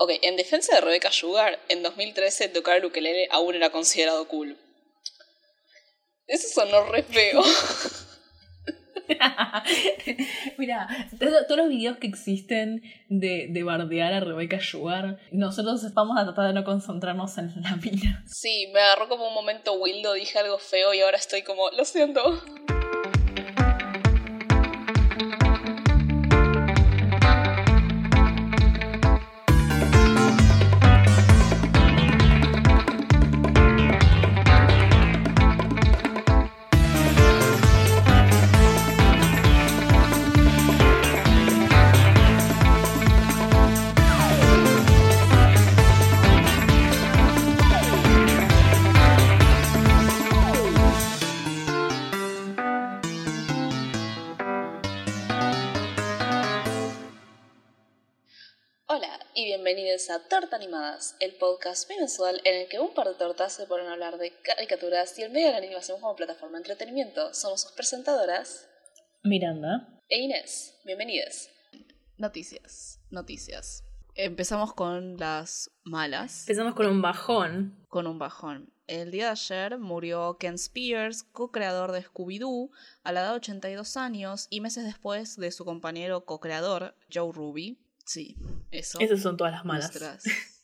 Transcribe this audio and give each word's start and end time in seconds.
Ok, 0.00 0.12
en 0.22 0.36
defensa 0.36 0.76
de 0.76 0.80
Rebecca 0.80 1.10
Sugar, 1.10 1.58
en 1.68 1.82
2013 1.82 2.48
tocar 2.50 2.76
el 2.76 2.84
ukelele 2.84 3.26
aún 3.32 3.56
era 3.56 3.70
considerado 3.70 4.28
cool. 4.28 4.56
Eso 6.28 6.46
sonó 6.48 6.84
re 6.84 7.02
feo. 7.02 7.42
Mira, 10.58 10.86
todos 11.18 11.56
los 11.56 11.68
videos 11.68 11.98
que 11.98 12.06
existen 12.06 12.82
de, 13.08 13.48
de 13.50 13.62
bardear 13.64 14.12
a 14.12 14.20
Rebecca 14.20 14.60
Sugar, 14.60 15.18
nosotros 15.32 15.82
vamos 15.94 16.16
a 16.16 16.24
tratar 16.24 16.46
de 16.46 16.52
no 16.52 16.62
concentrarnos 16.62 17.36
en 17.38 17.60
la 17.60 17.74
mina. 17.76 18.24
Sí, 18.28 18.70
me 18.72 18.80
agarró 18.80 19.08
como 19.08 19.26
un 19.26 19.34
momento 19.34 19.72
Wildo, 19.74 20.12
dije 20.12 20.38
algo 20.38 20.58
feo 20.58 20.94
y 20.94 21.00
ahora 21.00 21.16
estoy 21.16 21.42
como, 21.42 21.70
lo 21.70 21.84
siento. 21.84 22.40
Bienvenidos 59.68 60.08
a 60.08 60.26
Torta 60.26 60.56
Animadas, 60.56 61.14
el 61.20 61.34
podcast 61.34 61.90
mensual 61.90 62.40
en 62.44 62.62
el 62.62 62.68
que 62.70 62.80
un 62.80 62.94
par 62.94 63.06
de 63.06 63.14
tortas 63.16 63.52
se 63.52 63.66
ponen 63.66 63.86
a 63.88 63.92
hablar 63.92 64.16
de 64.16 64.32
caricaturas 64.40 65.18
y 65.18 65.24
el 65.24 65.30
medio 65.30 65.48
de 65.48 65.52
la 65.52 65.58
animación 65.58 66.00
como 66.00 66.16
plataforma 66.16 66.56
de 66.56 66.62
entretenimiento. 66.62 67.34
Somos 67.34 67.60
sus 67.60 67.72
presentadoras, 67.72 68.66
Miranda 69.22 70.00
e 70.08 70.20
Inés. 70.20 70.80
Bienvenidas. 70.86 71.50
Noticias, 72.16 72.98
noticias. 73.10 73.84
Empezamos 74.14 74.72
con 74.72 75.18
las 75.18 75.70
malas. 75.84 76.48
Empezamos 76.48 76.74
con 76.74 76.86
un 76.86 77.02
bajón. 77.02 77.84
Con 77.88 78.06
un 78.06 78.18
bajón. 78.18 78.72
El 78.86 79.10
día 79.10 79.26
de 79.26 79.32
ayer 79.32 79.78
murió 79.78 80.38
Ken 80.38 80.54
Spears, 80.54 81.24
co-creador 81.24 81.92
de 81.92 82.02
Scooby-Doo, 82.02 82.70
a 83.02 83.12
la 83.12 83.20
edad 83.20 83.30
de 83.32 83.36
82 83.36 83.98
años 83.98 84.46
y 84.48 84.62
meses 84.62 84.86
después 84.86 85.36
de 85.36 85.52
su 85.52 85.66
compañero 85.66 86.24
co-creador, 86.24 86.94
Joe 87.12 87.32
Ruby, 87.34 87.78
Sí, 88.08 88.36
eso. 88.70 88.98
Esas 89.00 89.20
son 89.20 89.36
todas 89.36 89.52
las 89.52 89.64
malas. 89.66 89.92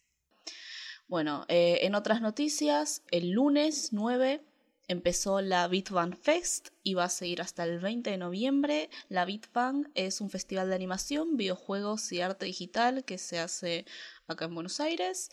Bueno, 1.07 1.45
eh, 1.49 1.81
en 1.83 1.95
otras 1.95 2.23
noticias, 2.23 3.03
el 3.11 3.33
lunes 3.33 3.91
9 3.93 4.43
empezó 4.89 5.43
la 5.43 5.69
Bitbang 5.69 6.17
Fest 6.17 6.71
y 6.83 6.95
va 6.95 7.05
a 7.05 7.09
seguir 7.11 7.43
hasta 7.43 7.65
el 7.65 7.79
20 7.79 8.11
de 8.11 8.17
noviembre. 8.17 8.89
La 9.11 9.27
Bitbang 9.27 9.91
es 9.95 10.23
un 10.23 10.31
festival 10.31 10.71
de 10.71 10.75
animación, 10.75 11.37
videojuegos 11.37 12.11
y 12.11 12.23
arte 12.23 12.47
digital 12.47 13.05
que 13.05 13.19
se 13.19 13.39
hace 13.39 13.85
acá 14.27 14.47
en 14.47 14.55
Buenos 14.55 14.81
Aires. 14.81 15.29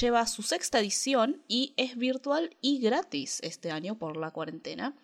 Lleva 0.00 0.26
su 0.26 0.42
sexta 0.42 0.80
edición 0.80 1.44
y 1.46 1.74
es 1.76 1.98
virtual 1.98 2.56
y 2.62 2.80
gratis 2.80 3.40
este 3.42 3.70
año 3.70 3.98
por 3.98 4.16
la 4.16 4.30
cuarentena. 4.30 4.96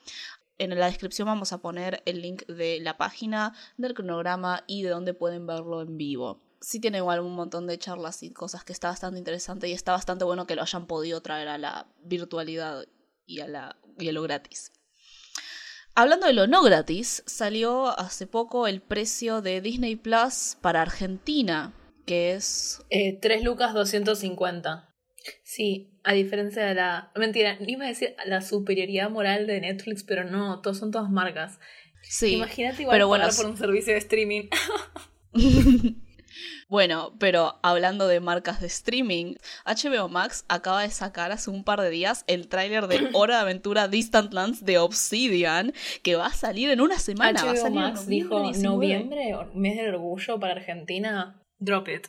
En 0.56 0.76
la 0.78 0.86
descripción 0.86 1.26
vamos 1.26 1.52
a 1.52 1.58
poner 1.58 2.02
el 2.06 2.22
link 2.22 2.46
de 2.46 2.80
la 2.80 2.96
página, 2.96 3.52
del 3.76 3.92
cronograma 3.92 4.64
y 4.66 4.82
de 4.82 4.88
dónde 4.88 5.12
pueden 5.12 5.46
verlo 5.46 5.82
en 5.82 5.98
vivo 5.98 6.45
sí 6.66 6.80
tiene 6.80 6.98
igual 6.98 7.20
un 7.20 7.36
montón 7.36 7.68
de 7.68 7.78
charlas 7.78 8.24
y 8.24 8.32
cosas 8.32 8.64
que 8.64 8.72
está 8.72 8.88
bastante 8.88 9.20
interesante 9.20 9.68
y 9.68 9.72
está 9.72 9.92
bastante 9.92 10.24
bueno 10.24 10.48
que 10.48 10.56
lo 10.56 10.62
hayan 10.62 10.88
podido 10.88 11.20
traer 11.20 11.46
a 11.46 11.58
la 11.58 11.86
virtualidad 12.02 12.84
y 13.24 13.38
a, 13.38 13.46
la, 13.46 13.76
y 14.00 14.08
a 14.08 14.12
lo 14.12 14.22
gratis. 14.22 14.72
Hablando 15.94 16.26
de 16.26 16.32
lo 16.32 16.48
no 16.48 16.64
gratis, 16.64 17.22
salió 17.24 17.96
hace 17.96 18.26
poco 18.26 18.66
el 18.66 18.82
precio 18.82 19.42
de 19.42 19.60
Disney 19.60 19.94
Plus 19.94 20.56
para 20.60 20.82
Argentina, 20.82 21.72
que 22.04 22.32
es... 22.32 22.82
Eh, 22.90 23.16
3 23.22 23.44
lucas 23.44 23.72
250. 23.72 24.92
Sí, 25.44 26.00
a 26.02 26.14
diferencia 26.14 26.66
de 26.66 26.74
la... 26.74 27.12
Mentira, 27.14 27.58
iba 27.64 27.84
a 27.84 27.88
decir 27.88 28.16
la 28.24 28.42
superioridad 28.42 29.08
moral 29.08 29.46
de 29.46 29.60
Netflix, 29.60 30.02
pero 30.02 30.24
no, 30.24 30.60
todos 30.62 30.78
son 30.78 30.90
todas 30.90 31.10
marcas. 31.10 31.60
Sí, 32.02 32.34
Imagínate 32.34 32.82
igual 32.82 32.96
pero 32.96 33.06
bueno, 33.06 33.28
por 33.36 33.46
un 33.46 33.56
servicio 33.56 33.92
de 33.92 34.00
streaming. 34.00 34.48
Bueno, 36.68 37.14
pero 37.18 37.58
hablando 37.62 38.08
de 38.08 38.20
marcas 38.20 38.60
de 38.60 38.66
streaming, 38.66 39.34
HBO 39.64 40.08
Max 40.08 40.44
acaba 40.48 40.82
de 40.82 40.90
sacar 40.90 41.32
hace 41.32 41.50
un 41.50 41.64
par 41.64 41.80
de 41.80 41.90
días 41.90 42.24
el 42.26 42.48
tráiler 42.48 42.88
de 42.88 43.10
Hora 43.14 43.36
de 43.36 43.42
Aventura 43.42 43.88
Distant 43.88 44.32
Lands 44.32 44.64
de 44.64 44.78
Obsidian, 44.78 45.72
que 46.02 46.16
va 46.16 46.26
a 46.26 46.34
salir 46.34 46.70
en 46.70 46.80
una 46.80 46.98
semana. 46.98 47.42
HBO 47.42 47.70
Max 47.70 48.06
dijo 48.06 48.52
noviembre, 48.52 49.36
mes 49.54 49.76
del 49.76 49.94
orgullo 49.94 50.40
para 50.40 50.54
Argentina, 50.54 51.42
drop 51.58 51.88
it. 51.88 52.08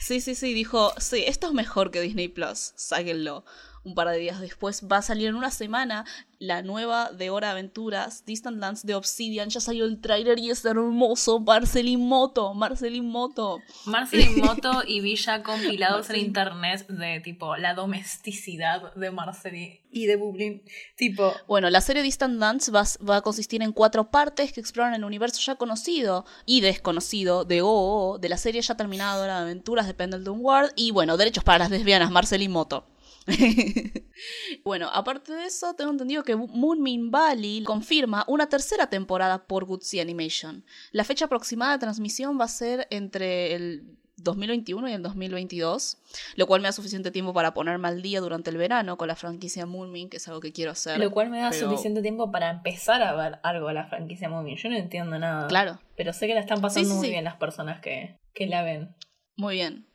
Sí, 0.00 0.20
sí, 0.20 0.34
sí, 0.34 0.52
dijo, 0.52 0.92
sí, 0.98 1.22
esto 1.28 1.46
es 1.46 1.52
mejor 1.52 1.92
que 1.92 2.00
Disney 2.00 2.26
Plus, 2.26 2.72
sáquenlo 2.74 3.44
un 3.84 3.94
par 3.94 4.08
de 4.08 4.18
días 4.18 4.40
después. 4.40 4.86
Va 4.90 4.98
a 4.98 5.02
salir 5.02 5.28
en 5.28 5.34
una 5.34 5.50
semana 5.50 6.04
la 6.38 6.62
nueva 6.62 7.12
de 7.12 7.30
Hora 7.30 7.52
Aventuras, 7.52 8.24
Distant 8.24 8.58
Lands 8.58 8.84
de 8.84 8.94
Obsidian. 8.94 9.48
Ya 9.48 9.60
salió 9.60 9.84
el 9.84 10.00
trailer 10.00 10.38
y 10.38 10.50
es 10.50 10.64
hermoso. 10.64 11.40
Marcelin 11.40 12.00
Moto, 12.00 12.54
Marcelin 12.54 13.08
Moto. 13.08 13.60
Marcelin 13.86 14.40
Moto 14.44 14.82
y 14.86 15.00
Villa 15.00 15.42
compilados 15.42 16.10
en 16.10 16.16
internet 16.16 16.86
de 16.88 17.20
tipo 17.20 17.56
la 17.56 17.74
domesticidad 17.74 18.94
de 18.94 19.10
Marcelin 19.10 19.78
y 19.90 20.06
de 20.06 20.16
Bublin. 20.16 20.62
Tipo. 20.96 21.32
Bueno, 21.46 21.70
la 21.70 21.80
serie 21.80 22.02
Distant 22.02 22.38
Lands 22.38 22.72
va, 22.74 22.84
va, 23.08 23.16
a 23.16 23.22
consistir 23.22 23.62
en 23.62 23.72
cuatro 23.72 24.10
partes 24.10 24.52
que 24.52 24.60
exploran 24.60 24.94
el 24.94 25.04
universo 25.04 25.40
ya 25.44 25.56
conocido 25.56 26.24
y 26.46 26.60
desconocido 26.60 27.44
de 27.44 27.62
OO, 27.62 28.18
de 28.18 28.28
la 28.28 28.36
serie 28.36 28.62
ya 28.62 28.76
terminada 28.76 29.16
de 29.16 29.22
Hora 29.22 29.36
de 29.36 29.42
Aventuras 29.42 29.86
de 29.86 29.94
Pendleton 29.94 30.38
Ward 30.40 30.70
y 30.76 30.90
bueno, 30.90 31.16
derechos 31.16 31.44
para 31.44 31.58
las 31.58 31.70
lesbianas, 31.70 32.10
Marcelin 32.10 32.50
Moto. 32.50 32.91
bueno, 34.64 34.88
aparte 34.92 35.32
de 35.32 35.46
eso, 35.46 35.74
tengo 35.74 35.90
entendido 35.90 36.22
que 36.22 36.36
Moonmin 36.36 37.10
Valley 37.10 37.62
confirma 37.62 38.24
una 38.28 38.48
tercera 38.48 38.88
temporada 38.88 39.46
por 39.46 39.64
Goodsea 39.64 40.02
Animation. 40.02 40.64
La 40.90 41.04
fecha 41.04 41.26
aproximada 41.26 41.72
de 41.72 41.78
transmisión 41.78 42.38
va 42.38 42.44
a 42.44 42.48
ser 42.48 42.86
entre 42.90 43.54
el 43.54 43.98
2021 44.16 44.88
y 44.88 44.92
el 44.92 45.02
2022, 45.02 45.98
lo 46.36 46.46
cual 46.46 46.60
me 46.60 46.68
da 46.68 46.72
suficiente 46.72 47.10
tiempo 47.10 47.32
para 47.32 47.54
ponerme 47.54 47.88
al 47.88 48.02
día 48.02 48.20
durante 48.20 48.50
el 48.50 48.56
verano 48.56 48.96
con 48.96 49.08
la 49.08 49.16
franquicia 49.16 49.66
Moonmin, 49.66 50.08
que 50.08 50.18
es 50.18 50.28
algo 50.28 50.40
que 50.40 50.52
quiero 50.52 50.70
hacer. 50.70 50.98
Lo 50.98 51.10
cual 51.10 51.30
me 51.30 51.40
da 51.40 51.52
suficiente 51.52 52.02
tiempo 52.02 52.30
para 52.30 52.50
empezar 52.50 53.02
a 53.02 53.14
ver 53.14 53.40
algo 53.42 53.68
de 53.68 53.74
la 53.74 53.86
franquicia 53.86 54.28
Moonmin. 54.28 54.56
Yo 54.56 54.68
no 54.68 54.76
entiendo 54.76 55.18
nada. 55.18 55.48
Claro. 55.48 55.80
Pero 55.96 56.12
sé 56.12 56.26
que 56.26 56.34
la 56.34 56.40
están 56.40 56.60
pasando 56.60 56.94
muy 56.94 57.10
bien 57.10 57.24
las 57.24 57.36
personas 57.36 57.80
que, 57.80 58.18
que 58.34 58.46
la 58.46 58.62
ven. 58.62 58.94
Muy 59.36 59.56
bien. 59.56 59.86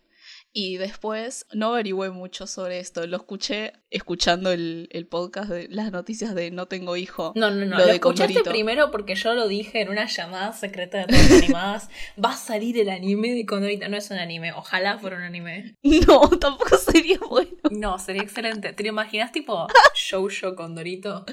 Y 0.53 0.77
después 0.77 1.45
no 1.53 1.67
averigüé 1.67 2.09
mucho 2.09 2.47
sobre 2.47 2.79
esto. 2.79 3.05
Lo 3.05 3.17
escuché 3.17 3.73
escuchando 3.89 4.51
el, 4.51 5.07
podcast 5.09 5.49
de 5.49 5.67
las 5.69 5.91
noticias 5.91 6.33
de 6.33 6.49
No 6.51 6.67
tengo 6.67 6.97
hijo. 6.97 7.33
No, 7.35 7.51
no, 7.51 7.65
no. 7.65 7.77
Lo, 7.77 7.85
escuchaste 7.85 8.43
primero 8.43 8.89
porque 8.89 9.15
yo 9.15 9.33
lo 9.35 9.47
dije 9.47 9.81
en 9.81 9.89
una 9.89 10.07
llamada 10.07 10.53
secreta 10.53 10.99
de 10.99 11.05
todas 11.05 11.31
animadas. 11.31 11.89
Va 12.23 12.31
a 12.31 12.35
salir 12.35 12.79
el 12.79 12.89
anime 12.89 13.33
de 13.33 13.45
Condorito. 13.45 13.87
No 13.87 13.97
es 13.97 14.09
un 14.09 14.17
anime. 14.17 14.51
Ojalá 14.53 14.97
fuera 14.97 15.17
un 15.17 15.23
anime. 15.23 15.75
No, 15.83 16.27
tampoco 16.39 16.77
sería 16.77 17.19
bueno. 17.29 17.51
No, 17.69 17.99
sería 17.99 18.23
excelente. 18.23 18.73
¿Te 18.73 18.83
lo 18.83 18.89
imaginas 18.89 19.31
tipo 19.31 19.67
Shoujo 19.95 20.55
Condorito? 20.55 21.25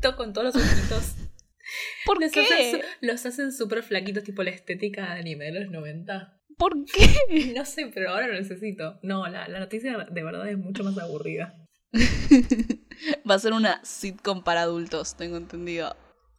Todo 0.00 0.16
con 0.16 0.32
todos 0.32 0.54
los 0.54 0.64
ojitos. 0.64 1.14
¿Por 2.04 2.18
qué? 2.30 2.84
los 3.00 3.26
hacen 3.26 3.52
súper 3.52 3.82
flaquitos, 3.82 4.24
tipo 4.24 4.42
la 4.42 4.50
estética 4.50 5.14
de 5.14 5.20
anime 5.20 5.46
de 5.46 5.60
los 5.60 5.70
90. 5.70 6.35
¿Por 6.56 6.84
qué? 6.84 7.52
No 7.56 7.64
sé, 7.64 7.90
pero 7.92 8.10
ahora 8.10 8.28
lo 8.28 8.34
necesito. 8.34 8.98
No, 9.02 9.26
la, 9.28 9.48
noticia 9.48 10.06
de 10.10 10.24
verdad 10.24 10.48
es 10.48 10.58
mucho 10.58 10.84
más 10.84 10.96
aburrida. 10.98 11.54
Va 13.28 13.34
a 13.34 13.38
ser 13.38 13.52
una 13.52 13.84
sitcom 13.84 14.42
para 14.42 14.62
adultos, 14.62 15.16
tengo 15.16 15.36
entendido. 15.36 15.96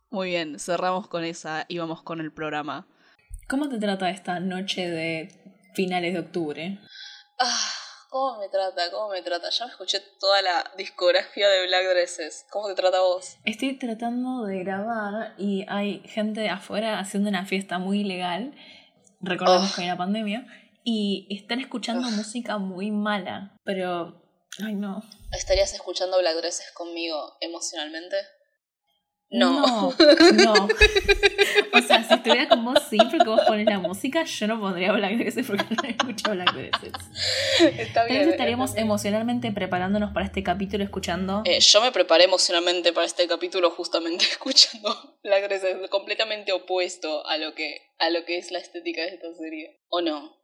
Muy 0.10 0.30
bien, 0.30 0.60
cerramos 0.60 1.08
con 1.08 1.24
esa 1.24 1.66
y 1.68 1.78
vamos 1.78 2.02
con 2.02 2.20
el 2.22 2.32
programa. 2.32 2.88
¿Cómo 3.48 3.70
te 3.70 3.78
trata 3.78 4.10
esta 4.10 4.40
noche 4.40 4.90
de 4.90 5.30
finales 5.74 6.14
de 6.14 6.20
octubre? 6.20 6.80
Ah, 7.40 7.70
¿cómo 8.10 8.40
me 8.40 8.50
trata? 8.50 8.90
¿Cómo 8.92 9.10
me 9.10 9.22
trata? 9.22 9.50
Ya 9.50 9.66
me 9.66 9.72
escuché 9.72 10.00
toda 10.20 10.42
la 10.42 10.72
discografía 10.78 11.48
de 11.50 11.68
Black 11.68 11.90
Dresses. 11.90 12.46
¿Cómo 12.50 12.68
te 12.68 12.76
trata 12.76 13.02
vos? 13.02 13.38
Estoy 13.46 13.78
tratando 13.78 14.46
de 14.46 14.60
grabar 14.64 15.36
y 15.38 15.66
hay 15.68 16.02
gente 16.06 16.50
afuera 16.50 17.00
haciendo 17.00 17.30
una 17.30 17.46
fiesta 17.46 17.80
muy 17.80 18.02
ilegal 18.02 18.54
recordemos 19.20 19.74
que 19.76 19.82
hay 19.82 19.88
una 19.88 19.98
pandemia, 19.98 20.48
y 20.84 21.28
están 21.30 21.60
escuchando 21.60 22.10
música 22.12 22.58
muy 22.58 22.92
mala, 22.92 23.58
pero, 23.64 24.24
ay 24.64 24.76
no. 24.76 25.04
¿Estarías 25.32 25.74
escuchando 25.74 26.18
Black 26.20 26.38
Dresses 26.38 26.72
conmigo 26.72 27.36
emocionalmente? 27.42 28.16
No. 29.30 29.92
No, 29.92 30.68
estuviera 32.28 32.50
con 32.50 32.66
vos 32.66 32.80
sí, 32.90 32.98
porque 32.98 33.30
vos 33.30 33.42
pones 33.48 33.66
la 33.66 33.80
música, 33.80 34.24
yo 34.24 34.48
no 34.48 34.60
pondría 34.60 34.92
Black 34.92 35.18
Dresses 35.18 35.48
porque 35.48 35.66
no 35.70 35.90
escucho 35.90 36.32
Black 36.32 36.54
Dresses. 36.54 36.94
Está 37.60 38.04
bien. 38.06 38.18
Entonces 38.18 38.28
estaríamos 38.28 38.76
emocionalmente 38.76 39.52
preparándonos 39.52 40.12
para 40.14 40.26
este 40.26 40.44
capítulo 40.44 40.84
escuchando. 40.84 41.42
Eh, 41.46 41.60
yo 41.60 41.82
me 41.82 41.92
preparé 41.92 42.26
emocionalmente 42.26 42.94
para 42.94 43.06
este 43.06 43.28
capítulo 43.28 43.72
justamente 43.72 44.26
escuchando 44.32 45.18
Black 45.24 45.48
Dresses, 45.48 45.90
completamente 45.90 46.52
opuesto 46.52 47.26
a 47.28 47.38
lo 47.38 47.54
que 47.54 47.82
a 48.00 48.10
lo 48.10 48.26
que 48.26 48.38
es 48.38 48.52
la 48.52 48.60
estética 48.60 49.02
de 49.02 49.10
esta 49.10 49.34
serie. 49.34 49.80
¿O 49.90 50.02
no? 50.02 50.37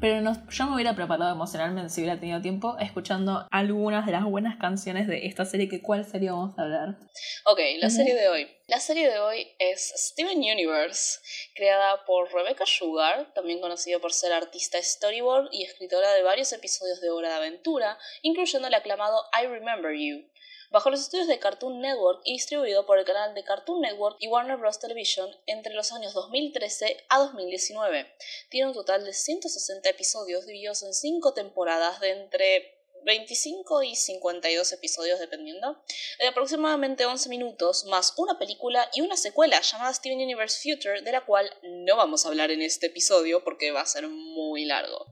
Pero 0.00 0.32
yo 0.50 0.66
me 0.66 0.74
hubiera 0.74 0.94
preparado 0.94 1.32
emocionalmente 1.32 1.90
si 1.90 2.02
hubiera 2.02 2.20
tenido 2.20 2.40
tiempo 2.40 2.76
escuchando 2.78 3.46
algunas 3.50 4.06
de 4.06 4.12
las 4.12 4.24
buenas 4.24 4.58
canciones 4.58 5.08
de 5.08 5.26
esta 5.26 5.44
serie. 5.44 5.68
Que, 5.68 5.82
¿Cuál 5.82 6.04
serie 6.04 6.30
vamos 6.30 6.58
a 6.58 6.62
hablar? 6.62 6.98
Ok, 7.46 7.58
la 7.80 7.90
serie 7.90 8.14
de 8.14 8.28
hoy. 8.28 8.48
La 8.68 8.80
serie 8.80 9.10
de 9.10 9.18
hoy 9.18 9.48
es 9.58 9.92
Steven 9.96 10.38
Universe, 10.38 11.20
creada 11.54 12.04
por 12.04 12.32
Rebecca 12.32 12.64
Sugar, 12.66 13.32
también 13.34 13.60
conocida 13.60 13.98
por 13.98 14.12
ser 14.12 14.32
artista 14.32 14.80
storyboard 14.80 15.48
y 15.52 15.64
escritora 15.64 16.12
de 16.12 16.22
varios 16.22 16.52
episodios 16.52 17.00
de 17.00 17.10
Hora 17.10 17.30
de 17.30 17.34
Aventura, 17.36 17.98
incluyendo 18.22 18.68
el 18.68 18.74
aclamado 18.74 19.16
I 19.42 19.46
Remember 19.46 19.92
You 19.92 20.28
bajo 20.70 20.90
los 20.90 21.00
estudios 21.00 21.26
de 21.26 21.38
Cartoon 21.38 21.80
Network 21.80 22.20
y 22.24 22.34
distribuido 22.34 22.86
por 22.86 22.98
el 22.98 23.04
canal 23.04 23.34
de 23.34 23.44
Cartoon 23.44 23.80
Network 23.80 24.16
y 24.20 24.28
Warner 24.28 24.56
Bros. 24.56 24.78
Television 24.78 25.30
entre 25.46 25.74
los 25.74 25.92
años 25.92 26.14
2013 26.14 27.04
a 27.08 27.18
2019. 27.18 28.06
Tiene 28.50 28.68
un 28.68 28.74
total 28.74 29.04
de 29.04 29.12
160 29.12 29.88
episodios 29.88 30.46
divididos 30.46 30.82
en 30.82 30.94
5 30.94 31.34
temporadas 31.34 32.00
de 32.00 32.10
entre 32.10 32.78
25 33.04 33.82
y 33.84 33.94
52 33.94 34.72
episodios 34.72 35.18
dependiendo, 35.18 35.82
de 36.18 36.28
aproximadamente 36.28 37.06
11 37.06 37.28
minutos, 37.28 37.84
más 37.86 38.14
una 38.16 38.38
película 38.38 38.88
y 38.94 39.00
una 39.00 39.16
secuela 39.16 39.60
llamada 39.60 39.94
Steven 39.94 40.18
Universe 40.18 40.60
Future, 40.60 41.02
de 41.02 41.12
la 41.12 41.24
cual 41.24 41.50
no 41.62 41.96
vamos 41.96 42.24
a 42.24 42.28
hablar 42.28 42.50
en 42.50 42.62
este 42.62 42.86
episodio 42.86 43.42
porque 43.44 43.70
va 43.70 43.80
a 43.80 43.86
ser 43.86 44.08
muy 44.08 44.64
largo. 44.64 45.06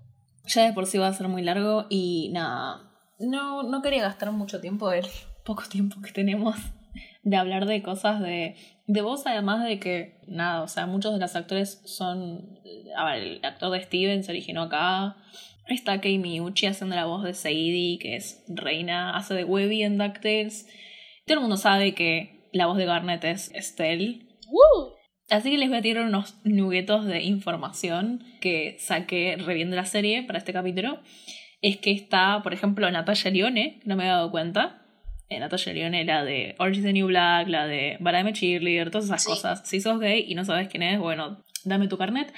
Ya 0.46 0.66
de 0.66 0.72
por 0.72 0.86
sí 0.86 0.98
va 0.98 1.08
a 1.08 1.14
ser 1.14 1.28
muy 1.28 1.42
largo 1.42 1.86
y 1.88 2.30
nada, 2.32 2.86
no, 3.18 3.62
no 3.62 3.82
quería 3.82 4.02
gastar 4.02 4.30
mucho 4.30 4.60
tiempo 4.60 4.92
en 4.92 5.04
poco 5.46 5.62
tiempo 5.70 6.02
que 6.02 6.12
tenemos 6.12 6.56
de 7.22 7.36
hablar 7.36 7.66
de 7.66 7.82
cosas 7.82 8.20
de, 8.20 8.56
de 8.86 9.00
voz, 9.00 9.26
además 9.26 9.64
de 9.64 9.78
que, 9.78 10.18
nada, 10.26 10.62
o 10.62 10.68
sea, 10.68 10.86
muchos 10.86 11.14
de 11.14 11.20
los 11.20 11.34
actores 11.34 11.80
son. 11.84 12.58
A 12.96 13.04
ver, 13.06 13.22
el 13.22 13.44
actor 13.44 13.70
de 13.72 13.82
Steven 13.82 14.22
se 14.22 14.32
originó 14.32 14.62
acá. 14.62 15.16
Está 15.68 16.00
Kei 16.00 16.18
Miyuchi 16.18 16.66
haciendo 16.66 16.94
la 16.94 17.06
voz 17.06 17.24
de 17.24 17.34
Sadie, 17.34 17.98
que 17.98 18.16
es 18.16 18.44
reina, 18.48 19.16
hace 19.16 19.34
de 19.34 19.44
Webby 19.44 19.82
en 19.82 19.98
DuckTales. 19.98 20.68
Todo 21.26 21.38
el 21.38 21.40
mundo 21.40 21.56
sabe 21.56 21.94
que 21.94 22.48
la 22.52 22.66
voz 22.66 22.76
de 22.76 22.84
Garnet 22.84 23.24
es 23.24 23.50
Estelle. 23.52 24.26
Así 25.28 25.50
que 25.50 25.58
les 25.58 25.68
voy 25.68 25.78
a 25.78 25.82
tirar 25.82 26.06
unos 26.06 26.36
nuguetos 26.44 27.04
de 27.06 27.24
información 27.24 28.22
que 28.40 28.76
saqué 28.78 29.36
reviendo 29.36 29.74
la 29.74 29.84
serie 29.84 30.22
para 30.22 30.38
este 30.38 30.52
capítulo. 30.52 31.00
Es 31.60 31.78
que 31.78 31.90
está, 31.90 32.40
por 32.44 32.54
ejemplo, 32.54 32.88
Natalia 32.88 33.30
Lione, 33.32 33.80
no 33.84 33.96
me 33.96 34.04
he 34.04 34.08
dado 34.08 34.30
cuenta 34.30 34.85
eh, 35.28 35.40
Natasha 35.40 35.72
Leone, 35.72 36.04
la 36.04 36.24
de 36.24 36.54
Orange 36.58 36.78
is 36.78 36.84
the 36.84 36.92
New 36.92 37.08
Black, 37.08 37.48
la 37.48 37.66
de 37.66 37.96
Barame 38.00 38.32
Cheerleader, 38.32 38.90
todas 38.90 39.06
esas 39.06 39.24
cosas. 39.24 39.62
Si 39.64 39.80
sos 39.80 39.98
gay 39.98 40.24
y 40.28 40.34
no 40.34 40.44
sabes 40.44 40.68
quién 40.68 40.82
es, 40.82 40.98
bueno, 40.98 41.42
dame 41.64 41.88
tu 41.88 41.98
carnet. 41.98 42.32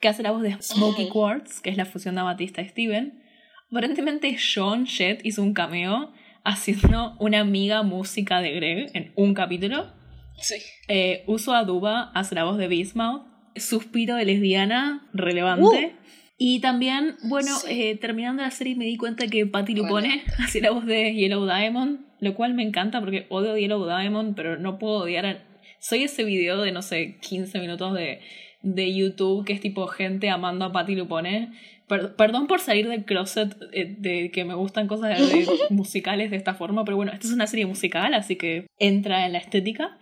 Que 0.00 0.08
hace 0.08 0.22
la 0.22 0.30
voz 0.30 0.42
de 0.42 0.56
Smokey 0.60 1.08
Quartz, 1.08 1.60
que 1.60 1.68
es 1.68 1.76
la 1.76 1.84
fusión 1.84 2.14
de 2.14 2.22
Batista 2.22 2.62
y 2.62 2.68
Steven. 2.68 3.22
Aparentemente 3.70 4.34
John 4.38 4.86
Jett 4.86 5.20
hizo 5.24 5.42
un 5.42 5.52
cameo 5.52 6.12
haciendo 6.42 7.16
una 7.18 7.40
amiga 7.40 7.82
música 7.82 8.40
de 8.40 8.52
Greg 8.52 8.90
en 8.94 9.12
un 9.14 9.34
capítulo. 9.34 9.92
Sí. 10.40 10.54
Eh, 10.88 11.22
Uso 11.26 11.52
Aduba 11.52 12.10
hace 12.14 12.34
la 12.34 12.44
voz 12.44 12.56
de 12.56 12.68
Bismuth. 12.68 13.26
Suspiro 13.56 14.16
de 14.16 14.24
lesbiana, 14.24 15.06
relevante. 15.12 15.92
Uh. 15.94 16.00
Y 16.38 16.60
también, 16.60 17.16
bueno, 17.24 17.54
eh, 17.68 17.96
terminando 17.96 18.42
la 18.42 18.50
serie 18.50 18.74
me 18.74 18.86
di 18.86 18.96
cuenta 18.96 19.26
que 19.26 19.44
Patty 19.44 19.74
Lupone 19.74 20.22
hace 20.38 20.62
la 20.62 20.70
voz 20.70 20.86
de 20.86 21.12
Yellow 21.12 21.44
Diamond 21.44 22.09
lo 22.20 22.34
cual 22.34 22.54
me 22.54 22.62
encanta 22.62 23.00
porque 23.00 23.26
odio 23.28 23.56
Yellow 23.56 23.86
Diamond, 23.86 24.34
pero 24.36 24.56
no 24.58 24.78
puedo 24.78 24.98
odiar 24.98 25.26
a... 25.26 25.44
Soy 25.78 26.04
ese 26.04 26.24
video 26.24 26.60
de, 26.60 26.72
no 26.72 26.82
sé, 26.82 27.16
15 27.20 27.58
minutos 27.58 27.94
de, 27.94 28.20
de 28.62 28.94
YouTube 28.94 29.44
que 29.44 29.52
es 29.52 29.60
tipo 29.60 29.86
gente 29.86 30.28
amando 30.28 30.64
a 30.64 30.72
Patty 30.72 30.94
Lupone. 30.94 31.52
perdón 31.88 32.46
por 32.46 32.60
salir 32.60 32.88
del 32.88 33.04
closet 33.04 33.56
eh, 33.72 33.96
de 33.98 34.30
que 34.30 34.44
me 34.44 34.54
gustan 34.54 34.86
cosas 34.86 35.18
musicales 35.70 36.30
de 36.30 36.36
esta 36.36 36.54
forma, 36.54 36.84
pero 36.84 36.96
bueno, 36.96 37.12
esta 37.12 37.26
es 37.26 37.32
una 37.32 37.46
serie 37.46 37.66
musical, 37.66 38.14
así 38.14 38.36
que 38.36 38.66
entra 38.78 39.26
en 39.26 39.32
la 39.32 39.38
estética. 39.38 39.98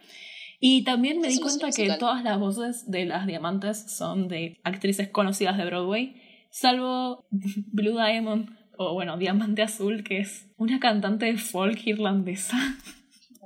Y 0.61 0.82
también 0.82 1.20
me 1.20 1.29
di 1.29 1.38
cuenta 1.38 1.70
que 1.70 1.88
todas 1.99 2.25
las 2.25 2.38
voces 2.41 2.91
de 2.91 3.05
las 3.05 3.26
diamantes 3.29 3.93
son 3.97 4.26
de 4.26 4.59
actrices 4.65 5.09
conocidas 5.09 5.56
de 5.56 5.65
Broadway, 5.65 6.17
salvo 6.50 7.26
Blue 7.31 7.93
Diamond, 7.93 8.57
o 8.79 8.95
bueno, 8.95 9.19
Diamante 9.19 9.63
Azul, 9.63 10.05
que 10.05 10.21
es 10.21 10.47
una 10.57 10.79
cantante 10.81 11.27
de 11.27 11.37
folk 11.37 11.87
irlandesa. 11.87 12.57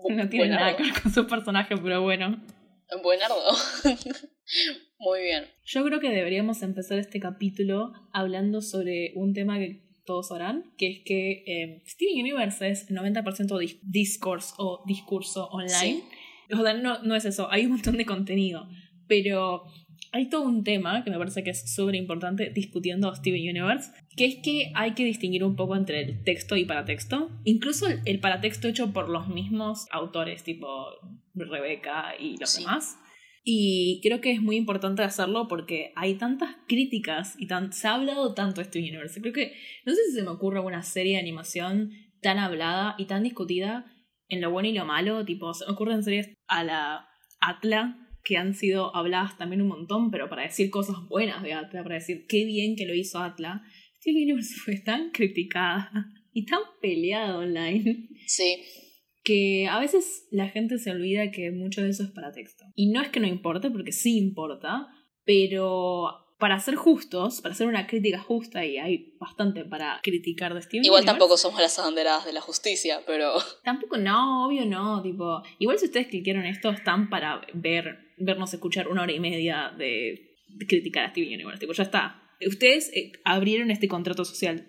No 0.08 0.28
tiene 0.28 0.48
nada 0.48 0.76
que 0.76 0.82
ver 0.82 1.00
con 1.00 1.12
su 1.12 1.28
personaje, 1.28 1.76
pero 1.76 2.02
bueno. 2.02 2.42
Buenardo. 3.04 3.36
Muy 4.98 5.22
bien. 5.22 5.44
Yo 5.64 5.84
creo 5.84 6.00
que 6.00 6.10
deberíamos 6.10 6.60
empezar 6.62 6.98
este 6.98 7.20
capítulo 7.20 7.92
hablando 8.12 8.62
sobre 8.62 9.12
un 9.14 9.32
tema 9.32 9.58
que 9.58 9.86
todos 10.04 10.26
sabrán, 10.26 10.72
que 10.76 10.90
es 10.90 10.98
que 11.04 11.44
eh, 11.46 11.82
Steven 11.86 12.20
Universe 12.20 12.68
es 12.68 12.90
90% 12.90 13.78
discourse 13.82 14.54
o 14.58 14.82
discurso 14.86 15.46
online. 15.50 16.02
O 16.52 16.60
sea, 16.60 16.74
no, 16.74 17.00
no 17.04 17.14
es 17.14 17.24
eso, 17.24 17.48
hay 17.48 17.66
un 17.66 17.72
montón 17.72 17.96
de 17.96 18.04
contenido, 18.04 18.68
pero 19.06 19.66
hay 20.10 20.28
todo 20.28 20.42
un 20.42 20.64
tema 20.64 21.04
que 21.04 21.10
me 21.10 21.18
parece 21.18 21.44
que 21.44 21.50
es 21.50 21.74
súper 21.74 21.94
importante 21.94 22.50
discutiendo 22.50 23.14
Steven 23.14 23.40
Universe, 23.40 23.92
que 24.16 24.26
es 24.26 24.36
que 24.36 24.72
hay 24.74 24.92
que 24.92 25.04
distinguir 25.04 25.44
un 25.44 25.56
poco 25.56 25.76
entre 25.76 26.02
el 26.02 26.24
texto 26.24 26.56
y 26.56 26.64
paratexto. 26.64 27.30
Incluso 27.44 27.86
el, 28.04 28.20
paratexto 28.20 28.68
hecho 28.68 28.92
por 28.92 29.08
los 29.08 29.28
mismos 29.28 29.86
autores, 29.90 30.42
tipo 30.42 30.66
Rebeca 31.34 32.14
y 32.18 32.36
los 32.38 32.58
demás. 32.58 32.98
Y 33.44 34.00
creo 34.02 34.20
que 34.20 34.32
es 34.32 34.40
muy 34.40 34.56
importante 34.56 35.02
hacerlo 35.02 35.48
porque 35.48 35.92
hay 35.96 36.14
tantas 36.14 36.56
críticas 36.68 37.34
y 37.38 37.46
tan, 37.46 37.72
se 37.72 37.88
ha 37.88 37.94
hablado 37.94 38.34
tanto 38.34 38.60
de 38.60 38.66
Steven 38.66 38.90
Universe. 38.90 39.20
Creo 39.20 39.32
que 39.32 39.52
no 39.84 39.92
sé 39.92 39.98
si 40.08 40.12
se 40.14 40.22
me 40.22 40.30
ocurre 40.30 40.60
una 40.60 40.82
serie 40.82 41.14
de 41.14 41.20
animación 41.20 41.90
tan 42.20 42.38
hablada 42.38 42.94
y 42.98 43.06
tan 43.06 43.24
discutida 43.24 43.86
en 44.28 44.40
lo 44.40 44.50
bueno 44.50 44.68
y 44.68 44.72
lo 44.72 44.84
malo. 44.84 45.24
Tipo, 45.24 45.54
se 45.54 45.66
me 45.66 45.72
ocurren 45.72 46.04
series 46.04 46.30
a 46.46 46.62
la 46.62 47.08
Atla, 47.40 48.02
que 48.24 48.36
han 48.36 48.54
sido 48.54 48.94
habladas 48.94 49.36
también 49.36 49.62
un 49.62 49.68
montón, 49.68 50.10
pero 50.10 50.28
para 50.28 50.42
decir 50.42 50.70
cosas 50.70 50.96
buenas 51.08 51.42
de 51.42 51.54
Atla, 51.54 51.82
para 51.82 51.96
decir 51.96 52.26
qué 52.28 52.44
bien 52.44 52.76
que 52.76 52.86
lo 52.86 52.94
hizo 52.94 53.18
Atla, 53.18 53.62
Steven 54.00 54.22
Universe 54.22 54.54
fue 54.54 54.76
tan 54.78 55.10
criticada 55.10 55.90
y 56.32 56.46
tan 56.46 56.60
peleada 56.80 57.38
online. 57.38 58.08
Sí. 58.26 58.56
Que 59.24 59.68
a 59.68 59.78
veces 59.78 60.26
la 60.30 60.48
gente 60.48 60.78
se 60.78 60.90
olvida 60.90 61.30
que 61.30 61.52
mucho 61.52 61.82
de 61.82 61.90
eso 61.90 62.02
es 62.02 62.10
para 62.10 62.32
texto. 62.32 62.64
Y 62.74 62.90
no 62.90 63.00
es 63.00 63.08
que 63.10 63.20
no 63.20 63.28
importe, 63.28 63.70
porque 63.70 63.92
sí 63.92 64.18
importa, 64.18 64.88
pero 65.24 66.08
para 66.42 66.58
ser 66.58 66.74
justos, 66.74 67.40
para 67.40 67.54
hacer 67.54 67.68
una 67.68 67.86
crítica 67.86 68.18
justa, 68.18 68.66
y 68.66 68.76
hay 68.76 69.14
bastante 69.20 69.64
para 69.64 70.00
criticar 70.02 70.54
de 70.54 70.62
Steven 70.62 70.84
Igual 70.84 71.04
tampoco 71.04 71.36
somos 71.36 71.60
las 71.60 71.78
abanderadas 71.78 72.24
de 72.24 72.32
la 72.32 72.40
justicia, 72.40 73.00
pero. 73.06 73.34
Tampoco, 73.64 73.96
no, 73.96 74.48
obvio 74.48 74.66
no. 74.66 75.00
Tipo, 75.02 75.40
igual 75.60 75.78
si 75.78 75.84
ustedes 75.84 76.08
cliquearon 76.08 76.44
esto, 76.44 76.70
están 76.70 77.08
para 77.10 77.42
ver 77.54 78.12
vernos 78.16 78.52
escuchar 78.52 78.88
una 78.88 79.02
hora 79.02 79.12
y 79.12 79.20
media 79.20 79.72
de, 79.78 80.34
criticar 80.66 81.04
a 81.04 81.10
Steven 81.10 81.32
Universe. 81.32 81.60
Tipo, 81.60 81.74
ya 81.74 81.84
está. 81.84 82.20
Ustedes 82.44 82.90
eh, 82.92 83.12
abrieron 83.22 83.70
este 83.70 83.86
contrato 83.86 84.24
social. 84.24 84.66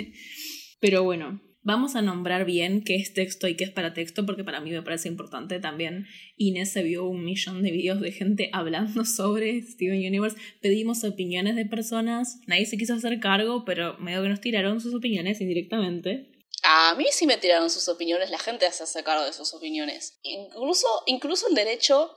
Pero 0.80 1.04
bueno, 1.04 1.42
vamos 1.66 1.96
a 1.96 2.02
nombrar 2.02 2.46
bien 2.46 2.82
qué 2.82 2.96
es 2.96 3.12
texto 3.12 3.48
y 3.48 3.56
qué 3.56 3.64
es 3.64 3.70
para 3.70 3.92
texto, 3.92 4.24
porque 4.24 4.44
para 4.44 4.60
mí 4.60 4.70
me 4.70 4.82
parece 4.82 5.08
importante 5.08 5.60
también. 5.60 6.06
Inés 6.36 6.72
se 6.72 6.82
vio 6.82 7.04
un 7.04 7.24
millón 7.24 7.62
de 7.62 7.70
videos 7.70 8.00
de 8.00 8.12
gente 8.12 8.48
hablando 8.54 9.04
sobre 9.04 9.60
Steven 9.60 9.98
Universe. 9.98 10.38
Pedimos 10.62 11.04
opiniones 11.04 11.56
de 11.56 11.66
personas. 11.66 12.38
Nadie 12.46 12.64
se 12.66 12.78
quiso 12.78 12.94
hacer 12.94 13.20
cargo, 13.20 13.64
pero 13.66 13.98
medio 13.98 14.22
que 14.22 14.30
nos 14.30 14.40
tiraron 14.40 14.80
sus 14.80 14.94
opiniones 14.94 15.40
indirectamente. 15.40 16.32
A 16.62 16.94
mí 16.94 17.04
sí 17.10 17.26
me 17.26 17.36
tiraron 17.36 17.68
sus 17.68 17.88
opiniones, 17.88 18.30
la 18.30 18.38
gente 18.38 18.70
se 18.72 18.84
hace 18.84 19.04
cargo 19.04 19.24
de 19.24 19.32
sus 19.32 19.52
opiniones. 19.52 20.18
Incluso, 20.22 20.86
incluso 21.06 21.48
el 21.48 21.54
derecho 21.54 22.10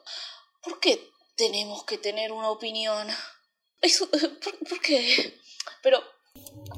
¿Por 0.61 0.79
qué 0.79 0.99
tenemos 1.35 1.83
que 1.85 1.97
tener 1.97 2.31
una 2.31 2.49
opinión? 2.49 3.07
¿por, 4.69 4.81
qué? 4.81 5.39
Pero, 5.81 6.03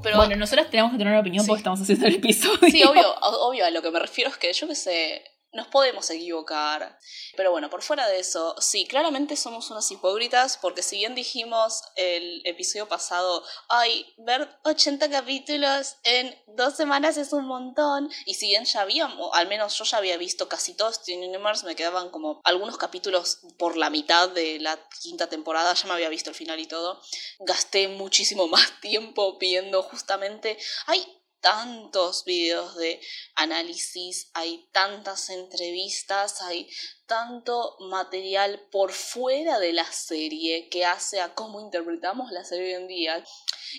pero... 0.01 0.17
Bueno, 0.17 0.36
nosotras 0.36 0.70
tenemos 0.70 0.91
que 0.91 0.98
tener 0.98 1.13
una 1.13 1.22
opinión 1.22 1.46
porque 1.46 1.60
estamos 1.60 1.81
haciendo 1.81 2.08
el 2.08 2.15
episodio. 2.15 2.70
Sí, 2.70 2.84
obvio, 2.84 3.13
obvio, 3.20 3.65
a 3.65 3.72
lo 3.72 3.81
que 3.81 3.91
me 3.91 4.00
refiero 4.00 4.29
es 4.29 4.38
que 4.38 4.51
yo 4.53 4.67
qué 4.67 4.75
sé, 4.75 5.24
nos 5.53 5.67
podemos 5.67 6.10
equivocar. 6.10 6.98
Pero 7.36 7.51
bueno, 7.51 7.70
por 7.70 7.81
fuera 7.81 8.08
de 8.08 8.20
eso, 8.20 8.55
sí, 8.60 8.88
claramente 8.88 9.36
somos 9.36 9.70
unas 9.70 9.89
hipócritas 9.91 10.58
porque 10.58 10.81
si 10.81 10.98
bien 10.98 11.15
dijimos 11.15 11.84
el 11.96 12.41
episodio 12.46 12.88
pasado, 12.88 13.43
ay, 13.67 14.13
ver 14.17 14.60
80 14.63 15.10
capítulos 15.10 15.98
en 16.03 16.36
dos 16.48 16.75
semanas 16.75 17.17
es 17.17 17.34
un 17.34 17.46
montón, 17.46 18.10
y 18.25 18.36
si 18.36 18.48
bien 18.48 18.65
ya 18.65 18.81
habíamos, 18.81 19.29
al 19.34 19.48
menos 19.48 19.77
yo 19.77 19.86
ya 19.86 19.98
había 19.98 20.17
visto 20.17 20.48
casi 20.48 20.74
todo 20.74 20.91
Steven 20.91 21.29
Universe, 21.29 21.65
me 21.65 21.75
quedaban 21.75 22.10
como 22.10 22.41
algunos 22.43 22.77
capítulos 22.77 23.39
por 23.58 23.77
la 23.77 23.89
mitad 23.89 24.29
de 24.29 24.60
la 24.60 24.79
quinta 25.01 25.27
temporada, 25.27 25.74
ya 25.74 25.88
me 25.88 25.93
había 25.93 26.10
visto 26.10 26.29
el 26.29 26.36
final 26.36 26.60
y 26.60 26.67
todo, 26.67 27.01
gasté 27.39 27.88
muchísimo 27.88 28.48
más 28.48 28.79
tiempo 28.81 29.38
viendo 29.38 29.84
justamente, 29.84 30.58
ay, 30.88 31.05
tantos 31.41 32.24
videos 32.24 32.75
de 32.75 33.01
análisis, 33.36 34.29
hay 34.33 34.69
tantas 34.71 35.29
entrevistas, 35.29 36.41
hay 36.41 36.69
tanto 37.07 37.75
material 37.79 38.67
por 38.71 38.93
fuera 38.93 39.60
de 39.60 39.74
la 39.74 39.91
serie 39.91 40.69
que 40.69 40.86
hace 40.86 41.19
a 41.19 41.33
cómo 41.33 41.60
interpretamos 41.60 42.31
la 42.31 42.45
serie 42.45 42.77
hoy 42.77 42.81
en 42.83 42.88
día. 42.88 43.24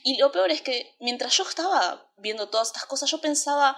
Y 0.02 0.18
lo 0.18 0.32
peor 0.32 0.50
es 0.50 0.60
que 0.60 0.94
mientras 1.00 1.36
yo 1.36 1.44
estaba 1.44 2.12
viendo 2.16 2.48
todas 2.48 2.68
estas 2.68 2.86
cosas, 2.86 3.10
yo 3.10 3.20
pensaba, 3.20 3.76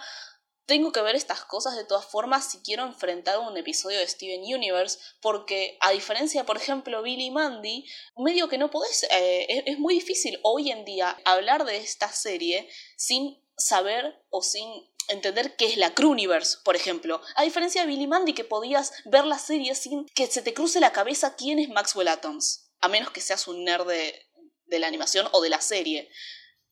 tengo 0.67 0.93
que 0.93 1.03
ver 1.03 1.15
estas 1.15 1.45
cosas 1.45 1.77
de 1.77 1.85
todas 1.85 2.07
formas 2.07 2.51
si 2.51 2.59
quiero 2.63 2.85
enfrentar 2.85 3.39
un 3.39 3.57
episodio 3.57 3.99
de 3.99 4.09
Steven 4.09 4.41
Universe, 4.43 4.99
porque 5.21 5.77
a 5.81 5.91
diferencia, 5.91 6.45
por 6.47 6.57
ejemplo, 6.57 7.03
Billy 7.03 7.31
Mandy, 7.31 7.87
medio 8.17 8.49
que 8.49 8.59
no 8.59 8.71
podés, 8.71 9.05
eh, 9.11 9.63
es 9.67 9.79
muy 9.79 9.95
difícil 9.95 10.41
hoy 10.43 10.71
en 10.71 10.85
día 10.85 11.19
hablar 11.25 11.65
de 11.65 11.77
esta 11.77 12.11
serie 12.11 12.69
sin 12.97 13.44
saber 13.57 14.23
o 14.31 14.43
sin 14.43 14.69
entender 15.09 15.57
qué 15.57 15.67
es 15.67 15.77
la 15.77 15.95
Cruniverse, 15.95 16.59
por 16.65 16.77
ejemplo. 16.77 17.21
A 17.37 17.43
diferencia 17.43 17.83
de 17.83 17.89
Billy 17.89 18.07
Mandy, 18.07 18.33
que 18.33 18.45
podías 18.45 18.93
ver 19.05 19.25
la 19.25 19.39
serie 19.39 19.75
sin 19.75 20.07
que 20.07 20.27
se 20.27 20.43
te 20.43 20.55
cruce 20.55 20.81
la 20.81 20.93
cabeza 20.93 21.37
quién 21.37 21.59
es 21.59 21.69
Maxwell 21.69 22.09
Atoms. 22.09 22.73
A 22.81 22.89
menos 22.89 23.11
que 23.11 23.21
seas 23.21 23.49
un 23.49 23.65
nerd 23.65 23.87
de, 23.87 24.79
la 24.79 24.87
animación 24.87 25.29
o 25.33 25.41
de 25.41 25.51
la 25.51 25.61
serie. 25.61 26.11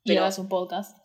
Pero... 0.05 0.27
un 0.39 0.49
podcast 0.49 0.97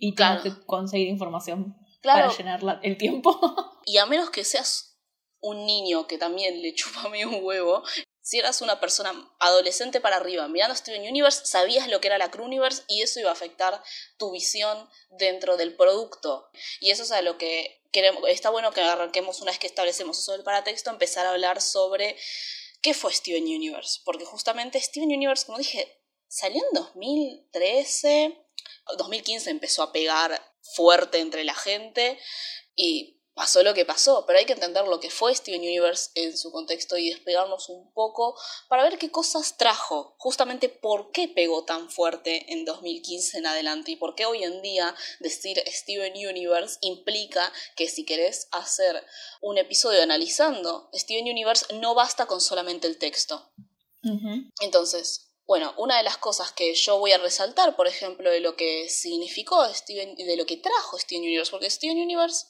y 0.00 0.14
que 0.14 0.52
conseguir 0.66 1.08
información 1.08 1.76
para 2.02 2.34
llenar 2.34 2.80
el 2.82 2.96
tiempo. 2.96 3.38
y 3.84 3.98
a 3.98 4.06
menos 4.06 4.30
que 4.30 4.44
seas 4.44 4.98
un 5.40 5.66
niño 5.66 6.06
que 6.06 6.18
también 6.18 6.60
le 6.62 6.74
chupa 6.74 7.02
a 7.02 7.08
mí 7.10 7.24
un 7.24 7.44
huevo, 7.44 7.82
si 8.30 8.38
eras 8.38 8.60
una 8.62 8.78
persona 8.78 9.12
adolescente 9.40 10.00
para 10.00 10.14
arriba 10.14 10.46
mirando 10.46 10.76
Steven 10.76 11.02
Universe, 11.02 11.46
sabías 11.46 11.88
lo 11.88 12.00
que 12.00 12.06
era 12.06 12.16
la 12.16 12.30
Cruniverse 12.30 12.84
y 12.86 13.02
eso 13.02 13.18
iba 13.18 13.28
a 13.28 13.32
afectar 13.32 13.82
tu 14.18 14.30
visión 14.30 14.88
dentro 15.08 15.56
del 15.56 15.74
producto. 15.74 16.48
Y 16.78 16.92
eso 16.92 17.02
es 17.02 17.10
a 17.10 17.22
lo 17.22 17.38
que 17.38 17.82
queremos, 17.90 18.22
está 18.28 18.50
bueno 18.50 18.70
que 18.70 18.82
arranquemos 18.82 19.40
una 19.40 19.50
vez 19.50 19.58
que 19.58 19.66
establecemos 19.66 20.16
eso 20.16 20.30
del 20.30 20.44
paratexto, 20.44 20.90
empezar 20.90 21.26
a 21.26 21.30
hablar 21.30 21.60
sobre 21.60 22.16
qué 22.80 22.94
fue 22.94 23.12
Steven 23.12 23.42
Universe. 23.42 23.98
Porque 24.04 24.24
justamente 24.24 24.80
Steven 24.80 25.10
Universe, 25.10 25.44
como 25.44 25.58
dije, 25.58 26.00
salió 26.28 26.62
en 26.70 26.72
2013, 26.72 28.46
2015 28.96 29.50
empezó 29.50 29.82
a 29.82 29.90
pegar 29.90 30.40
fuerte 30.76 31.18
entre 31.18 31.42
la 31.42 31.56
gente 31.56 32.16
y 32.76 33.19
pasó 33.34 33.62
lo 33.62 33.74
que 33.74 33.84
pasó, 33.84 34.24
pero 34.26 34.38
hay 34.38 34.44
que 34.44 34.52
entender 34.52 34.86
lo 34.86 35.00
que 35.00 35.10
fue 35.10 35.34
Steven 35.34 35.60
Universe 35.60 36.10
en 36.14 36.36
su 36.36 36.50
contexto 36.50 36.96
y 36.96 37.10
despegarnos 37.10 37.68
un 37.68 37.92
poco 37.92 38.38
para 38.68 38.82
ver 38.82 38.98
qué 38.98 39.10
cosas 39.10 39.56
trajo, 39.56 40.14
justamente 40.18 40.68
por 40.68 41.10
qué 41.12 41.28
pegó 41.28 41.64
tan 41.64 41.90
fuerte 41.90 42.52
en 42.52 42.64
2015 42.64 43.38
en 43.38 43.46
adelante 43.46 43.92
y 43.92 43.96
por 43.96 44.14
qué 44.14 44.26
hoy 44.26 44.44
en 44.44 44.60
día 44.62 44.94
decir 45.20 45.62
Steven 45.66 46.12
Universe 46.14 46.78
implica 46.82 47.52
que 47.76 47.88
si 47.88 48.04
querés 48.04 48.48
hacer 48.52 49.04
un 49.40 49.58
episodio 49.58 50.02
analizando 50.02 50.90
Steven 50.92 51.24
Universe 51.24 51.66
no 51.74 51.94
basta 51.94 52.26
con 52.26 52.40
solamente 52.40 52.86
el 52.86 52.98
texto. 52.98 53.52
Entonces, 54.60 55.30
bueno, 55.46 55.74
una 55.78 55.96
de 55.96 56.04
las 56.04 56.16
cosas 56.16 56.52
que 56.52 56.74
yo 56.74 56.98
voy 56.98 57.12
a 57.12 57.18
resaltar, 57.18 57.74
por 57.74 57.86
ejemplo, 57.86 58.30
de 58.30 58.40
lo 58.40 58.56
que 58.56 58.88
significó 58.88 59.66
Steven, 59.74 60.14
de 60.14 60.36
lo 60.36 60.46
que 60.46 60.56
trajo 60.56 60.98
Steven 60.98 61.22
Universe, 61.22 61.50
porque 61.50 61.68
Steven 61.68 61.98
Universe 61.98 62.46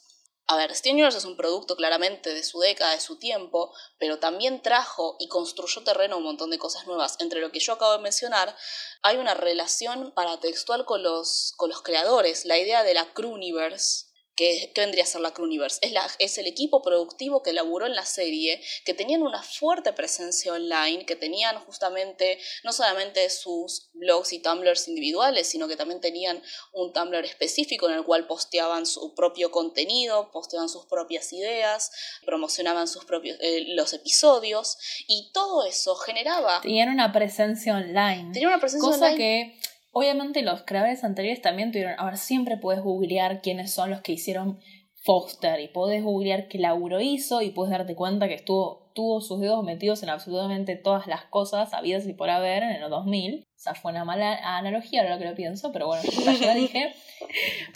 a 0.50 0.57
ver, 0.57 0.75
Steven 0.75 0.97
Universe 0.97 1.19
es 1.19 1.25
un 1.25 1.37
producto 1.37 1.76
claramente 1.76 2.35
de 2.35 2.42
su 2.42 2.59
década, 2.59 2.90
de 2.90 3.00
su 3.00 3.21
tiempo, 3.21 3.73
pero 4.00 4.19
también 4.19 4.62
trajo 4.62 5.14
y 5.21 5.28
construyó 5.28 5.85
terreno 5.85 6.16
un 6.16 6.25
montón 6.25 6.50
de 6.50 6.59
cosas 6.59 6.88
nuevas. 6.88 7.14
Entre 7.21 7.40
lo 7.40 7.52
que 7.52 7.61
yo 7.61 7.75
acabo 7.75 7.92
de 7.92 8.00
mencionar, 8.00 8.57
hay 9.02 9.19
una 9.19 9.35
relación 9.35 10.11
paratextual 10.11 10.87
con 10.87 11.04
los, 11.04 11.54
con 11.57 11.71
los 11.71 11.83
creadores. 11.83 12.47
La 12.47 12.59
idea 12.59 12.83
de 12.83 12.95
la 12.95 13.12
Cruniverse 13.12 14.10
que, 14.40 14.73
vendría 14.75 15.04
a 15.04 15.06
ser 15.06 15.20
la 15.20 15.32
Cruniverse. 15.32 15.78
Es, 15.82 15.92
la, 15.92 16.09
es 16.18 16.38
el 16.38 16.47
equipo 16.47 16.80
productivo 16.80 17.42
que 17.42 17.50
elaboró 17.50 17.87
en 17.87 17.94
la 17.94 18.06
serie, 18.06 18.62
que 18.87 18.94
tenían 18.94 19.23
una 19.23 19.42
fuerte 19.42 19.92
presencia 19.92 20.54
online, 20.54 21.04
que 21.04 21.14
tenían 21.14 21.59
justamente 21.61 22.38
no 22.64 22.73
solamente 22.73 23.28
sus 23.28 23.90
blogs 23.92 24.32
y 24.32 24.38
tumblers 24.38 24.88
individuales, 24.88 25.47
sino 25.47 25.68
que 25.68 25.76
también 25.76 26.00
tenían 26.00 26.42
un 26.73 26.92
Tumblr 26.94 27.25
específico 27.25 27.88
en 27.88 27.97
el 27.97 28.04
cual 28.04 28.26
posteaban 28.26 28.87
su 28.87 29.14
propio 29.14 29.50
contenido, 29.50 30.30
posteaban 30.32 30.70
sus 30.70 30.87
propias 30.87 31.32
ideas, 31.35 31.92
promocionaban 32.25 32.88
sus 32.88 33.04
propios 33.04 33.37
eh, 33.40 33.64
los 33.68 33.92
episodios 33.92 34.78
y 35.06 35.30
todo 35.32 35.66
eso 35.66 35.94
generaba 35.97 36.61
tenían 36.62 36.88
una 36.88 37.12
presencia 37.12 37.75
online. 37.75 38.30
Tenían 38.32 38.52
una 38.52 38.61
presencia 38.61 38.88
cosa 38.88 39.14
que 39.14 39.59
Obviamente 39.92 40.42
los 40.42 40.62
creadores 40.62 41.02
anteriores 41.04 41.42
también 41.42 41.73
tuvieron, 41.73 41.94
ahora 41.99 42.16
siempre 42.16 42.56
puedes 42.56 42.82
googlear 42.82 43.40
quiénes 43.40 43.73
son 43.73 43.90
los 43.90 44.02
que 44.02 44.12
hicieron 44.12 44.61
Foster 45.02 45.59
y 45.61 45.68
puedes 45.68 46.04
googlear 46.04 46.49
qué 46.49 46.59
laburo 46.59 47.00
hizo 47.00 47.40
y 47.40 47.50
puedes 47.50 47.73
darte 47.73 47.94
cuenta 47.94 48.28
que 48.28 48.35
estuvo, 48.35 48.90
tuvo 48.94 49.20
sus 49.20 49.40
dedos 49.40 49.64
metidos 49.64 50.02
en 50.02 50.11
absolutamente 50.11 50.76
todas 50.76 51.06
las 51.06 51.25
cosas 51.25 51.73
habidas 51.73 52.06
y 52.06 52.12
por 52.12 52.28
haber 52.28 52.62
en 52.62 52.70
el 52.70 52.90
2000 52.90 53.44
o 53.61 53.62
sea, 53.62 53.75
fue 53.75 53.93
una 53.93 54.07
mala 54.07 54.38
analogía 54.57 55.02
ahora 55.02 55.19
que 55.19 55.26
lo 55.26 55.35
pienso, 55.35 55.71
pero 55.71 55.87
bueno, 55.87 56.02
ya 56.40 56.55
dije. 56.55 56.95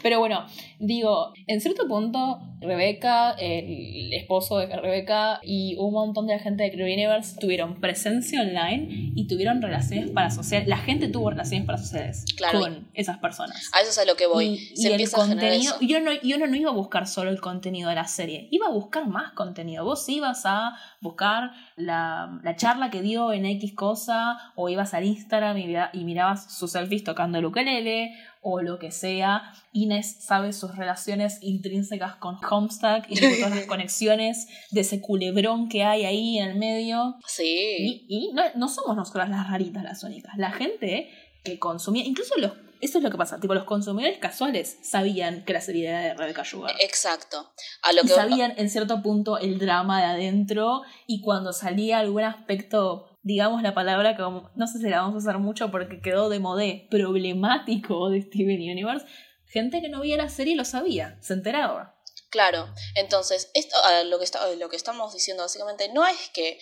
Pero 0.02 0.18
bueno, 0.18 0.46
digo, 0.78 1.34
en 1.46 1.60
cierto 1.60 1.86
punto, 1.86 2.40
Rebeca, 2.58 3.32
el 3.32 4.14
esposo 4.14 4.56
de 4.56 4.74
Rebeca 4.74 5.40
y 5.42 5.76
un 5.78 5.92
montón 5.92 6.26
de 6.26 6.36
la 6.36 6.38
gente 6.38 6.62
de 6.62 6.72
Crew 6.72 6.86
Universe 6.86 7.38
tuvieron 7.38 7.82
presencia 7.82 8.40
online 8.40 9.12
y 9.14 9.26
tuvieron 9.26 9.60
relaciones 9.60 10.10
parasociales. 10.10 10.68
La 10.68 10.78
gente 10.78 11.08
tuvo 11.08 11.28
relaciones 11.28 11.66
parasociales 11.66 12.24
con 12.50 12.88
esas 12.94 13.18
personas. 13.18 13.70
A 13.74 13.82
eso 13.82 13.90
es 13.90 13.98
a 13.98 14.06
lo 14.06 14.16
que 14.16 14.26
voy. 14.26 14.56
Se 14.74 14.90
empieza 14.90 15.22
el 15.22 15.28
contenido, 15.28 15.74
Yo 15.82 16.00
no, 16.00 16.12
yo 16.22 16.38
no 16.38 16.56
iba 16.56 16.70
a 16.70 16.74
buscar 16.74 17.06
solo 17.06 17.28
el 17.28 17.42
contenido 17.42 17.90
de 17.90 17.96
la 17.96 18.06
serie, 18.06 18.48
iba 18.50 18.68
a 18.68 18.70
buscar 18.70 19.06
más 19.06 19.32
contenido. 19.32 19.84
Vos 19.84 20.08
ibas 20.08 20.46
a 20.46 20.78
buscar 21.02 21.50
la, 21.76 22.40
la 22.42 22.56
charla 22.56 22.90
que 22.90 23.02
dio 23.02 23.32
en 23.32 23.46
X 23.46 23.74
cosa 23.74 24.38
o 24.54 24.68
ibas 24.68 24.94
al 24.94 25.04
Instagram 25.04 25.58
y 25.58 25.74
y 25.92 26.04
mirabas 26.04 26.52
sus 26.52 26.72
selfies 26.72 27.04
tocando 27.04 27.38
el 27.38 27.44
ukelele 27.46 28.14
o 28.44 28.60
lo 28.60 28.78
que 28.78 28.92
sea. 28.92 29.52
Inés 29.72 30.18
sabe 30.20 30.52
sus 30.52 30.76
relaciones 30.76 31.38
intrínsecas 31.40 32.16
con 32.16 32.36
Homestuck 32.48 33.06
y 33.08 33.18
las 33.18 33.66
conexiones 33.66 34.46
de 34.70 34.82
ese 34.82 35.00
culebrón 35.00 35.68
que 35.68 35.82
hay 35.82 36.04
ahí 36.04 36.38
en 36.38 36.50
el 36.50 36.58
medio. 36.58 37.16
Sí. 37.26 38.04
Y, 38.06 38.32
no, 38.54 38.68
somos 38.68 38.96
nosotras 38.96 39.30
las 39.30 39.48
raritas, 39.50 39.82
las 39.82 40.04
únicas. 40.04 40.36
La 40.36 40.52
gente 40.52 41.10
que 41.42 41.58
consumía, 41.58 42.04
incluso 42.04 42.34
los 42.38 42.52
eso 42.84 42.98
es 42.98 43.04
lo 43.04 43.10
que 43.10 43.16
pasa, 43.16 43.40
tipo 43.40 43.54
los 43.54 43.64
consumidores 43.64 44.18
casuales 44.18 44.78
sabían 44.82 45.44
que 45.44 45.52
la 45.52 45.60
serie 45.60 45.88
era 45.88 46.00
de 46.00 46.14
Rebecca 46.14 46.44
Sugar. 46.44 46.74
Exacto. 46.80 47.52
A 47.82 47.92
lo 47.92 48.02
que 48.02 48.08
sabían 48.08 48.54
en 48.56 48.68
cierto 48.68 49.02
punto 49.02 49.38
el 49.38 49.58
drama 49.58 50.00
de 50.00 50.06
adentro 50.06 50.82
y 51.06 51.20
cuando 51.20 51.52
salía 51.52 51.98
algún 51.98 52.22
aspecto 52.22 53.14
digamos 53.22 53.62
la 53.62 53.74
palabra 53.74 54.16
que 54.16 54.22
no 54.22 54.66
sé 54.66 54.78
si 54.78 54.88
la 54.88 55.00
vamos 55.00 55.14
a 55.14 55.18
usar 55.18 55.38
mucho 55.38 55.70
porque 55.70 56.00
quedó 56.00 56.28
de 56.28 56.40
modé, 56.40 56.86
problemático 56.90 58.10
de 58.10 58.20
Steven 58.20 58.60
Universe, 58.60 59.06
gente 59.46 59.80
que 59.80 59.88
no 59.88 60.00
veía 60.00 60.18
la 60.18 60.28
serie 60.28 60.54
lo 60.54 60.64
sabía, 60.64 61.18
se 61.22 61.32
enteraba. 61.32 61.94
Claro, 62.28 62.68
entonces, 62.96 63.50
esto, 63.54 63.76
lo, 64.06 64.18
que 64.18 64.24
está, 64.24 64.52
lo 64.56 64.68
que 64.68 64.76
estamos 64.76 65.14
diciendo 65.14 65.44
básicamente 65.44 65.88
no 65.92 66.04
es 66.04 66.30
que 66.34 66.58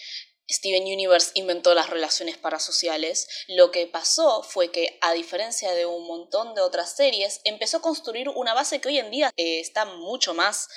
Steven 0.52 0.82
Universe 0.82 1.32
inventó 1.34 1.74
las 1.74 1.90
relaciones 1.90 2.36
parasociales, 2.36 3.26
lo 3.48 3.70
que 3.70 3.86
pasó 3.86 4.42
fue 4.42 4.70
que, 4.70 4.98
a 5.00 5.12
diferencia 5.12 5.72
de 5.72 5.86
un 5.86 6.06
montón 6.06 6.54
de 6.54 6.60
otras 6.60 6.94
series, 6.94 7.40
empezó 7.44 7.78
a 7.78 7.82
construir 7.82 8.28
una 8.28 8.54
base 8.54 8.80
que 8.80 8.88
hoy 8.88 8.98
en 8.98 9.10
día 9.10 9.30
eh, 9.36 9.60
está 9.60 9.84
mucho 9.84 10.34
más 10.34 10.68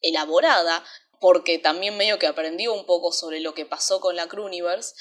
elaborada 0.00 0.84
porque 1.20 1.58
también 1.58 1.96
medio 1.96 2.18
que 2.18 2.26
aprendió 2.26 2.72
un 2.72 2.86
poco 2.86 3.12
sobre 3.12 3.40
lo 3.40 3.54
que 3.54 3.66
pasó 3.66 4.00
con 4.00 4.16
la 4.16 4.26
Cruniverse, 4.26 4.94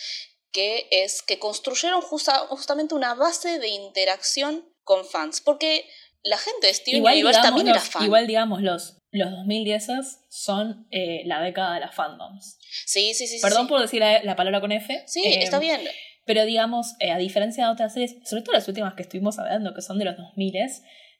que 0.52 0.88
es 0.92 1.22
que 1.22 1.40
construyeron 1.40 2.02
justamente 2.02 2.96
una 2.96 3.14
base 3.14 3.60
de 3.60 3.70
interacción 3.70 4.74
con 4.84 5.06
fans, 5.06 5.40
porque 5.42 5.90
la 6.24 6.38
gente 6.38 6.68
de 6.68 6.74
Steven 6.74 7.06
Universe 7.06 7.42
también 7.42 7.68
era 7.68 7.80
fan. 7.80 8.04
Igual, 8.04 8.28
digamos, 8.28 8.62
los, 8.62 9.02
los 9.12 9.32
2010 9.32 9.88
son 10.30 10.88
eh, 10.92 11.24
la 11.26 11.42
década 11.42 11.76
de 11.76 11.80
las 11.82 11.96
fandoms. 11.96 12.58
Sí, 12.86 13.14
sí, 13.14 13.28
sí. 13.28 13.40
Perdón 13.42 13.68
por 13.68 13.82
decir 13.82 14.02
la, 14.02 14.36
palabra 14.36 14.62
con 14.62 14.72
F. 14.72 15.04
Sí, 15.08 15.22
está 15.26 15.58
eh, 15.58 15.62
bien. 15.62 15.82
Pero 16.26 16.46
digamos, 16.46 16.96
eh, 17.00 17.12
a 17.12 17.18
diferencia 17.18 17.66
de 17.66 17.72
otras 17.72 17.94
series, 17.94 18.18
sobre 18.24 18.44
todo 18.44 18.54
las 18.54 18.68
últimas 18.68 18.94
que 18.94 19.04
estuvimos 19.04 19.40
hablando, 19.40 19.74
que 19.74 19.82
son 19.82 19.98
de 19.98 20.06
los 20.06 20.18
2000, 20.18 20.54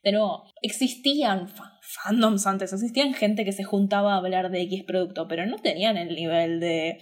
de 0.02 0.12
nuevo, 0.12 0.44
existían 0.62 1.52
fandoms 1.82 2.46
antes, 2.46 2.72
existían 2.72 3.14
gente 3.14 3.44
que 3.44 3.52
se 3.52 3.64
juntaba 3.64 4.14
a 4.14 4.18
hablar 4.18 4.50
de 4.50 4.62
X 4.62 4.84
producto, 4.84 5.26
pero 5.28 5.46
no 5.46 5.56
tenían 5.58 5.96
el 5.96 6.14
nivel 6.14 6.60
de 6.60 7.00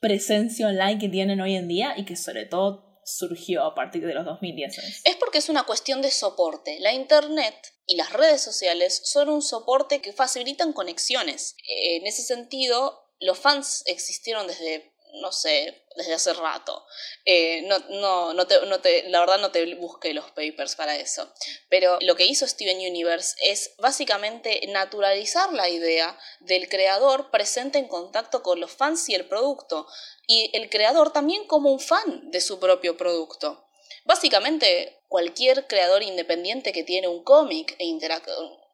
presencia 0.00 0.68
online 0.68 0.98
que 0.98 1.08
tienen 1.08 1.40
hoy 1.40 1.54
en 1.54 1.68
día 1.68 1.94
y 1.96 2.04
que 2.04 2.16
sobre 2.16 2.44
todo 2.44 2.85
surgió 3.06 3.64
a 3.64 3.74
partir 3.74 4.04
de 4.04 4.12
los 4.12 4.24
2010. 4.24 5.02
Es 5.04 5.16
porque 5.16 5.38
es 5.38 5.48
una 5.48 5.62
cuestión 5.62 6.02
de 6.02 6.10
soporte. 6.10 6.78
La 6.80 6.92
Internet 6.92 7.54
y 7.86 7.96
las 7.96 8.12
redes 8.12 8.42
sociales 8.42 9.00
son 9.04 9.28
un 9.28 9.42
soporte 9.42 10.00
que 10.00 10.12
facilitan 10.12 10.72
conexiones. 10.72 11.56
En 11.68 12.06
ese 12.06 12.22
sentido, 12.22 13.06
los 13.20 13.38
fans 13.38 13.84
existieron 13.86 14.48
desde 14.48 14.92
no 15.20 15.32
sé, 15.32 15.86
desde 15.96 16.14
hace 16.14 16.32
rato. 16.34 16.86
Eh, 17.24 17.62
no, 17.62 17.78
no, 17.90 18.34
no, 18.34 18.46
te, 18.46 18.64
no 18.66 18.80
te, 18.80 19.08
la 19.08 19.20
verdad 19.20 19.38
no 19.38 19.50
te 19.50 19.74
busqué 19.74 20.14
los 20.14 20.30
papers 20.32 20.76
para 20.76 20.96
eso. 20.96 21.32
Pero 21.68 21.98
lo 22.02 22.16
que 22.16 22.26
hizo 22.26 22.46
Steven 22.46 22.78
Universe 22.78 23.36
es 23.42 23.74
básicamente 23.78 24.66
naturalizar 24.68 25.52
la 25.52 25.68
idea 25.68 26.18
del 26.40 26.68
creador 26.68 27.30
presente 27.30 27.78
en 27.78 27.88
contacto 27.88 28.42
con 28.42 28.60
los 28.60 28.72
fans 28.72 29.08
y 29.08 29.14
el 29.14 29.26
producto. 29.26 29.86
Y 30.26 30.50
el 30.54 30.70
creador 30.70 31.12
también 31.12 31.46
como 31.46 31.72
un 31.72 31.80
fan 31.80 32.30
de 32.30 32.40
su 32.40 32.58
propio 32.58 32.96
producto. 32.96 33.68
Básicamente, 34.04 35.00
cualquier 35.08 35.66
creador 35.66 36.02
independiente 36.02 36.72
que 36.72 36.84
tiene 36.84 37.08
un 37.08 37.24
cómic 37.24 37.74
e 37.78 37.84
interactúa 37.84 38.65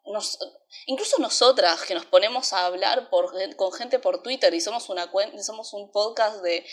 incluso 0.87 1.19
nosotras 1.19 1.83
que 1.83 1.95
nos 1.95 2.07
ponemos 2.07 2.53
a 2.53 2.67
hablar 2.67 3.09
con 3.57 3.73
gente 3.73 3.99
por 3.99 4.23
Twitter 4.23 4.53
y 4.55 4.61
somos, 4.61 4.89
una, 4.89 5.11
somos 5.43 5.73
un 5.73 5.91
podcast 5.91 6.43
de 6.43 6.65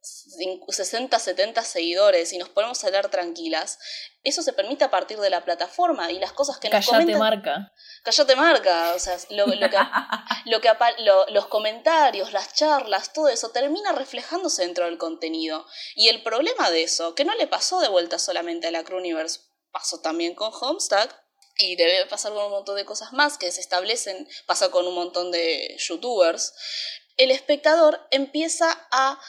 60, 0.00 1.18
70 1.18 1.62
seguidores 1.62 2.32
y 2.32 2.38
nos 2.38 2.48
ponemos 2.48 2.82
a 2.82 2.86
hablar 2.86 3.10
tranquilas, 3.10 3.78
eso 4.22 4.42
se 4.42 4.52
permite 4.52 4.84
a 4.84 4.90
partir 4.90 5.18
de 5.18 5.30
la 5.30 5.44
plataforma 5.44 6.10
y 6.12 6.18
las 6.18 6.32
cosas 6.32 6.58
que 6.58 6.70
nos 6.70 6.86
Callate 6.86 7.16
marca. 7.16 7.72
Callate 8.04 8.36
marca, 8.36 8.94
o 8.94 8.98
sea, 8.98 9.16
lo, 9.30 9.46
que, 9.46 10.70
los 11.32 11.46
comentarios, 11.46 12.32
las 12.32 12.54
charlas, 12.54 13.12
todo 13.12 13.28
eso 13.28 13.50
termina 13.50 13.92
reflejándose 13.92 14.62
dentro 14.62 14.84
del 14.84 14.98
contenido. 14.98 15.66
Y 15.94 16.08
el 16.08 16.22
problema 16.22 16.70
de 16.70 16.84
eso, 16.84 17.14
que 17.14 17.24
no 17.24 17.34
le 17.34 17.46
pasó 17.46 17.80
de 17.80 17.88
vuelta 17.88 18.18
solamente 18.18 18.68
a 18.68 18.70
la 18.70 18.84
Cruniverse, 18.84 19.40
pasó 19.72 20.00
también 20.00 20.34
con 20.34 20.52
Homestuck, 20.52 21.14
y 21.58 21.76
debe 21.76 22.06
pasar 22.06 22.32
con 22.32 22.44
un 22.44 22.50
montón 22.50 22.76
de 22.76 22.84
cosas 22.84 23.12
más 23.12 23.36
que 23.36 23.50
se 23.50 23.60
establecen, 23.60 24.28
pasa 24.46 24.70
con 24.70 24.86
un 24.86 24.94
montón 24.94 25.30
de 25.32 25.76
youtubers, 25.78 26.54
el 27.16 27.32
espectador 27.32 28.06
empieza 28.10 28.86
a, 28.92 29.20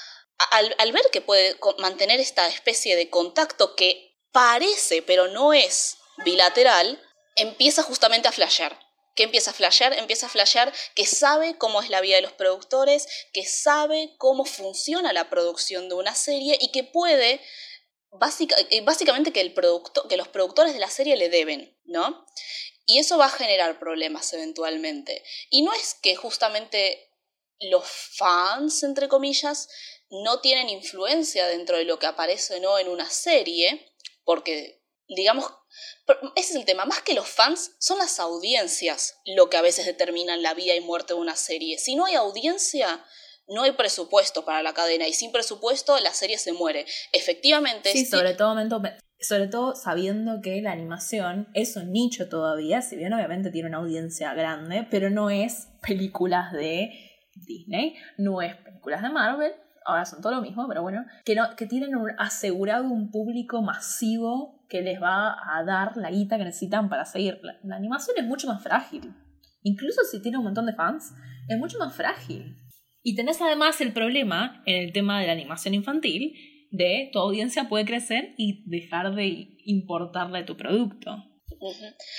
al, 0.51 0.91
ver 0.91 1.03
que 1.11 1.21
puede 1.21 1.57
mantener 1.79 2.19
esta 2.19 2.47
especie 2.47 2.95
de 2.95 3.09
contacto 3.09 3.75
que 3.75 4.15
parece, 4.31 5.01
pero 5.01 5.27
no 5.27 5.53
es 5.53 5.97
bilateral, 6.23 7.01
empieza 7.35 7.81
justamente 7.81 8.27
a 8.27 8.31
flashear. 8.31 8.79
¿Qué 9.15 9.23
empieza 9.23 9.51
a 9.51 9.55
flashear? 9.55 9.93
Empieza 9.93 10.27
a 10.27 10.29
flashear 10.29 10.71
que 10.95 11.05
sabe 11.05 11.57
cómo 11.57 11.81
es 11.81 11.89
la 11.89 11.99
vida 11.99 12.15
de 12.15 12.21
los 12.21 12.31
productores, 12.33 13.07
que 13.33 13.45
sabe 13.45 14.15
cómo 14.17 14.45
funciona 14.45 15.11
la 15.11 15.29
producción 15.29 15.89
de 15.89 15.95
una 15.95 16.15
serie 16.15 16.57
y 16.61 16.71
que 16.71 16.83
puede 16.83 17.41
eh, 18.69 18.81
básicamente 18.81 19.31
que, 19.31 19.41
el 19.41 19.53
producto, 19.53 20.07
que 20.07 20.17
los 20.17 20.27
productores 20.27 20.73
de 20.73 20.79
la 20.79 20.89
serie 20.89 21.15
le 21.15 21.29
deben, 21.29 21.77
¿no? 21.89 22.25
Y 22.85 22.99
eso 22.99 23.17
va 23.17 23.25
a 23.25 23.29
generar 23.29 23.79
problemas 23.79 24.31
eventualmente. 24.33 25.23
Y 25.49 25.61
no 25.61 25.73
es 25.73 25.95
que 26.01 26.15
justamente 26.15 27.11
los 27.59 27.83
fans, 27.85 28.83
entre 28.83 29.07
comillas, 29.07 29.67
no 30.09 30.39
tienen 30.39 30.69
influencia 30.69 31.47
dentro 31.47 31.77
de 31.77 31.83
lo 31.83 31.99
que 31.99 32.07
aparece 32.07 32.55
o 32.55 32.59
no 32.59 32.79
en 32.79 32.87
una 32.87 33.09
serie, 33.09 33.93
porque, 34.23 34.81
digamos, 35.07 35.45
ese 36.35 36.51
es 36.51 36.55
el 36.55 36.65
tema, 36.65 36.85
más 36.85 37.01
que 37.01 37.13
los 37.13 37.27
fans, 37.27 37.73
son 37.79 37.99
las 37.99 38.19
audiencias 38.19 39.19
lo 39.25 39.49
que 39.49 39.57
a 39.57 39.61
veces 39.61 39.85
determinan 39.85 40.41
la 40.41 40.53
vida 40.53 40.73
y 40.73 40.81
muerte 40.81 41.13
de 41.13 41.19
una 41.19 41.35
serie. 41.35 41.77
Si 41.77 41.95
no 41.95 42.05
hay 42.05 42.15
audiencia, 42.15 43.05
no 43.47 43.63
hay 43.63 43.71
presupuesto 43.73 44.45
para 44.45 44.63
la 44.63 44.73
cadena 44.73 45.07
y 45.07 45.13
sin 45.13 45.31
presupuesto 45.31 45.99
la 45.99 46.13
serie 46.13 46.37
se 46.37 46.53
muere. 46.53 46.85
Efectivamente. 47.11 47.91
Sí, 47.91 48.05
sobre 48.05 48.33
todo, 48.33 48.55
sobre 49.21 49.47
todo 49.47 49.75
sabiendo 49.75 50.41
que 50.41 50.61
la 50.61 50.71
animación 50.71 51.47
es 51.53 51.75
un 51.75 51.91
nicho 51.91 52.29
todavía, 52.29 52.81
si 52.81 52.95
bien 52.95 53.13
obviamente 53.13 53.51
tiene 53.51 53.69
una 53.69 53.79
audiencia 53.79 54.33
grande, 54.33 54.87
pero 54.89 55.09
no 55.09 55.29
es 55.29 55.69
películas 55.81 56.51
de 56.53 56.91
Disney, 57.35 57.95
no 58.17 58.41
es 58.41 58.55
películas 58.55 59.01
de 59.01 59.09
Marvel, 59.09 59.51
ahora 59.85 60.05
son 60.05 60.21
todo 60.21 60.33
lo 60.33 60.41
mismo, 60.41 60.67
pero 60.67 60.81
bueno, 60.81 61.05
que, 61.25 61.35
no, 61.35 61.55
que 61.55 61.65
tienen 61.65 61.91
asegurado 62.17 62.85
un 62.85 63.11
público 63.11 63.61
masivo 63.61 64.65
que 64.69 64.81
les 64.81 65.01
va 65.01 65.35
a 65.55 65.63
dar 65.63 65.97
la 65.97 66.11
guita 66.11 66.37
que 66.37 66.45
necesitan 66.45 66.89
para 66.89 67.05
seguir. 67.05 67.39
la 67.63 67.75
animación 67.75 68.15
es 68.17 68.25
mucho 68.25 68.47
más 68.47 68.61
frágil. 68.61 69.13
Incluso 69.63 70.03
si 70.03 70.21
tiene 70.21 70.37
un 70.37 70.45
montón 70.45 70.65
de 70.65 70.73
fans, 70.73 71.13
es 71.47 71.57
mucho 71.57 71.79
más 71.79 71.93
frágil. 71.95 72.55
Y 73.01 73.15
tenés 73.15 73.41
además 73.41 73.79
el 73.81 73.93
problema 73.93 74.61
en 74.65 74.83
el 74.83 74.93
tema 74.93 75.19
de 75.19 75.27
la 75.27 75.33
animación 75.33 75.73
infantil 75.73 76.33
de 76.71 77.09
tu 77.11 77.19
audiencia 77.19 77.67
puede 77.69 77.85
crecer 77.85 78.33
y 78.37 78.63
dejar 78.69 79.15
de 79.15 79.57
importarle 79.65 80.43
tu 80.43 80.57
producto. 80.57 81.23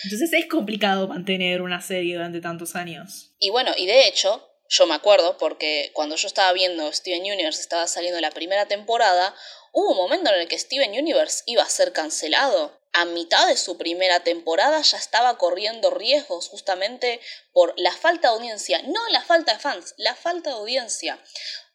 Entonces 0.05 0.33
es 0.33 0.47
complicado 0.47 1.09
mantener 1.09 1.63
una 1.63 1.81
serie 1.81 2.15
durante 2.15 2.41
tantos 2.41 2.77
años. 2.77 3.33
Y 3.39 3.51
bueno, 3.51 3.73
y 3.77 3.87
de 3.87 4.07
hecho, 4.07 4.47
yo 4.69 4.87
me 4.87 4.95
acuerdo 4.95 5.39
porque 5.39 5.91
cuando 5.95 6.17
yo 6.17 6.27
estaba 6.27 6.53
viendo 6.53 6.93
Steven 6.93 7.23
Universe, 7.23 7.61
estaba 7.61 7.87
saliendo 7.87 8.21
la 8.21 8.31
primera 8.31 8.67
temporada, 8.67 9.35
hubo 9.73 9.93
un 9.93 9.97
momento 9.97 10.31
en 10.33 10.41
el 10.41 10.49
que 10.49 10.59
Steven 10.59 10.91
Universe 10.91 11.43
iba 11.47 11.63
a 11.63 11.69
ser 11.69 11.93
cancelado 11.93 12.81
a 12.93 13.05
mitad 13.05 13.47
de 13.47 13.57
su 13.57 13.77
primera 13.79 14.21
temporada 14.21 14.81
ya 14.83 14.99
estaba 14.99 15.39
corriendo 15.39 15.91
riesgos 15.91 16.49
justamente 16.49 17.21
por 17.53 17.75
la 17.79 17.93
falta 17.93 18.29
de 18.29 18.35
audiencia, 18.35 18.83
no 18.83 19.09
la 19.11 19.23
falta 19.23 19.55
de 19.55 19.61
fans, 19.61 19.95
la 19.97 20.15
falta 20.15 20.51
de 20.51 20.57
audiencia. 20.57 21.19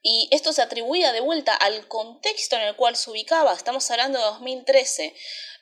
Y 0.08 0.28
esto 0.30 0.54
se 0.54 0.62
atribuía 0.62 1.12
de 1.14 1.20
vuelta 1.20 1.56
al 1.56 1.88
contexto 1.88 2.56
en 2.56 2.62
el 2.62 2.76
cual 2.76 2.96
se 2.96 3.10
ubicaba, 3.10 3.54
estamos 3.54 3.90
hablando 3.90 4.20
de 4.20 4.26
2013. 4.26 5.16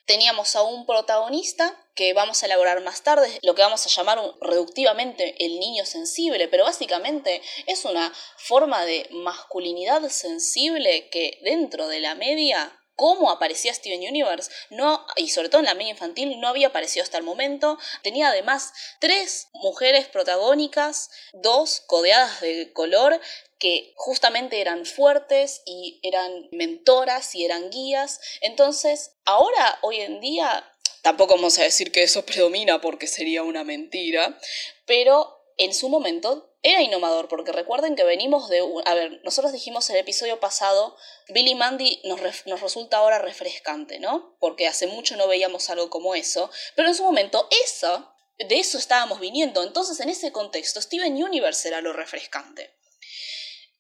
Teníamos 0.06 0.58
a 0.58 0.64
un 0.64 0.86
protagonista 0.86 1.82
que 1.96 2.12
vamos 2.12 2.44
a 2.44 2.48
elaborar 2.48 2.84
más 2.84 3.04
tarde, 3.04 3.40
lo 3.42 3.56
que 3.56 3.62
vamos 3.62 3.86
a 3.86 3.90
llamar 3.90 4.20
reductivamente 4.42 5.46
el 5.46 5.62
niño 5.62 5.86
sensible, 5.86 6.50
pero 6.50 6.66
básicamente 6.66 7.42
es 7.68 7.86
una 7.86 8.12
forma 8.36 8.84
de 8.84 9.08
masculinidad 9.12 10.10
sensible 10.10 11.08
que 11.08 11.40
dentro 11.44 11.88
de 11.88 12.02
la 12.02 12.14
media 12.14 12.78
cómo 13.04 13.32
aparecía 13.32 13.74
Steven 13.74 14.00
Universe, 14.00 14.50
no, 14.70 15.06
y 15.18 15.28
sobre 15.28 15.50
todo 15.50 15.60
en 15.60 15.66
la 15.66 15.74
media 15.74 15.92
infantil, 15.92 16.40
no 16.40 16.48
había 16.48 16.68
aparecido 16.68 17.04
hasta 17.04 17.18
el 17.18 17.26
momento. 17.26 17.78
Tenía 18.02 18.30
además 18.30 18.72
tres 19.00 19.50
mujeres 19.56 20.08
protagónicas, 20.08 21.10
dos 21.34 21.82
codeadas 21.86 22.40
de 22.40 22.72
color, 22.72 23.20
que 23.60 23.92
justamente 23.98 24.62
eran 24.62 24.86
fuertes 24.86 25.64
y 25.66 26.00
eran 26.02 26.48
mentoras 26.54 27.36
y 27.36 27.44
eran 27.44 27.72
guías. 27.72 28.22
Entonces, 28.40 29.12
ahora, 29.26 29.80
hoy 29.82 30.00
en 30.00 30.22
día, 30.22 30.66
tampoco 31.02 31.36
vamos 31.36 31.60
a 31.60 31.64
decir 31.64 31.92
que 31.92 32.04
eso 32.04 32.26
predomina 32.26 32.80
porque 32.80 33.08
sería 33.08 33.44
una 33.44 33.66
mentira, 33.66 34.40
pero 34.86 35.44
en 35.58 35.74
su 35.74 35.90
momento 35.90 36.53
era 36.64 36.82
innovador, 36.82 37.28
porque 37.28 37.52
recuerden 37.52 37.96
que 37.96 38.06
venimos 38.06 38.48
de... 38.48 38.62
A 38.86 38.94
ver, 38.96 39.22
nosotros 39.24 39.52
dijimos 39.52 39.90
el 39.90 39.98
episodio 39.98 40.40
pasado, 40.40 40.96
Billy 41.28 41.56
Mandy 41.56 42.02
nos, 42.06 42.22
nos, 42.46 42.62
resulta 42.62 42.98
ahora 42.98 43.20
refrescante, 43.20 44.00
¿no? 44.00 44.38
Porque 44.40 44.68
hace 44.68 44.88
mucho 44.88 45.18
no 45.18 45.28
veíamos 45.28 45.70
algo 45.70 45.90
como 45.90 46.16
eso, 46.16 46.50
pero 46.76 46.88
en 46.88 46.96
su 46.96 47.04
momento 47.04 47.50
eso, 47.66 48.14
de 48.40 48.60
eso 48.60 48.78
estábamos 48.78 49.20
viniendo, 49.20 49.62
entonces 49.62 50.00
en 50.00 50.08
ese 50.08 50.32
contexto 50.32 50.82
Steven 50.82 51.22
Universe 51.22 51.68
era 51.68 51.82
lo 51.82 51.92
refrescante. 51.92 52.74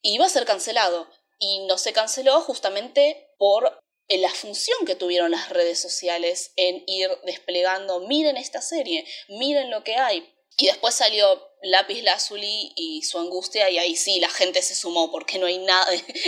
Y 0.01 0.15
iba 0.15 0.25
a 0.25 0.29
ser 0.29 0.45
cancelado, 0.45 1.09
y 1.39 1.65
no 1.65 1.77
se 1.77 1.93
canceló 1.93 2.41
justamente 2.41 3.29
por 3.37 3.79
la 4.09 4.29
función 4.29 4.85
que 4.85 4.95
tuvieron 4.95 5.31
las 5.31 5.49
redes 5.49 5.79
sociales 5.79 6.51
en 6.55 6.83
ir 6.87 7.09
desplegando, 7.23 8.01
miren 8.01 8.37
esta 8.37 8.61
serie, 8.61 9.05
miren 9.29 9.69
lo 9.69 9.83
que 9.83 9.95
hay, 9.95 10.32
y 10.57 10.67
después 10.67 10.93
salió 10.93 11.25
Lápiz 11.63 12.01
Lazuli 12.03 12.73
y 12.75 13.01
su 13.03 13.19
angustia, 13.19 13.69
y 13.69 13.77
ahí 13.77 13.95
sí 13.95 14.19
la 14.19 14.29
gente 14.29 14.61
se 14.61 14.75
sumó, 14.75 15.11
porque 15.11 15.39
no 15.39 15.45
hay 15.45 15.59
nada, 15.59 15.87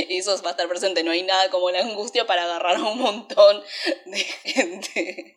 y 0.10 0.18
eso 0.18 0.32
va 0.44 0.50
a 0.50 0.52
estar 0.52 0.68
presente, 0.68 1.04
no 1.04 1.12
hay 1.12 1.24
nada 1.24 1.50
como 1.50 1.70
la 1.72 1.82
angustia 1.82 2.26
para 2.26 2.44
agarrar 2.44 2.78
a 2.78 2.84
un 2.84 3.00
montón 3.00 3.62
de 4.06 4.20
gente. 4.20 5.36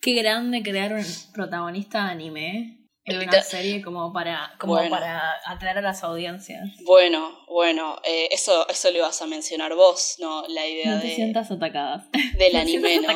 Qué 0.00 0.12
grande 0.14 0.62
crear 0.62 0.92
un 0.92 1.06
protagonista 1.32 2.04
de 2.04 2.10
anime 2.10 2.76
en 3.06 3.28
una 3.28 3.42
serie 3.42 3.82
como 3.82 4.12
para, 4.12 4.54
como 4.58 4.76
para 4.90 5.34
atraer 5.46 5.78
a 5.78 5.80
las 5.80 6.02
audiencias. 6.02 6.68
Bueno, 6.84 7.38
bueno, 7.48 8.00
eh, 8.04 8.28
eso, 8.32 8.68
eso 8.68 8.90
lo 8.90 8.98
ibas 8.98 9.22
a 9.22 9.26
mencionar 9.26 9.74
vos, 9.74 10.16
¿no? 10.18 10.46
La 10.48 10.66
idea 10.66 10.96
no 10.96 11.00
te 11.00 11.14
sientas 11.14 11.50
atacada. 11.50 12.08
Del 12.36 12.56
anime, 12.56 12.98
¿no? 12.98 13.08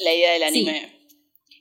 La 0.00 0.12
idea 0.12 0.32
del 0.32 0.42
anime. 0.42 1.01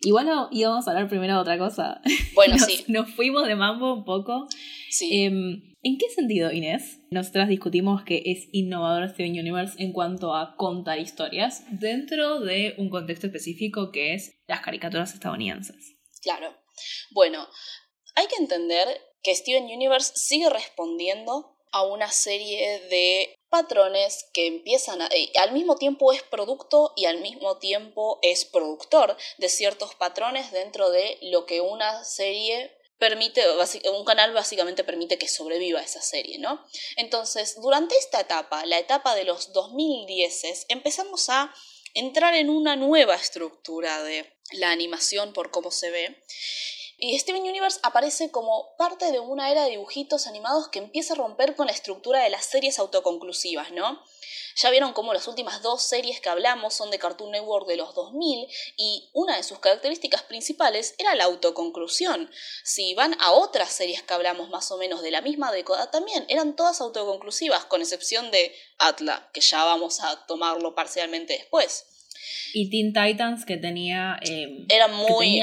Igual 0.04 0.28
íbamos 0.52 0.88
a 0.88 0.92
hablar 0.92 1.08
primero 1.08 1.36
de 1.36 1.40
otra 1.42 1.58
cosa. 1.58 2.02
Bueno, 2.34 2.58
sí. 2.58 2.86
Nos 2.88 3.10
fuimos 3.14 3.48
de 3.48 3.56
mambo 3.56 3.94
un 3.94 4.04
poco. 4.04 4.48
Sí. 4.90 5.24
Em, 5.24 5.72
¿En 5.84 5.98
qué 5.98 6.10
sentido, 6.10 6.52
Inés? 6.52 7.00
Nosotras 7.10 7.50
discutimos 7.50 8.04
que 8.04 8.22
es 8.26 8.48
innovador 8.52 9.10
Steven 9.10 9.32
Universe 9.32 9.82
en 9.82 9.94
cuanto 9.94 10.36
a 10.36 10.56
contar 10.56 11.00
historias 11.00 11.64
dentro 11.72 12.40
de 12.40 12.76
un 12.78 12.90
contexto 12.90 13.28
específico 13.28 13.92
que 13.92 14.14
es 14.14 14.40
las 14.48 14.62
caricaturas 14.62 15.14
estadounidenses. 15.14 15.98
Claro. 16.22 16.56
Bueno, 17.12 17.48
hay 18.16 18.28
que 18.28 18.42
entender 18.42 18.88
que 19.24 19.36
Steven 19.36 19.66
Universe 19.66 20.14
sigue 20.16 20.50
respondiendo 20.50 21.58
a 21.72 21.84
una 21.84 22.12
serie 22.12 22.80
de 22.90 23.36
patrones 23.50 24.30
que 24.34 24.48
empiezan 24.48 25.02
a, 25.02 25.10
al 25.40 25.52
mismo 25.52 25.76
tiempo 25.76 26.14
es 26.14 26.24
producto 26.24 26.94
y 26.96 27.06
al 27.06 27.20
mismo 27.22 27.58
tiempo 27.58 28.20
es 28.22 28.46
productor 28.46 29.18
de 29.38 29.50
ciertos 29.50 29.96
patrones 29.96 30.52
dentro 30.52 30.90
de 30.90 31.18
lo 31.22 31.46
que 31.46 31.62
una 31.62 32.04
serie 32.04 32.72
permite, 32.98 33.44
un 33.90 34.06
canal 34.06 34.32
básicamente 34.32 34.84
permite 34.84 35.18
que 35.18 35.28
sobreviva 35.28 35.82
esa 35.82 36.02
serie, 36.02 36.38
¿no? 36.38 36.64
Entonces, 36.98 37.60
durante 37.60 37.98
esta 37.98 38.22
etapa, 38.22 38.64
la 38.68 38.78
etapa 38.78 39.16
de 39.16 39.24
los 39.24 39.54
2010, 39.54 40.66
empezamos 40.70 41.28
a 41.30 41.54
entrar 41.96 42.36
en 42.36 42.50
una 42.50 42.76
nueva 42.76 43.16
estructura 43.16 44.04
de 44.04 44.32
la 44.52 44.70
animación 44.72 45.34
por 45.34 45.50
cómo 45.52 45.72
se 45.72 45.90
ve 45.90 46.24
y 47.04 47.18
Steven 47.18 47.42
Universe 47.42 47.80
aparece 47.82 48.30
como 48.30 48.76
parte 48.78 49.12
de 49.12 49.20
una 49.20 49.50
era 49.50 49.64
de 49.64 49.72
dibujitos 49.72 50.28
animados 50.28 50.68
que 50.68 50.78
empieza 50.78 51.16
a 51.16 51.18
romper 51.18 51.56
con 51.56 51.66
la 51.66 51.74
estructura 51.74 52.20
de 52.20 52.30
las 52.30 52.46
series 52.46 52.78
autoconclusivas, 52.78 53.72
¿no? 53.72 54.04
Ya 54.56 54.70
vieron 54.70 54.94
cómo 54.94 55.12
las 55.12 55.28
últimas 55.28 55.64
dos 55.64 55.82
series 55.82 56.22
que 56.22 56.30
hablamos 56.30 56.76
son 56.76 56.92
de 56.92 57.00
Cartoon 57.00 57.32
Network 57.32 57.68
de 57.68 57.78
los 57.78 57.96
2000 57.96 58.48
y 58.78 59.10
una 59.14 59.36
de 59.36 59.42
sus 59.42 59.58
características 59.58 60.22
principales 60.22 60.94
era 61.00 61.16
la 61.16 61.24
autoconclusión. 61.24 62.30
Si 62.64 62.94
van 62.94 63.20
a 63.20 63.32
otras 63.32 63.72
series 63.72 64.04
que 64.04 64.14
hablamos 64.14 64.50
más 64.50 64.70
o 64.72 64.78
menos 64.78 65.02
de 65.02 65.10
la 65.10 65.22
misma 65.22 65.52
década, 65.52 65.90
también 65.90 66.26
eran 66.30 66.56
todas 66.56 66.82
autoconclusivas, 66.82 67.66
con 67.66 67.82
excepción 67.82 68.30
de 68.30 68.56
Atla, 68.78 69.28
que 69.34 69.42
ya 69.42 69.64
vamos 69.64 70.02
a 70.02 70.28
tomarlo 70.28 70.76
parcialmente 70.76 71.34
después. 71.34 71.88
Y 72.54 72.70
Teen 72.70 72.94
Titans 72.94 73.46
que 73.46 73.58
tenía... 73.58 74.18
Eh, 74.22 74.66
Era 74.70 74.88
muy 74.88 75.42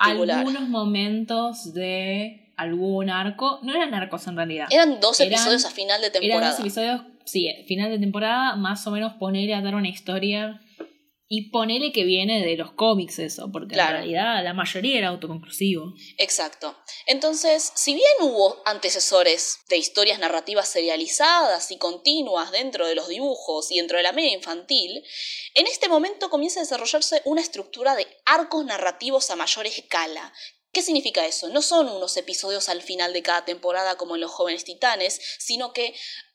algunos 0.00 0.68
momentos 0.68 1.72
de 1.74 2.50
algún 2.56 3.10
arco. 3.10 3.60
No 3.62 3.74
eran 3.74 3.94
arcos 3.94 4.26
en 4.26 4.36
realidad. 4.36 4.66
Eran 4.70 5.00
dos 5.00 5.20
episodios 5.20 5.64
a 5.64 5.70
final 5.70 6.00
de 6.00 6.10
temporada. 6.10 6.38
Eran 6.38 6.50
dos 6.50 6.60
episodios, 6.60 7.00
sí, 7.24 7.48
final 7.66 7.90
de 7.90 7.98
temporada, 7.98 8.56
más 8.56 8.86
o 8.86 8.90
menos 8.90 9.14
poner 9.14 9.52
a 9.54 9.60
dar 9.60 9.74
una 9.74 9.88
historia 9.88 10.60
y 11.34 11.48
ponele 11.48 11.92
que 11.92 12.04
viene 12.04 12.44
de 12.44 12.58
los 12.58 12.72
cómics 12.72 13.18
eso, 13.18 13.48
porque 13.50 13.74
en 13.74 13.88
realidad 13.88 14.44
la 14.44 14.52
mayoría 14.52 14.98
era 14.98 15.08
autoconclusivo. 15.08 15.94
Exacto. 16.18 16.76
Entonces, 17.06 17.72
si 17.74 17.94
bien 17.94 18.12
hubo 18.20 18.60
antecesores 18.66 19.60
de 19.70 19.78
historias 19.78 20.18
narrativas 20.18 20.68
serializadas 20.68 21.70
y 21.70 21.78
continuas 21.78 22.50
dentro 22.50 22.86
de 22.86 22.94
los 22.94 23.08
dibujos 23.08 23.72
y 23.72 23.78
dentro 23.78 23.96
de 23.96 24.02
la 24.02 24.12
media 24.12 24.34
infantil, 24.34 25.02
en 25.54 25.66
este 25.66 25.88
momento 25.88 26.28
comienza 26.28 26.60
a 26.60 26.64
desarrollarse 26.64 27.22
una 27.24 27.40
estructura 27.40 27.96
de 27.96 28.06
arcos 28.26 28.66
narrativos 28.66 29.30
a 29.30 29.36
mayor 29.36 29.64
escala, 29.64 30.34
¿Qué 30.70 30.80
significa 30.80 31.26
eso? 31.26 31.50
No 31.50 31.60
son 31.60 31.86
unos 31.88 32.16
episodios 32.16 32.70
al 32.70 32.80
final 32.80 33.12
de 33.12 33.22
cada 33.22 33.44
temporada 33.44 33.96
como 33.96 34.14
en 34.14 34.22
Los 34.22 34.30
Jóvenes 34.30 34.64
Titanes, 34.64 35.20
sino 35.38 35.74
que 35.74 35.94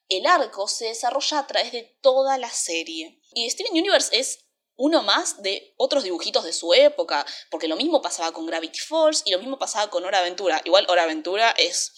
el 0.09 0.27
arco 0.27 0.67
se 0.67 0.85
desarrolla 0.85 1.39
a 1.39 1.47
través 1.47 1.71
de 1.71 1.97
toda 2.01 2.37
la 2.37 2.51
serie. 2.51 3.19
Y 3.33 3.49
Steven 3.49 3.73
Universe 3.73 4.15
es 4.15 4.46
uno 4.77 5.03
más 5.03 5.41
de 5.41 5.73
otros 5.75 6.03
dibujitos 6.03 6.43
de 6.43 6.53
su 6.53 6.73
época, 6.73 7.25
porque 7.49 7.67
lo 7.67 7.75
mismo 7.75 8.01
pasaba 8.01 8.31
con 8.31 8.45
Gravity 8.45 8.79
Force 8.79 9.23
y 9.25 9.31
lo 9.31 9.39
mismo 9.39 9.57
pasaba 9.59 9.89
con 9.89 10.05
Hora 10.05 10.19
Aventura. 10.19 10.61
Igual 10.63 10.85
Hora 10.87 11.03
Aventura 11.03 11.51
es 11.51 11.91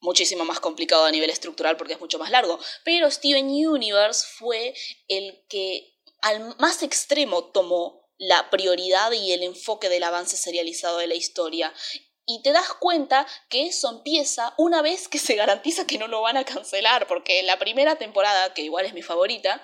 muchísimo 0.00 0.44
más 0.44 0.60
complicado 0.60 1.06
a 1.06 1.10
nivel 1.10 1.30
estructural 1.30 1.76
porque 1.76 1.94
es 1.94 2.00
mucho 2.00 2.18
más 2.18 2.30
largo, 2.30 2.58
pero 2.84 3.10
Steven 3.10 3.46
Universe 3.46 4.26
fue 4.38 4.74
el 5.08 5.42
que 5.48 5.94
al 6.20 6.56
más 6.58 6.82
extremo 6.82 7.44
tomó 7.44 8.04
la 8.18 8.50
prioridad 8.50 9.10
y 9.12 9.32
el 9.32 9.42
enfoque 9.42 9.88
del 9.88 10.04
avance 10.04 10.36
serializado 10.36 10.98
de 10.98 11.06
la 11.06 11.14
historia. 11.14 11.72
Y 12.26 12.42
te 12.42 12.52
das 12.52 12.72
cuenta 12.74 13.26
que 13.50 13.66
eso 13.66 13.90
empieza 13.90 14.54
una 14.56 14.80
vez 14.80 15.08
que 15.08 15.18
se 15.18 15.34
garantiza 15.34 15.86
que 15.86 15.98
no 15.98 16.08
lo 16.08 16.22
van 16.22 16.38
a 16.38 16.44
cancelar, 16.44 17.06
porque 17.06 17.42
la 17.42 17.58
primera 17.58 17.96
temporada, 17.96 18.54
que 18.54 18.62
igual 18.62 18.86
es 18.86 18.94
mi 18.94 19.02
favorita, 19.02 19.62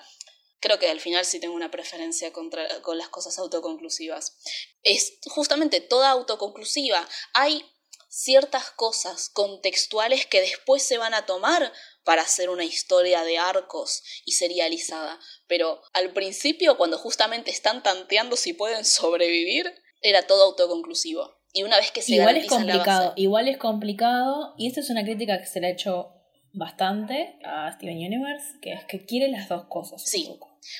creo 0.61 0.79
que 0.79 0.89
al 0.89 1.01
final 1.01 1.25
sí 1.25 1.39
tengo 1.39 1.55
una 1.55 1.71
preferencia 1.71 2.31
contra, 2.31 2.81
con 2.81 2.97
las 2.97 3.09
cosas 3.09 3.37
autoconclusivas. 3.39 4.37
Es 4.83 5.17
justamente 5.25 5.81
toda 5.81 6.11
autoconclusiva. 6.11 7.07
Hay 7.33 7.65
ciertas 8.07 8.71
cosas 8.71 9.29
contextuales 9.29 10.25
que 10.25 10.41
después 10.41 10.83
se 10.83 10.97
van 10.97 11.13
a 11.13 11.25
tomar 11.25 11.71
para 12.03 12.21
hacer 12.21 12.49
una 12.49 12.63
historia 12.63 13.23
de 13.23 13.37
arcos 13.37 14.03
y 14.25 14.33
serializada. 14.33 15.19
Pero 15.47 15.81
al 15.93 16.13
principio, 16.13 16.77
cuando 16.77 16.97
justamente 16.97 17.51
están 17.51 17.83
tanteando 17.83 18.35
si 18.35 18.53
pueden 18.53 18.85
sobrevivir, 18.85 19.73
era 20.01 20.27
todo 20.27 20.43
autoconclusivo. 20.43 21.41
Y 21.53 21.63
una 21.63 21.77
vez 21.77 21.91
que 21.91 22.01
se 22.01 22.13
igual 22.13 22.37
es 22.37 22.47
complicado, 22.47 23.13
igual 23.15 23.47
es 23.47 23.57
complicado, 23.57 24.53
y 24.57 24.67
esta 24.67 24.79
es 24.79 24.89
una 24.89 25.03
crítica 25.03 25.39
que 25.39 25.45
se 25.45 25.59
le 25.59 25.67
ha 25.67 25.71
hecho 25.71 26.20
bastante 26.53 27.39
a 27.43 27.71
Steven 27.73 27.97
Universe, 27.97 28.59
que 28.61 28.73
es 28.73 28.85
que 28.85 29.05
quiere 29.05 29.29
las 29.29 29.49
dos 29.49 29.65
cosas. 29.65 30.03
Sí. 30.03 30.27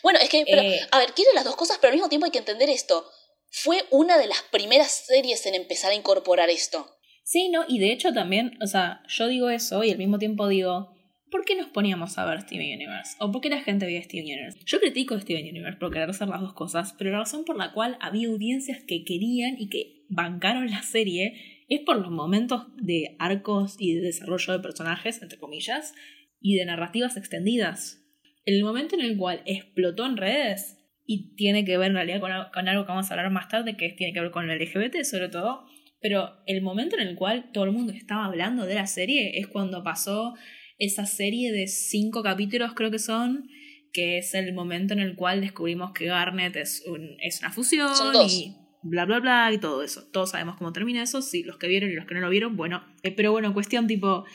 Bueno, 0.03 0.19
es 0.21 0.29
que, 0.29 0.43
pero, 0.45 0.61
eh, 0.61 0.79
a 0.91 0.99
ver, 0.99 1.13
quiere 1.13 1.31
las 1.33 1.45
dos 1.45 1.55
cosas, 1.55 1.77
pero 1.79 1.91
al 1.91 1.95
mismo 1.95 2.09
tiempo 2.09 2.25
hay 2.25 2.31
que 2.31 2.39
entender 2.39 2.69
esto. 2.69 3.05
Fue 3.49 3.83
una 3.89 4.17
de 4.17 4.27
las 4.27 4.41
primeras 4.51 4.91
series 4.91 5.45
en 5.45 5.55
empezar 5.55 5.91
a 5.91 5.95
incorporar 5.95 6.49
esto. 6.49 6.87
Sí, 7.23 7.49
no, 7.49 7.63
y 7.67 7.79
de 7.79 7.91
hecho 7.91 8.13
también, 8.13 8.57
o 8.61 8.67
sea, 8.67 9.03
yo 9.07 9.27
digo 9.27 9.49
eso 9.49 9.83
y 9.83 9.91
al 9.91 9.97
mismo 9.97 10.19
tiempo 10.19 10.47
digo, 10.47 10.93
¿por 11.29 11.45
qué 11.45 11.55
nos 11.55 11.67
poníamos 11.67 12.17
a 12.17 12.25
ver 12.25 12.41
Steven 12.41 12.75
Universe? 12.75 13.15
¿O 13.19 13.31
por 13.31 13.41
qué 13.41 13.49
la 13.49 13.61
gente 13.61 13.85
veía 13.85 14.03
Steven 14.03 14.25
Universe? 14.25 14.59
Yo 14.65 14.79
critico 14.79 15.15
a 15.15 15.21
Steven 15.21 15.47
Universe 15.47 15.79
por 15.79 15.91
querer 15.91 16.09
hacer 16.09 16.27
las 16.27 16.41
dos 16.41 16.53
cosas, 16.53 16.93
pero 16.97 17.11
la 17.11 17.19
razón 17.19 17.45
por 17.45 17.57
la 17.57 17.71
cual 17.73 17.97
había 18.01 18.27
audiencias 18.27 18.79
que 18.85 19.03
querían 19.03 19.55
y 19.57 19.69
que 19.69 20.05
bancaron 20.09 20.69
la 20.69 20.83
serie 20.83 21.50
es 21.71 21.79
por 21.85 21.97
los 21.97 22.11
momentos 22.11 22.65
de 22.75 23.15
arcos 23.17 23.77
y 23.79 23.95
de 23.95 24.01
desarrollo 24.01 24.51
de 24.51 24.59
personajes, 24.59 25.21
entre 25.21 25.39
comillas, 25.39 25.93
y 26.41 26.55
de 26.55 26.65
narrativas 26.65 27.15
extendidas. 27.15 28.03
El 28.43 28.61
momento 28.61 28.95
en 28.95 29.01
el 29.01 29.15
cual 29.15 29.41
explotó 29.45 30.05
en 30.05 30.17
redes, 30.17 30.77
y 31.05 31.33
tiene 31.35 31.63
que 31.63 31.77
ver 31.77 31.91
en 31.91 31.95
realidad 31.95 32.19
con, 32.19 32.67
algo 32.67 32.85
que 32.85 32.91
vamos 32.91 33.09
a 33.09 33.13
hablar 33.13 33.31
más 33.31 33.47
tarde, 33.47 33.77
que 33.77 33.87
tiene 33.89 34.11
que 34.11 34.19
ver 34.19 34.31
con 34.31 34.49
el 34.49 34.59
LGBT 34.59 35.03
sobre 35.03 35.29
todo, 35.29 35.65
pero 36.01 36.43
el 36.45 36.61
momento 36.61 36.97
en 36.97 37.07
el 37.07 37.15
cual 37.15 37.51
todo 37.53 37.63
el 37.63 37.71
mundo 37.71 37.93
estaba 37.93 38.25
hablando 38.25 38.65
de 38.65 38.75
la 38.75 38.87
serie 38.87 39.39
es 39.39 39.47
cuando 39.47 39.81
pasó 39.81 40.33
esa 40.77 41.05
serie 41.05 41.53
de 41.53 41.67
cinco 41.67 42.21
capítulos, 42.21 42.73
creo 42.75 42.91
que 42.91 42.99
son, 42.99 43.47
que 43.93 44.17
es 44.17 44.33
el 44.33 44.53
momento 44.53 44.93
en 44.93 44.99
el 44.99 45.15
cual 45.15 45.39
descubrimos 45.39 45.93
que 45.93 46.07
Garnet 46.07 46.55
es, 46.57 46.83
es 47.19 47.39
una 47.39 47.51
fusión 47.51 47.91
y 48.29 48.55
bla 48.81 49.05
bla 49.05 49.19
bla 49.19 49.51
y 49.53 49.57
todo 49.57 49.83
eso. 49.83 50.05
Todos 50.11 50.31
sabemos 50.31 50.57
cómo 50.57 50.73
termina 50.73 51.03
eso, 51.03 51.21
sí, 51.21 51.43
los 51.43 51.57
que 51.57 51.67
vieron 51.67 51.91
y 51.91 51.95
los 51.95 52.05
que 52.05 52.15
no 52.15 52.21
lo 52.21 52.29
vieron, 52.29 52.57
bueno. 52.57 52.85
Eh, 53.03 53.11
pero 53.11 53.31
bueno, 53.31 53.53
cuestión 53.53 53.87
tipo, 53.87 54.25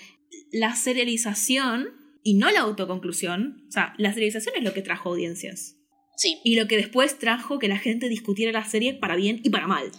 la 0.53 0.75
serialización 0.75 1.89
y 2.23 2.35
no 2.35 2.51
la 2.51 2.61
autoconclusión. 2.61 3.65
O 3.69 3.73
sea, 3.73 3.95
la 3.99 4.13
serialización 4.13 4.57
es 4.57 4.65
lo 4.65 4.73
que 4.73 4.83
trajo 4.83 5.11
audiencias. 5.11 5.77
Sí. 6.17 6.41
Y 6.45 6.57
lo 6.57 6.67
que 6.67 6.77
después 6.77 7.19
trajo 7.19 7.59
que 7.59 7.69
la 7.69 7.79
gente 7.79 8.09
discutiera 8.09 8.51
la 8.51 8.65
serie 8.65 8.95
para 8.95 9.17
bien 9.17 9.41
y 9.45 9.51
para 9.51 9.67
mal. 9.67 9.91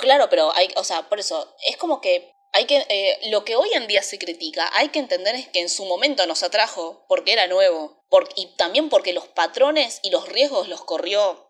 Claro, 0.00 0.26
pero 0.28 0.54
hay, 0.54 0.68
o 0.76 0.84
sea, 0.84 1.08
por 1.08 1.20
eso, 1.20 1.54
es 1.68 1.76
como 1.76 2.00
que 2.00 2.28
hay 2.52 2.66
que, 2.66 2.84
eh, 2.88 3.30
lo 3.30 3.44
que 3.44 3.54
hoy 3.54 3.68
en 3.74 3.86
día 3.86 4.02
se 4.02 4.18
critica, 4.18 4.68
hay 4.74 4.88
que 4.88 4.98
entender 4.98 5.36
es 5.36 5.48
que 5.48 5.60
en 5.60 5.68
su 5.68 5.84
momento 5.84 6.26
nos 6.26 6.42
atrajo 6.42 7.04
porque 7.08 7.32
era 7.32 7.46
nuevo. 7.46 7.98
y 8.36 8.48
también 8.56 8.88
porque 8.88 9.12
los 9.12 9.28
patrones 9.28 10.00
y 10.02 10.10
los 10.10 10.28
riesgos 10.28 10.68
los 10.68 10.82
corrió 10.84 11.49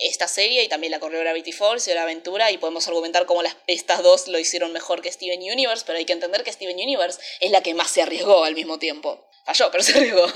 esta 0.00 0.28
serie 0.28 0.62
y 0.62 0.68
también 0.68 0.90
la 0.90 1.00
corrió 1.00 1.20
Gravity 1.20 1.52
Force 1.52 1.90
y 1.90 1.94
la 1.94 2.02
aventura 2.02 2.50
y 2.50 2.58
podemos 2.58 2.86
argumentar 2.88 3.26
cómo 3.26 3.42
las, 3.42 3.56
estas 3.66 4.02
dos 4.02 4.28
lo 4.28 4.38
hicieron 4.38 4.72
mejor 4.72 5.02
que 5.02 5.12
Steven 5.12 5.40
Universe, 5.40 5.84
pero 5.86 5.98
hay 5.98 6.04
que 6.04 6.12
entender 6.12 6.42
que 6.44 6.52
Steven 6.52 6.76
Universe 6.76 7.20
es 7.40 7.50
la 7.50 7.62
que 7.62 7.74
más 7.74 7.90
se 7.90 8.02
arriesgó 8.02 8.44
al 8.44 8.54
mismo 8.54 8.78
tiempo 8.78 9.26
falló, 9.44 9.70
pero 9.70 9.82
se 9.82 9.92
arriesgó. 9.92 10.26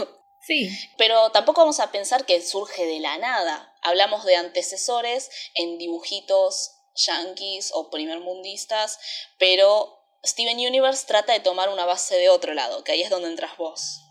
Sí. 0.41 0.69
Pero 0.99 1.31
tampoco 1.31 1.63
vamos 1.63 1.81
a 1.81 1.91
pensar 1.91 2.27
que 2.27 2.41
surge 2.43 2.85
de 2.85 3.01
la 3.01 3.17
nada. 3.19 3.73
Hablamos 3.83 4.25
de 4.25 4.37
antecesores 4.37 5.31
en 5.55 5.79
dibujitos 5.79 6.73
yankees 6.95 7.71
o 7.75 7.91
primermundistas, 7.91 8.99
pero 9.39 9.99
Steven 10.25 10.59
Universe 10.59 11.07
trata 11.07 11.33
de 11.33 11.41
tomar 11.41 11.71
una 11.71 11.87
base 11.87 12.17
de 12.17 12.29
otro 12.29 12.55
lado, 12.55 12.85
que 12.85 12.93
ahí 12.93 13.03
es 13.03 13.11
donde 13.11 13.29
entras 13.29 13.57
vos. 13.57 14.03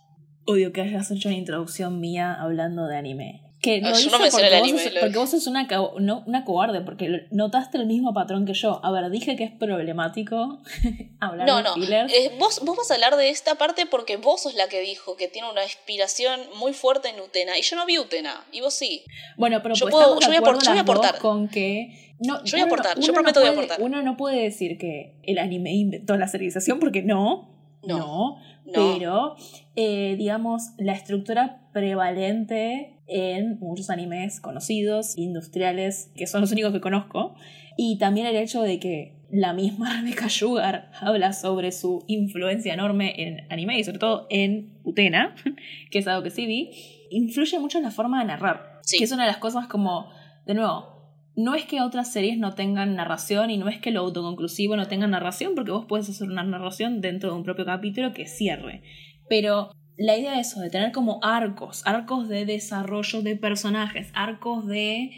Odio 0.46 0.74
que 0.74 0.82
hayas 0.82 1.10
hecho 1.12 1.30
una 1.30 1.38
introducción 1.38 2.00
mía 2.00 2.36
hablando 2.38 2.88
de 2.88 2.98
anime. 2.98 3.43
Que 3.64 3.80
no 3.80 3.98
yo 3.98 4.12
no 4.12 4.18
porque, 4.18 4.46
el 4.46 4.54
anime, 4.56 4.74
vos 4.74 4.82
sos, 4.82 5.00
porque 5.00 5.18
vos 5.18 5.30
sos 5.30 5.48
una, 5.48 5.68
no, 6.00 6.24
una 6.28 6.44
cobarde, 6.44 6.82
porque 6.82 7.28
notaste 7.32 7.78
el 7.78 7.86
mismo 7.86 8.14
patrón 8.14 8.46
que 8.46 8.54
yo. 8.54 8.82
A 8.84 8.92
ver, 8.92 9.10
dije 9.10 9.38
que 9.38 9.46
es 9.46 9.52
problemático 9.52 10.60
hablar 11.22 11.48
no, 11.48 11.62
no. 11.62 11.76
Eh, 11.82 12.36
vos, 12.38 12.60
vos 12.66 12.76
vas 12.76 12.92
a 12.92 12.96
hablar 12.96 13.16
de 13.16 13.30
esta 13.30 13.56
parte 13.56 13.86
porque 13.86 14.18
vos 14.18 14.44
sos 14.44 14.56
la 14.56 14.68
que 14.68 14.82
dijo 14.82 15.16
que 15.16 15.30
tiene 15.30 15.50
una 15.50 15.64
inspiración 15.64 16.42
muy 16.58 16.74
fuerte 16.74 17.08
en 17.08 17.22
Utena. 17.22 17.58
Y 17.58 17.62
yo 17.62 17.78
no 17.78 17.86
vi 17.86 17.98
Utena, 17.98 18.46
y 18.52 18.60
vos 18.60 18.74
sí. 18.74 19.06
Bueno, 19.38 19.62
pero 19.64 19.76
yo, 19.76 19.86
pues 19.86 19.94
puedo, 19.94 20.20
yo, 20.20 20.28
voy, 20.28 20.36
a 20.36 20.40
yo 20.42 20.70
voy 20.70 20.78
a 20.78 20.82
aportar. 20.82 21.20
Con 21.20 21.48
que 21.48 22.16
no, 22.20 22.44
yo 22.44 22.58
voy 22.58 22.62
a 22.62 22.66
aportar, 22.66 23.00
yo 23.00 23.14
prometo 23.14 23.40
no 23.40 23.46
voy 23.46 23.56
a 23.56 23.58
aportar. 23.58 23.82
Uno 23.82 24.02
no 24.02 24.18
puede 24.18 24.42
decir 24.42 24.78
que 24.78 25.16
el 25.24 25.40
anime 25.40 25.72
inventó 25.74 26.18
la 26.18 26.28
serialización 26.28 26.82
porque 26.82 27.02
no. 27.02 27.50
No. 27.82 28.38
Pero, 28.74 29.36
eh, 29.76 30.16
digamos, 30.18 30.72
la 30.78 30.94
estructura 30.94 31.68
prevalente 31.74 33.03
en 33.14 33.60
muchos 33.60 33.92
animes 33.92 34.42
conocidos, 34.42 35.18
industriales, 35.18 36.10
que 36.16 36.26
son 36.26 36.42
los 36.42 36.52
únicos 36.52 36.74
que 36.74 36.82
conozco, 36.82 37.36
y 37.78 38.00
también 38.00 38.26
el 38.26 38.36
hecho 38.36 38.64
de 38.64 38.80
que 38.80 39.14
la 39.32 39.54
misma 39.54 39.94
Rebecca 40.02 40.30
Sugar 40.30 40.92
habla 41.00 41.32
sobre 41.34 41.72
su 41.72 42.04
influencia 42.08 42.74
enorme 42.74 43.14
en 43.18 43.52
anime 43.52 43.80
y 43.80 43.84
sobre 43.84 44.00
todo 44.00 44.26
en 44.32 44.74
Utena, 44.84 45.36
que 45.92 46.00
es 46.00 46.08
algo 46.08 46.24
que 46.24 46.32
sí 46.32 46.48
vi, 46.48 46.72
influye 47.12 47.60
mucho 47.60 47.78
en 47.78 47.84
la 47.84 47.92
forma 47.92 48.20
de 48.20 48.26
narrar. 48.26 48.82
Que 48.98 49.04
es 49.04 49.12
una 49.12 49.24
de 49.24 49.32
las 49.32 49.38
cosas 49.38 49.68
como, 49.68 50.10
de 50.48 50.56
nuevo, 50.56 50.94
no 51.36 51.54
es 51.54 51.66
que 51.66 51.82
otras 51.82 52.12
series 52.12 52.38
no 52.40 52.56
tengan 52.56 52.96
narración 52.96 53.52
y 53.52 53.58
no 53.58 53.70
es 53.70 53.80
que 53.80 53.92
lo 53.92 54.02
autoconclusivo 54.02 54.76
no 54.76 54.88
tenga 54.88 55.06
narración, 55.06 55.54
porque 55.56 55.72
vos 55.72 55.86
puedes 55.88 56.10
hacer 56.10 56.28
una 56.30 56.44
narración 56.44 57.00
dentro 57.00 57.30
de 57.30 57.36
un 57.36 57.44
propio 57.44 57.66
capítulo 57.66 58.14
que 58.14 58.28
cierre. 58.28 58.82
Pero 59.30 59.72
la 59.98 60.18
idea 60.18 60.34
de 60.34 60.42
eso, 60.42 60.60
de 60.60 60.70
tener 60.70 60.92
como 60.92 61.20
arcos, 61.24 61.82
arcos 61.86 62.28
de 62.28 62.46
desarrollo 62.46 63.22
de 63.22 63.36
personajes, 63.36 64.08
arcos 64.14 64.66
de 64.68 65.12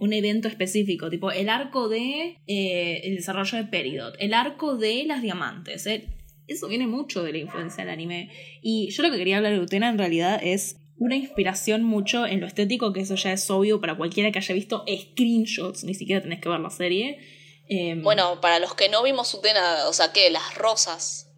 un 0.00 0.12
evento 0.12 0.48
específico, 0.48 1.10
tipo 1.10 1.30
el 1.30 1.48
arco 1.48 1.88
de 1.88 2.38
eh, 2.46 3.00
el 3.04 3.16
desarrollo 3.16 3.58
de 3.58 3.64
Peridot, 3.64 4.14
el 4.18 4.34
arco 4.34 4.76
de 4.76 5.04
las 5.04 5.22
diamantes. 5.22 5.86
Eh, 5.86 6.08
eso 6.46 6.68
viene 6.68 6.86
mucho 6.86 7.22
de 7.22 7.32
la 7.32 7.38
influencia 7.38 7.84
del 7.84 7.92
anime. 7.92 8.30
Y 8.60 8.90
yo 8.90 9.02
lo 9.02 9.10
que 9.10 9.18
quería 9.18 9.38
hablar 9.38 9.52
de 9.52 9.60
Utena 9.60 9.88
en 9.88 9.98
realidad 9.98 10.40
es 10.42 10.76
una 10.98 11.16
inspiración 11.16 11.82
mucho 11.82 12.26
en 12.26 12.40
lo 12.40 12.46
estético, 12.46 12.92
que 12.92 13.00
eso 13.00 13.14
ya 13.14 13.32
es 13.32 13.48
obvio 13.50 13.80
para 13.80 13.96
cualquiera 13.96 14.30
que 14.30 14.38
haya 14.38 14.54
visto 14.54 14.84
screenshots, 14.86 15.84
ni 15.84 15.94
siquiera 15.94 16.22
tenés 16.22 16.40
que 16.40 16.48
ver 16.48 16.60
la 16.60 16.70
serie. 16.70 17.18
Em, 17.68 18.02
bueno, 18.02 18.40
para 18.40 18.58
los 18.58 18.74
que 18.74 18.88
no 18.88 19.02
vimos 19.02 19.32
Utena, 19.34 19.88
o 19.88 19.92
sea, 19.92 20.12
que 20.12 20.30
las 20.30 20.54
rosas, 20.54 21.30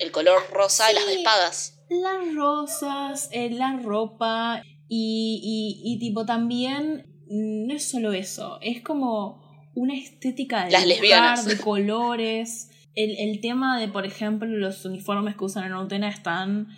el 0.00 0.10
color 0.10 0.42
rosa 0.52 0.90
y 0.90 0.94
las 0.94 1.08
espadas. 1.08 1.75
Las 1.88 2.34
rosas, 2.34 3.28
eh, 3.32 3.50
la 3.50 3.78
ropa 3.78 4.62
y, 4.88 5.80
y, 5.84 5.98
tipo 5.98 6.26
también, 6.26 7.06
no 7.28 7.74
es 7.74 7.88
solo 7.88 8.12
eso, 8.12 8.58
es 8.60 8.82
como 8.82 9.70
una 9.74 9.94
estética 9.94 10.64
de, 10.64 10.72
las 10.72 10.86
lesbianas. 10.86 11.44
de 11.44 11.58
colores. 11.58 12.70
El, 12.94 13.10
el 13.18 13.40
tema 13.40 13.78
de, 13.78 13.88
por 13.88 14.06
ejemplo, 14.06 14.48
los 14.48 14.84
uniformes 14.84 15.36
que 15.36 15.44
usan 15.44 15.64
en 15.64 15.74
Utena 15.74 16.08
están 16.08 16.68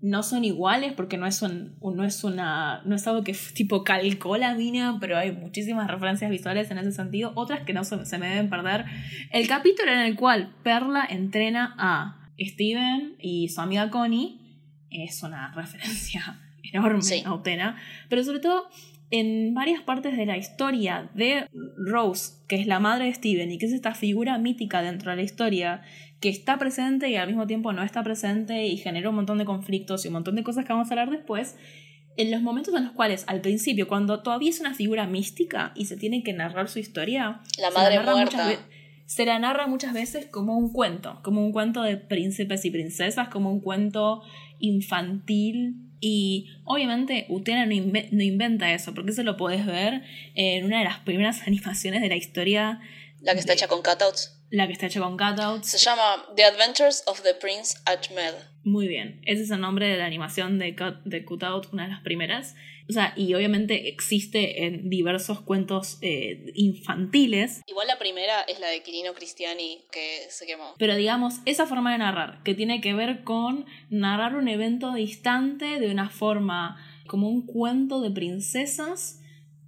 no 0.00 0.22
son 0.22 0.44
iguales 0.44 0.92
porque 0.92 1.16
no 1.16 1.26
es, 1.26 1.42
un, 1.42 1.76
no 1.80 2.04
es, 2.04 2.22
una, 2.22 2.82
no 2.84 2.94
es 2.94 3.06
algo 3.06 3.24
que 3.24 3.34
tipo 3.54 3.82
calcó 3.82 4.36
la 4.36 4.54
mina, 4.54 4.98
pero 5.00 5.16
hay 5.16 5.32
muchísimas 5.32 5.90
referencias 5.90 6.30
visuales 6.30 6.70
en 6.70 6.78
ese 6.78 6.92
sentido, 6.92 7.32
otras 7.34 7.62
que 7.62 7.72
no 7.72 7.82
se, 7.84 7.96
me 8.18 8.28
deben 8.28 8.50
perder. 8.50 8.84
El 9.32 9.48
capítulo 9.48 9.90
en 9.90 10.00
el 10.00 10.16
cual 10.16 10.54
Perla 10.62 11.06
entrena 11.08 11.74
a 11.78 12.30
Steven 12.38 13.16
y 13.18 13.48
su 13.48 13.60
amiga 13.60 13.90
Connie 13.90 14.45
es 14.90 15.22
una 15.22 15.52
referencia 15.54 16.40
enorme 16.62 17.22
a 17.24 17.32
Utena, 17.32 17.76
pero 18.08 18.24
sobre 18.24 18.40
todo 18.40 18.68
en 19.10 19.54
varias 19.54 19.82
partes 19.82 20.16
de 20.16 20.26
la 20.26 20.36
historia 20.36 21.08
de 21.14 21.46
Rose, 21.76 22.34
que 22.48 22.56
es 22.56 22.66
la 22.66 22.80
madre 22.80 23.04
de 23.06 23.14
Steven 23.14 23.52
y 23.52 23.58
que 23.58 23.66
es 23.66 23.72
esta 23.72 23.94
figura 23.94 24.36
mítica 24.38 24.82
dentro 24.82 25.10
de 25.10 25.16
la 25.16 25.22
historia 25.22 25.82
que 26.20 26.28
está 26.28 26.58
presente 26.58 27.08
y 27.08 27.16
al 27.16 27.28
mismo 27.28 27.46
tiempo 27.46 27.72
no 27.72 27.82
está 27.82 28.02
presente 28.02 28.66
y 28.66 28.76
genera 28.78 29.10
un 29.10 29.16
montón 29.16 29.38
de 29.38 29.44
conflictos 29.44 30.04
y 30.04 30.08
un 30.08 30.14
montón 30.14 30.34
de 30.34 30.42
cosas 30.42 30.64
que 30.64 30.72
vamos 30.72 30.90
a 30.90 30.94
hablar 30.94 31.10
después, 31.10 31.56
en 32.16 32.30
los 32.30 32.40
momentos 32.40 32.74
en 32.74 32.84
los 32.84 32.92
cuales 32.92 33.24
al 33.28 33.42
principio, 33.42 33.86
cuando 33.86 34.22
todavía 34.22 34.50
es 34.50 34.60
una 34.60 34.74
figura 34.74 35.06
mística 35.06 35.72
y 35.74 35.84
se 35.84 35.96
tiene 35.96 36.22
que 36.22 36.32
narrar 36.32 36.68
su 36.68 36.78
historia, 36.78 37.40
la 37.58 37.70
madre 37.70 38.00
muerta. 38.00 38.58
Se 39.04 39.24
la 39.24 39.38
narra 39.38 39.68
muchas 39.68 39.92
veces 39.92 40.26
como 40.26 40.58
un 40.58 40.72
cuento, 40.72 41.20
como 41.22 41.44
un 41.44 41.52
cuento 41.52 41.82
de 41.82 41.96
príncipes 41.96 42.64
y 42.64 42.72
princesas, 42.72 43.28
como 43.28 43.52
un 43.52 43.60
cuento 43.60 44.22
infantil. 44.60 45.76
Y 46.00 46.50
obviamente 46.64 47.26
Utena 47.28 47.66
no, 47.66 47.74
no 47.74 48.22
inventa 48.22 48.72
eso, 48.72 48.94
porque 48.94 49.12
eso 49.12 49.22
lo 49.22 49.36
puedes 49.36 49.64
ver 49.64 50.02
en 50.34 50.64
una 50.64 50.78
de 50.78 50.84
las 50.84 51.00
primeras 51.00 51.42
animaciones 51.46 52.02
de 52.02 52.08
la 52.08 52.16
historia. 52.16 52.80
La 53.20 53.32
que 53.32 53.40
está 53.40 53.54
hecha 53.54 53.68
con 53.68 53.82
cutouts 53.82 54.36
la 54.50 54.66
que 54.66 54.72
está 54.72 54.86
hecha 54.86 55.00
con 55.00 55.16
cutouts. 55.16 55.68
Se 55.68 55.78
llama 55.78 56.24
The 56.34 56.44
Adventures 56.44 57.02
of 57.06 57.22
the 57.22 57.34
Prince 57.34 57.78
Ahmed. 57.84 58.34
Muy 58.64 58.88
bien, 58.88 59.20
ese 59.24 59.42
es 59.42 59.50
el 59.50 59.60
nombre 59.60 59.88
de 59.88 59.96
la 59.96 60.06
animación 60.06 60.58
de, 60.58 60.74
de 61.04 61.24
Cutout, 61.24 61.72
una 61.72 61.84
de 61.84 61.90
las 61.90 62.00
primeras. 62.00 62.54
O 62.88 62.92
sea, 62.92 63.12
y 63.16 63.34
obviamente 63.34 63.88
existe 63.88 64.64
en 64.64 64.88
diversos 64.88 65.40
cuentos 65.40 65.98
eh, 66.02 66.52
infantiles. 66.54 67.62
Igual 67.66 67.88
la 67.88 67.98
primera 67.98 68.42
es 68.42 68.60
la 68.60 68.68
de 68.68 68.82
Quirino 68.82 69.12
Cristiani 69.12 69.80
que 69.90 70.20
se 70.28 70.46
quemó. 70.46 70.74
Pero 70.78 70.94
digamos, 70.94 71.40
esa 71.46 71.66
forma 71.66 71.92
de 71.92 71.98
narrar, 71.98 72.42
que 72.44 72.54
tiene 72.54 72.80
que 72.80 72.94
ver 72.94 73.24
con 73.24 73.66
narrar 73.90 74.36
un 74.36 74.48
evento 74.48 74.94
distante 74.94 75.80
de 75.80 75.90
una 75.90 76.10
forma 76.10 76.76
como 77.06 77.28
un 77.28 77.46
cuento 77.46 78.00
de 78.00 78.10
princesas 78.10 79.20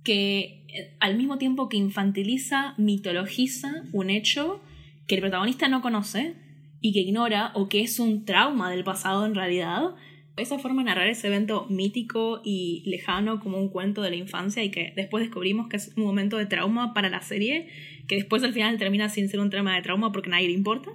que 0.05 0.65
eh, 0.69 0.97
al 1.01 1.17
mismo 1.17 1.39
tiempo 1.39 1.69
que 1.69 1.77
infantiliza, 1.77 2.75
mitologiza 2.77 3.85
un 3.93 4.11
hecho 4.11 4.61
que 5.07 5.17
el 5.17 5.21
protagonista 5.23 5.69
no 5.69 5.83
conoce 5.83 6.35
y 6.81 6.93
que 6.93 7.01
ignora 7.01 7.53
o 7.55 7.69
que 7.69 7.83
es 7.83 7.99
un 7.99 8.25
trauma 8.25 8.71
del 8.71 8.85
pasado 8.85 9.27
en 9.27 9.35
realidad. 9.35 9.95
Esa 10.39 10.59
forma 10.59 10.83
de 10.83 10.87
narrar 10.87 11.09
ese 11.09 11.27
evento 11.27 11.67
mítico 11.69 12.41
y 12.45 12.83
lejano 12.87 13.41
como 13.41 13.59
un 13.59 13.69
cuento 13.69 14.03
de 14.03 14.11
la 14.11 14.17
infancia 14.17 14.63
y 14.63 14.71
que 14.71 14.93
después 14.97 15.23
descubrimos 15.23 15.69
que 15.69 15.77
es 15.77 15.93
un 15.97 16.05
momento 16.05 16.37
de 16.37 16.47
trauma 16.47 16.95
para 16.95 17.09
la 17.09 17.21
serie, 17.21 17.69
que 18.07 18.17
después 18.17 18.43
al 18.43 18.53
final 18.53 18.79
termina 18.79 19.09
sin 19.09 19.29
ser 19.29 19.41
un 19.41 19.51
trauma 19.51 19.75
de 19.75 19.83
trauma 19.83 20.13
porque 20.13 20.29
a 20.29 20.33
nadie 20.33 20.49
le 20.49 20.55
importa. 20.55 20.91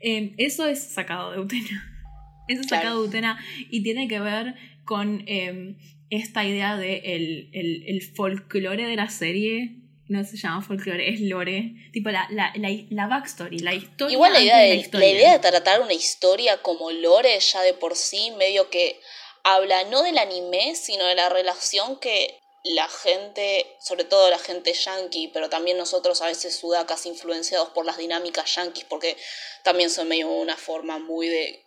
Em, 0.00 0.32
eso 0.36 0.66
es 0.66 0.82
sacado 0.82 1.32
de 1.32 1.40
Utena. 1.40 1.94
Eso 2.48 2.62
es 2.62 2.68
sacado 2.68 3.02
de 3.02 3.08
Utena 3.08 3.38
y 3.70 3.82
tiene 3.82 4.08
que 4.08 4.20
ver 4.20 4.54
con 4.84 5.22
em, 5.26 5.76
esta 6.08 6.46
idea 6.46 6.78
de 6.78 6.96
el, 7.04 7.50
el, 7.52 7.84
el 7.86 8.00
folclore 8.00 8.86
de 8.86 8.96
la 8.96 9.10
serie 9.10 9.87
no 10.08 10.24
se 10.24 10.36
llama 10.36 10.62
folklore, 10.62 11.10
es 11.12 11.20
lore. 11.20 11.74
Tipo 11.92 12.10
la, 12.10 12.26
la, 12.30 12.52
la, 12.54 13.06
backstory, 13.06 13.58
la 13.58 13.74
historia. 13.74 14.12
Igual 14.12 14.32
la 14.32 14.40
idea, 14.40 14.58
de, 14.58 14.88
la, 14.92 15.06
idea 15.06 15.32
de 15.32 15.38
tratar 15.38 15.80
una 15.82 15.92
historia 15.92 16.62
como 16.62 16.90
lore 16.90 17.38
ya 17.38 17.60
de 17.62 17.74
por 17.74 17.94
sí, 17.94 18.30
medio 18.32 18.70
que 18.70 19.00
habla 19.44 19.84
no 19.84 20.02
del 20.02 20.18
anime, 20.18 20.74
sino 20.74 21.04
de 21.04 21.14
la 21.14 21.28
relación 21.28 21.98
que 22.00 22.38
la 22.64 22.88
gente, 22.88 23.66
sobre 23.80 24.04
todo 24.04 24.30
la 24.30 24.38
gente 24.38 24.72
yankee, 24.72 25.28
pero 25.28 25.48
también 25.48 25.76
nosotros 25.76 26.20
a 26.22 26.26
veces 26.26 26.56
sudacas 26.56 27.06
influenciados 27.06 27.68
por 27.70 27.84
las 27.84 27.98
dinámicas 27.98 28.54
yankees, 28.56 28.84
porque 28.84 29.16
también 29.62 29.90
son 29.90 30.08
medio 30.08 30.28
una 30.28 30.56
forma 30.56 30.98
muy 30.98 31.28
de 31.28 31.64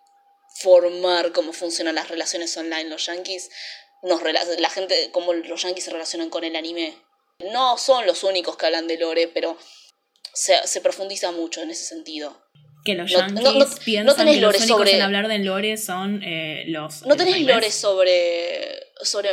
formar 0.56 1.32
cómo 1.32 1.54
funcionan 1.54 1.96
las 1.96 2.10
relaciones 2.10 2.56
online 2.58 2.90
los 2.90 3.06
yankees. 3.06 3.50
Nos, 4.02 4.22
la 4.24 4.70
gente, 4.70 5.12
como 5.12 5.34
los 5.34 5.62
yankees 5.62 5.86
se 5.86 5.92
relacionan 5.92 6.30
con 6.30 6.44
el 6.44 6.56
anime 6.56 6.96
no 7.52 7.78
son 7.78 8.06
los 8.06 8.24
únicos 8.24 8.58
que 8.58 8.66
hablan 8.66 8.88
de 8.88 8.98
Lore, 8.98 9.28
pero 9.28 9.58
se, 10.34 10.82
profundiza 10.82 11.32
mucho 11.32 11.62
en 11.62 11.72
ese 11.72 11.86
sentido. 11.86 12.42
Que 12.84 12.96
los 12.96 13.12
yankees 13.12 13.80
piensan 13.86 14.26
que 14.28 14.38
los 14.38 14.56
únicos 14.56 14.68
sobre... 14.68 14.96
en 14.96 15.02
hablar 15.02 15.28
de 15.28 15.40
Lore 15.40 15.78
son 15.78 16.24
eh, 16.24 16.64
los... 16.68 17.04
No 17.04 17.16
tenés 17.16 17.42
Lore 17.42 17.72
sobre, 17.72 18.80
sobre 19.02 19.30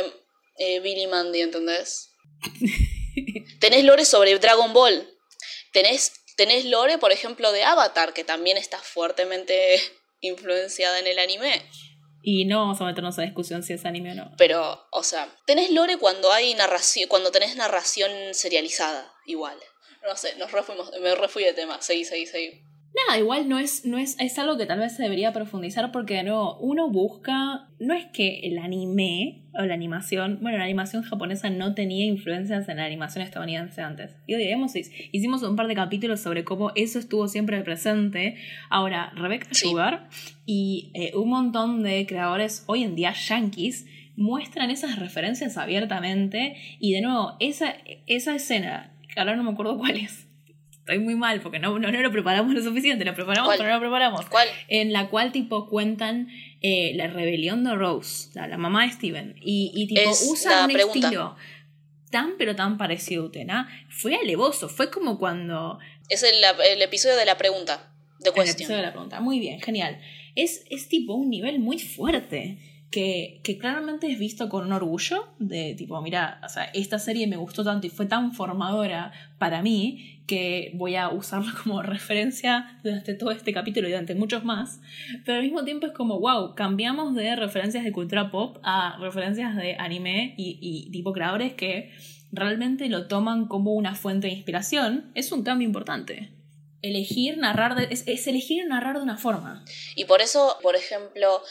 eh, 0.57 0.79
Billy 0.81 1.07
Mandy, 1.07 1.41
¿entendés? 1.41 2.11
tenés 3.59 3.83
Lore 3.83 4.05
sobre 4.05 4.37
Dragon 4.37 4.71
Ball. 4.73 5.07
Tenés, 5.73 6.13
tenés 6.35 6.65
Lore, 6.65 6.97
por 6.97 7.11
ejemplo, 7.11 7.51
de 7.51 7.63
Avatar, 7.63 8.13
que 8.13 8.23
también 8.23 8.57
está 8.57 8.77
fuertemente 8.77 9.81
influenciada 10.21 10.99
en 10.99 11.07
el 11.07 11.17
anime. 11.17 11.63
Y 12.21 12.45
no 12.45 12.59
vamos 12.59 12.81
a 12.81 12.85
meternos 12.85 13.17
a 13.17 13.21
discusión 13.21 13.63
si 13.63 13.73
es 13.73 13.85
anime 13.85 14.11
o 14.11 14.15
no. 14.15 14.31
Pero, 14.37 14.87
o 14.91 15.03
sea, 15.03 15.29
tenés 15.45 15.71
lore 15.71 15.97
cuando 15.97 16.31
hay 16.31 16.53
narración, 16.53 17.07
cuando 17.07 17.31
tenés 17.31 17.55
narración 17.55 18.11
serializada, 18.33 19.13
igual. 19.25 19.57
No 20.03 20.15
sé, 20.15 20.35
nos 20.35 20.51
refuimos, 20.51 20.91
me 21.01 21.15
refui 21.15 21.43
de 21.43 21.53
tema. 21.53 21.81
Seguí, 21.81 22.05
seguí, 22.05 22.25
seguí. 22.25 22.68
Nada, 23.07 23.19
igual 23.19 23.47
no 23.47 23.59
es, 23.59 23.85
no 23.85 23.97
es, 23.97 24.15
es 24.19 24.39
algo 24.39 24.57
que 24.57 24.65
tal 24.65 24.79
vez 24.79 24.95
se 24.95 25.03
debería 25.03 25.31
profundizar 25.31 25.91
porque 25.91 26.23
no, 26.23 26.57
uno 26.57 26.89
busca, 26.89 27.67
no 27.79 27.93
es 27.93 28.05
que 28.05 28.39
el 28.39 28.57
anime 28.57 29.43
o 29.53 29.61
la 29.61 29.73
animación, 29.75 30.39
bueno, 30.41 30.57
la 30.57 30.63
animación 30.63 31.03
japonesa 31.03 31.49
no 31.49 31.75
tenía 31.75 32.05
influencias 32.05 32.67
en 32.67 32.77
la 32.77 32.85
animación 32.85 33.23
estadounidense 33.23 33.81
antes. 33.81 34.15
Y 34.25 34.35
digamos, 34.35 34.73
hicimos 34.75 35.43
un 35.43 35.55
par 35.55 35.67
de 35.67 35.75
capítulos 35.75 36.19
sobre 36.19 36.43
cómo 36.43 36.71
eso 36.75 36.97
estuvo 36.97 37.27
siempre 37.27 37.61
presente. 37.61 38.35
Ahora, 38.69 39.11
Rebecca 39.15 39.49
Sugar 39.51 40.09
y 40.45 40.91
eh, 40.93 41.11
un 41.15 41.29
montón 41.29 41.83
de 41.83 42.05
creadores 42.07 42.63
hoy 42.67 42.83
en 42.83 42.95
día 42.95 43.13
yankees 43.13 43.85
muestran 44.15 44.69
esas 44.71 44.99
referencias 44.99 45.57
abiertamente 45.57 46.57
y 46.79 46.93
de 46.93 47.01
nuevo, 47.01 47.37
esa, 47.39 47.75
esa 48.07 48.35
escena, 48.35 48.93
que 49.13 49.19
ahora 49.19 49.35
no 49.35 49.43
me 49.43 49.51
acuerdo 49.51 49.77
cuál 49.77 49.97
es, 49.97 50.28
estoy 50.89 51.03
muy 51.03 51.15
mal 51.15 51.39
porque 51.41 51.59
no, 51.59 51.77
no, 51.77 51.91
lo 51.91 52.11
preparamos 52.11 52.53
lo 52.53 52.63
suficiente, 52.63 53.05
lo 53.05 53.13
preparamos 53.13 53.55
pero 53.57 53.69
no 53.69 53.75
lo 53.75 53.79
preparamos. 53.79 54.25
¿Cuál? 54.25 54.47
En 54.67 54.91
la 54.91 55.09
cual 55.09 55.31
tipo 55.31 55.69
cuentan 55.69 56.29
eh, 56.61 56.93
la 56.95 57.07
rebelión 57.07 57.63
de 57.63 57.75
Rose, 57.75 58.29
la, 58.33 58.57
mamá 58.57 58.85
de 58.85 58.91
Steven, 58.91 59.35
y, 59.41 59.71
y 59.75 59.87
tipo 59.87 60.09
usa 60.09 60.65
un 60.65 60.71
estilo 60.71 61.35
tan 62.09 62.37
pero 62.37 62.55
tan 62.55 62.77
parecido 62.77 63.23
a 63.23 63.25
Utena. 63.27 63.85
Fue 63.89 64.15
alevoso, 64.15 64.67
fue 64.67 64.89
como 64.89 65.19
cuando... 65.19 65.77
Es 66.09 66.23
el, 66.23 66.35
el 66.65 66.81
episodio 66.81 67.15
de 67.15 67.25
la 67.25 67.37
pregunta, 67.37 67.93
de 68.19 68.31
cuestión. 68.31 68.45
El 68.45 68.49
episodio 68.49 68.77
de 68.77 68.83
la 68.83 68.91
pregunta, 68.91 69.19
muy 69.19 69.39
bien, 69.39 69.61
genial. 69.61 70.01
es, 70.35 70.65
es 70.71 70.89
tipo 70.89 71.13
un 71.13 71.29
nivel 71.29 71.59
muy 71.59 71.77
fuerte 71.77 72.57
que, 72.91 73.41
claramente 73.59 74.11
es 74.11 74.17
visto 74.17 74.49
con 74.49 74.65
un 74.65 74.73
orgullo 74.73 75.27
de 75.37 75.75
tipo, 75.75 76.01
mira, 76.01 76.41
o 76.43 76.49
sea, 76.49 76.65
esta 76.73 76.97
serie 76.97 77.27
me 77.27 77.37
gustó 77.37 77.63
tanto 77.63 77.87
y 77.87 77.89
fue 77.89 78.05
tan 78.05 78.33
formadora 78.33 79.11
para 79.37 79.61
mí 79.61 80.23
que 80.27 80.71
voy 80.75 80.95
a 80.95 81.09
usarla 81.09 81.53
como 81.63 81.81
referencia 81.81 82.79
durante 82.83 83.13
todo 83.13 83.31
este 83.31 83.53
capítulo 83.53 83.87
y 83.87 83.91
durante 83.91 84.15
muchos 84.15 84.43
más, 84.43 84.81
pero 85.25 85.37
al 85.37 85.43
mismo 85.43 85.63
tiempo 85.63 85.87
es 85.87 85.93
como, 85.93 86.19
wow, 86.19 86.55
cambiamos 86.55 87.15
de 87.15 87.35
referencias 87.35 87.83
de 87.83 87.91
cultura 87.91 88.31
pop 88.31 88.57
a 88.63 88.97
referencias 88.99 89.55
de 89.55 89.75
anime 89.75 90.33
y, 90.37 90.57
y 90.61 90.91
tipo 90.91 91.13
creadores 91.13 91.53
que 91.53 91.91
realmente 92.31 92.89
lo 92.89 93.07
toman 93.07 93.47
como 93.47 93.73
una 93.73 93.95
fuente 93.95 94.27
de 94.27 94.33
inspiración, 94.33 95.11
es 95.15 95.31
un 95.31 95.43
cambio 95.43 95.67
importante. 95.67 96.31
Elegir 96.81 97.37
narrar 97.37 97.75
es, 97.91 98.07
es, 98.07 98.27
elegir 98.27 98.65
narrar 98.67 98.97
de 98.97 99.03
una 99.03 99.17
forma. 99.17 99.65
Y 99.95 100.05
por 100.05 100.21
eso, 100.21 100.57
por 100.61 100.75
ejemplo, 100.75 101.41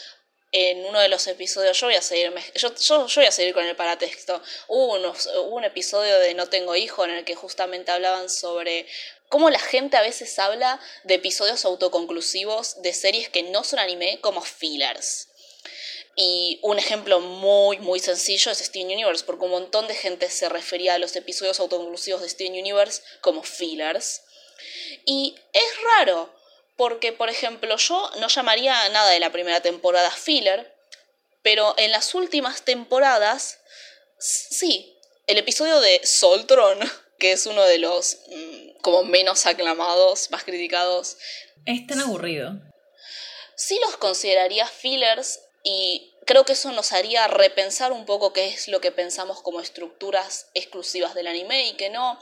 en 0.51 0.85
uno 0.85 0.99
de 0.99 1.09
los 1.09 1.27
episodios, 1.27 1.79
yo 1.79 1.87
voy 1.87 1.95
a 1.95 2.01
seguir, 2.01 2.33
yo, 2.55 2.73
yo, 2.75 3.07
voy 3.15 3.25
a 3.25 3.31
seguir 3.31 3.53
con 3.53 3.65
el 3.65 3.75
paratexto, 3.75 4.41
hubo, 4.67 4.95
un 5.51 5.63
episodio 5.63 6.17
de 6.19 6.33
No 6.33 6.47
tengo 6.47 6.75
hijo 6.75 7.05
en 7.05 7.11
el 7.11 7.25
que 7.25 7.35
justamente 7.35 7.91
hablaban 7.91 8.29
sobre 8.29 8.87
cómo 9.29 9.49
la 9.49 9.59
gente 9.59 9.97
a 9.97 10.01
veces 10.01 10.39
habla 10.39 10.79
de 11.03 11.15
episodios 11.15 11.65
autoconclusivos 11.65 12.81
de 12.81 12.93
series 12.93 13.29
que 13.29 13.43
no 13.43 13.63
son 13.63 13.79
anime 13.79 14.19
como 14.21 14.41
fillers. 14.41 15.27
Y 16.15 16.59
un 16.63 16.79
ejemplo 16.79 17.21
muy, 17.21 17.77
muy 17.77 17.99
sencillo 17.99 18.51
es 18.51 18.57
Steven 18.57 18.87
Universe, 18.87 19.23
porque 19.23 19.45
un 19.45 19.51
montón 19.51 19.87
de 19.87 19.95
gente 19.95 20.29
se 20.29 20.49
refería 20.49 20.95
a 20.95 20.99
los 20.99 21.15
episodios 21.15 21.59
autoconclusivos 21.59 22.21
de 22.21 22.29
Steven 22.29 22.53
Universe 22.53 23.03
como 23.21 23.43
fillers. 23.43 24.23
Y 25.05 25.35
es 25.53 25.83
raro, 25.95 26.33
porque, 26.79 27.11
por 27.11 27.29
ejemplo, 27.29 27.75
yo 27.75 28.09
no 28.21 28.29
llamaría 28.29 28.87
nada 28.87 29.11
de 29.11 29.19
la 29.19 29.33
primera 29.33 29.59
temporada 29.59 30.09
filler, 30.11 30.73
pero 31.41 31.75
en 31.77 31.91
las 31.91 32.15
últimas 32.15 32.61
temporadas, 32.61 33.59
sí, 34.17 34.97
el 35.27 35.37
episodio 35.37 35.81
de 35.81 35.99
Soltron, 36.05 36.79
que 37.19 37.33
es 37.33 37.45
uno 37.47 37.63
de 37.63 37.79
los 37.79 38.19
mm, 38.29 38.79
como 38.79 39.03
menos 39.03 39.45
aclamados, 39.45 40.31
más 40.31 40.45
criticados. 40.45 41.17
Es 41.65 41.85
tan 41.85 41.99
aburrido. 41.99 42.53
Sí 43.57 43.77
los 43.81 43.97
consideraría 43.97 44.65
fillers 44.65 45.41
y 45.65 46.13
creo 46.25 46.45
que 46.45 46.53
eso 46.53 46.71
nos 46.71 46.93
haría 46.93 47.27
repensar 47.27 47.91
un 47.91 48.05
poco 48.05 48.31
qué 48.31 48.47
es 48.47 48.69
lo 48.69 48.79
que 48.79 48.93
pensamos 48.93 49.41
como 49.41 49.59
estructuras 49.59 50.47
exclusivas 50.53 51.13
del 51.13 51.27
anime 51.27 51.67
y 51.67 51.73
que 51.73 51.89
no, 51.89 52.17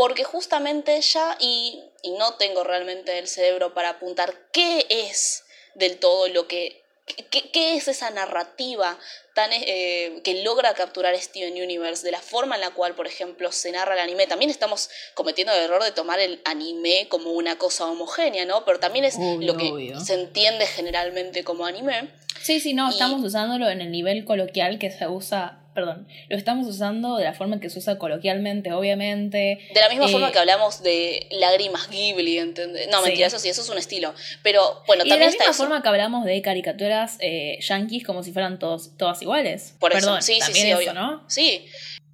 porque 0.00 0.24
justamente 0.24 0.98
ya, 1.02 1.36
y, 1.40 1.78
no 2.18 2.32
tengo 2.36 2.64
realmente 2.64 3.18
el 3.18 3.28
cerebro 3.28 3.74
para 3.74 3.90
apuntar 3.90 4.32
qué 4.50 4.86
es 4.88 5.44
del 5.74 5.98
todo 5.98 6.26
lo 6.28 6.48
que, 6.48 6.82
qué, 7.28 7.76
es 7.76 7.86
esa 7.86 8.08
narrativa 8.08 8.98
tan, 9.34 9.50
eh, 9.52 10.22
que 10.24 10.42
logra 10.42 10.72
capturar 10.72 11.14
Steven 11.18 11.52
Universe, 11.52 12.02
de 12.02 12.12
la 12.12 12.20
forma 12.22 12.54
en 12.54 12.62
la 12.62 12.70
cual, 12.70 12.94
por 12.94 13.06
ejemplo, 13.06 13.52
se 13.52 13.72
narra 13.72 13.92
el 13.92 14.00
anime. 14.00 14.26
También 14.26 14.50
estamos 14.50 14.88
cometiendo 15.12 15.52
el 15.52 15.64
error 15.64 15.84
de 15.84 15.92
tomar 15.92 16.18
el 16.18 16.40
anime 16.46 17.06
como 17.10 17.32
una 17.32 17.58
cosa 17.58 17.84
homogénea, 17.84 18.46
¿no? 18.46 18.64
Pero 18.64 18.80
también 18.80 19.04
es 19.04 19.18
lo 19.18 19.58
que 19.58 19.92
se 20.02 20.14
entiende 20.14 20.66
generalmente 20.66 21.44
como 21.44 21.66
anime. 21.66 22.08
Sí, 22.40 22.58
sí, 22.60 22.72
no, 22.72 22.88
estamos 22.88 23.22
usándolo 23.22 23.68
en 23.68 23.82
el 23.82 23.90
nivel 23.90 24.24
coloquial 24.24 24.78
que 24.78 24.90
se 24.90 25.08
usa 25.08 25.59
perdón, 25.74 26.08
lo 26.28 26.36
estamos 26.36 26.66
usando 26.66 27.16
de 27.16 27.24
la 27.24 27.32
forma 27.32 27.54
en 27.54 27.60
que 27.60 27.70
se 27.70 27.78
usa 27.78 27.98
coloquialmente, 27.98 28.72
obviamente. 28.72 29.60
De 29.72 29.80
la 29.80 29.88
misma 29.88 30.08
forma 30.08 30.28
eh, 30.28 30.32
que 30.32 30.38
hablamos 30.38 30.82
de 30.82 31.28
lágrimas 31.30 31.88
Ghibli, 31.88 32.38
¿entendés? 32.38 32.88
No, 32.88 33.02
mentira, 33.02 33.28
eso 33.28 33.38
sí, 33.38 33.48
eso 33.48 33.62
es 33.62 33.68
un 33.68 33.78
estilo. 33.78 34.12
Pero 34.42 34.82
bueno, 34.86 35.04
también 35.04 35.30
de 35.30 35.36
la 35.36 35.44
misma 35.46 35.52
forma 35.52 35.82
que 35.82 35.88
hablamos 35.88 36.24
de 36.24 36.42
caricaturas 36.42 37.16
eh, 37.20 37.58
yankees 37.60 38.04
como 38.04 38.22
si 38.22 38.32
fueran 38.32 38.58
todos, 38.58 38.96
todas 38.96 39.22
iguales. 39.22 39.76
Por 39.78 39.92
eso, 39.92 40.06
perdón, 40.06 40.22
sí, 40.22 40.40
sí, 40.42 40.52
sí, 40.52 40.72
obvio. 40.72 40.92
¿no? 40.92 41.22
Sí. 41.28 41.66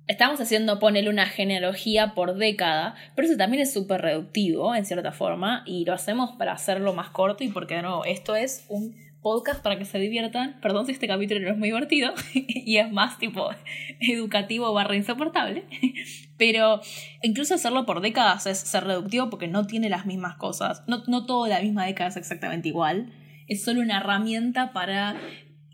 Estamos 0.07 0.40
haciendo 0.40 0.79
ponerle 0.79 1.11
una 1.11 1.27
genealogía 1.27 2.14
por 2.14 2.37
década, 2.37 2.95
pero 3.16 3.27
eso 3.27 3.37
también 3.37 3.62
es 3.62 3.73
súper 3.73 4.03
reductivo, 4.03 4.73
en 4.75 4.85
cierta 4.87 5.11
forma, 5.11 5.64
y 5.66 5.85
lo 5.85 5.95
hacemos 5.95 6.37
para 6.37 6.53
hacerlo 6.53 6.92
más 6.95 7.11
corto 7.11 7.42
y 7.42 7.49
porque, 7.49 7.83
no, 7.83 8.05
esto 8.05 8.37
es 8.37 8.64
un 8.69 9.06
podcast 9.26 9.60
para 9.60 9.76
que 9.76 9.84
se 9.84 9.98
diviertan. 9.98 10.54
Perdón 10.60 10.86
si 10.86 10.92
este 10.92 11.08
capítulo 11.08 11.40
no 11.40 11.50
es 11.50 11.58
muy 11.58 11.66
divertido 11.66 12.14
y 12.32 12.76
es 12.76 12.92
más 12.92 13.18
tipo 13.18 13.50
educativo 13.98 14.72
barra 14.72 14.94
insoportable. 14.94 15.64
Pero 16.38 16.80
incluso 17.24 17.56
hacerlo 17.56 17.86
por 17.86 18.02
décadas 18.02 18.46
es 18.46 18.58
ser 18.58 18.84
reductivo 18.84 19.28
porque 19.28 19.48
no 19.48 19.66
tiene 19.66 19.88
las 19.88 20.06
mismas 20.06 20.36
cosas. 20.36 20.84
No, 20.86 21.02
no 21.08 21.26
toda 21.26 21.48
la 21.48 21.60
misma 21.60 21.86
década 21.86 22.10
es 22.10 22.16
exactamente 22.16 22.68
igual. 22.68 23.12
Es 23.48 23.64
solo 23.64 23.80
una 23.80 23.96
herramienta 23.96 24.72
para 24.72 25.16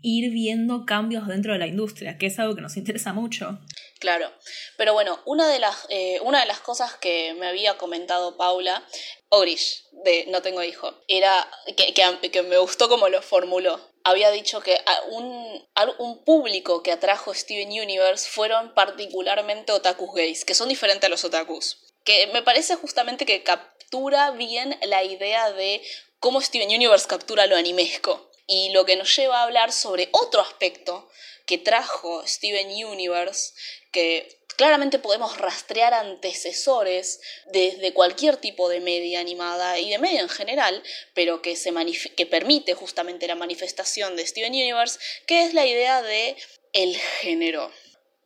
ir 0.01 0.33
viendo 0.33 0.87
cambios 0.87 1.27
dentro 1.27 1.53
de 1.53 1.59
la 1.59 1.67
industria, 1.67 2.17
que 2.17 2.25
es 2.25 2.39
algo 2.39 2.55
que 2.55 2.61
nos 2.61 2.75
interesa 2.75 3.13
mucho. 3.13 3.59
Claro, 4.03 4.33
pero 4.75 4.91
bueno, 4.91 5.21
una 5.23 5.47
de 5.47 5.59
las, 5.59 5.85
eh, 5.87 6.19
una 6.23 6.41
de 6.41 6.45
las 6.45 6.59
cosas 6.59 6.93
que 6.97 7.33
me 7.35 7.47
había 7.47 7.77
comentado 7.77 8.35
Paula, 8.35 8.85
Ogrish, 9.29 9.85
de 10.03 10.25
No 10.27 10.41
tengo 10.41 10.61
hijo, 10.61 10.93
era 11.07 11.49
que, 11.77 11.93
que, 11.93 12.41
me 12.41 12.57
gustó 12.57 12.89
como 12.89 13.07
lo 13.07 13.21
formuló. 13.21 13.79
Había 14.03 14.29
dicho 14.31 14.59
que 14.59 14.77
un, 15.11 15.65
un 15.99 16.25
público 16.25 16.83
que 16.83 16.91
atrajo 16.91 17.33
Steven 17.33 17.69
Universe 17.69 18.29
fueron 18.29 18.73
particularmente 18.73 19.71
otakus 19.71 20.13
gays, 20.13 20.43
que 20.43 20.53
son 20.53 20.67
diferentes 20.67 21.07
a 21.07 21.09
los 21.09 21.23
otakus. 21.23 21.77
Que 22.03 22.27
me 22.27 22.41
parece 22.41 22.75
justamente 22.75 23.25
que 23.25 23.41
captura 23.41 24.31
bien 24.31 24.77
la 24.81 25.05
idea 25.05 25.53
de 25.53 25.81
cómo 26.19 26.41
Steven 26.41 26.67
Universe 26.67 27.07
captura 27.07 27.47
lo 27.47 27.55
animesco 27.55 28.29
y 28.47 28.71
lo 28.71 28.83
que 28.83 28.97
nos 28.97 29.15
lleva 29.15 29.39
a 29.39 29.43
hablar 29.43 29.71
sobre 29.71 30.09
otro 30.11 30.41
aspecto 30.41 31.07
que 31.45 31.57
trajo 31.57 32.25
Steven 32.25 32.67
Universe, 32.85 33.53
que 33.93 34.43
claramente 34.57 34.99
podemos 34.99 35.37
rastrear 35.37 35.93
antecesores 35.93 37.21
desde 37.45 37.93
cualquier 37.93 38.37
tipo 38.37 38.67
de 38.69 38.81
media 38.81 39.19
animada 39.19 39.79
y 39.79 39.89
de 39.89 39.97
media 39.97 40.21
en 40.21 40.29
general, 40.29 40.83
pero 41.13 41.41
que, 41.41 41.55
se 41.55 41.73
que 42.15 42.25
permite 42.25 42.73
justamente 42.73 43.27
la 43.27 43.35
manifestación 43.35 44.15
de 44.15 44.27
Steven 44.27 44.51
Universe, 44.51 44.99
que 45.25 45.43
es 45.43 45.53
la 45.53 45.65
idea 45.65 46.01
de 46.01 46.35
el 46.73 46.95
género 46.97 47.71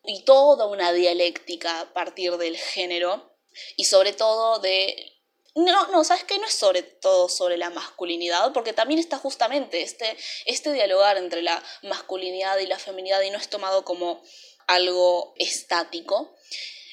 y 0.06 0.24
toda 0.24 0.66
una 0.68 0.94
dialéctica 0.94 1.82
a 1.82 1.94
partir 1.94 2.38
del 2.38 2.58
género 2.58 3.36
y 3.76 3.86
sobre 3.86 4.14
todo 4.14 4.60
de 4.60 5.14
no, 5.56 5.88
no, 5.88 6.04
¿sabes 6.04 6.24
qué? 6.24 6.38
No 6.38 6.46
es 6.46 6.54
sobre 6.54 6.84
todo 6.84 7.30
sobre 7.30 7.58
la 7.58 7.72
masculinidad, 7.72 8.54
porque 8.54 8.74
también 8.74 9.00
está 9.00 9.18
justamente 9.18 9.82
este, 9.82 10.16
este 10.46 10.72
dialogar 10.72 11.18
entre 11.18 11.42
la 11.42 11.64
masculinidad 11.82 12.60
y 12.60 12.68
la 12.68 12.78
feminidad 12.78 13.22
y 13.22 13.32
no 13.32 13.40
es 13.40 13.50
tomado 13.50 13.84
como 13.84 14.22
algo 14.68 15.34
estático. 15.38 16.36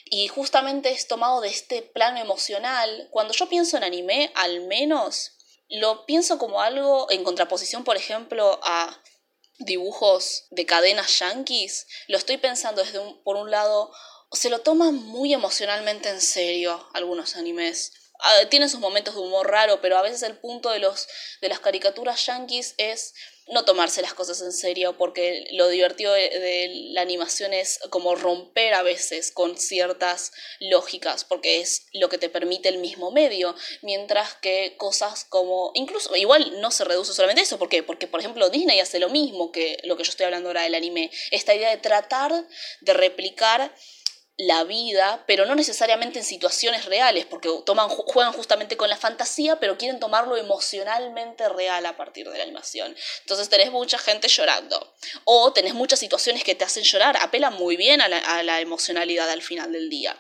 Y 0.05 0.29
justamente 0.29 0.91
es 0.91 1.09
tomado 1.09 1.41
de 1.41 1.49
este 1.49 1.83
plano 1.83 2.21
emocional. 2.21 3.09
Cuando 3.11 3.35
yo 3.35 3.49
pienso 3.49 3.77
en 3.77 3.85
anime, 3.85 4.33
al 4.35 4.61
menos, 4.67 5.33
lo 5.69 6.07
pienso 6.07 6.39
como 6.39 6.61
algo 6.61 7.11
en 7.11 7.25
contraposición, 7.25 7.85
por 7.85 7.97
ejemplo, 7.97 8.61
a 8.63 9.01
dibujos 9.59 10.47
de 10.51 10.67
cadenas 10.67 11.19
yankees. 11.19 11.87
Lo 12.07 12.19
estoy 12.19 12.37
pensando 12.37 12.83
desde 12.83 12.99
un, 12.99 13.23
por 13.23 13.37
un 13.37 13.51
lado, 13.51 13.93
se 14.33 14.51
lo 14.51 14.61
toman 14.61 14.95
muy 14.95 15.33
emocionalmente 15.33 16.09
en 16.09 16.21
serio 16.21 16.89
algunos 16.93 17.37
animes 17.37 17.93
tiene 18.49 18.69
sus 18.69 18.81
momentos 18.81 19.15
de 19.15 19.21
humor 19.21 19.51
raro, 19.51 19.81
pero 19.81 19.99
a 19.99 20.03
veces 20.03 20.23
el 20.23 20.37
punto 20.39 20.71
de, 20.71 20.79
los, 20.79 21.09
de 21.41 21.49
las 21.49 21.61
caricaturas 21.61 22.25
yankees 22.27 22.75
es 22.79 23.15
no 23.49 23.65
tomarse 23.65 24.03
las 24.03 24.15
cosas 24.15 24.41
en 24.41 24.53
serio, 24.53 24.97
porque 24.97 25.47
lo 25.53 25.69
divertido 25.69 26.13
de, 26.13 26.91
la 26.93 27.03
animación 27.03 27.53
es 27.53 27.79
como 27.91 28.15
romper 28.15 28.75
a 28.75 28.83
veces 28.83 29.31
con 29.33 29.59
ciertas 29.59 30.33
lógicas, 30.61 31.25
porque 31.25 31.61
es 31.61 31.87
lo 31.93 32.09
que 32.09 32.19
te 32.19 32.29
permite 32.29 32.69
el 32.69 32.79
mismo 32.79 33.11
medio, 33.11 33.55
mientras 33.83 34.35
que 34.35 34.75
cosas 34.79 35.25
como, 35.25 35.73
incluso, 35.75 36.15
igual 36.17 36.61
no 36.61 36.71
se 36.71 36.85
reduce 36.85 37.13
solamente 37.13 37.43
eso. 37.43 37.59
Porque, 37.59 37.83
por 37.83 38.21
ejemplo, 38.21 38.49
Disney 38.51 38.81
hace 38.81 38.99
lo 38.99 39.09
mismo 39.09 39.53
que 39.53 39.79
lo 39.85 39.97
que 39.97 40.05
yo 40.05 40.11
estoy 40.11 40.25
hablando 40.25 40.49
ahora 40.49 40.63
del 40.63 40.75
anime, 40.75 41.11
esta 41.31 41.55
idea 41.55 41.71
de 41.71 41.77
tratar 41.77 42.47
de 42.81 42.95
replicar 42.95 43.75
la 44.37 44.65
vida, 44.65 45.23
pero 45.29 45.47
no 45.47 45.55
necesariamente 45.55 46.19
en 46.19 46.25
situaciones 46.25 46.87
reales, 46.87 47.25
porque 47.25 47.49
toman, 47.65 47.89
juegan 47.89 48.33
justamente 48.33 48.77
con 48.77 48.91
la 48.91 48.97
fantasía, 48.97 49.61
pero 49.61 49.79
quieren 49.79 50.01
tomarlo 50.01 50.37
emocionalmente 50.37 51.49
real 51.49 51.87
a 51.87 51.97
partir 51.97 52.29
de 52.29 52.39
la 52.39 52.43
animación. 52.43 52.97
Entonces 53.21 53.49
tenés 53.49 53.71
mucha 53.71 53.97
gente 53.99 54.27
llorando. 54.27 54.93
O 55.25 55.53
tenés 55.53 55.75
muchas 55.75 56.01
situaciones 56.01 56.43
que 56.43 56.57
te 56.57 56.65
hacen 56.65 56.83
llorar, 56.83 57.17
apelan 57.21 57.55
muy 57.55 57.77
bien 57.77 58.01
a 58.01 58.09
la, 58.09 58.61
emocionalidad 58.61 59.31
al 59.31 59.43
final 59.43 59.73
del 59.73 59.89
día. 59.89 60.17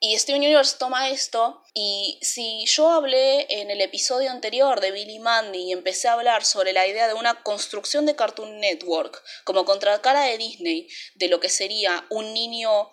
Y 0.00 0.18
Steven 0.18 0.40
Universe 0.40 0.76
toma 0.78 1.10
esto 1.10 1.62
y 1.74 2.18
si 2.22 2.64
yo 2.66 2.90
hablé 2.90 3.46
en 3.48 3.70
el 3.70 3.80
episodio 3.80 4.32
anterior 4.32 4.80
de 4.80 4.90
Billy 4.90 5.20
Mandy 5.20 5.68
y 5.68 5.72
empecé 5.72 6.08
a 6.08 6.14
hablar 6.14 6.44
sobre 6.44 6.72
la 6.72 6.88
idea 6.88 7.06
de 7.06 7.14
una 7.14 7.42
construcción 7.44 8.04
de 8.06 8.16
Cartoon 8.16 8.58
Network 8.58 9.22
como 9.44 9.64
contracara 9.64 10.22
de 10.22 10.38
Disney 10.38 10.88
de 11.14 11.28
lo 11.28 11.38
que 11.38 11.48
sería 11.48 12.04
un 12.10 12.34
niño 12.34 12.90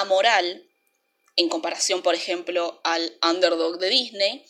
amoral 0.00 0.68
en 1.36 1.48
comparación, 1.48 2.02
por 2.02 2.14
ejemplo, 2.14 2.80
al 2.84 3.18
underdog 3.22 3.78
de 3.78 3.88
Disney, 3.88 4.46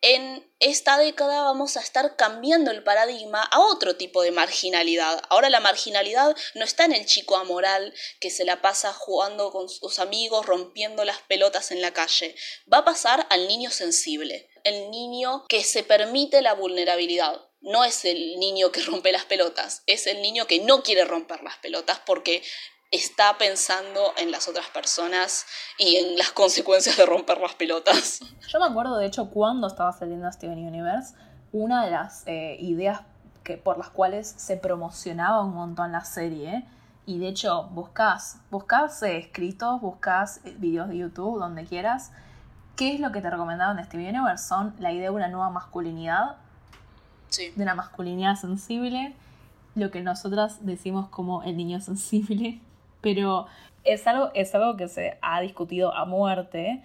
en 0.00 0.48
esta 0.60 0.96
década 0.96 1.42
vamos 1.42 1.76
a 1.76 1.80
estar 1.80 2.14
cambiando 2.14 2.70
el 2.70 2.84
paradigma 2.84 3.42
a 3.42 3.58
otro 3.58 3.96
tipo 3.96 4.22
de 4.22 4.30
marginalidad. 4.30 5.20
Ahora 5.28 5.50
la 5.50 5.58
marginalidad 5.58 6.36
no 6.54 6.64
está 6.64 6.84
en 6.84 6.92
el 6.92 7.04
chico 7.04 7.36
amoral 7.36 7.92
que 8.20 8.30
se 8.30 8.44
la 8.44 8.62
pasa 8.62 8.92
jugando 8.92 9.50
con 9.50 9.68
sus 9.68 9.98
amigos, 9.98 10.46
rompiendo 10.46 11.04
las 11.04 11.18
pelotas 11.22 11.72
en 11.72 11.82
la 11.82 11.92
calle. 11.92 12.36
Va 12.72 12.78
a 12.78 12.84
pasar 12.84 13.26
al 13.30 13.48
niño 13.48 13.70
sensible, 13.70 14.48
el 14.62 14.88
niño 14.90 15.44
que 15.48 15.64
se 15.64 15.82
permite 15.82 16.42
la 16.42 16.54
vulnerabilidad. 16.54 17.44
No 17.60 17.84
es 17.84 18.04
el 18.04 18.38
niño 18.38 18.70
que 18.70 18.82
rompe 18.82 19.10
las 19.10 19.24
pelotas, 19.24 19.82
es 19.86 20.06
el 20.06 20.22
niño 20.22 20.46
que 20.46 20.60
no 20.60 20.84
quiere 20.84 21.04
romper 21.04 21.42
las 21.42 21.58
pelotas 21.58 22.00
porque 22.06 22.44
está 22.90 23.36
pensando 23.38 24.12
en 24.16 24.30
las 24.30 24.48
otras 24.48 24.66
personas 24.68 25.46
y 25.78 25.96
en 25.96 26.16
las 26.16 26.30
consecuencias 26.32 26.96
de 26.96 27.04
romper 27.04 27.38
las 27.38 27.54
pelotas. 27.54 28.20
Yo 28.48 28.60
me 28.60 28.66
acuerdo, 28.66 28.96
de 28.96 29.06
hecho, 29.06 29.28
cuando 29.30 29.66
estaba 29.66 29.92
saliendo 29.92 30.30
Steven 30.32 30.66
Universe, 30.66 31.14
una 31.52 31.84
de 31.84 31.90
las 31.90 32.22
eh, 32.26 32.56
ideas 32.60 33.02
que, 33.44 33.56
por 33.56 33.78
las 33.78 33.90
cuales 33.90 34.34
se 34.36 34.56
promocionaba 34.56 35.42
un 35.42 35.54
montón 35.54 35.92
la 35.92 36.04
serie, 36.04 36.64
y 37.04 37.18
de 37.18 37.28
hecho 37.28 37.64
buscas, 37.72 38.38
buscas 38.50 39.02
eh, 39.02 39.16
escritos, 39.16 39.80
buscas 39.80 40.40
eh, 40.44 40.54
videos 40.58 40.88
de 40.88 40.98
YouTube, 40.98 41.38
donde 41.38 41.64
quieras, 41.64 42.12
¿qué 42.76 42.94
es 42.94 43.00
lo 43.00 43.12
que 43.12 43.22
te 43.22 43.30
recomendaban 43.30 43.76
de 43.76 43.84
Steven 43.84 44.14
Universe? 44.14 44.46
Son 44.46 44.74
la 44.78 44.92
idea 44.92 45.04
de 45.04 45.16
una 45.16 45.28
nueva 45.28 45.48
masculinidad, 45.48 46.36
de 47.36 47.62
una 47.62 47.74
masculinidad 47.74 48.36
sensible, 48.36 49.14
lo 49.74 49.90
que 49.90 50.02
nosotras 50.02 50.66
decimos 50.66 51.08
como 51.08 51.42
el 51.44 51.56
niño 51.56 51.80
sensible, 51.80 52.60
pero 53.00 53.46
es 53.84 54.06
algo, 54.06 54.30
es 54.34 54.54
algo 54.54 54.76
que 54.76 54.88
se 54.88 55.18
ha 55.22 55.40
discutido 55.40 55.94
a 55.94 56.04
muerte 56.04 56.82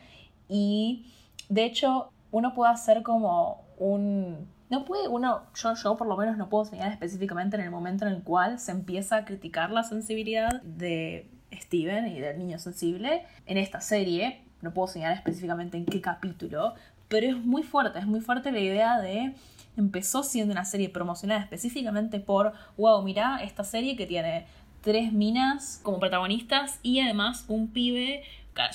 y 0.47 1.05
de 1.49 1.65
hecho 1.65 2.09
uno 2.31 2.53
puede 2.53 2.71
hacer 2.71 3.03
como 3.03 3.63
un... 3.77 4.51
No 4.69 4.85
puede 4.85 5.07
uno, 5.07 5.43
yo, 5.55 5.75
yo 5.75 5.97
por 5.97 6.07
lo 6.07 6.17
menos 6.17 6.37
no 6.37 6.49
puedo 6.49 6.65
señalar 6.65 6.93
específicamente 6.93 7.57
en 7.57 7.61
el 7.61 7.69
momento 7.69 8.07
en 8.07 8.13
el 8.13 8.23
cual 8.23 8.59
se 8.59 8.71
empieza 8.71 9.17
a 9.17 9.25
criticar 9.25 9.69
la 9.69 9.83
sensibilidad 9.83 10.61
de 10.63 11.29
Steven 11.51 12.07
y 12.07 12.19
del 12.19 12.39
niño 12.39 12.57
sensible 12.57 13.23
en 13.45 13.57
esta 13.57 13.81
serie. 13.81 14.41
No 14.61 14.73
puedo 14.73 14.87
señalar 14.87 15.17
específicamente 15.17 15.77
en 15.77 15.85
qué 15.85 16.01
capítulo, 16.01 16.73
pero 17.07 17.27
es 17.27 17.37
muy 17.37 17.61
fuerte, 17.61 17.99
es 17.99 18.07
muy 18.07 18.21
fuerte 18.21 18.51
la 18.51 18.59
idea 18.59 18.99
de 18.99 19.35
empezó 19.77 20.23
siendo 20.23 20.51
una 20.51 20.65
serie 20.65 20.89
promocionada 20.89 21.41
específicamente 21.41 22.19
por, 22.19 22.53
wow, 22.77 23.01
mira, 23.03 23.43
esta 23.43 23.63
serie 23.63 23.95
que 23.95 24.05
tiene 24.05 24.45
tres 24.83 25.13
minas 25.13 25.79
como 25.81 25.99
protagonistas 25.99 26.79
y 26.83 26.99
además 26.99 27.45
un 27.47 27.71
pibe 27.71 28.23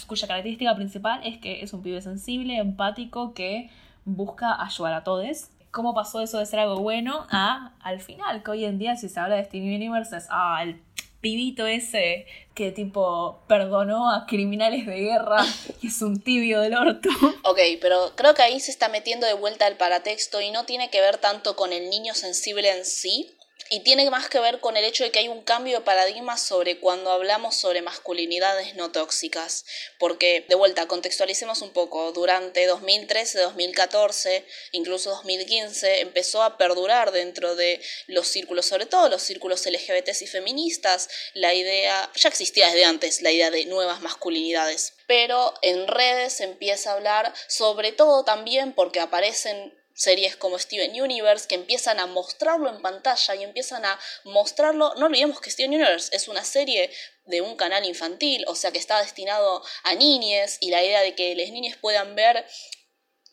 cuya 0.06 0.26
característica 0.26 0.74
principal 0.74 1.20
es 1.24 1.38
que 1.38 1.62
es 1.62 1.72
un 1.72 1.82
pibe 1.82 2.00
sensible, 2.02 2.56
empático, 2.56 3.32
que 3.32 3.70
busca 4.04 4.60
ayudar 4.60 4.94
a 4.94 5.04
todos. 5.04 5.50
¿Cómo 5.70 5.94
pasó 5.94 6.20
eso 6.20 6.38
de 6.38 6.46
ser 6.46 6.60
algo 6.60 6.80
bueno 6.80 7.26
a 7.30 7.72
al 7.80 8.00
final? 8.00 8.42
Que 8.42 8.50
hoy 8.50 8.64
en 8.64 8.78
día 8.78 8.96
si 8.96 9.08
se 9.08 9.20
habla 9.20 9.36
de 9.36 9.44
Steven 9.44 9.74
Universe 9.74 10.16
es 10.16 10.26
ah, 10.30 10.60
el 10.62 10.80
pibito 11.20 11.66
ese 11.66 12.26
que 12.54 12.70
tipo 12.70 13.40
perdonó 13.48 14.10
a 14.10 14.26
criminales 14.26 14.86
de 14.86 14.98
guerra 14.98 15.44
y 15.82 15.88
es 15.88 16.02
un 16.02 16.20
tibio 16.20 16.60
del 16.60 16.74
orto. 16.74 17.08
Ok, 17.44 17.58
pero 17.80 18.12
creo 18.14 18.34
que 18.34 18.42
ahí 18.42 18.60
se 18.60 18.70
está 18.70 18.88
metiendo 18.88 19.26
de 19.26 19.32
vuelta 19.34 19.66
el 19.66 19.76
paratexto 19.76 20.40
y 20.40 20.50
no 20.50 20.64
tiene 20.64 20.90
que 20.90 21.00
ver 21.00 21.16
tanto 21.16 21.56
con 21.56 21.72
el 21.72 21.88
niño 21.88 22.14
sensible 22.14 22.70
en 22.70 22.84
sí, 22.84 23.34
y 23.70 23.80
tiene 23.80 24.08
más 24.10 24.28
que 24.28 24.40
ver 24.40 24.60
con 24.60 24.76
el 24.76 24.84
hecho 24.84 25.04
de 25.04 25.10
que 25.10 25.18
hay 25.18 25.28
un 25.28 25.42
cambio 25.42 25.78
de 25.78 25.84
paradigma 25.84 26.36
sobre 26.38 26.78
cuando 26.78 27.10
hablamos 27.10 27.56
sobre 27.56 27.82
masculinidades 27.82 28.74
no 28.74 28.90
tóxicas. 28.90 29.64
Porque, 29.98 30.44
de 30.48 30.54
vuelta, 30.54 30.86
contextualicemos 30.86 31.62
un 31.62 31.70
poco. 31.70 32.12
Durante 32.12 32.66
2013, 32.66 33.40
2014, 33.40 34.44
incluso 34.72 35.10
2015, 35.10 36.00
empezó 36.00 36.42
a 36.42 36.56
perdurar 36.56 37.12
dentro 37.12 37.54
de 37.56 37.80
los 38.06 38.28
círculos, 38.28 38.66
sobre 38.66 38.86
todo 38.86 39.08
los 39.08 39.22
círculos 39.22 39.66
LGBTs 39.66 40.22
y 40.22 40.26
feministas, 40.26 41.08
la 41.34 41.54
idea, 41.54 42.10
ya 42.14 42.28
existía 42.28 42.66
desde 42.66 42.84
antes, 42.84 43.22
la 43.22 43.30
idea 43.30 43.50
de 43.50 43.66
nuevas 43.66 44.00
masculinidades. 44.00 44.94
Pero 45.06 45.54
en 45.62 45.86
redes 45.86 46.40
empieza 46.40 46.90
a 46.90 46.94
hablar, 46.94 47.34
sobre 47.46 47.92
todo 47.92 48.24
también 48.24 48.72
porque 48.72 49.00
aparecen 49.00 49.77
series 49.98 50.36
como 50.36 50.58
Steven 50.58 51.00
Universe 51.00 51.48
que 51.48 51.56
empiezan 51.56 51.98
a 51.98 52.06
mostrarlo 52.06 52.70
en 52.70 52.80
pantalla 52.80 53.34
y 53.34 53.42
empiezan 53.42 53.84
a 53.84 53.98
mostrarlo, 54.24 54.94
no 54.94 55.06
olvidemos 55.06 55.40
que 55.40 55.50
Steven 55.50 55.74
Universe 55.74 56.14
es 56.14 56.28
una 56.28 56.44
serie 56.44 56.90
de 57.24 57.40
un 57.40 57.56
canal 57.56 57.84
infantil, 57.84 58.44
o 58.46 58.54
sea 58.54 58.70
que 58.70 58.78
está 58.78 59.02
destinado 59.02 59.62
a 59.82 59.94
niñes 59.94 60.58
y 60.60 60.70
la 60.70 60.82
idea 60.82 61.02
de 61.02 61.14
que 61.14 61.34
las 61.34 61.50
niñas 61.50 61.76
puedan 61.76 62.14
ver 62.14 62.46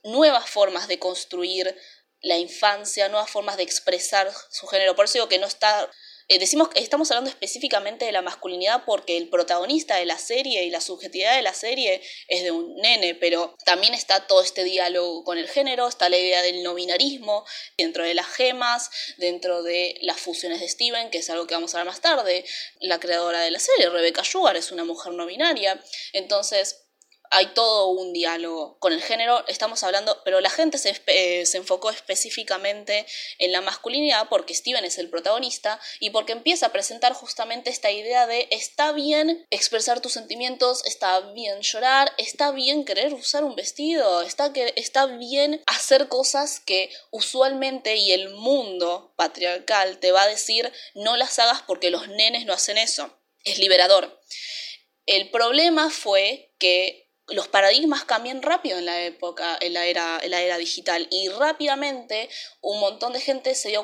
nuevas 0.03 0.49
formas 0.49 0.87
de 0.87 0.97
construir 0.97 1.77
la 2.21 2.37
infancia, 2.37 3.09
nuevas 3.09 3.29
formas 3.29 3.57
de 3.57 3.63
expresar 3.63 4.31
su 4.49 4.65
género. 4.65 4.95
Por 4.95 5.05
eso 5.05 5.13
digo 5.13 5.29
que 5.29 5.37
no 5.37 5.45
está 5.45 5.89
eh, 6.27 6.39
decimos 6.39 6.69
que 6.69 6.79
estamos 6.79 7.11
hablando 7.11 7.29
específicamente 7.29 8.05
de 8.05 8.11
la 8.11 8.23
masculinidad 8.23 8.83
porque 8.85 9.15
el 9.15 9.29
protagonista 9.29 9.97
de 9.97 10.05
la 10.05 10.17
serie 10.17 10.63
y 10.63 10.71
la 10.71 10.81
subjetividad 10.81 11.35
de 11.35 11.43
la 11.43 11.53
serie 11.53 12.01
es 12.27 12.43
de 12.43 12.49
un 12.49 12.75
nene, 12.77 13.13
pero 13.13 13.55
también 13.63 13.93
está 13.93 14.25
todo 14.25 14.41
este 14.41 14.63
diálogo 14.63 15.23
con 15.23 15.37
el 15.37 15.47
género, 15.47 15.87
está 15.87 16.09
la 16.09 16.17
idea 16.17 16.41
del 16.41 16.63
no 16.63 16.73
binarismo 16.73 17.45
dentro 17.77 18.03
de 18.03 18.15
las 18.15 18.27
gemas, 18.27 18.89
dentro 19.17 19.61
de 19.61 19.97
las 20.01 20.19
fusiones 20.19 20.61
de 20.61 20.67
Steven, 20.67 21.11
que 21.11 21.19
es 21.19 21.29
algo 21.29 21.45
que 21.45 21.53
vamos 21.53 21.75
a 21.75 21.77
ver 21.77 21.85
más 21.85 22.01
tarde. 22.01 22.43
La 22.79 22.99
creadora 22.99 23.41
de 23.41 23.51
la 23.51 23.59
serie, 23.59 23.89
Rebecca 23.89 24.23
Sugar, 24.23 24.55
es 24.57 24.71
una 24.71 24.83
mujer 24.83 25.13
no 25.13 25.27
binaria. 25.27 25.79
Entonces, 26.13 26.84
hay 27.31 27.47
todo 27.47 27.87
un 27.87 28.13
diálogo 28.13 28.77
con 28.79 28.93
el 28.93 29.01
género, 29.01 29.45
estamos 29.47 29.83
hablando, 29.83 30.21
pero 30.23 30.41
la 30.41 30.49
gente 30.49 30.77
se, 30.77 31.01
eh, 31.07 31.45
se, 31.45 31.57
enfocó 31.57 31.89
específicamente 31.89 33.05
en 33.39 33.51
la 33.51 33.61
masculinidad 33.61 34.27
porque 34.29 34.53
Steven 34.53 34.85
es 34.85 34.97
el 34.97 35.09
protagonista 35.09 35.79
y 35.99 36.11
porque 36.11 36.33
empieza 36.33 36.67
a 36.67 36.71
presentar 36.71 37.13
justamente 37.13 37.69
esta 37.69 37.91
idea 37.91 38.27
de 38.27 38.47
está 38.51 38.91
bien 38.91 39.45
expresar 39.49 40.01
tus 40.01 40.13
sentimientos, 40.13 40.85
está 40.85 41.19
bien 41.31 41.61
llorar, 41.61 42.11
está 42.17 42.51
bien 42.51 42.85
querer 42.85 43.13
usar 43.13 43.43
un 43.43 43.55
vestido, 43.55 44.21
está, 44.21 44.53
que, 44.53 44.73
está 44.75 45.05
bien 45.05 45.61
hacer 45.65 46.07
cosas 46.07 46.59
que 46.59 46.91
usualmente 47.11 47.95
y 47.95 48.11
el 48.11 48.29
mundo 48.29 49.13
patriarcal 49.15 49.99
te 49.99 50.11
va 50.11 50.23
a 50.23 50.27
decir 50.27 50.71
no 50.93 51.17
las 51.17 51.39
hagas 51.39 51.61
porque 51.63 51.89
los 51.89 52.07
nenes 52.07 52.45
no 52.45 52.53
hacen 52.53 52.77
eso. 52.77 53.17
Es 53.43 53.59
liberador. 53.59 54.19
El 55.05 55.29
problema 55.29 55.91
fue 55.91 56.51
que 56.57 57.04
los 57.27 57.47
paradigmas 57.47 58.05
cambian 58.05 58.43
rápido 58.43 58.77
en 58.77 58.85
la 58.85 59.01
época, 59.01 59.57
en 59.59 59.73
la 59.73 59.85
era, 59.85 60.19
en 60.21 60.31
la 60.31 60.41
era 60.41 60.57
digital, 60.57 61.07
y 61.09 61.29
rápidamente 61.29 62.29
un 62.61 62.79
montón 62.79 63.13
de 63.13 63.19
gente 63.19 63.55
se, 63.55 63.75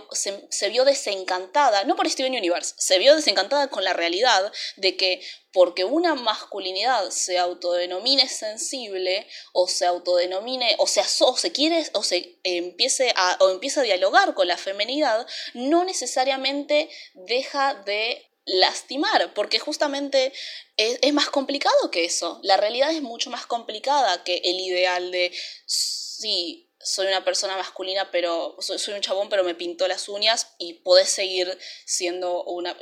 se, 0.49 0.69
vio 0.69 0.85
desencantada, 0.85 1.83
no 1.85 1.95
por 1.95 2.07
Steven 2.09 2.33
Universe, 2.33 2.75
se 2.77 2.99
vio 2.99 3.15
desencantada 3.15 3.67
con 3.67 3.83
la 3.83 3.93
realidad 3.93 4.51
de 4.75 4.95
que 4.95 5.21
porque 5.53 5.83
una 5.83 6.15
masculinidad 6.15 7.09
se 7.09 7.37
autodenomine 7.37 8.29
sensible 8.29 9.27
o 9.53 9.67
se 9.67 9.85
autodenomine 9.85 10.75
o 10.77 10.87
se, 10.87 11.01
o 11.21 11.35
se 11.35 11.51
quiere 11.51 11.85
o 11.93 12.03
se 12.03 12.39
empiece 12.43 13.11
a 13.17 13.37
o 13.41 13.49
empiece 13.49 13.81
a 13.81 13.83
dialogar 13.83 14.33
con 14.33 14.47
la 14.47 14.55
femenidad 14.55 15.27
no 15.53 15.83
necesariamente 15.83 16.89
deja 17.13 17.73
de 17.73 18.30
lastimar, 18.45 19.33
porque 19.33 19.59
justamente 19.59 20.33
es, 20.77 21.13
más 21.13 21.29
complicado 21.29 21.91
que 21.91 22.05
eso. 22.05 22.39
La 22.43 22.57
realidad 22.57 22.91
es 22.91 23.01
mucho 23.01 23.29
más 23.29 23.45
complicada 23.45 24.23
que 24.23 24.41
el 24.43 24.59
ideal 24.59 25.11
de, 25.11 25.31
sí, 25.65 26.67
soy 26.83 27.07
una 27.07 27.23
persona 27.23 27.55
masculina, 27.57 28.09
pero 28.11 28.55
soy, 28.59 28.93
un 28.93 29.01
chabón, 29.01 29.29
pero 29.29 29.43
me 29.43 29.53
pintó 29.53 29.87
las 29.87 30.09
uñas 30.09 30.47
y 30.57 30.75
podés 30.75 31.09
seguir 31.09 31.57
siendo 31.85 32.43
una... 32.43 32.75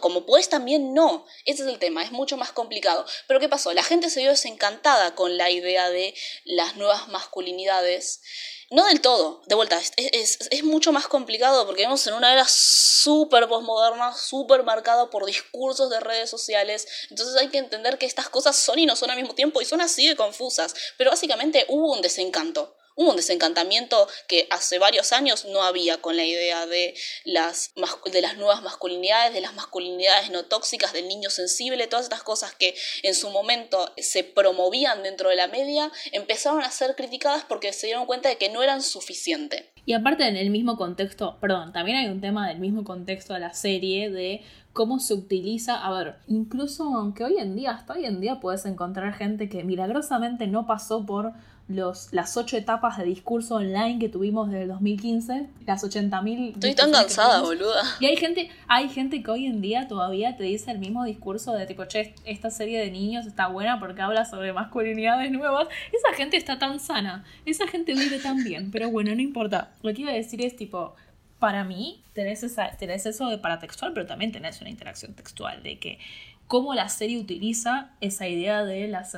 como 0.00 0.24
puedes 0.24 0.48
también, 0.48 0.94
no. 0.94 1.26
Ese 1.44 1.62
es 1.62 1.68
el 1.68 1.78
tema, 1.78 2.04
es 2.04 2.12
mucho 2.12 2.36
más 2.36 2.52
complicado. 2.52 3.04
Pero 3.26 3.40
¿qué 3.40 3.48
pasó? 3.48 3.72
La 3.72 3.82
gente 3.82 4.10
se 4.10 4.20
vio 4.20 4.30
desencantada 4.30 5.14
con 5.14 5.36
la 5.36 5.50
idea 5.50 5.90
de 5.90 6.14
las 6.44 6.76
nuevas 6.76 7.08
masculinidades 7.08 8.22
no 8.70 8.86
del 8.86 9.00
todo, 9.00 9.42
de 9.46 9.56
vuelta, 9.56 9.80
es, 9.96 10.62
mucho 10.62 10.92
más 10.92 11.08
complicado 11.08 11.66
porque 11.66 11.82
vivimos 11.82 12.06
en 12.06 12.14
una 12.14 12.32
era 12.32 12.46
súper 12.48 13.48
postmoderna, 13.48 14.14
súper 14.14 14.62
marcada 14.62 15.10
por 15.10 15.26
discursos 15.26 15.90
de 15.90 15.98
redes 15.98 16.30
sociales, 16.30 16.86
entonces 17.10 17.36
hay 17.36 17.48
que 17.48 17.58
entender 17.58 17.98
que 17.98 18.06
estas 18.06 18.28
cosas 18.28 18.56
son 18.56 18.78
y 18.78 18.86
no 18.86 18.94
son 18.94 19.10
al 19.10 19.16
mismo 19.16 19.34
tiempo 19.34 19.60
y 19.60 19.64
son 19.64 19.80
así 19.80 20.06
de 20.06 20.14
confusas, 20.14 20.74
pero 20.96 21.10
básicamente 21.10 21.66
hubo 21.68 21.92
un 21.92 22.02
desencanto 22.02 22.76
Hubo 22.96 23.10
un 23.10 23.16
desencantamiento 23.16 24.08
que 24.28 24.46
hace 24.50 24.78
varios 24.78 25.12
años 25.12 25.44
no 25.46 25.62
había 25.62 26.02
con 26.02 26.16
la 26.16 26.24
idea 26.24 26.66
de 26.66 26.94
las, 27.24 27.72
de 28.12 28.20
las 28.20 28.36
nuevas 28.36 28.62
masculinidades, 28.62 29.32
de 29.32 29.40
las 29.40 29.54
masculinidades 29.54 30.30
no 30.30 30.44
tóxicas, 30.44 30.92
del 30.92 31.08
niño 31.08 31.30
sensible, 31.30 31.86
todas 31.86 32.04
estas 32.04 32.22
cosas 32.22 32.54
que 32.54 32.74
en 33.02 33.14
su 33.14 33.30
momento 33.30 33.92
se 33.96 34.24
promovían 34.24 35.02
dentro 35.02 35.30
de 35.30 35.36
la 35.36 35.48
media, 35.48 35.90
empezaron 36.12 36.62
a 36.62 36.70
ser 36.70 36.94
criticadas 36.96 37.44
porque 37.44 37.72
se 37.72 37.86
dieron 37.86 38.06
cuenta 38.06 38.28
de 38.28 38.36
que 38.36 38.48
no 38.48 38.62
eran 38.62 38.82
suficientes. 38.82 39.64
Y 39.86 39.94
aparte 39.94 40.26
en 40.26 40.36
el 40.36 40.50
mismo 40.50 40.76
contexto, 40.76 41.38
perdón, 41.40 41.72
también 41.72 41.96
hay 41.96 42.06
un 42.06 42.20
tema 42.20 42.48
del 42.48 42.58
mismo 42.58 42.84
contexto 42.84 43.34
de 43.34 43.40
la 43.40 43.54
serie 43.54 44.10
de 44.10 44.42
cómo 44.72 45.00
se 45.00 45.14
utiliza, 45.14 45.84
a 45.84 45.92
ver, 45.92 46.16
incluso 46.28 46.84
aunque 46.94 47.24
hoy 47.24 47.38
en 47.38 47.56
día, 47.56 47.72
hasta 47.72 47.94
hoy 47.94 48.04
en 48.04 48.20
día 48.20 48.40
puedes 48.40 48.64
encontrar 48.66 49.12
gente 49.14 49.48
que 49.48 49.64
milagrosamente 49.64 50.46
no 50.46 50.66
pasó 50.66 51.04
por 51.04 51.32
los, 51.70 52.12
las 52.12 52.36
ocho 52.36 52.56
etapas 52.56 52.98
de 52.98 53.04
discurso 53.04 53.56
online 53.56 53.98
que 53.98 54.08
tuvimos 54.08 54.48
desde 54.50 54.62
el 54.62 54.68
2015, 54.68 55.48
las 55.66 55.84
80.000... 55.84 56.54
Estoy 56.54 56.74
tan 56.74 56.90
cansada, 56.90 57.42
boluda. 57.42 57.82
Y 58.00 58.06
hay 58.06 58.16
gente, 58.16 58.50
hay 58.66 58.88
gente 58.88 59.22
que 59.22 59.30
hoy 59.30 59.46
en 59.46 59.60
día 59.60 59.86
todavía 59.86 60.36
te 60.36 60.44
dice 60.44 60.72
el 60.72 60.78
mismo 60.80 61.04
discurso 61.04 61.52
de 61.52 61.66
tipo, 61.66 61.84
che, 61.84 62.14
esta 62.24 62.50
serie 62.50 62.80
de 62.80 62.90
niños 62.90 63.26
está 63.26 63.46
buena 63.46 63.78
porque 63.78 64.02
habla 64.02 64.24
sobre 64.24 64.52
masculinidades 64.52 65.30
nuevas. 65.30 65.68
Esa 65.92 66.16
gente 66.16 66.36
está 66.36 66.58
tan 66.58 66.80
sana, 66.80 67.24
esa 67.46 67.68
gente 67.68 67.94
vive 67.94 68.18
tan 68.18 68.42
bien, 68.42 68.70
pero 68.72 68.90
bueno, 68.90 69.14
no 69.14 69.20
importa. 69.20 69.70
Lo 69.82 69.94
que 69.94 70.02
iba 70.02 70.10
a 70.10 70.14
decir 70.14 70.44
es 70.44 70.56
tipo, 70.56 70.94
para 71.40 71.64
mí 71.64 72.04
tenés, 72.12 72.44
esa, 72.44 72.70
tenés 72.76 73.06
eso 73.06 73.28
de 73.28 73.38
paratextual, 73.38 73.92
pero 73.92 74.06
también 74.06 74.30
tenés 74.30 74.60
una 74.60 74.70
interacción 74.70 75.14
textual, 75.14 75.62
de 75.62 75.78
que 75.80 75.98
cómo 76.46 76.74
la 76.74 76.88
serie 76.88 77.18
utiliza 77.18 77.90
esa 78.00 78.28
idea 78.28 78.64
de 78.64 78.86
la 78.88 79.08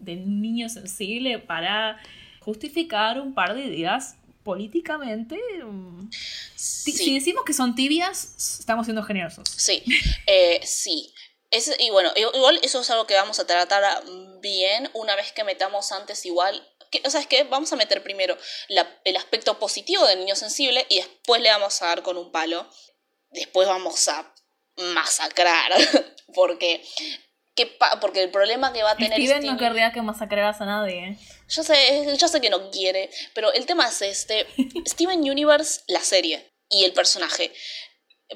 del 0.00 0.40
niño 0.42 0.68
sensible 0.68 1.38
para 1.38 1.98
justificar 2.40 3.20
un 3.20 3.34
par 3.34 3.54
de 3.54 3.66
ideas 3.66 4.16
políticamente. 4.42 5.38
Mm, 5.62 6.10
si 6.56 7.14
decimos 7.14 7.44
que 7.44 7.52
son 7.52 7.74
tibias, 7.74 8.58
estamos 8.60 8.86
siendo 8.86 9.02
generosos. 9.02 9.48
Sí, 9.48 9.82
eh, 10.26 10.60
sí. 10.64 11.12
y 11.78 11.90
bueno, 11.90 12.10
igual 12.16 12.58
eso 12.62 12.80
es 12.80 12.90
algo 12.90 13.06
que 13.06 13.14
vamos 13.14 13.38
a 13.38 13.46
tratar 13.46 14.02
bien 14.40 14.90
una 14.94 15.14
vez 15.14 15.32
que 15.32 15.44
metamos 15.44 15.92
antes 15.92 16.24
igual 16.26 16.66
o 17.04 17.10
sea, 17.10 17.20
es 17.20 17.26
que 17.26 17.44
vamos 17.44 17.72
a 17.72 17.76
meter 17.76 18.02
primero 18.02 18.36
el 19.04 19.16
aspecto 19.16 19.58
positivo 19.58 20.06
del 20.06 20.20
niño 20.20 20.36
sensible 20.36 20.86
y 20.88 20.96
después 20.96 21.40
le 21.42 21.50
vamos 21.50 21.80
a 21.82 21.86
dar 21.86 22.02
con 22.02 22.16
un 22.16 22.30
palo. 22.30 22.68
Después 23.30 23.68
vamos 23.68 24.08
a 24.08 24.34
masacrar. 24.76 25.72
porque, 26.34 26.82
porque 28.00 28.22
el 28.22 28.30
problema 28.30 28.72
que 28.72 28.82
va 28.82 28.92
a 28.92 28.96
tener. 28.96 29.20
Steven, 29.20 29.44
no 29.44 29.58
querría 29.58 29.92
que 29.92 30.02
masacraras 30.02 30.60
a 30.60 30.66
nadie. 30.66 31.18
Yo 31.48 31.62
sé, 31.62 32.16
yo 32.16 32.28
sé 32.28 32.40
que 32.40 32.50
no 32.50 32.70
quiere, 32.70 33.10
pero 33.34 33.52
el 33.52 33.66
tema 33.66 33.88
es 33.88 34.02
este: 34.02 34.46
Steven 34.86 35.20
Universe, 35.20 35.82
la 35.86 36.00
serie 36.00 36.52
y 36.68 36.84
el 36.84 36.92
personaje, 36.92 37.52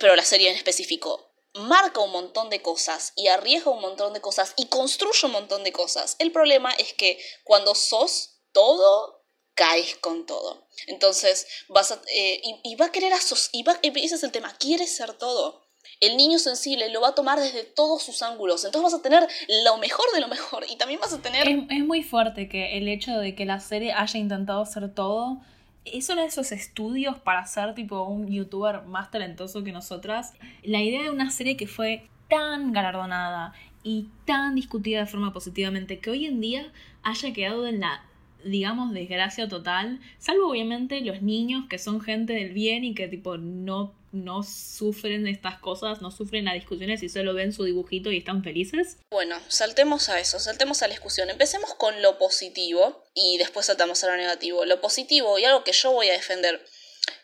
pero 0.00 0.16
la 0.16 0.24
serie 0.24 0.50
en 0.50 0.56
específico, 0.56 1.32
marca 1.54 2.00
un 2.00 2.10
montón 2.10 2.50
de 2.50 2.62
cosas 2.62 3.12
y 3.14 3.28
arriesga 3.28 3.70
un 3.70 3.80
montón 3.80 4.14
de 4.14 4.20
cosas 4.20 4.54
y 4.56 4.66
construye 4.66 5.26
un 5.26 5.32
montón 5.32 5.64
de 5.64 5.72
cosas. 5.72 6.16
El 6.18 6.32
problema 6.32 6.72
es 6.72 6.94
que 6.94 7.22
cuando 7.44 7.74
sos 7.74 8.31
todo, 8.52 9.24
caes 9.54 9.96
con 9.96 10.26
todo. 10.26 10.66
Entonces, 10.86 11.46
vas 11.68 11.92
a, 11.92 12.00
eh, 12.14 12.40
y, 12.64 12.74
va 12.76 12.86
a 12.86 12.92
querer 12.92 13.12
asociar, 13.12 13.78
y 13.82 14.04
ese 14.04 14.14
es 14.14 14.22
el 14.22 14.32
tema, 14.32 14.54
quiere 14.58 14.86
ser 14.86 15.12
todo 15.14 15.62
el 16.02 16.16
niño 16.16 16.38
sensible 16.40 16.90
lo 16.90 17.00
va 17.00 17.10
a 17.10 17.14
tomar 17.14 17.38
desde 17.38 17.62
todos 17.62 18.02
sus 18.02 18.22
ángulos. 18.22 18.64
Entonces 18.64 18.92
vas 18.92 19.00
a 19.00 19.02
tener 19.02 19.26
lo 19.64 19.78
mejor 19.78 20.04
de 20.12 20.20
lo 20.20 20.26
mejor 20.26 20.64
y 20.68 20.76
también 20.76 21.00
vas 21.00 21.12
a 21.12 21.22
tener... 21.22 21.48
Es, 21.48 21.84
muy 21.84 22.02
fuerte 22.02 22.48
que 22.48 22.76
el 22.76 22.88
hecho 22.88 23.16
de 23.18 23.36
que 23.36 23.46
la 23.46 23.60
serie 23.60 23.92
haya 23.92 24.18
intentado 24.18 24.62
hacer 24.62 24.92
todo 24.92 25.40
es 25.84 26.08
uno 26.08 26.22
de 26.22 26.26
esos 26.28 26.50
estudios 26.50 27.18
para 27.18 27.46
ser 27.46 27.74
tipo 27.74 28.02
un 28.02 28.28
youtuber 28.28 28.82
más 28.82 29.12
talentoso 29.12 29.62
que 29.62 29.70
nosotras. 29.70 30.32
La 30.64 30.80
idea 30.80 31.02
de 31.02 31.10
una 31.10 31.30
serie 31.30 31.56
que 31.56 31.68
fue 31.68 32.08
tan 32.28 32.72
galardonada 32.72 33.52
y 33.84 34.08
tan 34.26 34.56
discutida 34.56 35.00
de 35.00 35.06
forma 35.06 35.32
positivamente 35.32 36.00
que 36.00 36.10
hoy 36.10 36.26
en 36.26 36.40
día 36.40 36.72
haya 37.04 37.32
quedado 37.32 37.68
en 37.68 37.80
la 37.80 38.04
digamos 38.44 38.92
desgracia 38.92 39.48
total, 39.48 40.00
salvo 40.18 40.50
obviamente 40.50 41.00
los 41.00 41.22
niños 41.22 41.64
que 41.68 41.78
son 41.78 42.00
gente 42.00 42.32
del 42.32 42.52
bien 42.52 42.84
y 42.84 42.94
que 42.94 43.08
tipo 43.08 43.36
no 43.36 43.94
no 44.12 44.42
sufren 44.42 45.26
estas 45.26 45.58
cosas, 45.58 46.02
no 46.02 46.10
sufren 46.10 46.44
las 46.44 46.54
discusiones 46.54 47.02
y 47.02 47.08
solo 47.08 47.32
ven 47.34 47.52
su 47.52 47.64
dibujito 47.64 48.12
y 48.12 48.18
están 48.18 48.44
felices? 48.44 48.98
Bueno, 49.10 49.36
saltemos 49.48 50.10
a 50.10 50.20
eso, 50.20 50.38
saltemos 50.38 50.82
a 50.82 50.86
la 50.86 50.92
discusión. 50.92 51.30
Empecemos 51.30 51.74
con 51.74 52.02
lo 52.02 52.18
positivo 52.18 53.02
y 53.14 53.38
después 53.38 53.66
saltamos 53.66 54.04
a 54.04 54.08
lo 54.08 54.16
negativo. 54.16 54.64
Lo 54.66 54.80
positivo 54.80 55.38
y 55.38 55.44
algo 55.44 55.64
que 55.64 55.72
yo 55.72 55.92
voy 55.92 56.10
a 56.10 56.12
defender, 56.12 56.62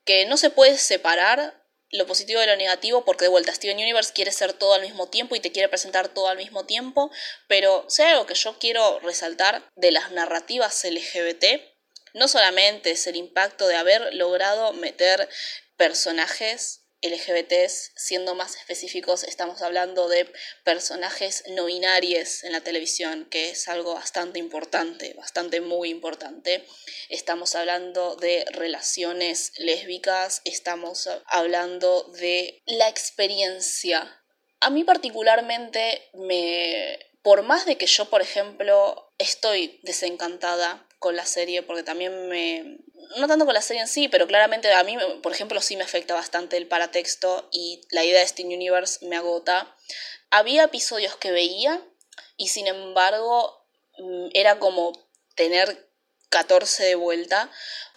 que 0.04 0.26
no 0.26 0.38
se 0.38 0.50
puede 0.50 0.78
separar 0.78 1.62
lo 1.90 2.06
positivo 2.06 2.40
de 2.40 2.46
lo 2.46 2.56
negativo 2.56 3.04
porque 3.04 3.24
de 3.24 3.30
vuelta 3.30 3.54
Steven 3.54 3.76
Universe 3.76 4.12
quiere 4.12 4.32
ser 4.32 4.52
todo 4.52 4.74
al 4.74 4.82
mismo 4.82 5.08
tiempo 5.08 5.36
y 5.36 5.40
te 5.40 5.52
quiere 5.52 5.68
presentar 5.68 6.08
todo 6.08 6.28
al 6.28 6.36
mismo 6.36 6.66
tiempo, 6.66 7.10
pero 7.46 7.84
si 7.88 8.02
algo 8.02 8.26
que 8.26 8.34
yo 8.34 8.58
quiero 8.58 9.00
resaltar 9.00 9.62
de 9.76 9.92
las 9.92 10.10
narrativas 10.12 10.84
LGBT, 10.84 11.44
no 12.14 12.28
solamente 12.28 12.90
es 12.90 13.06
el 13.06 13.16
impacto 13.16 13.66
de 13.68 13.76
haber 13.76 14.14
logrado 14.14 14.72
meter 14.72 15.28
personajes 15.76 16.87
LGBTs, 17.02 17.92
siendo 17.94 18.34
más 18.34 18.56
específicos, 18.56 19.22
estamos 19.22 19.62
hablando 19.62 20.08
de 20.08 20.32
personajes 20.64 21.44
no 21.48 21.66
binarios 21.66 22.42
en 22.42 22.52
la 22.52 22.60
televisión, 22.60 23.26
que 23.30 23.50
es 23.50 23.68
algo 23.68 23.94
bastante 23.94 24.38
importante, 24.38 25.14
bastante 25.14 25.60
muy 25.60 25.90
importante. 25.90 26.64
Estamos 27.08 27.54
hablando 27.54 28.16
de 28.16 28.44
relaciones 28.50 29.52
lésbicas, 29.58 30.42
estamos 30.44 31.08
hablando 31.26 32.02
de 32.18 32.62
la 32.66 32.88
experiencia. 32.88 34.20
A 34.60 34.70
mí 34.70 34.84
particularmente 34.84 36.02
me... 36.14 36.98
Por 37.22 37.42
más 37.42 37.66
de 37.66 37.76
que 37.76 37.86
yo, 37.86 38.08
por 38.08 38.22
ejemplo, 38.22 39.12
estoy 39.18 39.80
desencantada 39.82 40.87
con 40.98 41.16
la 41.16 41.26
serie, 41.26 41.62
porque 41.62 41.82
también 41.82 42.28
me, 42.28 42.78
no 43.16 43.28
tanto 43.28 43.44
con 43.44 43.54
la 43.54 43.62
serie 43.62 43.82
en 43.82 43.88
sí, 43.88 44.08
pero 44.08 44.26
claramente 44.26 44.72
a 44.72 44.82
mí, 44.82 44.96
por 45.22 45.32
ejemplo, 45.32 45.60
sí 45.60 45.76
me 45.76 45.84
afecta 45.84 46.14
bastante 46.14 46.56
el 46.56 46.66
paratexto 46.66 47.48
y 47.52 47.82
la 47.90 48.04
idea 48.04 48.20
de 48.20 48.26
Steam 48.26 48.48
Universe 48.48 49.06
me 49.06 49.16
agota. 49.16 49.74
Había 50.30 50.64
episodios 50.64 51.16
que 51.16 51.30
veía 51.30 51.82
y 52.36 52.48
sin 52.48 52.66
embargo 52.66 53.64
mm, 53.98 54.28
era 54.34 54.58
como 54.58 54.92
tener 55.34 55.88
14 56.30 56.84
de 56.84 56.94
vuelta, 56.94 57.50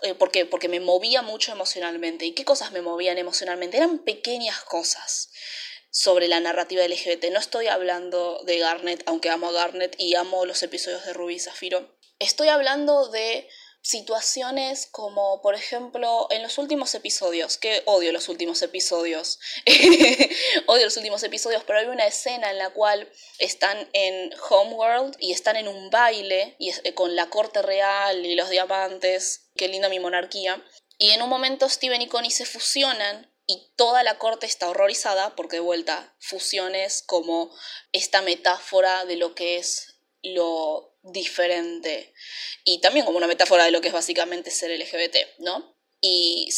eh, 0.04 0.14
porque, 0.16 0.46
porque 0.46 0.70
me 0.70 0.80
movía 0.80 1.22
mucho 1.22 1.52
emocionalmente. 1.52 2.26
¿Y 2.26 2.34
qué 2.34 2.46
cosas 2.46 2.72
me 2.72 2.82
movían 2.82 3.18
emocionalmente? 3.18 3.78
Eran 3.78 4.00
pequeñas 4.00 4.62
cosas 4.62 5.32
sobre 5.90 6.28
la 6.28 6.40
narrativa 6.40 6.88
LGBT. 6.88 7.26
No 7.32 7.40
estoy 7.40 7.68
hablando 7.68 8.42
de 8.46 8.60
Garnet, 8.60 9.04
aunque 9.06 9.30
amo 9.30 9.50
a 9.50 9.52
Garnet 9.52 9.96
y 9.98 10.16
amo 10.16 10.46
los 10.46 10.64
episodios 10.64 11.06
de 11.06 11.14
Ruby 11.14 11.36
y 11.36 11.40
Zafiro. 11.40 12.01
Estoy 12.22 12.50
hablando 12.50 13.08
de 13.08 13.50
situaciones 13.82 14.86
como, 14.86 15.42
por 15.42 15.56
ejemplo, 15.56 16.28
en 16.30 16.44
los 16.44 16.60
últimos 16.60 16.94
episodios, 16.94 17.58
que 17.58 17.82
odio 17.88 18.12
los 18.12 18.30
últimos 18.30 18.62
episodios, 18.62 19.40
odio 20.68 20.86
los 20.86 20.98
últimos 20.98 21.24
episodios, 21.24 21.64
pero 21.66 21.80
hay 21.80 21.88
una 21.88 22.06
escena 22.06 22.52
en 22.52 22.60
la 22.60 22.70
cual 22.70 23.12
están 23.40 23.90
en 23.94 24.32
Homeworld 24.52 25.16
y 25.18 25.32
están 25.32 25.56
en 25.56 25.68
un 25.68 25.90
baile 25.90 26.56
y 26.60 26.70
eh, 26.70 26.94
con 26.94 27.16
la 27.16 27.32
corte 27.32 27.64
real 27.64 28.24
y 28.24 28.36
los 28.36 28.52
diamantes, 28.52 29.50
qué 29.56 29.68
linda 29.68 29.90
mi 29.90 30.00
monarquía, 30.00 30.64
y 31.00 31.10
en 31.10 31.24
un 31.24 31.30
momento 31.30 31.70
Steven 31.70 32.04
y 32.04 32.08
Connie 32.08 32.30
se 32.30 32.46
fusionan 32.46 33.34
y 33.48 33.74
toda 33.76 34.04
la 34.04 34.20
corte 34.20 34.46
está 34.46 34.70
horrorizada 34.70 35.36
porque 35.36 35.56
de 35.56 35.62
vuelta 35.62 36.14
fusiones 36.20 37.02
como 37.02 37.52
esta 37.94 38.22
metáfora 38.22 39.06
de 39.06 39.16
lo 39.16 39.34
que 39.34 39.58
es 39.58 39.96
lo 40.22 40.91
diferente 41.04 42.14
y 42.64 42.80
también 42.80 43.06
como 43.06 43.18
una 43.18 43.28
metáfora 43.28 43.66
de 43.66 43.72
lo 43.72 43.82
que 43.82 43.88
es 43.88 43.94
básicamente 43.94 44.52
ser 44.52 44.72
LGBT, 44.72 45.40
¿no? 45.40 45.76
Y, 46.04 46.50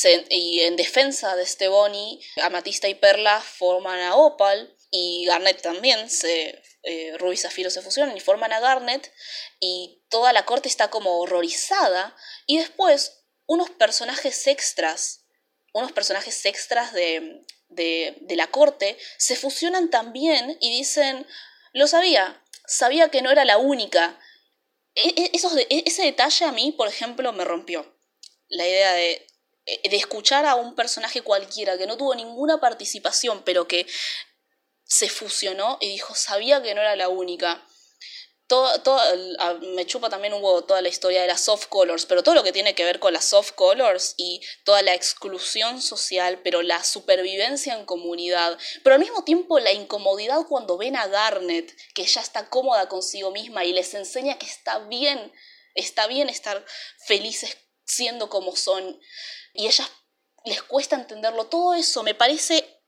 en 0.61 0.77
defensa 0.77 1.35
de 1.35 1.43
este 1.43 1.67
Bonnie, 1.67 2.19
Amatista 2.41 2.87
y 2.87 2.95
Perla 2.95 3.41
forman 3.41 3.99
a 3.99 4.15
Opal 4.15 4.73
y 4.89 5.25
Garnet 5.25 5.61
también, 5.61 6.09
se, 6.09 6.61
eh, 6.83 7.17
Ruby 7.17 7.33
y 7.33 7.37
Zafiro 7.37 7.69
se 7.69 7.81
fusionan 7.81 8.15
y 8.15 8.21
forman 8.21 8.53
a 8.53 8.61
Garnet 8.61 9.11
y 9.59 10.01
toda 10.09 10.31
la 10.31 10.45
corte 10.45 10.69
está 10.69 10.89
como 10.89 11.19
horrorizada 11.19 12.15
y 12.45 12.57
después 12.57 13.25
unos 13.45 13.69
personajes 13.69 14.47
extras, 14.47 15.25
unos 15.73 15.91
personajes 15.91 16.45
extras 16.45 16.93
de, 16.93 17.41
de, 17.67 18.15
de 18.21 18.35
la 18.37 18.47
corte 18.47 18.97
se 19.17 19.35
fusionan 19.35 19.89
también 19.89 20.57
y 20.61 20.71
dicen, 20.71 21.27
lo 21.73 21.87
sabía, 21.87 22.41
sabía 22.65 23.09
que 23.09 23.21
no 23.21 23.29
era 23.29 23.43
la 23.43 23.57
única 23.57 24.17
e, 24.95 25.09
e, 25.09 25.31
e, 25.69 25.83
ese 25.85 26.03
detalle 26.03 26.45
a 26.45 26.51
mí, 26.51 26.71
por 26.71 26.87
ejemplo, 26.87 27.31
me 27.33 27.45
rompió. 27.45 27.85
La 28.47 28.67
idea 28.67 28.93
de, 28.93 29.27
de 29.65 29.95
escuchar 29.95 30.45
a 30.45 30.55
un 30.55 30.75
personaje 30.75 31.21
cualquiera 31.21 31.77
que 31.77 31.87
no 31.87 31.97
tuvo 31.97 32.15
ninguna 32.15 32.59
participación, 32.59 33.43
pero 33.43 33.67
que 33.67 33.87
se 34.83 35.09
fusionó 35.09 35.77
y 35.81 35.89
dijo, 35.89 36.13
sabía 36.13 36.61
que 36.61 36.75
no 36.75 36.81
era 36.81 36.95
la 36.95 37.09
única 37.09 37.65
todo, 38.47 38.69
me 39.75 39.85
chupa 39.85 40.09
también 40.09 40.33
un 40.33 40.41
toda 40.41 40.81
la 40.81 40.89
historia 40.89 41.21
de 41.21 41.27
las 41.27 41.41
soft 41.41 41.67
colors, 41.67 42.05
pero 42.05 42.23
todo 42.23 42.35
lo 42.35 42.43
que 42.43 42.51
tiene 42.51 42.75
que 42.75 42.83
ver 42.83 42.99
con 42.99 43.13
las 43.13 43.25
soft 43.25 43.53
colors 43.53 44.13
y 44.17 44.41
toda 44.63 44.81
la 44.81 44.93
exclusión 44.93 45.81
social, 45.81 46.41
pero 46.43 46.61
la 46.61 46.83
supervivencia 46.83 47.73
en 47.73 47.85
comunidad, 47.85 48.57
pero 48.83 48.95
al 48.95 48.99
mismo 48.99 49.23
tiempo 49.23 49.59
la 49.59 49.71
incomodidad 49.71 50.45
cuando 50.47 50.77
ven 50.77 50.95
a 50.95 51.07
Garnet, 51.07 51.75
que 51.95 52.05
ya 52.05 52.21
está 52.21 52.49
cómoda 52.49 52.89
consigo 52.89 53.31
misma 53.31 53.65
y 53.65 53.73
les 53.73 53.93
enseña 53.93 54.37
que 54.37 54.45
está 54.45 54.79
bien, 54.79 55.31
está 55.73 56.07
bien 56.07 56.29
estar 56.29 56.65
felices 57.05 57.57
siendo 57.85 58.29
como 58.29 58.55
son, 58.55 58.99
y 59.53 59.67
ellas 59.67 59.89
les 60.45 60.61
cuesta 60.63 60.95
entenderlo, 60.95 61.45
todo 61.47 61.73
eso 61.73 62.03
me 62.03 62.15
parece 62.15 62.81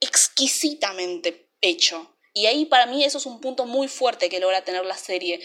exquisitamente 0.00 1.52
hecho. 1.60 2.16
Y 2.32 2.46
ahí 2.46 2.64
para 2.64 2.86
mí 2.86 3.04
eso 3.04 3.18
es 3.18 3.26
un 3.26 3.40
punto 3.40 3.66
muy 3.66 3.88
fuerte 3.88 4.28
que 4.28 4.40
logra 4.40 4.64
tener 4.64 4.84
la 4.84 4.96
serie. 4.96 5.40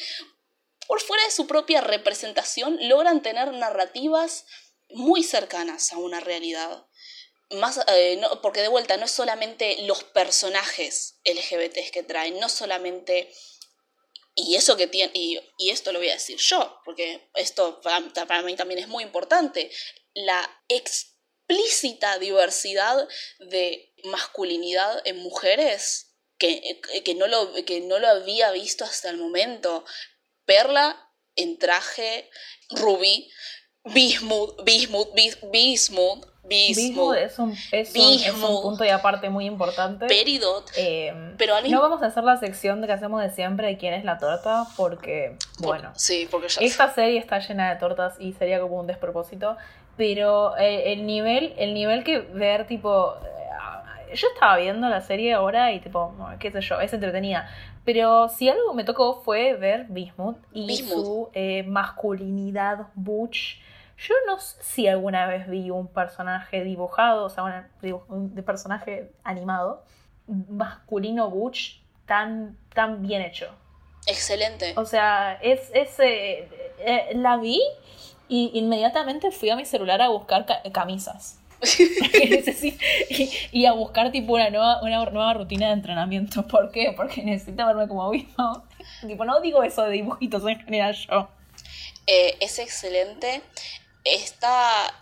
por 0.87 1.01
fuera 1.01 1.23
de 1.25 1.31
su 1.31 1.47
propia 1.47 1.81
representación, 1.81 2.77
logran 2.87 3.21
tener 3.21 3.51
narrativas 3.51 4.45
muy 4.89 5.21
cercanas 5.21 5.91
a 5.91 5.97
una 5.97 6.21
realidad. 6.21 6.85
Más, 7.51 7.81
eh, 7.87 8.21
porque 8.41 8.61
de 8.61 8.69
vuelta 8.69 8.95
no 8.97 9.05
es 9.05 9.11
solamente 9.11 9.81
los 9.83 10.03
personajes 10.05 11.19
LGBT 11.25 11.91
que 11.91 12.03
traen, 12.03 12.39
no 12.39 12.47
solamente 12.47 13.29
y 14.37 14.55
eso 14.55 14.77
que 14.77 14.85
tiene, 14.85 15.11
y, 15.15 15.69
esto 15.71 15.91
lo 15.91 15.97
voy 15.97 16.09
a 16.09 16.13
decir 16.13 16.37
yo, 16.37 16.79
porque 16.85 17.27
esto 17.33 17.81
para, 17.81 18.43
mí 18.43 18.55
también 18.55 18.79
es 18.79 18.87
muy 18.87 19.03
importante, 19.03 19.71
la 20.13 20.47
explícita 20.67 22.19
diversidad 22.19 23.07
de 23.39 23.95
masculinidad 24.03 25.01
en 25.05 25.17
mujeres 25.17 26.06
que, 26.37 26.79
que, 27.03 27.15
no 27.15 27.27
lo, 27.27 27.53
que 27.65 27.81
no 27.81 27.99
lo 27.99 28.07
había 28.07 28.51
visto 28.51 28.83
hasta 28.83 29.09
el 29.09 29.17
momento. 29.17 29.85
Perla 30.45 31.09
en 31.35 31.57
traje, 31.57 32.29
Ruby, 32.71 33.29
Bismuth, 33.83 34.63
Bismuth, 34.63 35.13
Bismuth, 35.13 36.25
Bismuth 36.47 37.15
es 37.15 37.39
un, 37.39 37.55
es, 37.71 37.93
un, 37.95 38.61
punto 38.61 38.85
y 38.85 38.89
aparte 38.89 39.29
muy 39.29 39.45
importante. 39.45 40.07
Peridot. 40.07 40.69
Eh, 40.77 41.33
pero 41.37 41.55
No 41.69 41.81
vamos 41.81 42.01
a 42.01 42.07
hacer 42.07 42.23
la 42.23 42.37
sección 42.37 42.85
que 42.85 42.91
hacemos 42.91 43.21
de 43.21 43.29
siempre 43.31 43.67
de 43.67 43.77
quién 43.77 43.93
es 43.93 44.05
la 44.05 44.17
torta, 44.17 44.65
porque, 44.77 45.35
bueno. 45.59 45.91
sí, 45.95 46.27
porque 46.29 46.47
Esta 46.61 46.93
serie 46.93 47.19
está 47.19 47.39
llena 47.39 47.73
de 47.73 47.79
tortas 47.79 48.15
y 48.19 48.33
sería 48.33 48.59
como 48.59 48.79
un 48.79 48.87
despropósito. 48.87 49.57
Pero 49.97 50.55
eh, 50.57 50.93
el 50.93 51.05
nivel, 51.05 51.53
el 51.57 51.73
nivel 51.73 52.03
que 52.03 52.19
ver, 52.19 52.67
tipo. 52.67 53.15
Eh, 54.07 54.15
yo 54.15 54.27
estaba 54.33 54.57
viendo 54.57 54.89
la 54.89 55.01
serie 55.01 55.33
ahora 55.33 55.71
y, 55.71 55.79
tipo, 55.79 56.13
qué 56.39 56.51
sé 56.51 56.61
yo, 56.61 56.79
es 56.79 56.93
entretenida. 56.93 57.49
Pero 57.85 58.29
si 58.29 58.49
algo 58.49 58.73
me 58.73 58.83
tocó 58.83 59.21
fue 59.21 59.53
ver 59.53 59.85
Bismuth 59.89 60.37
y 60.53 60.77
su 60.77 61.29
masculinidad 61.65 62.87
butch 62.95 63.59
yo 63.97 64.13
no 64.27 64.39
sé 64.39 64.55
si 64.61 64.87
alguna 64.87 65.25
vez 65.25 65.49
vi 65.49 65.71
un 65.71 65.87
personaje 65.87 66.63
dibujado, 66.63 67.25
o 67.25 67.29
sea, 67.29 67.67
un 68.09 68.35
de 68.35 68.43
personaje 68.43 69.11
animado, 69.23 69.83
masculino 70.27 71.29
Butch, 71.31 71.79
tan, 72.05 72.57
tan 72.73 73.01
bien 73.01 73.23
hecho. 73.23 73.49
Excelente. 74.05 74.73
O 74.77 74.85
sea, 74.85 75.39
es, 75.41 75.71
es 75.73 75.99
eh, 75.99 76.47
eh, 76.79 77.11
la 77.15 77.37
vi 77.37 77.59
y 78.29 78.51
inmediatamente 78.53 79.31
fui 79.31 79.49
a 79.49 79.55
mi 79.55 79.65
celular 79.65 80.01
a 80.01 80.09
buscar 80.09 80.45
camisas. 80.71 81.36
y, 83.51 83.65
a 83.65 83.71
buscar 83.73 84.11
tipo 84.11 84.33
una 84.33 84.49
nueva, 84.49 84.81
una 84.81 85.05
nueva 85.05 85.33
rutina 85.33 85.67
de 85.67 85.73
entrenamiento. 85.73 86.47
¿Por 86.47 86.71
qué? 86.71 86.93
Porque 86.95 87.23
necesito 87.23 87.65
verme 87.65 87.87
como 87.87 88.09
mismo. 88.11 88.63
tipo, 89.07 89.25
no 89.25 89.39
digo 89.41 89.63
eso 89.63 89.83
de 89.83 89.91
dibujitos 89.91 90.45
en 90.47 90.59
general 90.59 90.95
yo. 90.95 91.29
Eh, 92.05 92.37
es 92.39 92.59
excelente 92.59 93.41
está... 94.15 94.93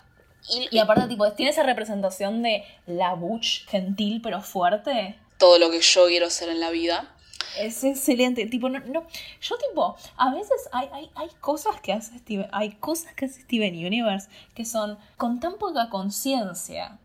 Y, 0.70 0.78
aparte, 0.78 1.08
tipo, 1.08 1.30
tiene 1.32 1.50
esa 1.50 1.64
representación 1.64 2.40
de 2.40 2.64
la 2.86 3.14
butch 3.14 3.66
gentil 3.66 4.20
pero 4.22 4.40
fuerte. 4.42 5.18
Todo 5.38 5.58
lo 5.58 5.72
que 5.72 5.80
yo 5.80 6.06
quiero 6.06 6.30
ser 6.30 6.50
en 6.50 6.60
la 6.60 6.70
vida. 6.70 7.15
Es 7.58 7.82
excelente, 7.84 8.46
tipo, 8.46 8.68
no, 8.68 8.80
no, 8.80 9.04
yo 9.40 9.56
tipo, 9.68 9.96
a 10.16 10.30
veces 10.32 10.68
hay, 10.72 10.88
hay, 10.92 11.10
hay 11.14 11.28
cosas 11.40 11.80
que 11.80 11.92
hace 11.92 12.18
Steven, 12.18 12.48
hay 12.52 12.72
cosas 12.72 13.14
que 13.14 13.26
hace 13.26 13.40
Steven 13.42 13.74
Universe 13.74 14.28
que 14.54 14.64
son 14.64 14.98
con 15.16 15.40
tan 15.40 15.56
poca 15.58 15.88
conciencia. 15.88 16.98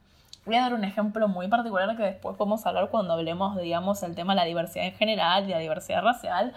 Voy 0.45 0.55
a 0.55 0.61
dar 0.61 0.73
un 0.73 0.83
ejemplo 0.83 1.27
muy 1.27 1.47
particular 1.47 1.95
que 1.95 2.03
después 2.03 2.35
podemos 2.35 2.65
hablar 2.65 2.89
cuando 2.89 3.13
hablemos, 3.13 3.59
digamos, 3.61 4.01
el 4.01 4.15
tema 4.15 4.33
de 4.33 4.41
la 4.41 4.45
diversidad 4.45 4.85
en 4.85 4.95
general 4.95 5.45
y 5.45 5.51
la 5.51 5.59
diversidad 5.59 6.01
racial. 6.01 6.53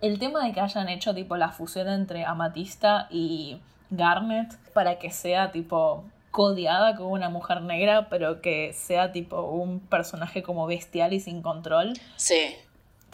El 0.00 0.18
tema 0.18 0.44
de 0.44 0.52
que 0.52 0.60
hayan 0.60 0.88
hecho 0.88 1.14
tipo 1.14 1.36
la 1.36 1.50
fusión 1.50 1.88
entre 1.88 2.24
Amatista 2.24 3.08
y 3.10 3.60
Garnet 3.90 4.56
para 4.72 4.98
que 4.98 5.10
sea 5.10 5.52
tipo 5.52 6.04
codiada 6.30 6.96
como 6.96 7.10
una 7.10 7.30
mujer 7.30 7.62
negra, 7.62 8.08
pero 8.08 8.42
que 8.42 8.72
sea 8.74 9.12
tipo 9.12 9.40
un 9.42 9.80
personaje 9.80 10.42
como 10.42 10.66
bestial 10.66 11.12
y 11.12 11.20
sin 11.20 11.40
control. 11.40 11.94
Sí. 12.16 12.54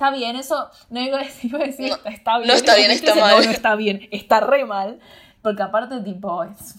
Está 0.03 0.16
bien, 0.16 0.34
eso 0.34 0.68
no 0.90 1.00
iba 1.00 1.20
a 1.20 1.22
decir, 1.22 1.92
está 2.07 2.38
bien. 2.38 2.48
No 2.48 2.55
está 2.55 2.74
bien, 2.74 2.90
está 2.90 3.14
mal. 3.14 3.36
No, 3.36 3.44
no 3.44 3.50
está 3.53 3.76
bien, 3.76 4.09
está 4.11 4.40
re 4.40 4.64
mal. 4.64 4.98
Porque 5.42 5.62
aparte, 5.62 6.00
tipo, 6.00 6.42
es, 6.42 6.74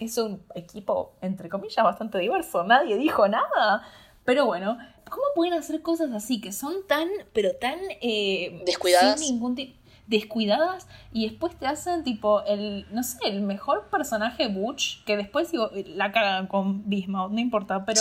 es 0.00 0.18
un 0.18 0.42
equipo, 0.56 1.12
entre 1.20 1.48
comillas, 1.48 1.84
bastante 1.84 2.18
diverso. 2.18 2.64
Nadie 2.64 2.96
dijo 2.96 3.28
nada. 3.28 3.86
Pero 4.24 4.46
bueno, 4.46 4.76
¿cómo 5.08 5.22
pueden 5.36 5.54
hacer 5.54 5.82
cosas 5.82 6.10
así 6.10 6.40
que 6.40 6.50
son 6.50 6.84
tan, 6.88 7.08
pero 7.32 7.54
tan... 7.54 7.78
Eh, 8.00 8.60
Descuidadas. 8.66 9.20
Sin 9.20 9.34
ningún 9.34 9.54
tipo 9.54 9.77
descuidadas 10.08 10.88
y 11.12 11.28
después 11.28 11.56
te 11.56 11.66
hacen 11.66 12.02
tipo 12.02 12.42
el, 12.44 12.86
no 12.92 13.02
sé, 13.02 13.18
el 13.24 13.42
mejor 13.42 13.88
personaje 13.90 14.48
Butch, 14.48 15.04
que 15.04 15.16
después 15.16 15.52
digo, 15.52 15.70
la 15.86 16.12
cagan 16.12 16.46
con 16.46 16.88
Bismuth, 16.88 17.30
no 17.30 17.38
importa, 17.38 17.84
pero 17.84 18.00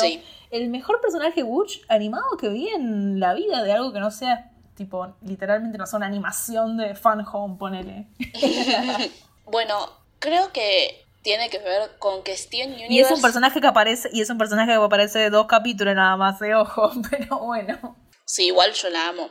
el 0.50 0.70
mejor 0.70 1.02
personaje 1.02 1.44
Butch 1.44 1.82
animado 1.90 2.38
que 2.40 2.50
vi 2.50 2.70
en 2.70 3.20
la 3.20 3.34
vida 3.34 3.62
de 3.62 3.74
algo 3.74 3.92
que 3.92 4.00
no 4.00 4.10
sea 4.10 4.52
tipo, 4.76 5.16
literalmente 5.22 5.78
no 5.78 5.86
sea 5.86 5.98
una 5.98 6.06
animación 6.06 6.78
de 6.78 6.96
fan 6.96 7.26
home, 7.32 7.58
ponele. 7.58 8.08
bueno, 9.46 9.76
creo 10.20 10.52
que 10.54 11.04
tiene 11.24 11.50
que 11.50 11.58
ver 11.58 11.98
con 11.98 12.24
que 12.24 12.38
Steven 12.38 12.70
Universe... 12.70 12.94
Y 12.94 13.00
es 13.00 13.12
un 13.12 13.22
personaje 13.22 13.60
que 13.60 13.68
aparece, 13.68 14.10
y 14.14 14.22
es 14.22 14.30
un 14.30 14.38
personaje 14.38 14.72
que 14.72 14.78
aparece 14.78 15.20
de 15.20 15.30
dos 15.30 15.48
capítulos 15.48 15.96
nada 15.96 16.16
más, 16.16 16.40
de 16.40 16.56
ojo, 16.56 16.92
pero 17.10 17.40
bueno. 17.40 17.98
Sí, 18.24 18.48
igual 18.48 18.72
yo 18.74 18.90
la 18.90 19.10
amo. 19.10 19.30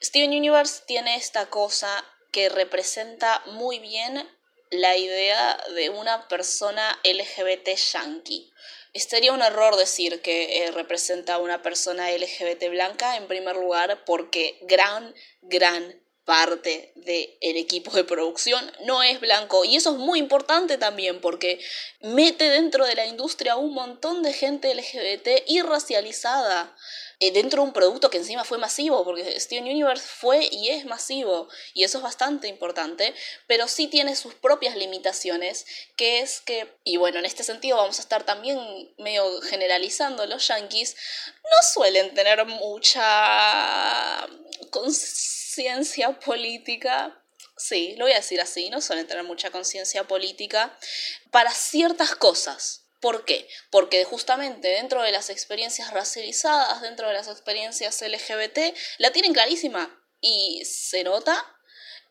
Steven 0.00 0.30
Universe 0.30 0.82
tiene 0.86 1.16
esta 1.16 1.46
cosa 1.46 1.88
que 2.34 2.48
representa 2.48 3.44
muy 3.46 3.78
bien 3.78 4.28
la 4.70 4.96
idea 4.96 5.56
de 5.76 5.88
una 5.90 6.26
persona 6.26 6.98
LGBT 7.04 7.76
yankee. 7.92 8.52
Sería 8.92 9.32
un 9.32 9.40
error 9.40 9.76
decir 9.76 10.20
que 10.20 10.64
eh, 10.64 10.72
representa 10.72 11.34
a 11.34 11.38
una 11.38 11.62
persona 11.62 12.10
LGBT 12.10 12.70
blanca, 12.70 13.16
en 13.16 13.28
primer 13.28 13.54
lugar, 13.54 14.04
porque 14.04 14.58
gran, 14.62 15.14
gran 15.42 16.02
parte 16.24 16.92
del 16.96 17.56
equipo 17.56 17.92
de 17.92 18.02
producción 18.02 18.72
no 18.84 19.04
es 19.04 19.20
blanco. 19.20 19.64
Y 19.64 19.76
eso 19.76 19.92
es 19.92 19.98
muy 19.98 20.18
importante 20.18 20.76
también 20.76 21.20
porque 21.20 21.60
mete 22.00 22.50
dentro 22.50 22.84
de 22.84 22.96
la 22.96 23.06
industria 23.06 23.54
un 23.54 23.74
montón 23.74 24.24
de 24.24 24.32
gente 24.32 24.74
LGBT 24.74 25.44
y 25.46 25.62
racializada. 25.62 26.74
Eh, 27.20 27.32
dentro 27.32 27.62
de 27.62 27.68
un 27.68 27.72
producto 27.72 28.10
que 28.10 28.18
encima 28.18 28.44
fue 28.44 28.58
masivo, 28.58 29.04
porque 29.04 29.38
Steven 29.40 29.64
Universe 29.64 30.04
fue 30.06 30.48
y 30.50 30.70
es 30.70 30.84
masivo, 30.84 31.48
y 31.72 31.84
eso 31.84 31.98
es 31.98 32.04
bastante 32.04 32.48
importante, 32.48 33.14
pero 33.46 33.68
sí 33.68 33.86
tiene 33.86 34.16
sus 34.16 34.34
propias 34.34 34.76
limitaciones, 34.76 35.66
que 35.96 36.20
es 36.20 36.40
que, 36.40 36.66
y 36.84 36.96
bueno, 36.96 37.18
en 37.18 37.24
este 37.24 37.44
sentido 37.44 37.76
vamos 37.76 37.98
a 37.98 38.02
estar 38.02 38.24
también 38.24 38.58
medio 38.98 39.40
generalizando, 39.42 40.26
los 40.26 40.46
yankees 40.48 40.96
no 41.42 41.68
suelen 41.72 42.14
tener 42.14 42.44
mucha 42.46 44.26
conciencia 44.70 46.18
política 46.18 47.20
sí, 47.56 47.94
lo 47.96 48.04
voy 48.04 48.12
a 48.12 48.16
decir 48.16 48.40
así, 48.40 48.70
no 48.70 48.80
suelen 48.80 49.06
tener 49.06 49.24
mucha 49.24 49.50
conciencia 49.50 50.04
política 50.04 50.76
para 51.30 51.50
ciertas 51.50 52.14
cosas. 52.14 52.83
¿Por 53.04 53.26
qué? 53.26 53.46
Porque 53.68 54.02
justamente 54.04 54.66
dentro 54.66 55.02
de 55.02 55.12
las 55.12 55.28
experiencias 55.28 55.92
racializadas, 55.92 56.80
dentro 56.80 57.06
de 57.06 57.12
las 57.12 57.28
experiencias 57.28 58.00
LGBT, 58.00 58.74
la 58.96 59.10
tienen 59.10 59.34
clarísima 59.34 59.94
y 60.22 60.64
se 60.64 61.04
nota. 61.04 61.36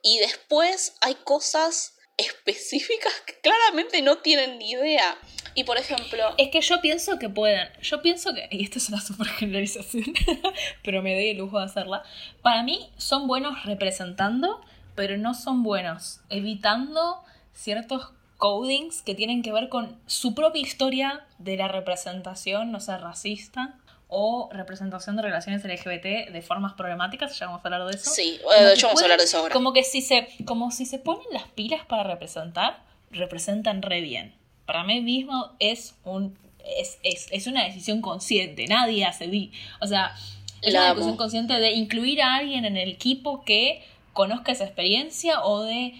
Y 0.04 0.20
después 0.20 0.94
hay 1.02 1.16
cosas 1.16 1.96
específicas 2.16 3.12
que 3.26 3.40
claramente 3.42 4.04
no 4.04 4.20
tienen 4.20 4.60
ni 4.60 4.70
idea. 4.70 5.18
Y 5.56 5.64
por 5.64 5.80
ejemplo. 5.80 6.36
Es 6.38 6.50
que 6.52 6.62
yo 6.62 6.80
pienso 6.80 7.18
que 7.18 7.28
pueden. 7.28 7.72
Yo 7.82 8.04
pienso 8.04 8.32
que. 8.36 8.48
Y 8.52 8.64
esto 8.64 8.78
es 8.78 8.88
una 8.90 9.02
super 9.02 9.26
generalización, 9.30 10.14
pero 10.84 11.02
me 11.02 11.16
doy 11.16 11.30
el 11.30 11.38
lujo 11.38 11.58
de 11.58 11.66
hacerla. 11.66 12.04
Para 12.44 12.62
mí 12.62 12.94
son 12.98 13.26
buenos 13.26 13.66
representando, 13.66 14.64
pero 14.94 15.18
no 15.18 15.34
son 15.34 15.64
buenos 15.64 16.20
evitando 16.30 17.24
ciertos 17.52 18.12
codings 18.44 19.02
que 19.04 19.16
tienen 19.16 19.42
que 19.42 19.54
ver 19.54 19.70
con 19.70 19.98
su 20.06 20.36
propia 20.36 20.62
historia 20.62 21.26
de 21.38 21.56
la 21.56 21.70
representación, 21.70 22.74
no 22.74 22.82
sé, 22.82 22.98
racista 22.98 23.76
o 24.10 24.50
representación 24.52 25.16
de 25.16 25.22
relaciones 25.22 25.64
LGBT 25.64 26.30
de 26.30 26.42
formas 26.46 26.74
problemáticas, 26.74 27.40
ya 27.40 27.46
vamos 27.46 27.62
a 27.64 27.68
hablar 27.70 27.86
de 27.86 27.96
eso. 27.96 28.10
Sí, 28.10 28.42
de 28.60 28.74
hecho 28.74 28.88
vamos 28.88 29.02
a 29.02 29.06
hablar 29.06 29.20
de 29.20 29.24
eso 29.24 29.38
ahora. 29.38 29.54
Como 29.54 29.72
que 29.72 29.86
si 29.86 30.02
se, 30.02 30.28
como 30.44 30.72
si 30.72 30.86
se 30.86 31.00
ponen 31.00 31.26
las 31.32 31.48
pilas 31.48 31.86
para 31.86 32.04
representar, 32.04 32.84
representan 33.12 33.82
re 33.82 34.02
bien. 34.02 34.36
Para 34.66 34.84
mí 34.84 35.00
mismo 35.00 35.54
es 35.60 35.96
un 36.04 36.38
es, 36.66 37.00
es, 37.04 37.28
es 37.32 37.48
una 37.48 37.64
decisión 37.64 38.02
consciente, 38.02 38.68
nadie 38.68 39.06
hace 39.06 39.52
o 39.80 39.88
sea, 39.88 40.14
es 40.62 40.74
una 40.74 40.90
decisión 40.90 41.16
consciente 41.16 41.54
de 41.54 41.72
incluir 41.72 42.22
a 42.22 42.36
alguien 42.36 42.66
en 42.66 42.76
el 42.76 42.90
equipo 42.90 43.46
que 43.46 43.84
conozca 44.12 44.52
esa 44.52 44.66
experiencia 44.66 45.44
o 45.44 45.64
de 45.64 45.94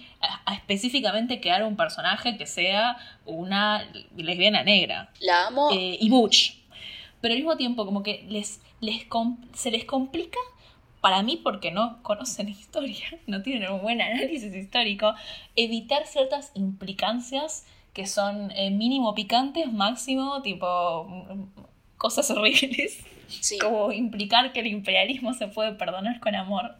específicamente 0.52 1.40
crear 1.40 1.64
un 1.64 1.76
personaje 1.76 2.36
que 2.36 2.46
sea 2.46 2.96
una 3.24 3.88
lesbiana 4.16 4.62
negra. 4.62 5.10
La 5.20 5.46
amo. 5.46 5.70
Eh, 5.72 5.98
y 6.00 6.10
Butch. 6.10 6.58
Pero 7.20 7.32
al 7.32 7.38
mismo 7.38 7.56
tiempo, 7.56 7.86
como 7.86 8.02
que 8.02 8.24
les, 8.28 8.60
les 8.80 9.06
se 9.54 9.70
les 9.70 9.84
complica 9.84 10.38
para 11.00 11.22
mí 11.22 11.40
porque 11.42 11.70
no 11.70 12.02
conocen 12.02 12.48
historia, 12.50 13.06
no 13.26 13.42
tienen 13.42 13.70
un 13.70 13.82
buen 13.82 14.00
análisis 14.00 14.54
histórico, 14.54 15.14
evitar 15.56 16.06
ciertas 16.06 16.50
implicancias 16.54 17.66
que 17.92 18.06
son 18.06 18.50
eh, 18.52 18.70
mínimo 18.70 19.14
picantes, 19.14 19.72
máximo 19.72 20.42
tipo 20.42 21.04
mm, 21.04 21.44
cosas 21.96 22.30
horribles. 22.30 23.04
Como 23.60 23.92
implicar 23.92 24.52
que 24.52 24.60
el 24.60 24.66
imperialismo 24.66 25.34
se 25.34 25.48
puede 25.48 25.72
perdonar 25.72 26.20
con 26.20 26.34
amor 26.34 26.76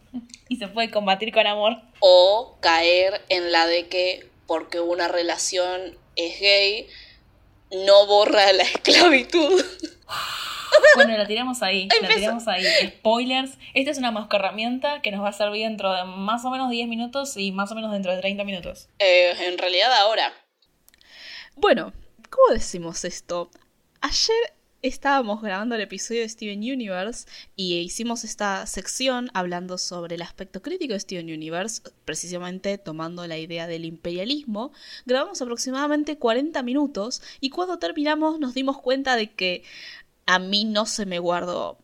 y 0.49 0.57
se 0.57 0.67
puede 0.67 0.89
combatir 0.89 1.31
con 1.31 1.47
amor. 1.47 1.77
O 1.99 2.57
caer 2.61 3.21
en 3.29 3.51
la 3.51 3.67
de 3.67 3.87
que 3.87 4.29
porque 4.47 4.79
una 4.79 5.07
relación 5.07 5.97
es 6.15 6.39
gay, 6.39 6.87
no 7.71 8.05
borra 8.07 8.53
la 8.53 8.63
esclavitud. 8.75 9.63
Bueno, 10.95 11.17
la 11.17 11.25
tiramos 11.25 11.61
ahí, 11.61 11.87
la 12.01 12.07
tiramos 12.09 12.47
ahí. 12.47 12.65
Spoilers. 12.87 13.57
Esta 13.73 13.91
es 13.91 13.97
una 13.97 14.27
herramienta 14.31 15.01
que 15.01 15.11
nos 15.11 15.23
va 15.23 15.29
a 15.29 15.33
servir 15.33 15.63
dentro 15.63 15.91
de 15.93 16.03
más 16.05 16.45
o 16.45 16.51
menos 16.51 16.69
10 16.69 16.87
minutos 16.87 17.35
y 17.37 17.51
más 17.51 17.71
o 17.71 17.75
menos 17.75 17.91
dentro 17.91 18.13
de 18.13 18.19
30 18.19 18.43
minutos. 18.43 18.87
Eh, 18.99 19.33
en 19.47 19.57
realidad 19.57 19.91
ahora. 19.93 20.33
Bueno, 21.55 21.93
¿cómo 22.29 22.53
decimos 22.53 23.05
esto? 23.05 23.49
Ayer 24.01 24.54
estábamos 24.87 25.41
grabando 25.41 25.75
el 25.75 25.81
episodio 25.81 26.21
de 26.21 26.29
Steven 26.29 26.59
Universe 26.59 27.27
y 27.55 27.77
hicimos 27.79 28.23
esta 28.23 28.65
sección 28.67 29.31
hablando 29.33 29.77
sobre 29.77 30.15
el 30.15 30.21
aspecto 30.21 30.61
crítico 30.61 30.93
de 30.93 30.99
Steven 30.99 31.25
Universe, 31.25 31.81
precisamente 32.05 32.77
tomando 32.77 33.25
la 33.25 33.37
idea 33.37 33.65
del 33.65 33.85
imperialismo. 33.85 34.71
Grabamos 35.05 35.41
aproximadamente 35.41 36.17
40 36.17 36.61
minutos 36.61 37.21
y 37.39 37.49
cuando 37.49 37.79
terminamos 37.79 38.39
nos 38.39 38.53
dimos 38.53 38.79
cuenta 38.79 39.15
de 39.15 39.31
que 39.31 39.63
a 40.27 40.37
mí 40.39 40.65
no 40.65 40.85
se 40.85 41.05
me 41.05 41.19
guardó. 41.19 41.79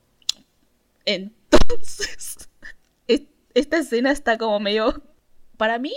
Entonces, 1.05 2.49
esta 3.53 3.77
escena 3.77 4.11
está 4.11 4.37
como 4.37 4.59
medio... 4.59 5.01
Para 5.57 5.77
mí, 5.77 5.93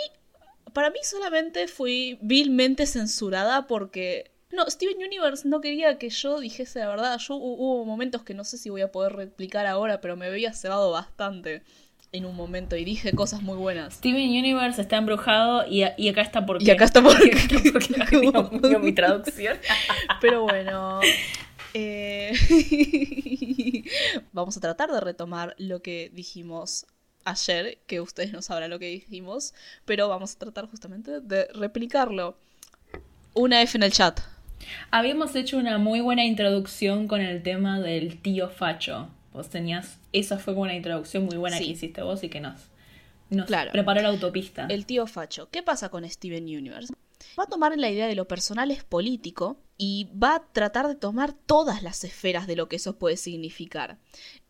para 0.74 0.90
mí 0.90 0.98
solamente 1.02 1.68
fui 1.68 2.18
vilmente 2.20 2.86
censurada 2.86 3.66
porque 3.66 4.33
no, 4.54 4.68
Steven 4.70 4.96
Universe 4.96 5.48
no 5.48 5.60
quería 5.60 5.98
que 5.98 6.10
yo 6.10 6.40
dijese 6.40 6.80
la 6.80 6.88
verdad. 6.88 7.18
Yo 7.18 7.34
hubo 7.36 7.84
momentos 7.84 8.22
que 8.22 8.34
no 8.34 8.44
sé 8.44 8.58
si 8.58 8.70
voy 8.70 8.82
a 8.82 8.90
poder 8.90 9.12
replicar 9.12 9.66
ahora, 9.66 10.00
pero 10.00 10.16
me 10.16 10.26
había 10.26 10.52
cebado 10.52 10.90
bastante 10.90 11.62
en 12.14 12.26
un 12.26 12.36
momento 12.36 12.76
y 12.76 12.84
dije 12.84 13.12
cosas 13.12 13.42
muy 13.42 13.56
buenas. 13.56 13.94
Steven 13.94 14.30
Universe 14.30 14.80
está 14.80 14.96
embrujado 14.96 15.66
y, 15.66 15.82
acá 15.82 16.22
está 16.22 16.46
porque. 16.46 16.64
Y 16.64 16.70
acá 16.70 16.84
está 16.84 17.02
porque. 17.02 17.36
porque 17.72 18.78
mi 18.78 18.92
traducción. 18.92 19.58
pero 20.20 20.42
bueno. 20.42 21.00
Eh, 21.76 22.32
vamos 24.32 24.56
a 24.56 24.60
tratar 24.60 24.92
de 24.92 25.00
retomar 25.00 25.56
lo 25.58 25.82
que 25.82 26.08
dijimos 26.14 26.86
ayer, 27.24 27.78
que 27.88 28.00
ustedes 28.00 28.32
no 28.32 28.42
sabrán 28.42 28.70
lo 28.70 28.78
que 28.78 28.86
dijimos, 28.86 29.54
pero 29.84 30.08
vamos 30.08 30.36
a 30.36 30.38
tratar 30.38 30.68
justamente 30.70 31.20
de 31.20 31.48
replicarlo. 31.52 32.36
Una 33.34 33.60
F 33.62 33.76
en 33.76 33.82
el 33.82 33.92
chat. 33.92 34.20
Habíamos 34.90 35.34
hecho 35.36 35.58
una 35.58 35.78
muy 35.78 36.00
buena 36.00 36.24
introducción 36.24 37.08
con 37.08 37.20
el 37.20 37.42
tema 37.42 37.80
del 37.80 38.20
tío 38.20 38.48
Facho. 38.48 39.08
Vos 39.32 39.50
tenías, 39.50 39.98
esa 40.12 40.38
fue 40.38 40.54
una 40.54 40.74
introducción 40.74 41.24
muy 41.24 41.36
buena 41.36 41.58
que 41.58 41.64
hiciste 41.64 42.02
vos 42.02 42.22
y 42.22 42.28
que 42.28 42.40
nos, 42.40 42.60
nos 43.30 43.50
preparó 43.72 44.02
la 44.02 44.08
autopista. 44.08 44.66
El 44.68 44.86
tío 44.86 45.06
Facho. 45.06 45.48
¿Qué 45.50 45.62
pasa 45.62 45.88
con 45.88 46.08
Steven 46.08 46.44
Universe? 46.44 46.94
Va 47.38 47.44
a 47.44 47.48
tomar 47.48 47.76
la 47.76 47.90
idea 47.90 48.06
de 48.06 48.14
lo 48.14 48.28
personal 48.28 48.70
es 48.70 48.84
político 48.84 49.56
y 49.76 50.08
va 50.22 50.36
a 50.36 50.52
tratar 50.52 50.86
de 50.86 50.94
tomar 50.94 51.32
todas 51.32 51.82
las 51.82 52.04
esferas 52.04 52.46
de 52.46 52.56
lo 52.56 52.68
que 52.68 52.76
eso 52.76 52.98
puede 52.98 53.16
significar. 53.16 53.98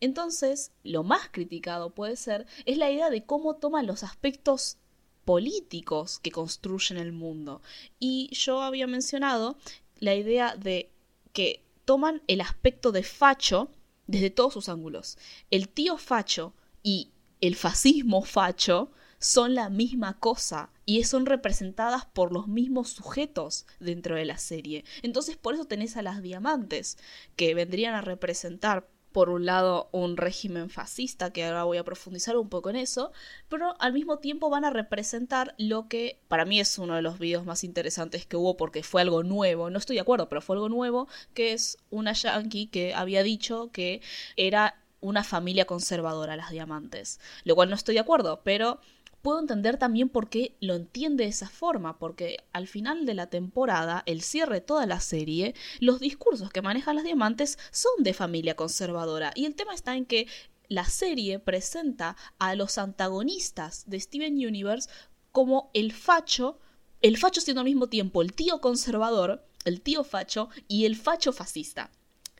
Entonces, 0.00 0.72
lo 0.82 1.02
más 1.02 1.28
criticado 1.30 1.94
puede 1.94 2.16
ser 2.16 2.46
es 2.66 2.76
la 2.76 2.90
idea 2.90 3.10
de 3.10 3.24
cómo 3.24 3.56
toma 3.56 3.82
los 3.82 4.02
aspectos 4.02 4.78
políticos 5.24 6.18
que 6.18 6.30
construyen 6.30 6.98
el 6.98 7.12
mundo. 7.12 7.62
Y 7.98 8.28
yo 8.32 8.60
había 8.62 8.86
mencionado 8.86 9.56
la 9.98 10.14
idea 10.14 10.56
de 10.56 10.90
que 11.32 11.64
toman 11.84 12.22
el 12.26 12.40
aspecto 12.40 12.92
de 12.92 13.02
facho 13.02 13.70
desde 14.06 14.30
todos 14.30 14.52
sus 14.52 14.68
ángulos. 14.68 15.18
El 15.50 15.68
tío 15.68 15.98
facho 15.98 16.54
y 16.82 17.10
el 17.40 17.56
fascismo 17.56 18.22
facho 18.22 18.90
son 19.18 19.54
la 19.54 19.70
misma 19.70 20.18
cosa 20.18 20.70
y 20.86 21.02
son 21.04 21.24
representadas 21.24 22.04
por 22.04 22.32
los 22.32 22.46
mismos 22.46 22.90
sujetos 22.90 23.66
dentro 23.80 24.16
de 24.16 24.24
la 24.26 24.38
serie. 24.38 24.84
Entonces 25.02 25.36
por 25.36 25.54
eso 25.54 25.64
tenés 25.64 25.96
a 25.96 26.02
las 26.02 26.22
diamantes, 26.22 26.98
que 27.36 27.54
vendrían 27.54 27.94
a 27.94 28.02
representar 28.02 28.88
por 29.14 29.30
un 29.30 29.46
lado 29.46 29.88
un 29.92 30.16
régimen 30.16 30.70
fascista, 30.70 31.32
que 31.32 31.44
ahora 31.44 31.62
voy 31.62 31.78
a 31.78 31.84
profundizar 31.84 32.36
un 32.36 32.48
poco 32.48 32.68
en 32.68 32.74
eso, 32.74 33.12
pero 33.48 33.76
al 33.78 33.92
mismo 33.92 34.18
tiempo 34.18 34.50
van 34.50 34.64
a 34.64 34.70
representar 34.70 35.54
lo 35.56 35.86
que 35.86 36.18
para 36.26 36.44
mí 36.44 36.58
es 36.58 36.78
uno 36.78 36.96
de 36.96 37.02
los 37.02 37.20
videos 37.20 37.44
más 37.44 37.62
interesantes 37.62 38.26
que 38.26 38.36
hubo 38.36 38.56
porque 38.56 38.82
fue 38.82 39.02
algo 39.02 39.22
nuevo, 39.22 39.70
no 39.70 39.78
estoy 39.78 39.94
de 39.94 40.00
acuerdo, 40.00 40.28
pero 40.28 40.40
fue 40.42 40.56
algo 40.56 40.68
nuevo, 40.68 41.06
que 41.32 41.52
es 41.52 41.78
una 41.90 42.12
yankee 42.12 42.66
que 42.66 42.92
había 42.92 43.22
dicho 43.22 43.70
que 43.70 44.02
era 44.36 44.82
una 45.00 45.22
familia 45.22 45.64
conservadora 45.64 46.34
las 46.34 46.50
diamantes, 46.50 47.20
lo 47.44 47.54
cual 47.54 47.70
no 47.70 47.76
estoy 47.76 47.94
de 47.94 48.00
acuerdo, 48.00 48.40
pero 48.42 48.80
puedo 49.24 49.40
entender 49.40 49.78
también 49.78 50.10
por 50.10 50.28
qué 50.28 50.54
lo 50.60 50.74
entiende 50.74 51.24
de 51.24 51.30
esa 51.30 51.48
forma, 51.48 51.98
porque 51.98 52.44
al 52.52 52.68
final 52.68 53.06
de 53.06 53.14
la 53.14 53.30
temporada, 53.30 54.02
el 54.04 54.20
cierre 54.20 54.56
de 54.56 54.60
toda 54.60 54.84
la 54.84 55.00
serie, 55.00 55.54
los 55.80 55.98
discursos 55.98 56.50
que 56.50 56.60
manejan 56.60 56.96
las 56.96 57.04
diamantes 57.04 57.58
son 57.70 58.04
de 58.04 58.12
familia 58.12 58.54
conservadora. 58.54 59.32
Y 59.34 59.46
el 59.46 59.54
tema 59.54 59.74
está 59.74 59.96
en 59.96 60.04
que 60.04 60.26
la 60.68 60.84
serie 60.84 61.38
presenta 61.38 62.18
a 62.38 62.54
los 62.54 62.76
antagonistas 62.76 63.84
de 63.88 63.98
Steven 63.98 64.34
Universe 64.34 64.90
como 65.32 65.70
el 65.72 65.92
facho, 65.92 66.58
el 67.00 67.16
facho 67.16 67.40
siendo 67.40 67.62
al 67.62 67.66
mismo 67.66 67.88
tiempo 67.88 68.20
el 68.20 68.34
tío 68.34 68.60
conservador, 68.60 69.48
el 69.64 69.80
tío 69.80 70.04
facho 70.04 70.50
y 70.68 70.84
el 70.84 70.96
facho 70.96 71.32
fascista. 71.32 71.90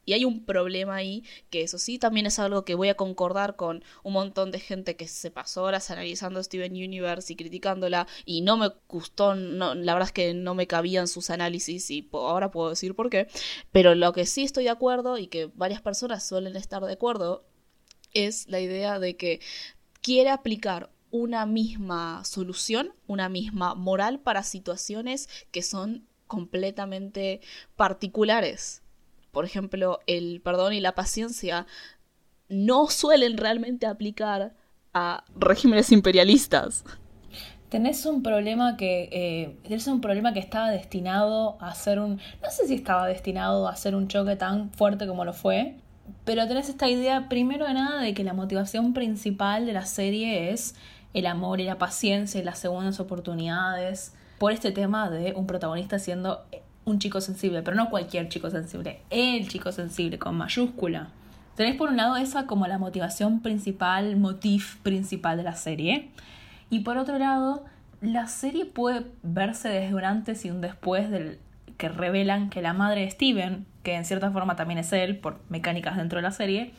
Y 0.05 0.13
hay 0.13 0.25
un 0.25 0.45
problema 0.45 0.97
ahí, 0.97 1.25
que 1.51 1.63
eso 1.63 1.79
sí 1.79 1.99
también 1.99 2.27
es 2.27 2.39
algo 2.39 2.65
que 2.65 2.75
voy 2.75 2.89
a 2.89 2.97
concordar 2.97 3.57
con 3.57 3.85
un 4.03 4.13
montón 4.13 4.51
de 4.51 4.61
gente 4.61 4.97
que 4.97 5.09
se 5.09 5.31
pasó 5.31 5.63
horas 5.63 5.91
analizando 5.91 6.43
Steven 6.43 6.73
Universe 6.73 7.33
y 7.33 7.37
criticándola 7.37 8.07
y 8.25 8.43
no 8.43 8.57
me 8.57 8.71
gustó, 8.89 9.35
no, 9.35 9.75
la 9.75 9.95
verdad 9.95 10.09
es 10.09 10.13
que 10.13 10.35
no 10.35 10.55
me 10.55 10.67
cabían 10.67 11.09
sus 11.09 11.31
análisis 11.31 11.91
y 11.91 12.09
ahora 12.13 12.51
puedo 12.51 12.71
decir 12.71 12.95
por 12.95 13.11
qué, 13.11 13.29
pero 13.73 13.95
lo 13.95 14.13
que 14.13 14.27
sí 14.27 14.45
estoy 14.45 14.65
de 14.65 14.71
acuerdo 14.71 15.19
y 15.19 15.27
que 15.27 15.51
varias 15.55 15.81
personas 15.81 16.27
suelen 16.27 16.57
estar 16.57 16.85
de 16.85 16.93
acuerdo 16.93 17.45
es 18.13 18.49
la 18.49 18.61
idea 18.61 18.99
de 18.99 19.17
que 19.17 19.41
quiere 20.01 20.31
aplicar 20.31 20.91
una 21.11 21.47
misma 21.47 22.25
solución, 22.25 22.93
una 23.07 23.29
misma 23.29 23.75
moral 23.75 24.21
para 24.21 24.43
situaciones 24.43 25.29
que 25.51 25.63
son 25.63 26.07
completamente 26.27 27.41
particulares 27.77 28.84
por 29.35 29.45
ejemplo, 29.45 30.01
el 30.07 30.41
perdón 30.41 30.73
y 30.73 30.81
la 30.81 30.95
paciencia 30.95 31.67
no 32.49 32.89
suelen 32.89 33.37
realmente 33.37 33.87
aplicar 33.87 34.55
a 34.95 35.25
regímenes 35.37 35.93
imperialistas. 35.93 36.85
Tenés 37.69 38.07
un 38.07 38.23
problema 38.23 38.77
que. 38.77 39.09
Eh, 39.11 39.59
tenés 39.65 39.87
un 39.89 40.01
problema 40.01 40.33
que 40.33 40.39
estaba 40.39 40.71
destinado 40.71 41.59
a 41.61 41.75
ser 41.75 41.99
un. 41.99 42.21
No 42.43 42.51
sé 42.51 42.67
si 42.69 42.75
estaba 42.75 43.09
destinado 43.09 43.69
a 43.69 43.75
ser 43.77 43.97
un 43.97 44.07
choque 44.09 44.37
tan 44.37 44.71
fuerte 44.71 45.07
como 45.07 45.25
lo 45.25 45.33
fue. 45.33 45.77
Pero 46.25 46.47
tenés 46.47 46.69
esta 46.69 46.89
idea, 46.89 47.29
primero 47.29 47.67
de 47.67 47.75
nada, 47.75 48.01
de 48.01 48.15
que 48.15 48.25
la 48.25 48.35
motivación 48.35 48.93
principal 48.93 49.67
de 49.67 49.73
la 49.73 49.87
serie 49.87 50.53
es 50.53 50.77
el 51.15 51.27
amor 51.27 51.61
y 51.61 51.65
la 51.65 51.79
paciencia 51.79 52.41
y 52.41 52.45
las 52.45 52.59
segundas 52.59 53.01
oportunidades. 53.01 54.15
Por 54.39 54.53
este 54.53 54.71
tema 54.71 55.11
de 55.11 55.33
un 55.33 55.47
protagonista 55.47 55.99
siendo 55.99 56.45
un 56.85 56.99
chico 56.99 57.21
sensible, 57.21 57.63
pero 57.63 57.77
no 57.77 57.91
cualquier 57.91 58.29
chico 58.29 58.51
sensible, 58.51 59.01
el 59.11 59.49
chico 59.49 59.73
sensible 59.73 60.19
con 60.19 60.37
mayúscula. 60.37 61.09
Tenés 61.57 61.77
por 61.77 61.89
un 61.89 61.97
lado 61.97 62.17
esa 62.17 62.47
como 62.47 62.67
la 62.67 62.79
motivación 62.79 63.41
principal, 63.41 64.17
motif 64.17 64.77
principal 64.79 65.37
de 65.37 65.45
la 65.45 65.55
serie. 65.55 66.11
Y 66.69 66.81
por 66.81 66.99
otro 66.99 67.19
lado, 67.19 67.65
la 68.01 68.27
serie 68.27 68.67
puede 68.67 69.07
verse 69.23 69.69
desde 69.69 69.95
un 69.95 70.05
antes 70.05 70.45
y 70.45 70.51
un 70.51 70.61
después 70.61 71.11
del 71.11 71.39
que 71.79 71.89
revelan 71.89 72.51
que 72.51 72.63
la 72.63 72.73
madre 72.73 73.03
de 73.03 73.11
Steven, 73.11 73.67
que 73.83 73.95
en 73.95 74.05
cierta 74.05 74.31
forma 74.31 74.57
también 74.57 74.79
es 74.79 74.93
él, 74.93 75.17
por 75.17 75.41
mecánicas 75.49 75.97
dentro 75.97 76.19
de 76.19 76.23
la 76.23 76.31
serie, 76.31 76.73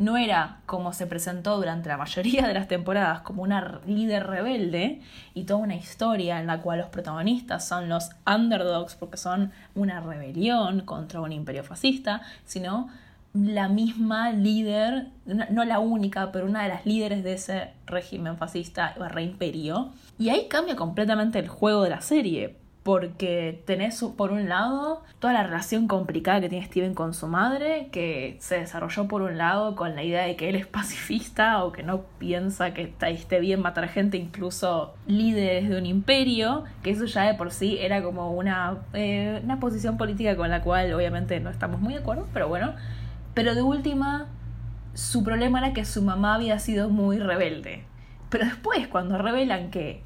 no 0.00 0.16
era 0.16 0.60
como 0.64 0.94
se 0.94 1.06
presentó 1.06 1.58
durante 1.58 1.90
la 1.90 1.98
mayoría 1.98 2.46
de 2.48 2.54
las 2.54 2.68
temporadas 2.68 3.20
como 3.20 3.42
una 3.42 3.80
líder 3.86 4.26
rebelde 4.26 5.02
y 5.34 5.44
toda 5.44 5.60
una 5.60 5.76
historia 5.76 6.40
en 6.40 6.46
la 6.46 6.62
cual 6.62 6.78
los 6.78 6.88
protagonistas 6.88 7.68
son 7.68 7.90
los 7.90 8.08
underdogs 8.26 8.94
porque 8.94 9.18
son 9.18 9.52
una 9.74 10.00
rebelión 10.00 10.80
contra 10.80 11.20
un 11.20 11.32
imperio 11.32 11.64
fascista, 11.64 12.22
sino 12.46 12.88
la 13.34 13.68
misma 13.68 14.32
líder, 14.32 15.08
no 15.26 15.64
la 15.66 15.78
única, 15.80 16.32
pero 16.32 16.46
una 16.46 16.62
de 16.62 16.70
las 16.70 16.86
líderes 16.86 17.22
de 17.22 17.34
ese 17.34 17.70
régimen 17.84 18.38
fascista 18.38 18.94
barra 18.98 19.20
imperio. 19.20 19.90
Y 20.18 20.30
ahí 20.30 20.48
cambia 20.48 20.76
completamente 20.76 21.38
el 21.38 21.48
juego 21.48 21.82
de 21.82 21.90
la 21.90 22.00
serie, 22.00 22.56
porque 22.82 23.62
tenés 23.66 24.02
por 24.16 24.32
un 24.32 24.48
lado 24.48 25.02
toda 25.18 25.34
la 25.34 25.42
relación 25.42 25.86
complicada 25.86 26.40
que 26.40 26.48
tiene 26.48 26.64
Steven 26.64 26.94
con 26.94 27.12
su 27.12 27.26
madre, 27.26 27.88
que 27.92 28.38
se 28.40 28.60
desarrolló 28.60 29.06
por 29.06 29.20
un 29.20 29.36
lado 29.36 29.76
con 29.76 29.94
la 29.94 30.02
idea 30.02 30.22
de 30.22 30.36
que 30.36 30.48
él 30.48 30.54
es 30.54 30.66
pacifista 30.66 31.62
o 31.62 31.72
que 31.72 31.82
no 31.82 32.02
piensa 32.18 32.72
que 32.72 32.94
esté 33.00 33.40
bien 33.40 33.60
matar 33.60 33.88
gente, 33.88 34.16
incluso 34.16 34.94
líderes 35.06 35.68
de 35.68 35.76
un 35.76 35.84
imperio, 35.84 36.64
que 36.82 36.90
eso 36.90 37.04
ya 37.04 37.22
de 37.22 37.34
por 37.34 37.50
sí 37.50 37.78
era 37.78 38.02
como 38.02 38.32
una, 38.32 38.78
eh, 38.94 39.40
una 39.44 39.60
posición 39.60 39.98
política 39.98 40.36
con 40.36 40.48
la 40.48 40.62
cual 40.62 40.92
obviamente 40.94 41.38
no 41.40 41.50
estamos 41.50 41.80
muy 41.80 41.94
de 41.94 42.00
acuerdo, 42.00 42.28
pero 42.32 42.48
bueno. 42.48 42.74
Pero 43.34 43.54
de 43.54 43.62
última, 43.62 44.26
su 44.94 45.22
problema 45.22 45.58
era 45.58 45.72
que 45.72 45.84
su 45.84 46.02
mamá 46.02 46.34
había 46.34 46.58
sido 46.58 46.88
muy 46.88 47.18
rebelde. 47.18 47.84
Pero 48.30 48.46
después, 48.46 48.88
cuando 48.88 49.18
revelan 49.18 49.70
que 49.70 50.02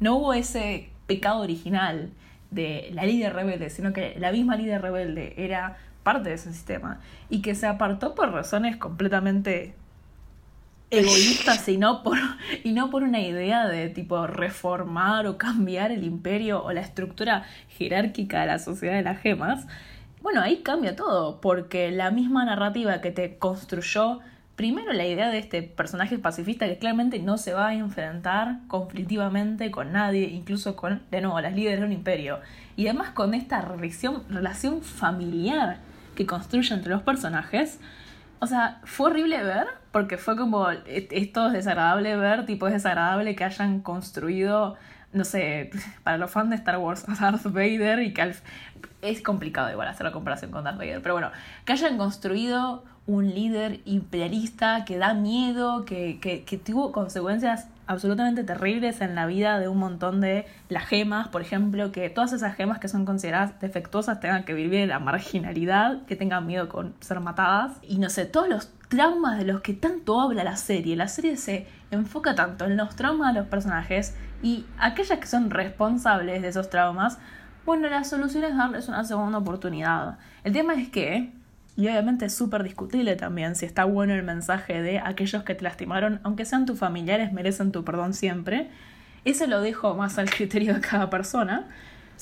no 0.00 0.16
hubo 0.16 0.32
ese 0.32 0.90
pecado 1.10 1.40
original 1.40 2.12
de 2.52 2.88
la 2.92 3.04
líder 3.04 3.34
rebelde, 3.34 3.68
sino 3.68 3.92
que 3.92 4.14
la 4.16 4.30
misma 4.30 4.54
líder 4.54 4.80
rebelde 4.80 5.34
era 5.36 5.76
parte 6.04 6.28
de 6.28 6.36
ese 6.36 6.52
sistema 6.52 7.00
y 7.28 7.42
que 7.42 7.56
se 7.56 7.66
apartó 7.66 8.14
por 8.14 8.30
razones 8.30 8.76
completamente 8.76 9.74
egoístas 10.92 11.68
y 11.68 11.78
no 11.78 12.04
por 12.04 12.16
y 12.62 12.70
no 12.70 12.90
por 12.90 13.02
una 13.02 13.18
idea 13.18 13.66
de 13.66 13.88
tipo 13.88 14.24
reformar 14.28 15.26
o 15.26 15.36
cambiar 15.36 15.90
el 15.90 16.04
imperio 16.04 16.62
o 16.62 16.70
la 16.72 16.80
estructura 16.80 17.44
jerárquica 17.68 18.42
de 18.42 18.46
la 18.46 18.60
sociedad 18.60 18.94
de 18.94 19.02
las 19.02 19.20
gemas. 19.20 19.66
Bueno, 20.22 20.42
ahí 20.42 20.58
cambia 20.58 20.94
todo, 20.94 21.40
porque 21.40 21.90
la 21.90 22.12
misma 22.12 22.44
narrativa 22.44 23.00
que 23.00 23.10
te 23.10 23.36
construyó 23.36 24.20
primero 24.60 24.92
la 24.92 25.06
idea 25.06 25.30
de 25.30 25.38
este 25.38 25.62
personaje 25.62 26.18
pacifista 26.18 26.66
que 26.66 26.76
claramente 26.76 27.18
no 27.18 27.38
se 27.38 27.54
va 27.54 27.68
a 27.68 27.74
enfrentar 27.74 28.58
conflictivamente 28.68 29.70
con 29.70 29.90
nadie, 29.92 30.28
incluso 30.28 30.76
con, 30.76 31.00
de 31.10 31.22
nuevo, 31.22 31.40
las 31.40 31.54
líderes 31.54 31.80
de 31.80 31.86
un 31.86 31.92
imperio. 31.92 32.40
Y 32.76 32.86
además 32.86 33.08
con 33.12 33.32
esta 33.32 33.62
relación, 33.62 34.82
familiar 34.82 35.78
que 36.14 36.26
construye 36.26 36.74
entre 36.74 36.92
los 36.92 37.00
personajes. 37.00 37.80
O 38.38 38.46
sea, 38.46 38.82
fue 38.84 39.08
horrible 39.12 39.42
ver, 39.42 39.66
porque 39.92 40.18
fue 40.18 40.36
como, 40.36 40.68
esto 40.68 41.46
es 41.46 41.52
desagradable 41.54 42.14
ver, 42.18 42.44
tipo 42.44 42.66
es 42.66 42.74
desagradable 42.74 43.34
que 43.34 43.44
hayan 43.44 43.80
construido, 43.80 44.76
no 45.14 45.24
sé, 45.24 45.70
para 46.02 46.18
los 46.18 46.30
fans 46.30 46.50
de 46.50 46.56
Star 46.56 46.76
Wars, 46.76 47.06
Darth 47.18 47.44
Vader 47.44 48.02
y 48.02 48.12
que 48.12 48.34
es 49.00 49.22
complicado 49.22 49.70
igual 49.70 49.88
hacer 49.88 50.04
la 50.04 50.12
comparación 50.12 50.50
con 50.50 50.64
Darth 50.64 50.76
Vader, 50.76 51.00
pero 51.00 51.14
bueno, 51.14 51.30
que 51.64 51.72
hayan 51.72 51.96
construido 51.96 52.84
un 53.06 53.34
líder 53.34 53.80
imperialista 53.86 54.84
que 54.84 54.98
da 54.98 55.14
miedo, 55.14 55.84
que, 55.84 56.20
que, 56.20 56.58
tuvo 56.58 56.92
consecuencias 56.92 57.66
absolutamente 57.86 58.44
terribles 58.44 59.00
en 59.00 59.16
la 59.16 59.26
vida 59.26 59.58
de 59.58 59.68
un 59.68 59.78
montón 59.78 60.20
de 60.20 60.46
las 60.68 60.86
gemas, 60.86 61.28
por 61.28 61.42
ejemplo, 61.42 61.90
que 61.90 62.08
todas 62.08 62.32
esas 62.32 62.54
gemas 62.54 62.78
que 62.78 62.88
son 62.88 63.04
consideradas 63.04 63.58
defectuosas 63.60 64.20
tengan 64.20 64.44
que 64.44 64.54
vivir 64.54 64.80
en 64.80 64.90
la 64.90 65.00
marginalidad, 65.00 66.04
que 66.04 66.14
tengan 66.14 66.46
miedo 66.46 66.68
con 66.68 66.94
ser 67.00 67.18
matadas, 67.18 67.72
y 67.82 67.98
no 67.98 68.10
sé, 68.10 68.26
todos 68.26 68.48
los 68.48 68.70
traumas 68.88 69.38
de 69.38 69.44
los 69.44 69.60
que 69.60 69.74
tanto 69.74 70.20
habla 70.20 70.44
la 70.44 70.56
serie. 70.56 70.94
La 70.94 71.08
serie 71.08 71.36
se 71.36 71.66
enfoca 71.90 72.34
tanto 72.34 72.66
en 72.66 72.76
los 72.76 72.94
traumas 72.94 73.34
de 73.34 73.40
los 73.40 73.48
personajes 73.48 74.14
y 74.42 74.66
aquellas 74.78 75.18
que 75.18 75.26
son 75.26 75.50
responsables 75.50 76.42
de 76.42 76.48
esos 76.48 76.70
traumas, 76.70 77.18
bueno, 77.66 77.88
la 77.88 78.04
solución 78.04 78.44
es 78.44 78.56
darles 78.56 78.88
una 78.88 79.04
segunda 79.04 79.38
oportunidad. 79.38 80.18
El 80.44 80.52
tema 80.52 80.74
es 80.74 80.88
que 80.88 81.32
y 81.76 81.88
obviamente 81.88 82.26
es 82.26 82.34
súper 82.34 82.62
discutible 82.62 83.16
también 83.16 83.54
si 83.54 83.64
está 83.64 83.84
bueno 83.84 84.14
el 84.14 84.22
mensaje 84.22 84.82
de 84.82 84.98
aquellos 84.98 85.44
que 85.44 85.54
te 85.54 85.64
lastimaron, 85.64 86.20
aunque 86.24 86.44
sean 86.44 86.66
tus 86.66 86.78
familiares, 86.78 87.32
merecen 87.32 87.72
tu 87.72 87.84
perdón 87.84 88.14
siempre. 88.14 88.70
Ese 89.24 89.46
lo 89.46 89.60
dejo 89.60 89.94
más 89.94 90.18
al 90.18 90.30
criterio 90.30 90.74
de 90.74 90.80
cada 90.80 91.10
persona. 91.10 91.68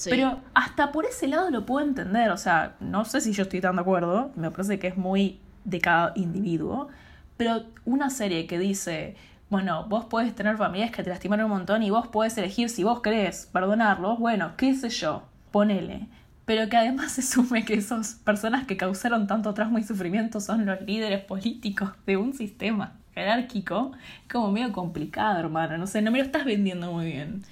Pero 0.04 0.38
hasta 0.54 0.92
por 0.92 1.06
ese 1.06 1.26
lado 1.26 1.50
lo 1.50 1.66
puedo 1.66 1.84
entender. 1.84 2.30
O 2.30 2.36
sea, 2.36 2.76
no 2.78 3.04
sé 3.04 3.20
si 3.20 3.32
yo 3.32 3.42
estoy 3.42 3.60
tan 3.60 3.74
de 3.76 3.82
acuerdo. 3.82 4.30
Me 4.36 4.50
parece 4.52 4.78
que 4.78 4.86
es 4.86 4.96
muy 4.96 5.40
de 5.64 5.80
cada 5.80 6.12
individuo. 6.14 6.88
Pero 7.36 7.64
una 7.84 8.08
serie 8.10 8.46
que 8.46 8.60
dice, 8.60 9.16
bueno, 9.50 9.86
vos 9.88 10.04
puedes 10.04 10.34
tener 10.36 10.56
familias 10.56 10.92
que 10.92 11.02
te 11.02 11.10
lastimaron 11.10 11.46
un 11.46 11.50
montón 11.50 11.82
y 11.82 11.90
vos 11.90 12.06
puedes 12.06 12.38
elegir 12.38 12.70
si 12.70 12.84
vos 12.84 13.00
querés 13.00 13.48
perdonarlos. 13.52 14.20
Bueno, 14.20 14.52
qué 14.56 14.74
sé 14.74 14.88
yo, 14.88 15.24
ponele 15.50 16.06
pero 16.48 16.66
que 16.70 16.78
además 16.78 17.12
se 17.12 17.20
sume 17.20 17.66
que 17.66 17.74
esas 17.74 18.14
personas 18.24 18.66
que 18.66 18.78
causaron 18.78 19.26
tanto 19.26 19.52
trauma 19.52 19.80
y 19.80 19.84
sufrimiento 19.84 20.40
son 20.40 20.64
los 20.64 20.80
líderes 20.80 21.22
políticos 21.22 21.90
de 22.06 22.16
un 22.16 22.32
sistema 22.32 22.98
jerárquico, 23.14 23.92
como 24.32 24.50
medio 24.50 24.72
complicado, 24.72 25.40
hermano. 25.40 25.76
No 25.76 25.86
sé, 25.86 26.00
no 26.00 26.10
me 26.10 26.16
lo 26.16 26.24
estás 26.24 26.46
vendiendo 26.46 26.90
muy 26.90 27.04
bien. 27.04 27.44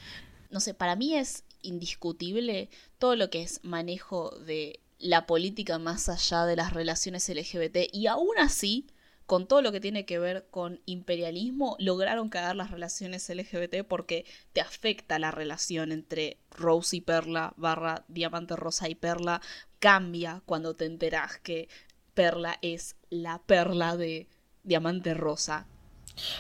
No 0.51 0.61
sé, 0.61 0.73
para 0.73 0.97
mí 0.97 1.15
es 1.15 1.45
indiscutible 1.61 2.71
todo 2.97 3.17
lo 3.17 3.29
que 3.29 3.43
es 3.43 3.63
manejo 3.65 4.31
de 4.47 4.81
la 4.99 5.27
política 5.27 5.79
más 5.79 6.09
allá 6.09 6.47
de 6.47 6.57
las 6.57 6.73
relaciones 6.73 7.29
LGBT 7.29 7.93
y 7.93 8.07
aún 8.07 8.39
así 8.39 8.87
con 9.27 9.49
todo 9.49 9.61
lo 9.61 9.73
que 9.73 9.81
tiene 9.81 10.05
que 10.07 10.19
ver 10.19 10.47
con 10.51 10.81
imperialismo, 10.87 11.77
lograron 11.79 12.29
cagar 12.29 12.57
las 12.57 12.71
relaciones 12.71 13.29
LGBT 13.29 13.85
porque 13.87 14.25
te 14.53 14.61
afecta 14.61 15.19
la 15.19 15.33
relación 15.33 15.93
entre 15.93 16.39
Rose 16.51 16.97
y 16.97 17.01
Perla, 17.01 17.53
barra 17.57 18.05
Diamante 18.09 18.55
Rosa 18.57 18.89
y 18.89 18.95
Perla, 18.95 19.43
cambia 19.81 20.43
cuando 20.47 20.75
te 20.75 20.87
enteras 20.87 21.39
que 21.39 21.69
Perla 22.15 22.59
es 22.63 22.97
la 23.11 23.43
perla 23.45 23.97
de 23.97 24.29
Diamante 24.63 25.13
Rosa. 25.15 25.67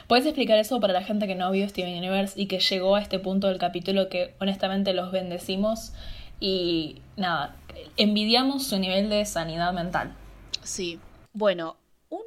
¿Puedes 0.06 0.24
explicar 0.24 0.58
eso 0.58 0.80
para 0.80 0.92
la 0.92 1.02
gente 1.02 1.26
que 1.26 1.34
no 1.34 1.50
vio 1.50 1.68
Steven 1.68 1.98
Universe 1.98 2.40
y 2.40 2.46
que 2.46 2.60
llegó 2.60 2.96
a 2.96 3.02
este 3.02 3.18
punto 3.18 3.48
del 3.48 3.58
capítulo 3.58 4.08
que 4.08 4.34
honestamente 4.40 4.94
los 4.94 5.12
bendecimos 5.12 5.92
y 6.40 7.02
nada, 7.16 7.56
envidiamos 7.96 8.66
su 8.66 8.78
nivel 8.78 9.10
de 9.10 9.24
sanidad 9.26 9.72
mental? 9.72 10.14
Sí. 10.62 10.98
Bueno, 11.32 11.76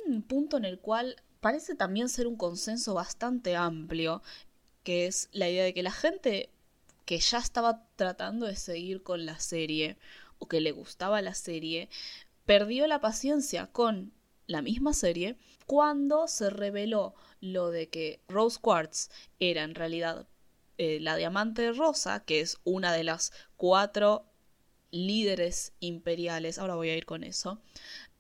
un 0.06 0.22
punto 0.24 0.58
en 0.58 0.66
el 0.66 0.80
cual 0.80 1.16
parece 1.40 1.76
también 1.76 2.10
ser 2.10 2.28
un 2.28 2.36
consenso 2.36 2.94
bastante 2.94 3.56
amplio, 3.56 4.22
que 4.84 5.08
es 5.08 5.30
la 5.32 5.50
idea 5.50 5.64
de 5.64 5.74
que 5.74 5.84
la 5.84 5.92
gente 5.92 6.50
que 7.06 7.20
ya 7.20 7.40
estaba 7.40 7.88
tratando 7.96 8.46
de 8.46 8.56
seguir 8.56 9.02
con 9.04 9.26
la 9.26 9.40
serie 9.40 9.98
o 10.38 10.48
que 10.48 10.62
le 10.62 10.72
gustaba 10.72 11.22
la 11.22 11.34
serie, 11.34 11.90
perdió 12.46 12.88
la 12.88 13.02
paciencia 13.02 13.68
con 13.68 14.14
la 14.48 14.62
misma 14.62 14.94
serie 14.94 15.38
cuando 15.66 16.28
se 16.28 16.50
reveló 16.50 17.14
lo 17.42 17.70
de 17.70 17.90
que 17.90 18.22
Rose 18.28 18.60
Quartz 18.60 19.10
era 19.40 19.64
en 19.64 19.76
realidad 19.76 20.28
eh, 20.78 21.00
la 21.00 21.16
diamante 21.16 21.72
rosa, 21.74 22.24
que 22.24 22.40
es 22.40 22.58
una 22.64 22.94
de 22.94 23.04
las 23.04 23.32
cuatro 23.58 24.26
líderes 24.92 25.74
imperiales, 25.80 26.58
ahora 26.58 26.76
voy 26.76 26.90
a 26.90 26.98
ir 26.98 27.06
con 27.06 27.24
eso, 27.24 27.62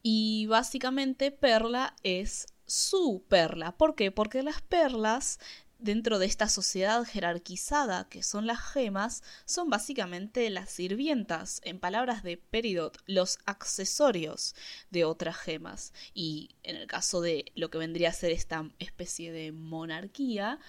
y 0.03 0.45
básicamente 0.47 1.31
Perla 1.31 1.95
es 2.03 2.47
su 2.65 3.23
perla. 3.27 3.71
¿Por 3.73 3.95
qué? 3.95 4.11
Porque 4.11 4.43
las 4.43 4.61
perlas 4.61 5.39
dentro 5.79 6.19
de 6.19 6.25
esta 6.25 6.49
sociedad 6.49 7.03
jerarquizada 7.05 8.07
que 8.09 8.21
son 8.21 8.45
las 8.45 8.59
gemas, 8.59 9.23
son 9.45 9.69
básicamente 9.69 10.49
las 10.49 10.69
sirvientas, 10.69 11.61
en 11.63 11.79
palabras 11.79 12.21
de 12.21 12.37
Peridot, 12.37 13.01
los 13.07 13.39
accesorios 13.45 14.55
de 14.91 15.05
otras 15.05 15.37
gemas. 15.37 15.93
Y 16.13 16.49
en 16.63 16.75
el 16.75 16.85
caso 16.85 17.21
de 17.21 17.45
lo 17.55 17.69
que 17.69 17.77
vendría 17.77 18.09
a 18.09 18.13
ser 18.13 18.31
esta 18.31 18.69
especie 18.79 19.31
de 19.31 19.51
monarquía. 19.51 20.59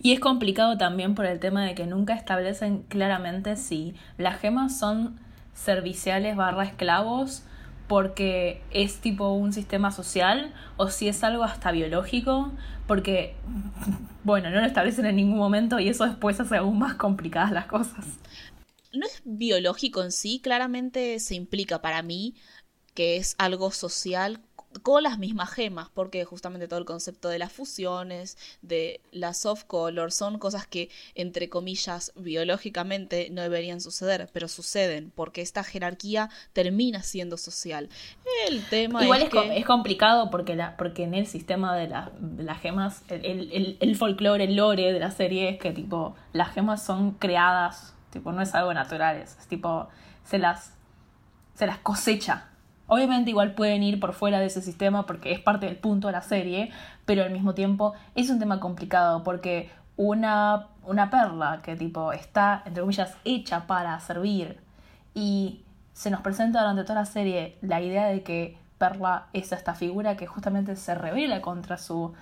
Y 0.00 0.12
es 0.12 0.20
complicado 0.20 0.78
también 0.78 1.14
por 1.14 1.26
el 1.26 1.38
tema 1.38 1.64
de 1.64 1.74
que 1.74 1.86
nunca 1.86 2.14
establecen 2.14 2.82
claramente 2.84 3.56
si 3.56 3.94
las 4.16 4.40
gemas 4.40 4.78
son 4.78 5.20
serviciales 5.54 6.34
barra 6.36 6.64
esclavos 6.64 7.42
porque 7.92 8.62
es 8.70 9.00
tipo 9.00 9.34
un 9.34 9.52
sistema 9.52 9.90
social 9.90 10.54
o 10.78 10.88
si 10.88 11.08
es 11.08 11.22
algo 11.22 11.44
hasta 11.44 11.72
biológico, 11.72 12.50
porque, 12.86 13.34
bueno, 14.24 14.48
no 14.48 14.62
lo 14.62 14.66
establecen 14.66 15.04
en 15.04 15.16
ningún 15.16 15.36
momento 15.36 15.78
y 15.78 15.90
eso 15.90 16.06
después 16.06 16.40
hace 16.40 16.56
aún 16.56 16.78
más 16.78 16.94
complicadas 16.94 17.52
las 17.52 17.66
cosas. 17.66 18.06
No 18.94 19.04
es 19.04 19.20
biológico 19.26 20.02
en 20.02 20.10
sí, 20.10 20.40
claramente 20.42 21.20
se 21.20 21.34
implica 21.34 21.82
para 21.82 22.00
mí 22.00 22.34
que 22.94 23.18
es 23.18 23.34
algo 23.36 23.70
social 23.70 24.40
con 24.82 25.02
las 25.02 25.18
mismas 25.18 25.50
gemas, 25.50 25.88
porque 25.92 26.24
justamente 26.24 26.68
todo 26.68 26.78
el 26.78 26.84
concepto 26.84 27.28
de 27.28 27.38
las 27.38 27.52
fusiones, 27.52 28.38
de 28.62 29.00
la 29.10 29.34
soft 29.34 29.64
color, 29.64 30.12
son 30.12 30.38
cosas 30.38 30.66
que, 30.66 30.90
entre 31.14 31.48
comillas, 31.48 32.12
biológicamente 32.16 33.28
no 33.30 33.42
deberían 33.42 33.80
suceder, 33.80 34.28
pero 34.32 34.48
suceden, 34.48 35.12
porque 35.14 35.42
esta 35.42 35.64
jerarquía 35.64 36.30
termina 36.52 37.02
siendo 37.02 37.36
social. 37.36 37.88
El 38.48 38.64
tema 38.66 39.04
Igual 39.04 39.22
es, 39.22 39.30
que... 39.30 39.58
es 39.58 39.66
complicado 39.66 40.30
porque, 40.30 40.56
la, 40.56 40.76
porque 40.76 41.04
en 41.04 41.14
el 41.14 41.26
sistema 41.26 41.76
de, 41.76 41.88
las 41.88 42.60
gemas, 42.60 43.02
el, 43.08 43.52
el, 43.52 43.76
el 43.80 43.96
folclore, 43.96 44.44
el 44.44 44.56
lore 44.56 44.92
de 44.92 45.00
la 45.00 45.10
serie 45.10 45.50
es 45.50 45.58
que 45.58 45.72
tipo, 45.72 46.14
las 46.32 46.52
gemas 46.52 46.84
son 46.84 47.12
creadas, 47.12 47.94
tipo, 48.10 48.32
no 48.32 48.42
es 48.42 48.54
algo 48.54 48.72
natural, 48.72 49.16
es 49.16 49.36
tipo, 49.48 49.88
se 50.24 50.38
las, 50.38 50.72
se 51.54 51.66
las 51.66 51.78
cosecha 51.78 52.51
Obviamente 52.86 53.30
igual 53.30 53.54
pueden 53.54 53.82
ir 53.82 54.00
por 54.00 54.12
fuera 54.12 54.40
de 54.40 54.46
ese 54.46 54.60
sistema 54.60 55.06
porque 55.06 55.32
es 55.32 55.40
parte 55.40 55.66
del 55.66 55.76
punto 55.76 56.08
de 56.08 56.12
la 56.12 56.22
serie, 56.22 56.70
pero 57.04 57.22
al 57.22 57.30
mismo 57.30 57.54
tiempo 57.54 57.94
es 58.14 58.28
un 58.30 58.38
tema 58.38 58.60
complicado 58.60 59.22
porque 59.22 59.70
una, 59.96 60.68
una 60.84 61.10
perla 61.10 61.60
que 61.62 61.76
tipo 61.76 62.12
está, 62.12 62.62
entre 62.66 62.82
comillas, 62.82 63.16
hecha 63.24 63.66
para 63.66 63.98
servir 64.00 64.60
y 65.14 65.62
se 65.92 66.10
nos 66.10 66.20
presenta 66.20 66.60
durante 66.60 66.82
toda 66.82 67.00
la 67.00 67.06
serie 67.06 67.58
la 67.60 67.80
idea 67.80 68.06
de 68.06 68.22
que 68.22 68.58
Perla 68.78 69.26
es 69.32 69.52
esta 69.52 69.74
figura 69.74 70.16
que 70.16 70.26
justamente 70.26 70.74
se 70.74 70.94
revela 70.96 71.40
contra 71.40 71.78
su 71.78 72.14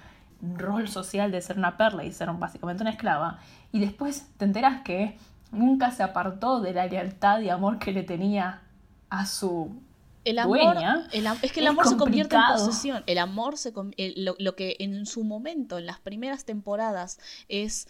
rol 0.42 0.88
social 0.88 1.30
de 1.30 1.40
ser 1.40 1.56
una 1.56 1.78
perla 1.78 2.04
y 2.04 2.12
ser 2.12 2.30
básicamente 2.32 2.82
una 2.82 2.90
esclava. 2.90 3.38
Y 3.72 3.80
después 3.80 4.28
te 4.36 4.44
enteras 4.44 4.82
que 4.82 5.16
nunca 5.52 5.90
se 5.90 6.02
apartó 6.02 6.60
de 6.60 6.74
la 6.74 6.86
lealtad 6.86 7.40
y 7.40 7.48
amor 7.48 7.78
que 7.78 7.92
le 7.92 8.02
tenía 8.02 8.60
a 9.08 9.24
su 9.24 9.80
el 10.24 10.38
amor, 10.38 10.76
es 11.42 11.52
que 11.52 11.60
el 11.60 11.66
amor 11.66 11.88
se 11.88 11.96
convierte 11.96 12.36
en 12.36 12.42
posesión. 12.52 13.02
El 13.06 13.18
amor 13.18 13.56
se 13.56 13.72
lo, 14.16 14.56
que 14.56 14.76
en 14.78 15.06
su 15.06 15.24
momento, 15.24 15.78
en 15.78 15.86
las 15.86 16.00
primeras 16.00 16.44
temporadas, 16.44 17.18
es 17.48 17.88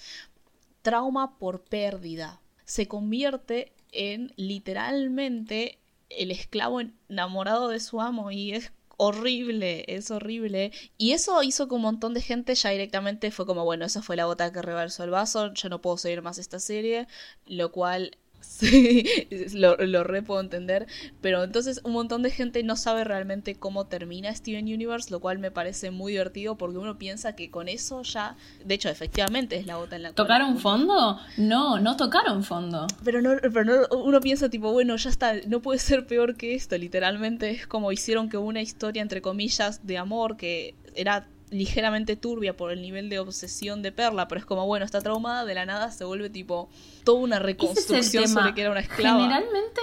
trauma 0.83 1.39
por 1.39 1.63
pérdida, 1.63 2.41
se 2.65 2.89
convierte 2.89 3.73
en 3.93 4.33
literalmente 4.37 5.79
el 6.09 6.31
esclavo 6.31 6.81
enamorado 7.09 7.69
de 7.69 7.81
su 7.81 8.01
amo 8.01 8.31
y 8.31 8.53
es 8.53 8.73
horrible, 8.97 9.85
es 9.89 10.11
horrible. 10.11 10.73
Y 10.99 11.13
eso 11.13 11.43
hizo 11.43 11.69
que 11.69 11.75
un 11.75 11.83
montón 11.83 12.15
de 12.15 12.21
gente 12.21 12.55
ya 12.55 12.71
directamente 12.71 13.31
fue 13.31 13.47
como, 13.47 13.65
bueno, 13.65 13.87
esa 13.87 14.03
fue 14.03 14.17
la 14.17 14.27
gota 14.27 14.53
que 14.53 14.63
rebalsó 14.63 15.05
el 15.05 15.11
vaso, 15.11 15.55
yo 15.55 15.69
no 15.69 15.81
puedo 15.81 15.97
seguir 15.97 16.23
más 16.23 16.39
esta 16.39 16.61
serie, 16.61 17.07
lo 17.47 17.73
cual 17.73 18.17
Sí, 18.61 19.07
lo, 19.55 19.77
lo 19.79 20.05
re 20.05 20.23
puedo 20.23 20.41
entender. 20.41 20.87
Pero 21.21 21.45
entonces 21.45 21.81
un 21.85 21.93
montón 21.93 22.23
de 22.23 22.31
gente 22.31 22.63
no 22.63 22.77
sabe 22.77 23.05
realmente 23.05 23.55
cómo 23.55 23.87
termina 23.87 24.35
Steven 24.35 24.65
Universe, 24.65 25.11
lo 25.11 25.21
cual 25.21 25.39
me 25.39 25.51
parece 25.51 25.91
muy 25.91 26.13
divertido 26.13 26.57
porque 26.57 26.77
uno 26.79 26.99
piensa 26.99 27.35
que 27.35 27.51
con 27.51 27.69
eso 27.69 28.03
ya. 28.03 28.37
De 28.65 28.75
hecho, 28.75 28.89
efectivamente 28.89 29.57
es 29.57 29.67
la 29.67 29.77
bota 29.77 29.97
en 29.97 30.03
la 30.03 30.13
¿Tocaron 30.13 30.59
fondo? 30.59 31.19
No, 31.39 31.79
no 31.79 31.97
tocaron 31.97 32.45
fondo. 32.45 32.87
Pero 33.05 33.23
no, 33.23 33.37
pero 33.41 33.65
no, 33.65 33.97
uno 33.97 34.21
piensa 34.21 34.51
tipo, 34.51 34.73
bueno, 34.73 34.97
ya 34.97 35.11
está, 35.11 35.35
no 35.47 35.61
puede 35.61 35.79
ser 35.79 36.07
peor 36.07 36.37
que 36.37 36.55
esto. 36.55 36.77
Literalmente 36.77 37.51
es 37.51 37.67
como 37.67 37.93
hicieron 37.93 38.29
que 38.29 38.37
una 38.37 38.61
historia, 38.61 39.03
entre 39.03 39.23
comillas, 39.23 39.87
de 39.87 39.99
amor 39.99 40.37
que 40.37 40.75
era 40.95 41.27
ligeramente 41.51 42.17
turbia 42.17 42.57
por 42.57 42.71
el 42.71 42.83
nivel 42.83 43.09
de 43.09 43.19
obsesión 43.19 43.83
de 43.83 43.93
Perla, 43.93 44.29
pero 44.29 44.39
es 44.39 44.47
como, 44.47 44.67
bueno, 44.67 44.85
está 44.85 45.01
traumada, 45.01 45.45
de 45.45 45.55
la 45.55 45.67
nada 45.67 45.91
se 45.91 46.05
vuelve 46.05 46.31
tipo 46.31 46.69
toda 47.05 47.21
una 47.21 47.39
reconstrucción 47.39 48.29
sobre 48.29 48.55
que 48.55 48.63
era 48.63 48.71
una 48.71 48.81
esclava. 48.81 49.21
Generalmente, 49.21 49.81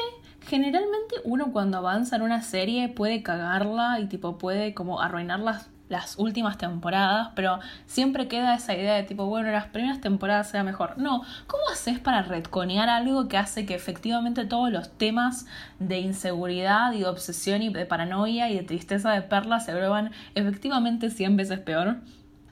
generalmente 0.48 1.16
uno 1.24 1.52
cuando 1.52 1.78
avanza 1.78 2.16
en 2.16 2.22
una 2.22 2.42
serie 2.42 2.90
puede 2.90 3.22
cagarla 3.22 4.00
y 4.00 4.08
tipo 4.08 4.38
puede 4.38 4.74
como 4.74 5.02
arruinarlas 5.02 5.70
las 5.77 5.77
últimas 6.18 6.58
temporadas, 6.58 7.30
pero 7.36 7.60
siempre 7.86 8.28
queda 8.28 8.56
esa 8.56 8.74
idea 8.74 8.96
de 8.96 9.04
tipo, 9.04 9.26
bueno, 9.26 9.52
las 9.52 9.68
primeras 9.68 10.02
temporadas 10.02 10.50
sea 10.50 10.64
mejor. 10.64 10.98
No, 10.98 11.22
¿cómo 11.48 11.64
haces 11.72 12.00
para 12.00 12.22
retconear 12.22 12.90
algo 12.90 13.28
que 13.28 13.38
hace 13.38 13.66
que 13.66 13.76
efectivamente 13.76 14.46
todos 14.46 14.72
los 14.72 14.90
temas 14.98 15.46
de 15.80 16.00
inseguridad 16.00 16.92
y 16.94 17.00
de 17.00 17.08
obsesión 17.08 17.62
y 17.62 17.70
de 17.70 17.86
paranoia 17.86 18.50
y 18.50 18.56
de 18.56 18.64
tristeza 18.64 19.12
de 19.12 19.22
Perla 19.22 19.60
se 19.60 19.74
vuelvan 19.74 20.12
efectivamente 20.36 21.10
100 21.10 21.38
veces 21.38 21.60
peor? 21.60 21.98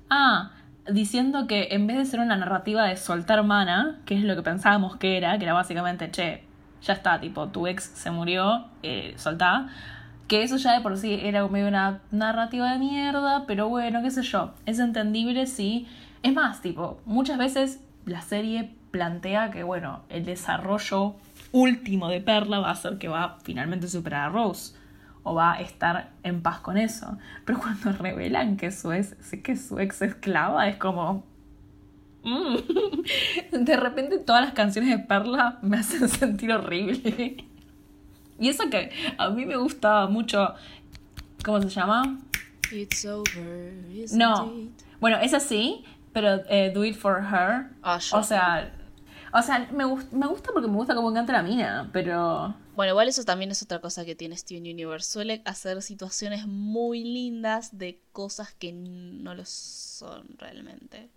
Ah, 0.10 0.52
diciendo 0.90 1.48
que 1.48 1.70
en 1.72 1.88
vez 1.88 1.98
de 1.98 2.06
ser 2.06 2.20
una 2.20 2.38
narrativa 2.38 2.86
de 2.86 2.96
soltar 2.96 3.44
mana, 3.44 4.00
que 4.06 4.16
es 4.16 4.24
lo 4.24 4.36
que 4.36 4.44
pensábamos 4.44 4.98
que 4.98 5.18
era, 5.18 5.38
que 5.38 5.46
era 5.46 5.54
básicamente, 5.54 6.12
che, 6.12 6.44
ya 6.82 6.94
está, 6.94 7.20
tipo, 7.20 7.48
tu 7.48 7.68
ex 7.68 7.84
se 7.84 8.12
murió, 8.12 8.68
eh, 8.84 9.14
soltá 9.18 9.68
que 10.28 10.44
eso 10.44 10.58
ya 10.58 10.74
de 10.74 10.82
por 10.82 10.98
sí 10.98 11.20
era 11.22 11.48
medio 11.48 11.68
una 11.68 12.02
narrativa 12.12 12.72
de 12.72 12.80
mierda, 12.80 13.46
pero 13.46 13.70
bueno, 13.70 14.02
qué 14.02 14.12
sé 14.12 14.24
yo. 14.24 14.54
Es 14.66 14.80
entendible 14.80 15.46
si. 15.46 15.88
Es 16.24 16.34
más, 16.34 16.62
tipo, 16.62 17.00
muchas 17.06 17.38
veces 17.38 17.80
la 18.06 18.22
serie 18.22 18.72
plantea 18.92 19.52
que, 19.52 19.64
bueno, 19.64 20.02
el 20.10 20.26
desarrollo 20.26 21.16
último 21.52 22.10
de 22.10 22.22
Perla 22.22 22.60
va 22.60 22.72
a 22.72 22.76
ser 22.76 22.98
que 22.98 23.08
va 23.08 23.24
a 23.24 23.40
finalmente 23.42 23.88
superar 23.88 24.30
a 24.30 24.30
Rose. 24.30 24.76
O 25.28 25.34
va 25.34 25.54
a 25.54 25.62
estar 25.62 26.12
en 26.24 26.42
paz 26.42 26.60
con 26.60 26.78
eso. 26.78 27.18
Pero 27.46 27.60
cuando 27.60 27.92
revelan 28.00 28.58
que 28.58 28.72
su 28.72 28.92
ex, 28.92 29.16
que 29.44 29.56
su 29.56 29.80
ex 29.80 30.02
esclava, 30.02 30.68
es 30.68 30.78
como. 30.78 31.24
Mm. 32.24 32.58
De 33.66 33.78
repente 33.78 34.18
todas 34.18 34.44
las 34.44 34.54
canciones 34.54 34.90
de 34.90 35.04
Perla 35.04 35.60
me 35.62 35.78
hacen 35.78 36.10
sentir 36.10 36.52
horrible. 36.52 37.46
Y 38.40 38.50
eso 38.50 38.70
que 38.70 38.92
a 39.18 39.30
mí 39.30 39.46
me 39.46 39.56
gustaba 39.56 40.08
mucho. 40.08 40.54
¿Cómo 41.44 41.62
se 41.62 41.70
llama? 41.70 42.20
It's 42.72 43.06
over, 43.06 43.74
no. 44.14 44.52
Bueno, 45.00 45.18
es 45.18 45.34
así, 45.34 45.86
pero 46.14 46.42
eh, 46.50 46.72
Do 46.74 46.84
It 46.84 46.96
For 46.96 47.18
Her. 47.22 47.70
Ah, 47.84 48.00
o 48.14 48.24
sea, 48.24 48.74
o 49.32 49.42
sea 49.42 49.70
me, 49.72 49.86
me 49.86 50.28
gusta 50.28 50.52
porque 50.52 50.68
me 50.68 50.76
gusta 50.76 50.96
cómo 50.96 51.14
canta 51.14 51.34
la 51.34 51.44
mina, 51.44 51.90
pero... 51.94 52.56
Bueno, 52.76 52.92
igual 52.92 53.08
eso 53.08 53.24
también 53.24 53.52
es 53.52 53.62
otra 53.62 53.80
cosa 53.80 54.04
que 54.04 54.16
tiene 54.16 54.36
Steven 54.36 54.64
Universe. 54.64 55.12
Suele 55.12 55.42
hacer 55.46 55.82
situaciones 55.82 56.48
muy 56.48 57.04
lindas 57.04 57.78
de 57.78 58.02
cosas 58.12 58.54
que 58.54 58.74
no 58.74 59.34
lo 59.34 59.46
son 59.46 60.28
realmente. 60.38 61.10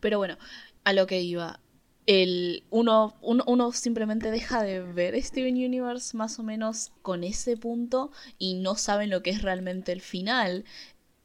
Pero 0.00 0.18
bueno, 0.18 0.36
a 0.84 0.92
lo 0.92 1.06
que 1.06 1.20
iba 1.20 1.60
el, 2.06 2.62
uno, 2.70 3.14
uno, 3.20 3.72
simplemente 3.72 4.30
deja 4.30 4.62
de 4.62 4.80
ver 4.80 5.20
Steven 5.22 5.54
Universe 5.54 6.16
más 6.16 6.38
o 6.38 6.44
menos 6.44 6.92
con 7.02 7.24
ese 7.24 7.56
punto 7.56 8.12
y 8.38 8.54
no 8.54 8.76
saben 8.76 9.10
lo 9.10 9.22
que 9.22 9.30
es 9.30 9.42
realmente 9.42 9.92
el 9.92 10.00
final. 10.00 10.64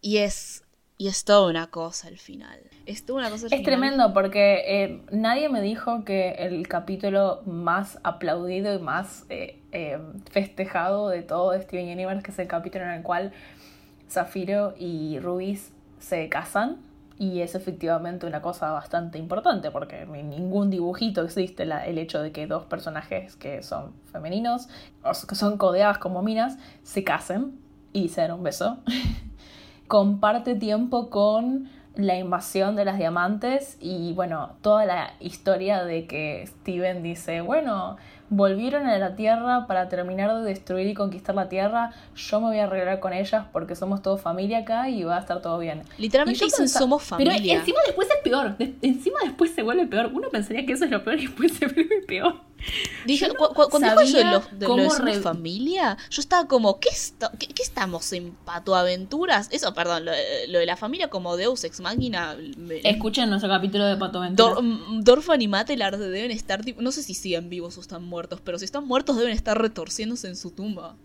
Y 0.01 0.17
es, 0.17 0.63
y 0.97 1.07
es 1.07 1.23
toda 1.23 1.49
una 1.49 1.67
cosa 1.67 2.07
el 2.07 2.17
final. 2.17 2.59
Es 2.87 3.05
una 3.09 3.29
cosa 3.29 3.47
Es 3.51 3.61
tremendo 3.61 4.11
porque 4.11 4.63
eh, 4.65 5.01
nadie 5.11 5.49
me 5.49 5.61
dijo 5.61 6.03
que 6.03 6.31
el 6.31 6.67
capítulo 6.67 7.43
más 7.45 7.99
aplaudido 8.03 8.73
y 8.73 8.79
más 8.79 9.25
eh, 9.29 9.59
eh, 9.71 9.99
festejado 10.31 11.09
de 11.09 11.21
todo 11.21 11.51
de 11.51 11.61
Steven 11.61 11.89
Universe, 11.89 12.23
que 12.23 12.31
es 12.31 12.39
el 12.39 12.47
capítulo 12.47 12.85
en 12.85 12.91
el 12.91 13.03
cual 13.03 13.33
Zafiro 14.09 14.73
y 14.79 15.19
Ruiz 15.19 15.71
se 15.99 16.27
casan 16.27 16.77
y 17.21 17.41
es 17.41 17.53
efectivamente 17.53 18.25
una 18.25 18.41
cosa 18.41 18.71
bastante 18.71 19.19
importante 19.19 19.69
porque 19.69 20.01
en 20.01 20.31
ningún 20.31 20.71
dibujito 20.71 21.21
existe 21.21 21.61
el 21.61 21.99
hecho 21.99 22.19
de 22.19 22.31
que 22.31 22.47
dos 22.47 22.65
personajes 22.65 23.35
que 23.35 23.61
son 23.61 23.93
femeninos 24.11 24.69
o 25.03 25.11
que 25.27 25.35
son 25.35 25.59
codeadas 25.59 25.99
como 25.99 26.23
minas 26.23 26.57
se 26.81 27.03
casen 27.03 27.59
y 27.93 28.09
se 28.09 28.21
den 28.21 28.31
un 28.31 28.41
beso. 28.41 28.79
Comparte 29.87 30.55
tiempo 30.55 31.11
con 31.11 31.69
la 31.93 32.17
invasión 32.17 32.75
de 32.75 32.85
las 32.85 32.97
diamantes 32.97 33.77
y 33.79 34.13
bueno, 34.13 34.53
toda 34.63 34.87
la 34.87 35.13
historia 35.19 35.83
de 35.83 36.07
que 36.07 36.47
Steven 36.47 37.03
dice, 37.03 37.41
bueno, 37.41 37.97
volvieron 38.31 38.87
a 38.87 38.97
la 38.97 39.15
Tierra 39.15 39.67
para 39.67 39.89
terminar 39.89 40.33
de 40.33 40.41
destruir 40.41 40.87
y 40.87 40.93
conquistar 40.93 41.35
la 41.35 41.49
Tierra, 41.49 41.91
yo 42.15 42.39
me 42.39 42.47
voy 42.47 42.59
a 42.59 42.63
arreglar 42.63 43.01
con 43.01 43.13
ellas 43.13 43.45
porque 43.51 43.75
somos 43.75 44.01
todos 44.01 44.21
familia 44.21 44.59
acá 44.59 44.89
y 44.89 45.03
va 45.03 45.17
a 45.17 45.19
estar 45.19 45.41
todo 45.41 45.59
bien. 45.59 45.83
Literalmente 45.97 46.45
dicen 46.45 46.69
somos 46.69 47.03
familia. 47.03 47.35
Pero 47.37 47.59
encima 47.59 47.79
después 47.85 48.07
es 48.09 48.17
peor, 48.23 48.55
encima 48.81 49.19
después 49.23 49.51
se 49.53 49.61
vuelve 49.61 49.85
peor. 49.85 50.09
Uno 50.13 50.29
pensaría 50.29 50.65
que 50.65 50.73
eso 50.73 50.85
es 50.85 50.91
lo 50.91 51.03
peor 51.03 51.19
y 51.19 51.27
después 51.27 51.51
se 51.53 51.67
vuelve 51.67 52.01
peor. 52.07 52.51
Dije, 53.05 53.29
cuando 53.69 54.01
dijo 54.01 54.17
de 54.17 54.67
los 54.67 55.03
de, 55.03 55.21
familia, 55.21 55.97
yo 56.09 56.21
estaba 56.21 56.47
como, 56.47 56.79
¿qué, 56.79 56.89
qué, 57.39 57.63
estamos 57.63 58.13
en 58.13 58.33
Patoaventuras? 58.45 59.47
Eso, 59.51 59.73
perdón, 59.73 60.05
lo, 60.05 60.11
de 60.59 60.65
la 60.65 60.77
familia 60.77 61.09
como 61.09 61.37
Deus 61.37 61.63
Ex 61.63 61.79
Máquina. 61.81 62.35
Escuchen 62.83 63.29
nuestro 63.29 63.49
capítulo 63.49 63.85
de 63.85 63.97
Patoaventuras. 63.97 64.55
Dor, 64.55 65.03
Dorfan 65.03 65.41
y 65.41 65.47
Matelar 65.47 65.97
deben 65.97 66.31
estar, 66.31 66.61
no 66.77 66.91
sé 66.91 67.03
si 67.03 67.13
siguen 67.13 67.49
vivos 67.49 67.77
o 67.77 67.81
están 67.81 68.03
muertos, 68.03 68.20
pero 68.43 68.59
si 68.59 68.65
están 68.65 68.87
muertos 68.87 69.17
deben 69.17 69.33
estar 69.33 69.59
retorciéndose 69.59 70.27
en 70.27 70.35
su 70.35 70.51
tumba. 70.51 70.95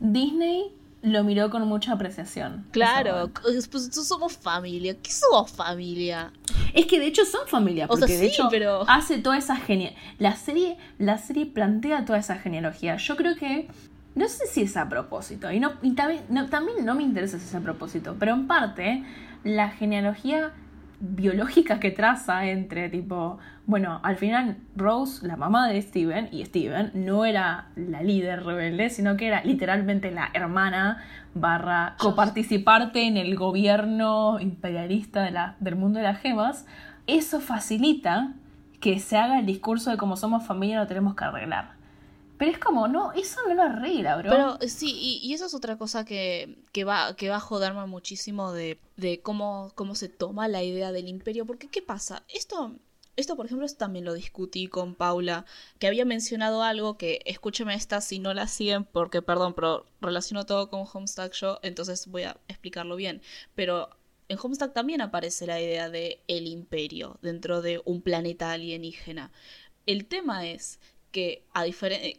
Disney 0.00 0.72
lo 1.02 1.22
miró 1.22 1.50
con 1.50 1.66
mucha 1.68 1.92
apreciación. 1.92 2.66
Claro, 2.72 3.30
pues 3.42 3.68
somos 3.92 4.36
familia. 4.36 4.96
¿Qué 5.00 5.12
somos 5.12 5.52
familia? 5.52 6.32
Es 6.74 6.86
que 6.86 6.98
de 6.98 7.06
hecho 7.06 7.24
son 7.24 7.46
familia, 7.46 7.86
porque 7.86 8.18
de 8.18 8.26
hecho 8.26 8.48
pero... 8.50 8.88
hace 8.88 9.18
toda 9.18 9.38
esa 9.38 9.56
genial. 9.56 9.94
La 10.18 10.34
serie, 10.36 10.76
la 10.98 11.18
serie 11.18 11.46
plantea 11.46 12.04
toda 12.04 12.18
esa 12.18 12.36
genealogía. 12.36 12.96
Yo 12.96 13.16
creo 13.16 13.36
que. 13.36 13.68
No 14.14 14.28
sé 14.28 14.46
si 14.46 14.62
es 14.62 14.78
a 14.78 14.88
propósito, 14.88 15.52
y, 15.52 15.60
no, 15.60 15.74
y 15.82 15.90
también, 15.90 16.22
no, 16.30 16.48
también 16.48 16.86
no 16.86 16.94
me 16.94 17.02
interesa 17.02 17.38
si 17.38 17.44
es 17.44 17.54
a 17.54 17.60
propósito, 17.60 18.16
pero 18.18 18.32
en 18.32 18.46
parte 18.46 19.04
la 19.44 19.68
genealogía 19.68 20.54
biológica 21.00 21.78
que 21.78 21.90
traza 21.90 22.46
entre 22.46 22.88
tipo, 22.88 23.38
bueno, 23.66 24.00
al 24.02 24.16
final 24.16 24.56
Rose, 24.76 25.26
la 25.26 25.36
mamá 25.36 25.68
de 25.68 25.80
Steven, 25.82 26.28
y 26.32 26.44
Steven 26.44 26.90
no 26.94 27.24
era 27.24 27.68
la 27.76 28.02
líder 28.02 28.44
rebelde, 28.44 28.90
sino 28.90 29.16
que 29.16 29.28
era 29.28 29.42
literalmente 29.44 30.10
la 30.10 30.30
hermana 30.32 31.02
barra 31.34 31.96
coparticiparte 31.98 33.06
en 33.06 33.16
el 33.16 33.36
gobierno 33.36 34.40
imperialista 34.40 35.22
de 35.22 35.30
la, 35.30 35.56
del 35.60 35.76
mundo 35.76 35.98
de 35.98 36.04
las 36.04 36.20
gemas. 36.20 36.66
Eso 37.06 37.40
facilita 37.40 38.32
que 38.80 38.98
se 38.98 39.16
haga 39.16 39.38
el 39.38 39.46
discurso 39.46 39.90
de 39.90 39.96
como 39.96 40.16
somos 40.16 40.46
familia 40.46 40.80
lo 40.80 40.86
tenemos 40.86 41.14
que 41.14 41.24
arreglar. 41.24 41.76
Pero 42.38 42.50
es 42.50 42.58
como, 42.58 42.88
no, 42.88 43.12
eso 43.12 43.40
no 43.48 43.54
lo 43.54 43.62
arregla, 43.62 44.16
bro. 44.16 44.30
Pero 44.30 44.58
sí, 44.68 45.20
y, 45.22 45.32
eso 45.32 45.46
es 45.46 45.54
otra 45.54 45.78
cosa 45.78 46.04
que, 46.04 46.58
que, 46.72 46.84
va, 46.84 47.16
que 47.16 47.28
va 47.28 47.36
a 47.36 47.40
joderme 47.40 47.86
muchísimo 47.86 48.52
de, 48.52 48.78
de 48.96 49.20
cómo, 49.20 49.72
cómo 49.74 49.94
se 49.94 50.08
toma 50.08 50.48
la 50.48 50.62
idea 50.62 50.92
del 50.92 51.08
imperio. 51.08 51.46
Porque, 51.46 51.68
¿qué 51.68 51.82
pasa? 51.82 52.24
Esto 52.28 52.76
esto, 53.16 53.34
por 53.34 53.46
ejemplo, 53.46 53.66
también 53.68 54.04
lo 54.04 54.12
discutí 54.12 54.66
con 54.66 54.94
Paula, 54.94 55.46
que 55.78 55.86
había 55.86 56.04
mencionado 56.04 56.62
algo 56.62 56.98
que, 56.98 57.20
escúcheme 57.24 57.74
esta 57.74 58.02
si 58.02 58.18
no 58.18 58.34
la 58.34 58.46
siguen, 58.46 58.84
porque, 58.84 59.22
perdón, 59.22 59.54
pero 59.54 59.86
relaciono 60.02 60.44
todo 60.44 60.68
con 60.68 60.84
Homestuck 60.92 61.32
yo, 61.32 61.58
entonces 61.62 62.06
voy 62.08 62.24
a 62.24 62.36
explicarlo 62.46 62.94
bien. 62.94 63.22
Pero 63.54 63.88
en 64.28 64.38
Homestuck 64.40 64.74
también 64.74 65.00
aparece 65.00 65.46
la 65.46 65.60
idea 65.60 65.88
de 65.88 66.22
el 66.28 66.46
imperio 66.46 67.18
dentro 67.22 67.62
de 67.62 67.80
un 67.86 68.02
planeta 68.02 68.52
alienígena. 68.52 69.32
El 69.86 70.06
tema 70.06 70.46
es 70.46 70.78
que, 71.10 71.44
a 71.54 71.64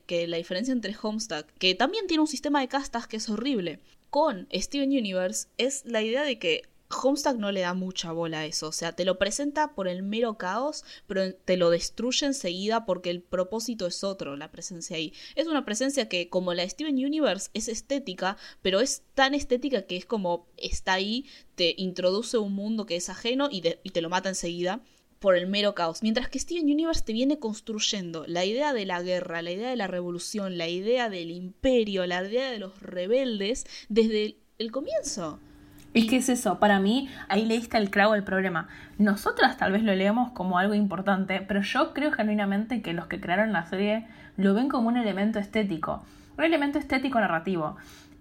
que 0.06 0.28
la 0.28 0.38
diferencia 0.38 0.72
entre 0.72 0.96
Homestuck, 1.02 1.46
que 1.60 1.76
también 1.76 2.08
tiene 2.08 2.22
un 2.22 2.28
sistema 2.28 2.62
de 2.62 2.68
castas 2.68 3.08
que 3.08 3.18
es 3.18 3.30
horrible, 3.30 3.80
con 4.10 4.48
Steven 4.54 4.90
Universe 4.90 5.48
es 5.58 5.84
la 5.86 6.02
idea 6.02 6.24
de 6.24 6.40
que 6.40 6.64
Homestuck 6.90 7.36
no 7.36 7.52
le 7.52 7.62
da 7.62 7.74
mucha 7.74 8.12
bola 8.14 8.40
a 8.40 8.46
eso, 8.46 8.70
o 8.70 8.72
sea, 8.72 8.94
te 8.94 9.04
lo 9.04 9.18
presenta 9.20 9.76
por 9.76 9.88
el 9.88 10.04
mero 10.04 10.38
caos, 10.38 10.86
pero 11.06 11.34
te 11.34 11.58
lo 11.58 11.70
destruye 11.70 12.26
enseguida 12.26 12.86
porque 12.86 13.10
el 13.10 13.22
propósito 13.22 13.88
es 13.88 14.04
otro, 14.04 14.38
la 14.38 14.52
presencia 14.52 14.96
ahí. 14.96 15.14
Es 15.36 15.48
una 15.48 15.66
presencia 15.66 16.08
que, 16.08 16.30
como 16.30 16.54
la 16.54 16.68
Steven 16.68 16.96
Universe, 16.96 17.50
es 17.54 17.68
estética, 17.68 18.38
pero 18.62 18.80
es 18.80 19.04
tan 19.16 19.34
estética 19.34 19.82
que 19.82 19.98
es 19.98 20.06
como 20.06 20.48
está 20.56 20.94
ahí, 20.94 21.26
te 21.56 21.76
introduce 21.78 22.38
un 22.38 22.54
mundo 22.54 22.86
que 22.86 22.96
es 22.96 23.10
ajeno 23.10 23.50
y, 23.52 23.62
y 23.84 23.90
te 23.90 24.02
lo 24.02 24.10
mata 24.10 24.30
enseguida 24.30 24.82
por 25.20 25.36
el 25.36 25.48
mero 25.48 25.76
caos. 25.76 26.04
Mientras 26.04 26.30
que 26.30 26.40
Steven 26.40 26.66
Universe 26.66 27.04
te 27.04 27.14
viene 27.14 27.40
construyendo 27.40 28.26
la 28.28 28.46
idea 28.46 28.74
de 28.74 28.86
la 28.86 29.02
guerra, 29.02 29.42
la 29.42 29.52
idea 29.52 29.70
de 29.70 29.76
la 29.76 29.88
revolución, 29.88 30.58
la 30.58 30.68
idea 30.68 31.10
del 31.10 31.32
imperio, 31.32 32.06
la 32.06 32.24
idea 32.24 32.52
de 32.52 32.60
los 32.60 32.82
rebeldes 32.82 33.66
desde 33.90 34.38
el 34.58 34.72
comienzo. 34.72 35.40
Es 35.94 36.06
que 36.06 36.18
es 36.18 36.30
eso, 36.30 36.60
para 36.60 36.80
mí 36.80 37.10
ahí 37.28 37.46
le 37.46 37.56
diste 37.56 37.78
el 37.78 37.90
clavo 37.90 38.14
del 38.14 38.24
problema. 38.24 38.68
Nosotras 38.98 39.58
tal 39.58 39.72
vez 39.72 39.84
lo 39.84 39.96
leemos 39.96 40.32
como 40.32 40.60
algo 40.60 40.74
importante, 40.74 41.42
pero 41.42 41.62
yo 41.62 41.94
creo 41.94 42.12
genuinamente 42.12 42.82
que 42.82 42.94
los 42.94 43.08
que 43.08 43.20
crearon 43.20 43.54
la 43.54 43.66
serie 43.66 44.06
lo 44.36 44.54
ven 44.54 44.70
como 44.70 44.90
un 44.90 44.98
elemento 44.98 45.40
estético, 45.40 46.06
un 46.38 46.44
elemento 46.44 46.78
estético 46.78 47.20
narrativo. 47.20 47.78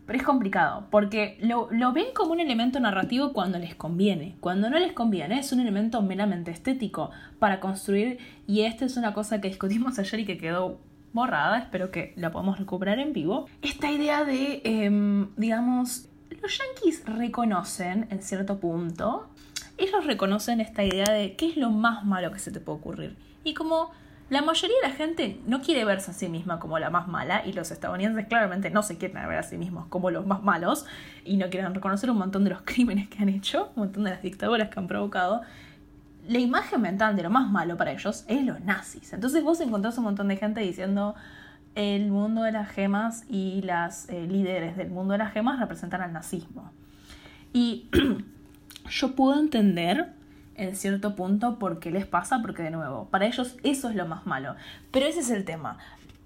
Pero 0.06 0.18
es 0.18 0.24
complicado, 0.24 0.86
porque 0.90 1.36
lo, 1.40 1.68
ven 1.92 2.06
como 2.14 2.32
un 2.32 2.40
elemento 2.40 2.78
narrativo 2.78 3.32
cuando 3.32 3.58
les 3.58 3.74
conviene. 3.74 4.36
Cuando 4.40 4.70
no 4.70 4.78
les 4.78 4.92
conviene, 4.92 5.40
es 5.40 5.52
un 5.52 5.60
elemento 5.60 6.00
meramente 6.00 6.52
estético 6.52 7.10
para 7.40 7.58
construir. 7.58 8.18
Y 8.46 8.62
esta 8.62 8.84
es 8.84 8.96
una 8.96 9.12
cosa 9.12 9.40
que 9.40 9.48
discutimos 9.48 9.98
ayer 9.98 10.20
y 10.20 10.24
que 10.24 10.38
quedó 10.38 10.78
borrada, 11.12 11.58
espero 11.58 11.90
que 11.90 12.12
la 12.16 12.30
podamos 12.30 12.58
recuperar 12.58 12.98
en 12.98 13.12
vivo. 13.12 13.46
Esta 13.62 13.90
idea 13.90 14.24
de, 14.24 14.60
em, 14.64 15.34
digamos, 15.36 16.08
los 16.42 16.58
yankees 16.58 17.04
reconocen, 17.06 18.06
en 18.10 18.22
cierto 18.22 18.60
punto, 18.60 19.28
ellos 19.78 20.04
reconocen 20.04 20.60
esta 20.60 20.84
idea 20.84 21.10
de 21.10 21.34
qué 21.34 21.48
es 21.48 21.56
lo 21.56 21.70
más 21.70 22.04
malo 22.04 22.30
que 22.32 22.38
se 22.38 22.50
te 22.50 22.60
puede 22.60 22.78
ocurrir. 22.78 23.16
Y 23.44 23.54
como 23.54 23.90
la 24.28 24.42
mayoría 24.42 24.76
de 24.82 24.88
la 24.88 24.94
gente 24.94 25.40
no 25.46 25.60
quiere 25.60 25.84
verse 25.84 26.10
a 26.10 26.14
sí 26.14 26.28
misma 26.28 26.58
como 26.58 26.78
la 26.78 26.90
más 26.90 27.06
mala, 27.06 27.42
y 27.46 27.52
los 27.52 27.70
estadounidenses 27.70 28.26
claramente 28.26 28.70
no 28.70 28.82
se 28.82 28.98
quieren 28.98 29.26
ver 29.28 29.38
a 29.38 29.42
sí 29.42 29.56
mismos 29.56 29.86
como 29.86 30.10
los 30.10 30.26
más 30.26 30.42
malos, 30.42 30.86
y 31.24 31.36
no 31.36 31.48
quieren 31.48 31.74
reconocer 31.74 32.10
un 32.10 32.18
montón 32.18 32.44
de 32.44 32.50
los 32.50 32.62
crímenes 32.64 33.08
que 33.08 33.22
han 33.22 33.28
hecho, 33.28 33.72
un 33.76 33.84
montón 33.84 34.04
de 34.04 34.10
las 34.10 34.22
dictaduras 34.22 34.68
que 34.68 34.80
han 34.80 34.88
provocado, 34.88 35.42
la 36.28 36.38
imagen 36.38 36.80
mental 36.80 37.14
de 37.14 37.22
lo 37.22 37.30
más 37.30 37.48
malo 37.50 37.76
para 37.76 37.92
ellos 37.92 38.24
es 38.26 38.44
los 38.44 38.60
nazis. 38.60 39.12
Entonces 39.12 39.44
vos 39.44 39.60
encontrás 39.60 39.96
un 39.98 40.04
montón 40.04 40.26
de 40.26 40.36
gente 40.36 40.60
diciendo, 40.60 41.14
el 41.76 42.10
mundo 42.10 42.42
de 42.42 42.52
las 42.52 42.68
gemas 42.70 43.24
y 43.28 43.62
las 43.62 44.08
eh, 44.08 44.26
líderes 44.26 44.76
del 44.76 44.90
mundo 44.90 45.12
de 45.12 45.18
las 45.18 45.32
gemas 45.32 45.60
representan 45.60 46.00
al 46.00 46.12
nazismo. 46.12 46.72
Y 47.52 47.88
yo 48.90 49.14
puedo 49.14 49.38
entender 49.38 50.15
en 50.56 50.76
cierto 50.76 51.14
punto 51.14 51.58
por 51.58 51.78
qué 51.78 51.90
les 51.90 52.06
pasa, 52.06 52.40
porque 52.42 52.62
de 52.62 52.70
nuevo, 52.70 53.08
para 53.10 53.26
ellos 53.26 53.56
eso 53.62 53.88
es 53.88 53.94
lo 53.94 54.06
más 54.06 54.26
malo. 54.26 54.56
Pero 54.90 55.06
ese 55.06 55.20
es 55.20 55.30
el 55.30 55.44
tema. 55.44 55.78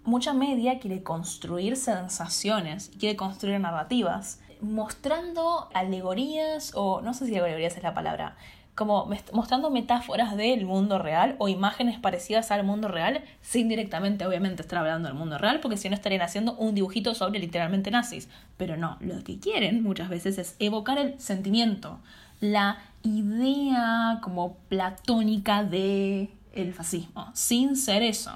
Mucha 0.04 0.32
media 0.32 0.78
quiere 0.78 1.02
construir 1.02 1.76
sensaciones, 1.76 2.90
quiere 2.98 3.16
construir 3.16 3.60
narrativas, 3.60 4.40
mostrando 4.60 5.68
alegorías, 5.74 6.72
o 6.74 7.00
no 7.00 7.14
sé 7.14 7.26
si 7.26 7.36
alegorías 7.36 7.76
es 7.76 7.82
la 7.82 7.94
palabra, 7.94 8.36
como 8.74 9.10
mostrando 9.32 9.70
metáforas 9.70 10.36
del 10.36 10.64
mundo 10.64 10.98
real 10.98 11.36
o 11.38 11.48
imágenes 11.48 11.98
parecidas 11.98 12.50
al 12.50 12.64
mundo 12.64 12.88
real, 12.88 13.22
sin 13.42 13.68
directamente, 13.68 14.26
obviamente, 14.26 14.62
estar 14.62 14.78
hablando 14.78 15.08
del 15.08 15.18
mundo 15.18 15.36
real, 15.36 15.60
porque 15.60 15.76
si 15.76 15.88
no 15.88 15.94
estarían 15.94 16.22
haciendo 16.22 16.54
un 16.54 16.74
dibujito 16.74 17.14
sobre 17.14 17.40
literalmente 17.40 17.90
nazis. 17.90 18.30
Pero 18.56 18.78
no, 18.78 18.96
lo 19.00 19.22
que 19.22 19.38
quieren 19.38 19.82
muchas 19.82 20.08
veces 20.08 20.38
es 20.38 20.56
evocar 20.60 20.96
el 20.96 21.20
sentimiento, 21.20 21.98
la 22.40 22.78
idea 23.02 24.18
como 24.22 24.54
platónica 24.68 25.64
de 25.64 26.30
el 26.52 26.74
fascismo, 26.74 27.30
sin 27.34 27.76
ser 27.76 28.02
eso. 28.02 28.32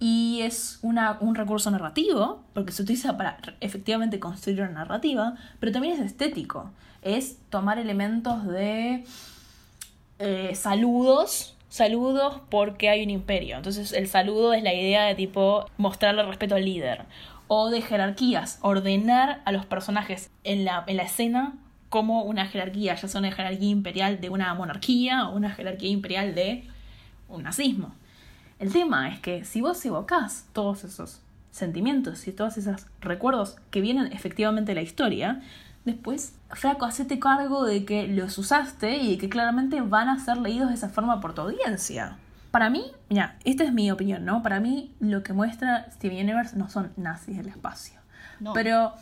Y 0.00 0.40
es 0.42 0.78
una, 0.82 1.18
un 1.20 1.34
recurso 1.34 1.70
narrativo, 1.70 2.42
porque 2.52 2.72
se 2.72 2.82
utiliza 2.82 3.16
para 3.16 3.38
efectivamente 3.60 4.18
construir 4.18 4.60
una 4.60 4.70
narrativa, 4.70 5.34
pero 5.60 5.72
también 5.72 5.94
es 5.94 6.00
estético. 6.00 6.70
Es 7.02 7.38
tomar 7.50 7.78
elementos 7.78 8.46
de 8.46 9.04
eh, 10.18 10.54
saludos, 10.54 11.56
saludos 11.68 12.40
porque 12.50 12.88
hay 12.88 13.02
un 13.02 13.10
imperio. 13.10 13.56
Entonces 13.56 13.92
el 13.92 14.08
saludo 14.08 14.52
es 14.52 14.62
la 14.62 14.74
idea 14.74 15.04
de 15.04 15.14
tipo 15.14 15.66
mostrarle 15.76 16.22
respeto 16.22 16.54
al 16.54 16.64
líder. 16.64 17.04
O 17.46 17.70
de 17.70 17.82
jerarquías, 17.82 18.58
ordenar 18.62 19.42
a 19.44 19.52
los 19.52 19.66
personajes 19.66 20.30
en 20.44 20.64
la, 20.64 20.84
en 20.86 20.96
la 20.96 21.02
escena 21.02 21.54
como 21.94 22.24
una 22.24 22.44
jerarquía, 22.46 22.96
ya 22.96 23.06
sea 23.06 23.20
una 23.20 23.30
jerarquía 23.30 23.70
imperial 23.70 24.20
de 24.20 24.28
una 24.28 24.52
monarquía 24.54 25.28
o 25.28 25.36
una 25.36 25.50
jerarquía 25.50 25.90
imperial 25.90 26.34
de 26.34 26.66
un 27.28 27.44
nazismo. 27.44 27.94
El 28.58 28.72
tema 28.72 29.10
es 29.10 29.20
que 29.20 29.44
si 29.44 29.60
vos 29.60 29.86
evocás 29.86 30.44
todos 30.52 30.82
esos 30.82 31.20
sentimientos 31.52 32.26
y 32.26 32.32
todos 32.32 32.56
esos 32.56 32.88
recuerdos 33.00 33.58
que 33.70 33.80
vienen 33.80 34.12
efectivamente 34.12 34.72
de 34.72 34.74
la 34.74 34.82
historia, 34.82 35.40
después, 35.84 36.34
flaco, 36.50 36.84
hacete 36.84 37.20
cargo 37.20 37.64
de 37.64 37.84
que 37.84 38.08
los 38.08 38.38
usaste 38.38 38.96
y 38.96 39.16
que 39.16 39.28
claramente 39.28 39.80
van 39.80 40.08
a 40.08 40.18
ser 40.18 40.38
leídos 40.38 40.70
de 40.70 40.74
esa 40.74 40.88
forma 40.88 41.20
por 41.20 41.32
tu 41.32 41.42
audiencia. 41.42 42.16
Para 42.50 42.70
mí, 42.70 42.90
mira, 43.08 43.36
esta 43.44 43.62
es 43.62 43.72
mi 43.72 43.92
opinión, 43.92 44.24
¿no? 44.24 44.42
Para 44.42 44.58
mí 44.58 44.92
lo 44.98 45.22
que 45.22 45.32
muestra 45.32 45.88
Steven 45.92 46.24
Universe 46.24 46.56
no 46.56 46.68
son 46.68 46.92
nazis 46.96 47.36
del 47.36 47.46
espacio. 47.46 48.00
Pero 48.52 48.94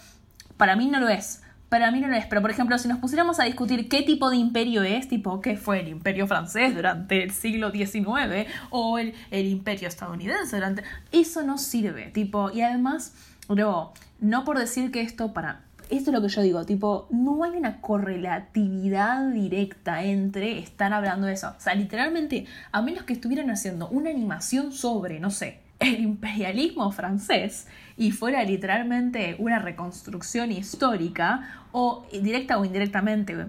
para 0.59 0.76
mí 0.76 0.88
no 0.88 1.01
lo 1.01 1.09
es. 1.09 1.43
Para 1.73 1.91
mí 1.91 2.01
no 2.03 2.09
lo 2.09 2.16
es. 2.16 2.27
Pero 2.27 2.43
por 2.43 2.51
ejemplo, 2.51 2.77
si 2.77 2.87
nos 2.87 2.99
pusiéramos 2.99 3.41
a 3.41 3.45
discutir 3.45 3.89
qué 3.89 4.03
tipo 4.03 4.29
de 4.29 4.37
imperio 4.37 4.83
es, 4.83 5.09
tipo, 5.09 5.41
¿qué 5.41 5.57
fue 5.57 5.81
el 5.81 5.89
imperio 5.89 6.27
francés 6.27 6.75
durante 6.75 7.23
el 7.23 7.31
siglo 7.31 7.70
XIX? 7.70 8.47
O 8.68 8.99
el, 8.99 9.14
el 9.31 9.47
imperio 9.47 9.89
estadounidense 9.89 10.55
durante... 10.55 10.83
Eso 11.12 11.41
no 11.41 11.57
sirve, 11.57 12.11
tipo, 12.11 12.51
y 12.51 12.61
además, 12.61 13.14
luego, 13.49 13.95
no 14.20 14.45
por 14.45 14.59
decir 14.59 14.91
que 14.91 15.01
esto 15.01 15.33
para 15.33 15.62
esto 15.89 16.11
es 16.11 16.14
lo 16.14 16.20
que 16.20 16.29
yo 16.29 16.43
digo, 16.43 16.66
tipo, 16.66 17.07
no 17.09 17.43
hay 17.43 17.53
una 17.53 17.81
correlatividad 17.81 19.31
directa 19.31 20.05
entre 20.05 20.59
estar 20.59 20.93
hablando 20.93 21.27
de 21.27 21.33
eso. 21.33 21.55
O 21.57 21.61
sea, 21.61 21.75
literalmente, 21.75 22.45
a 22.70 22.83
menos 22.83 23.05
que 23.05 23.14
estuvieran 23.14 23.49
haciendo 23.49 23.89
una 23.89 24.11
animación 24.11 24.73
sobre, 24.73 25.20
no 25.20 25.31
sé, 25.31 25.62
el 25.83 26.01
imperialismo 26.01 26.91
francés 26.93 27.66
y 27.97 28.11
fuera 28.12 28.43
literalmente 28.45 29.37
una 29.39 29.59
reconstrucción 29.59 30.53
histórica, 30.53 31.62
o 31.72 32.07
directa 32.12 32.59
o 32.59 32.64
indirectamente. 32.64 33.47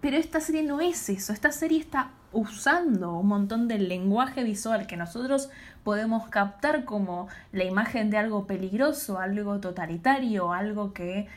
Pero 0.00 0.16
esta 0.16 0.40
serie 0.40 0.62
no 0.62 0.80
es 0.80 1.08
eso, 1.08 1.32
esta 1.32 1.50
serie 1.50 1.78
está 1.78 2.10
usando 2.32 3.18
un 3.18 3.28
montón 3.28 3.68
del 3.68 3.88
lenguaje 3.88 4.44
visual 4.44 4.86
que 4.86 4.96
nosotros 4.96 5.50
podemos 5.84 6.28
captar 6.28 6.84
como 6.84 7.28
la 7.52 7.64
imagen 7.64 8.10
de 8.10 8.18
algo 8.18 8.46
peligroso, 8.46 9.18
algo 9.18 9.60
totalitario, 9.60 10.52
algo 10.52 10.92
que 10.92 11.28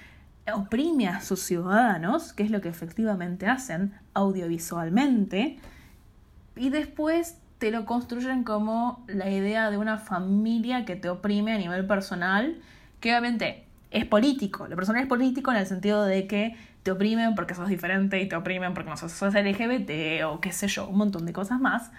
oprime 0.53 1.07
a 1.07 1.21
sus 1.21 1.41
ciudadanos, 1.41 2.33
que 2.33 2.43
es 2.43 2.51
lo 2.51 2.61
que 2.61 2.69
efectivamente 2.69 3.47
hacen 3.47 3.93
audiovisualmente, 4.13 5.57
y 6.55 6.69
después 6.69 7.37
te 7.57 7.71
lo 7.71 7.85
construyen 7.85 8.43
como 8.43 9.03
la 9.07 9.29
idea 9.29 9.71
de 9.71 9.77
una 9.77 9.97
familia 9.97 10.85
que 10.85 10.95
te 10.95 11.09
oprime 11.09 11.53
a 11.53 11.57
nivel 11.57 11.85
personal, 11.87 12.57
que 12.99 13.09
obviamente 13.09 13.65
es 13.91 14.05
político. 14.05 14.67
Lo 14.67 14.75
personal 14.75 15.01
es 15.01 15.07
político 15.07 15.51
en 15.51 15.57
el 15.57 15.65
sentido 15.65 16.03
de 16.03 16.27
que 16.27 16.57
te 16.83 16.91
oprimen 16.91 17.33
porque 17.33 17.55
sos 17.55 17.69
diferente 17.69 18.21
y 18.21 18.27
te 18.27 18.35
oprimen 18.35 18.73
porque 18.73 18.89
no 18.89 18.97
sos 18.97 19.33
LGBT 19.33 20.23
o 20.25 20.39
qué 20.41 20.51
sé 20.51 20.67
yo, 20.67 20.87
un 20.87 20.97
montón 20.97 21.25
de 21.25 21.33
cosas 21.33 21.59
más. 21.59 21.91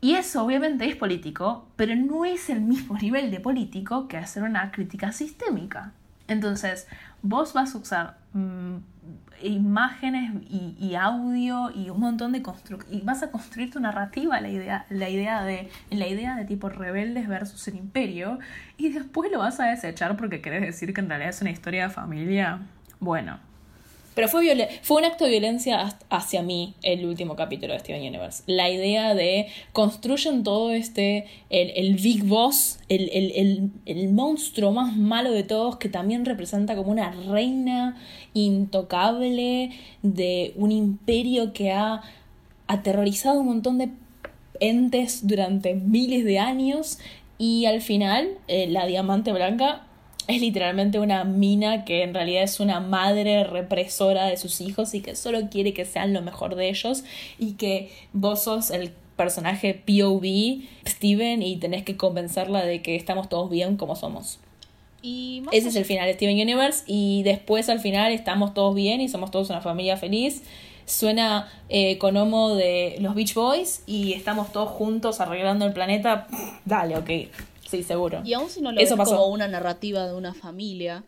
Y 0.00 0.14
eso 0.14 0.44
obviamente 0.44 0.86
es 0.86 0.94
político, 0.94 1.66
pero 1.76 1.96
no 1.96 2.24
es 2.24 2.48
el 2.50 2.60
mismo 2.60 2.96
nivel 2.98 3.30
de 3.30 3.40
político 3.40 4.06
que 4.06 4.16
hacer 4.16 4.44
una 4.44 4.70
crítica 4.70 5.12
sistémica. 5.12 5.92
Entonces, 6.28 6.86
vos 7.22 7.52
vas 7.52 7.74
a 7.74 7.78
usar 7.78 8.18
mm, 8.32 8.76
imágenes 9.42 10.32
y, 10.48 10.94
audio 10.94 11.70
y 11.74 11.90
un 11.90 12.00
montón 12.00 12.32
de 12.32 12.42
y 12.90 13.00
vas 13.02 13.22
a 13.22 13.30
construir 13.30 13.70
tu 13.70 13.80
narrativa 13.80 14.40
la 14.40 14.48
idea 14.48 14.86
la 14.90 15.08
idea 15.08 15.44
de 15.44 15.68
la 15.90 16.06
idea 16.06 16.34
de 16.36 16.44
tipo 16.44 16.68
rebeldes 16.68 17.28
versus 17.28 17.68
el 17.68 17.76
imperio 17.76 18.38
y 18.76 18.90
después 18.90 19.30
lo 19.30 19.38
vas 19.38 19.60
a 19.60 19.66
desechar 19.66 20.16
porque 20.16 20.40
querés 20.40 20.62
decir 20.62 20.92
que 20.92 21.00
en 21.00 21.08
realidad 21.08 21.30
es 21.30 21.40
una 21.40 21.50
historia 21.50 21.84
de 21.84 21.90
familia. 21.90 22.60
Bueno 23.00 23.47
pero 24.18 24.26
fue, 24.26 24.68
fue 24.82 24.96
un 24.96 25.04
acto 25.04 25.26
de 25.26 25.30
violencia 25.30 25.96
hacia 26.10 26.42
mí 26.42 26.74
el 26.82 27.06
último 27.06 27.36
capítulo 27.36 27.74
de 27.74 27.78
Steven 27.78 28.02
Universe. 28.02 28.42
La 28.46 28.68
idea 28.68 29.14
de 29.14 29.46
construyen 29.72 30.42
todo 30.42 30.72
este, 30.72 31.26
el, 31.50 31.70
el 31.76 31.94
Big 31.94 32.24
Boss, 32.24 32.80
el, 32.88 33.08
el, 33.12 33.70
el, 33.86 34.08
monstruo 34.08 34.72
más 34.72 34.96
malo 34.96 35.30
de 35.30 35.44
todos, 35.44 35.76
que 35.76 35.88
también 35.88 36.24
representa 36.24 36.74
como 36.74 36.90
una 36.90 37.12
reina 37.12 37.96
intocable 38.34 39.70
de 40.02 40.52
un 40.56 40.72
imperio 40.72 41.52
que 41.52 41.70
ha 41.70 42.02
aterrorizado 42.66 43.38
un 43.38 43.46
montón 43.46 43.78
de 43.78 43.90
entes 44.58 45.28
durante 45.28 45.74
miles 45.74 46.24
de 46.24 46.40
años. 46.40 46.98
Y 47.38 47.66
al 47.66 47.80
final, 47.80 48.30
eh, 48.48 48.66
la 48.66 48.84
diamante 48.86 49.32
blanca 49.32 49.86
es 50.28 50.42
literalmente 50.42 51.00
una 51.00 51.24
mina 51.24 51.84
que 51.86 52.02
en 52.02 52.12
realidad 52.12 52.42
es 52.42 52.60
una 52.60 52.80
madre 52.80 53.44
represora 53.44 54.26
de 54.26 54.36
sus 54.36 54.60
hijos 54.60 54.92
y 54.94 55.00
que 55.00 55.16
solo 55.16 55.48
quiere 55.50 55.72
que 55.72 55.86
sean 55.86 56.12
lo 56.12 56.20
mejor 56.20 56.54
de 56.54 56.68
ellos 56.68 57.02
y 57.38 57.52
que 57.52 57.90
vos 58.12 58.44
sos 58.44 58.70
el 58.70 58.92
personaje 59.16 59.74
POV, 59.74 60.62
Steven, 60.86 61.42
y 61.42 61.56
tenés 61.56 61.82
que 61.82 61.96
convencerla 61.96 62.64
de 62.64 62.82
que 62.82 62.94
estamos 62.94 63.30
todos 63.30 63.50
bien 63.50 63.76
como 63.78 63.96
somos. 63.96 64.38
Y 65.00 65.44
Ese 65.50 65.68
es 65.68 65.76
el 65.76 65.86
final 65.86 66.06
de 66.06 66.14
Steven 66.14 66.38
Universe 66.38 66.84
y 66.86 67.22
después 67.22 67.70
al 67.70 67.80
final 67.80 68.12
estamos 68.12 68.52
todos 68.52 68.74
bien 68.74 69.00
y 69.00 69.08
somos 69.08 69.30
todos 69.30 69.48
una 69.48 69.62
familia 69.62 69.96
feliz. 69.96 70.42
Suena 70.84 71.50
eh, 71.70 71.96
con 71.98 72.16
homo 72.16 72.54
de 72.54 72.96
los 73.00 73.14
Beach 73.14 73.34
Boys 73.34 73.82
y 73.86 74.12
estamos 74.12 74.52
todos 74.52 74.70
juntos 74.70 75.20
arreglando 75.20 75.64
el 75.64 75.72
planeta. 75.72 76.26
Dale, 76.64 76.96
ok. 76.96 77.10
Sí, 77.68 77.82
seguro. 77.82 78.22
Y 78.24 78.32
aún 78.32 78.48
si 78.48 78.62
no 78.62 78.72
lo 78.72 78.80
ves 78.80 78.90
como 78.90 79.26
una 79.26 79.46
narrativa 79.46 80.06
de 80.06 80.14
una 80.14 80.32
familia, 80.32 81.04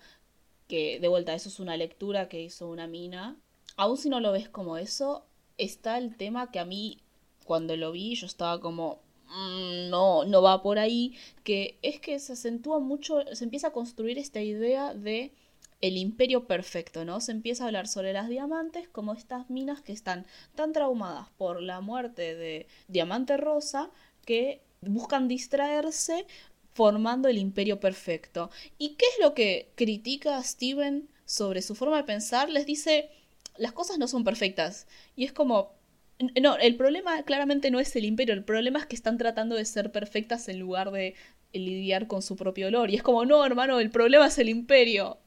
que 0.69 1.01
de 1.01 1.09
vuelta, 1.09 1.35
eso 1.35 1.49
es 1.49 1.59
una 1.59 1.77
lectura 1.77 2.29
que 2.29 2.43
hizo 2.43 2.69
una 2.69 2.87
mina, 2.87 3.37
aún 3.77 3.97
si 3.97 4.11
no 4.11 4.21
lo 4.21 4.31
ves 4.33 4.49
como 4.49 4.77
eso, 4.77 5.25
está 5.57 5.97
el 5.97 6.17
tema 6.17 6.51
que 6.51 6.59
a 6.59 6.65
mí, 6.65 6.99
cuando 7.45 7.77
lo 7.77 7.93
vi, 7.93 8.15
yo 8.15 8.27
estaba 8.27 8.61
como, 8.61 9.01
mm, 9.27 9.89
no, 9.89 10.25
no 10.25 10.43
va 10.43 10.63
por 10.63 10.79
ahí, 10.79 11.17
que 11.45 11.79
es 11.83 11.99
que 11.99 12.19
se 12.19 12.35
acentúa 12.35 12.79
mucho, 12.79 13.23
se 13.33 13.45
empieza 13.45 13.69
a 13.69 13.73
construir 13.73 14.19
esta 14.19 14.43
idea 14.43 14.93
de 14.93 15.33
el 15.81 15.97
imperio 15.97 16.47
perfecto, 16.47 17.07
¿no? 17.07 17.21
Se 17.21 17.33
empieza 17.33 17.65
a 17.65 17.69
hablar 17.69 17.89
sobre 17.89 18.13
las 18.13 18.29
diamantes 18.29 18.87
como 18.89 19.15
estas 19.15 19.49
minas 19.49 19.81
que 19.81 19.93
están 19.93 20.27
tan 20.55 20.75
traumadas 20.75 21.29
por 21.39 21.63
la 21.63 21.81
muerte 21.81 22.35
de 22.35 22.67
Diamante 22.89 23.39
Rosa 23.39 23.91
que 24.27 24.61
buscan 24.83 25.29
distraerse 25.29 26.27
formando 26.73 27.29
el 27.29 27.39
imperio 27.39 27.81
perfecto. 27.81 28.51
¿Y 28.79 28.91
qué 28.95 29.07
es 29.07 29.23
lo 29.23 29.35
que 29.35 29.73
critica 29.75 30.43
Steven 30.43 31.09
sobre 31.25 31.63
su 31.63 31.75
forma 31.75 31.97
de 31.97 32.05
pensar? 32.05 32.49
Les 32.49 32.67
dice, 32.67 33.11
las 33.57 33.73
cosas 33.73 33.99
no 33.99 34.09
son 34.09 34.25
perfectas. 34.25 34.87
Y 35.17 35.25
es 35.25 35.33
como, 35.33 35.73
no, 36.41 36.57
el 36.57 36.77
problema 36.77 37.23
claramente 37.23 37.71
no 37.71 37.81
es 37.81 37.95
el 37.97 38.05
imperio, 38.05 38.35
el 38.35 38.45
problema 38.45 38.79
es 38.79 38.87
que 38.87 38.97
están 38.97 39.19
tratando 39.19 39.57
de 39.57 39.65
ser 39.65 39.91
perfectas 39.93 40.49
en 40.49 40.59
lugar 40.59 40.91
de 40.91 41.15
lidiar 41.53 42.07
con 42.07 42.23
su 42.23 42.37
propio 42.37 42.69
olor. 42.69 42.91
Y 42.91 42.97
es 42.97 43.03
como, 43.03 43.25
no, 43.25 43.45
hermano, 43.45 43.81
el 43.81 43.91
problema 43.91 44.27
es 44.27 44.39
el 44.39 44.49
imperio. 44.49 45.19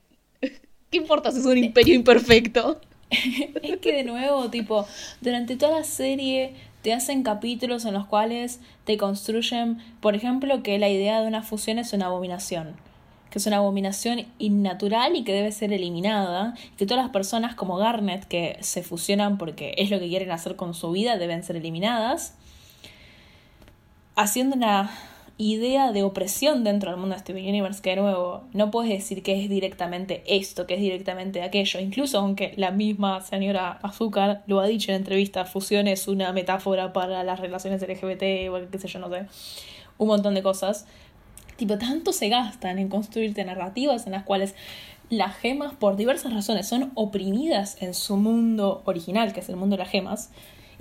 ¿Qué 0.89 0.97
importa 0.97 1.31
si 1.31 1.39
es 1.39 1.45
un 1.45 1.57
imperio 1.57 1.95
imperfecto? 1.95 2.79
es 3.61 3.77
que 3.77 3.93
de 3.93 4.03
nuevo, 4.03 4.49
tipo, 4.49 4.87
durante 5.21 5.55
toda 5.55 5.79
la 5.79 5.83
serie 5.83 6.53
te 6.83 6.93
hacen 6.93 7.23
capítulos 7.23 7.85
en 7.85 7.93
los 7.93 8.05
cuales 8.05 8.59
te 8.83 8.97
construyen, 8.97 9.79
por 10.01 10.15
ejemplo, 10.15 10.61
que 10.61 10.77
la 10.77 10.89
idea 10.89 11.21
de 11.21 11.27
una 11.27 11.41
fusión 11.41 11.79
es 11.79 11.93
una 11.93 12.07
abominación, 12.07 12.75
que 13.29 13.39
es 13.39 13.47
una 13.47 13.57
abominación 13.57 14.27
innatural 14.37 15.15
y 15.15 15.23
que 15.23 15.33
debe 15.33 15.53
ser 15.53 15.71
eliminada, 15.71 16.55
que 16.77 16.85
todas 16.85 17.01
las 17.01 17.13
personas 17.13 17.55
como 17.55 17.77
Garnet 17.77 18.25
que 18.25 18.57
se 18.59 18.83
fusionan 18.83 19.37
porque 19.37 19.73
es 19.77 19.89
lo 19.89 19.99
que 19.99 20.09
quieren 20.09 20.29
hacer 20.31 20.57
con 20.57 20.73
su 20.73 20.91
vida 20.91 21.17
deben 21.17 21.43
ser 21.43 21.55
eliminadas, 21.55 22.35
haciendo 24.15 24.57
una 24.57 24.91
idea 25.37 25.91
de 25.91 26.03
opresión 26.03 26.63
dentro 26.63 26.91
del 26.91 26.99
mundo 26.99 27.15
de 27.15 27.21
Steven 27.21 27.47
Universe, 27.47 27.81
que 27.81 27.91
de 27.91 27.95
nuevo 27.97 28.43
no 28.53 28.69
puedes 28.71 28.91
decir 28.91 29.23
que 29.23 29.43
es 29.43 29.49
directamente 29.49 30.23
esto, 30.27 30.67
que 30.67 30.75
es 30.75 30.79
directamente 30.79 31.41
aquello, 31.41 31.79
incluso 31.79 32.19
aunque 32.19 32.53
la 32.55 32.71
misma 32.71 33.21
señora 33.21 33.79
Azúcar 33.81 34.43
lo 34.45 34.59
ha 34.59 34.67
dicho 34.67 34.91
en 34.91 34.97
entrevista, 34.97 35.45
fusión 35.45 35.87
es 35.87 36.07
una 36.07 36.31
metáfora 36.33 36.93
para 36.93 37.23
las 37.23 37.39
relaciones 37.39 37.81
LGBT 37.81 38.49
o 38.51 38.69
qué 38.69 38.77
sé 38.79 38.87
yo, 38.87 38.99
no 38.99 39.09
sé, 39.09 39.25
un 39.97 40.07
montón 40.07 40.35
de 40.35 40.43
cosas. 40.43 40.85
Tipo, 41.55 41.77
tanto 41.77 42.13
se 42.13 42.29
gastan 42.29 42.79
en 42.79 42.89
construirte 42.89 43.43
narrativas 43.43 44.05
en 44.05 44.13
las 44.13 44.23
cuales 44.23 44.55
las 45.09 45.35
gemas, 45.35 45.73
por 45.73 45.95
diversas 45.95 46.33
razones, 46.33 46.67
son 46.67 46.91
oprimidas 46.95 47.81
en 47.81 47.93
su 47.93 48.17
mundo 48.17 48.81
original, 48.85 49.33
que 49.33 49.41
es 49.41 49.49
el 49.49 49.55
mundo 49.55 49.75
de 49.75 49.83
las 49.83 49.89
gemas, 49.89 50.31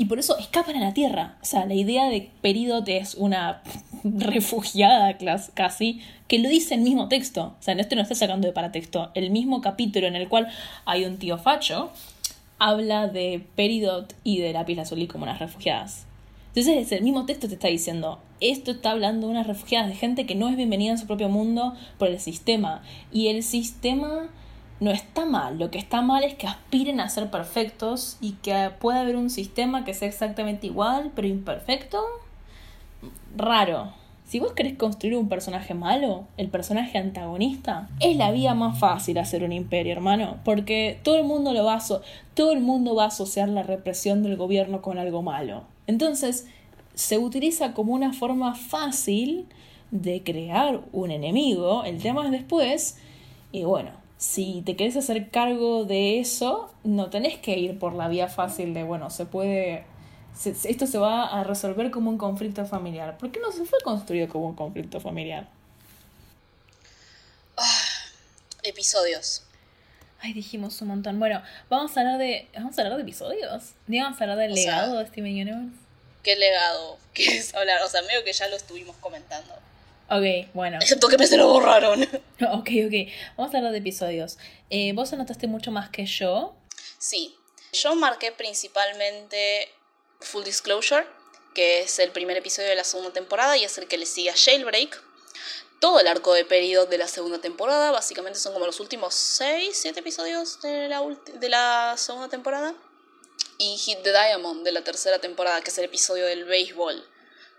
y 0.02 0.04
por 0.06 0.18
eso 0.18 0.36
escapan 0.36 0.74
a 0.74 0.80
la 0.80 0.94
Tierra. 0.94 1.36
O 1.42 1.44
sea, 1.44 1.64
la 1.64 1.74
idea 1.74 2.08
de 2.08 2.28
Peridot 2.40 2.88
es 2.88 3.14
una 3.14 3.62
refugiada 4.02 5.16
casi, 5.54 6.00
que 6.26 6.40
lo 6.40 6.48
dice 6.48 6.74
el 6.74 6.80
mismo 6.80 7.06
texto. 7.06 7.54
O 7.60 7.62
sea, 7.62 7.74
esto 7.74 7.94
no 7.94 8.02
está 8.02 8.16
sacando 8.16 8.48
de 8.48 8.52
paratexto. 8.52 9.12
El 9.14 9.30
mismo 9.30 9.60
capítulo 9.60 10.08
en 10.08 10.16
el 10.16 10.28
cual 10.28 10.48
hay 10.86 11.04
un 11.04 11.18
tío 11.18 11.38
facho 11.38 11.92
habla 12.58 13.06
de 13.06 13.46
Peridot 13.54 14.16
y 14.24 14.40
de 14.40 14.52
la 14.52 14.66
piel 14.66 14.80
azul 14.80 15.06
como 15.06 15.22
unas 15.22 15.38
refugiadas. 15.38 16.04
Entonces, 16.52 16.90
el 16.90 17.04
mismo 17.04 17.24
texto 17.24 17.46
te 17.46 17.54
está 17.54 17.68
diciendo, 17.68 18.18
esto 18.40 18.72
está 18.72 18.90
hablando 18.90 19.28
de 19.28 19.34
unas 19.34 19.46
refugiadas, 19.46 19.88
de 19.88 19.94
gente 19.94 20.26
que 20.26 20.34
no 20.34 20.48
es 20.48 20.56
bienvenida 20.56 20.90
en 20.90 20.98
su 20.98 21.06
propio 21.06 21.28
mundo 21.28 21.74
por 21.98 22.08
el 22.08 22.18
sistema. 22.18 22.82
Y 23.12 23.28
el 23.28 23.44
sistema 23.44 24.30
no 24.82 24.90
está 24.90 25.24
mal. 25.24 25.60
Lo 25.60 25.70
que 25.70 25.78
está 25.78 26.02
mal 26.02 26.24
es 26.24 26.34
que 26.34 26.48
aspiren 26.48 26.98
a 26.98 27.08
ser 27.08 27.30
perfectos 27.30 28.16
y 28.20 28.32
que 28.32 28.70
pueda 28.80 29.00
haber 29.02 29.16
un 29.16 29.30
sistema 29.30 29.84
que 29.84 29.94
sea 29.94 30.08
exactamente 30.08 30.66
igual, 30.66 31.12
pero 31.14 31.28
imperfecto. 31.28 32.02
Raro. 33.36 33.92
Si 34.26 34.40
vos 34.40 34.54
querés 34.54 34.76
construir 34.76 35.16
un 35.16 35.28
personaje 35.28 35.74
malo, 35.74 36.24
el 36.36 36.48
personaje 36.48 36.98
antagonista, 36.98 37.90
es 38.00 38.16
la 38.16 38.32
vía 38.32 38.54
más 38.54 38.78
fácil 38.78 39.18
hacer 39.18 39.44
un 39.44 39.52
imperio, 39.52 39.92
hermano, 39.92 40.38
porque 40.42 40.98
todo 41.02 41.16
el 41.16 41.24
mundo 41.24 41.52
lo 41.52 41.64
va 41.64 41.74
a 41.74 41.82
todo 42.34 42.52
el 42.52 42.60
mundo 42.60 42.94
va 42.94 43.04
a 43.04 43.08
asociar 43.08 43.50
la 43.50 43.62
represión 43.62 44.22
del 44.22 44.36
gobierno 44.36 44.80
con 44.80 44.98
algo 44.98 45.22
malo. 45.22 45.64
Entonces, 45.86 46.48
se 46.94 47.18
utiliza 47.18 47.72
como 47.72 47.92
una 47.92 48.14
forma 48.14 48.54
fácil 48.54 49.46
de 49.90 50.22
crear 50.24 50.80
un 50.92 51.10
enemigo. 51.10 51.84
El 51.84 52.02
tema 52.02 52.24
es 52.24 52.32
después 52.32 52.98
y 53.52 53.64
bueno, 53.64 54.01
si 54.22 54.62
te 54.64 54.76
querés 54.76 54.96
hacer 54.96 55.30
cargo 55.30 55.84
de 55.84 56.20
eso, 56.20 56.72
no 56.84 57.10
tenés 57.10 57.38
que 57.38 57.58
ir 57.58 57.80
por 57.80 57.92
la 57.92 58.06
vía 58.06 58.28
fácil 58.28 58.72
de, 58.72 58.84
bueno, 58.84 59.10
se 59.10 59.26
puede, 59.26 59.84
esto 60.44 60.86
se 60.86 60.96
va 60.98 61.24
a 61.24 61.42
resolver 61.42 61.90
como 61.90 62.08
un 62.08 62.18
conflicto 62.18 62.64
familiar. 62.64 63.18
¿Por 63.18 63.32
qué 63.32 63.40
no 63.40 63.50
se 63.50 63.64
fue 63.64 63.80
construido 63.80 64.28
como 64.28 64.46
un 64.46 64.54
conflicto 64.54 65.00
familiar? 65.00 65.48
Ah, 67.56 67.88
episodios. 68.62 69.42
Ay, 70.20 70.34
dijimos 70.34 70.80
un 70.82 70.88
montón. 70.88 71.18
Bueno, 71.18 71.42
vamos 71.68 71.96
a 71.96 72.00
hablar 72.02 72.18
de. 72.18 72.48
¿Vamos 72.54 72.78
a 72.78 72.82
hablar 72.82 72.98
de 72.98 73.02
episodios? 73.02 73.72
¿Vamos 73.88 74.20
a 74.20 74.22
hablar 74.22 74.38
del 74.38 74.54
legado 74.54 74.98
de 75.00 75.06
Steven 75.08 75.32
Universe? 75.32 75.76
¿Qué 76.22 76.36
legado 76.36 76.96
quieres 77.12 77.52
hablar? 77.56 77.82
O 77.82 77.88
sea, 77.88 78.02
medio 78.02 78.22
que 78.22 78.32
ya 78.32 78.46
lo 78.46 78.54
estuvimos 78.54 78.94
comentando. 78.98 79.52
Ok, 80.12 80.52
bueno. 80.52 80.78
Excepto 80.82 81.08
que 81.08 81.16
me 81.16 81.26
se 81.26 81.38
lo 81.38 81.48
borraron. 81.48 82.02
ok, 82.02 82.68
ok. 82.86 83.10
Vamos 83.38 83.54
a 83.54 83.56
hablar 83.56 83.72
de 83.72 83.78
episodios. 83.78 84.36
Eh, 84.68 84.92
¿Vos 84.92 85.10
anotaste 85.14 85.46
mucho 85.46 85.70
más 85.70 85.88
que 85.88 86.04
yo? 86.04 86.54
Sí. 86.98 87.34
Yo 87.72 87.94
marqué 87.94 88.30
principalmente 88.30 89.70
Full 90.20 90.44
Disclosure, 90.44 91.06
que 91.54 91.80
es 91.80 91.98
el 91.98 92.10
primer 92.10 92.36
episodio 92.36 92.68
de 92.68 92.76
la 92.76 92.84
segunda 92.84 93.10
temporada 93.14 93.56
y 93.56 93.64
es 93.64 93.78
el 93.78 93.88
que 93.88 93.96
le 93.96 94.04
sigue 94.04 94.28
a 94.28 94.34
Jailbreak. 94.36 95.02
Todo 95.80 95.98
el 95.98 96.06
arco 96.06 96.34
de 96.34 96.44
periodo 96.44 96.84
de 96.84 96.98
la 96.98 97.08
segunda 97.08 97.40
temporada, 97.40 97.90
básicamente 97.90 98.38
son 98.38 98.52
como 98.52 98.66
los 98.66 98.80
últimos 98.80 99.14
6, 99.14 99.70
7 99.72 99.98
episodios 99.98 100.60
de 100.60 100.88
la, 100.88 101.02
de 101.34 101.48
la 101.48 101.94
segunda 101.96 102.28
temporada. 102.28 102.74
Y 103.56 103.78
Hit 103.78 104.02
the 104.02 104.12
Diamond 104.12 104.62
de 104.62 104.72
la 104.72 104.84
tercera 104.84 105.18
temporada, 105.18 105.62
que 105.62 105.70
es 105.70 105.78
el 105.78 105.86
episodio 105.86 106.26
del 106.26 106.44
béisbol 106.44 107.02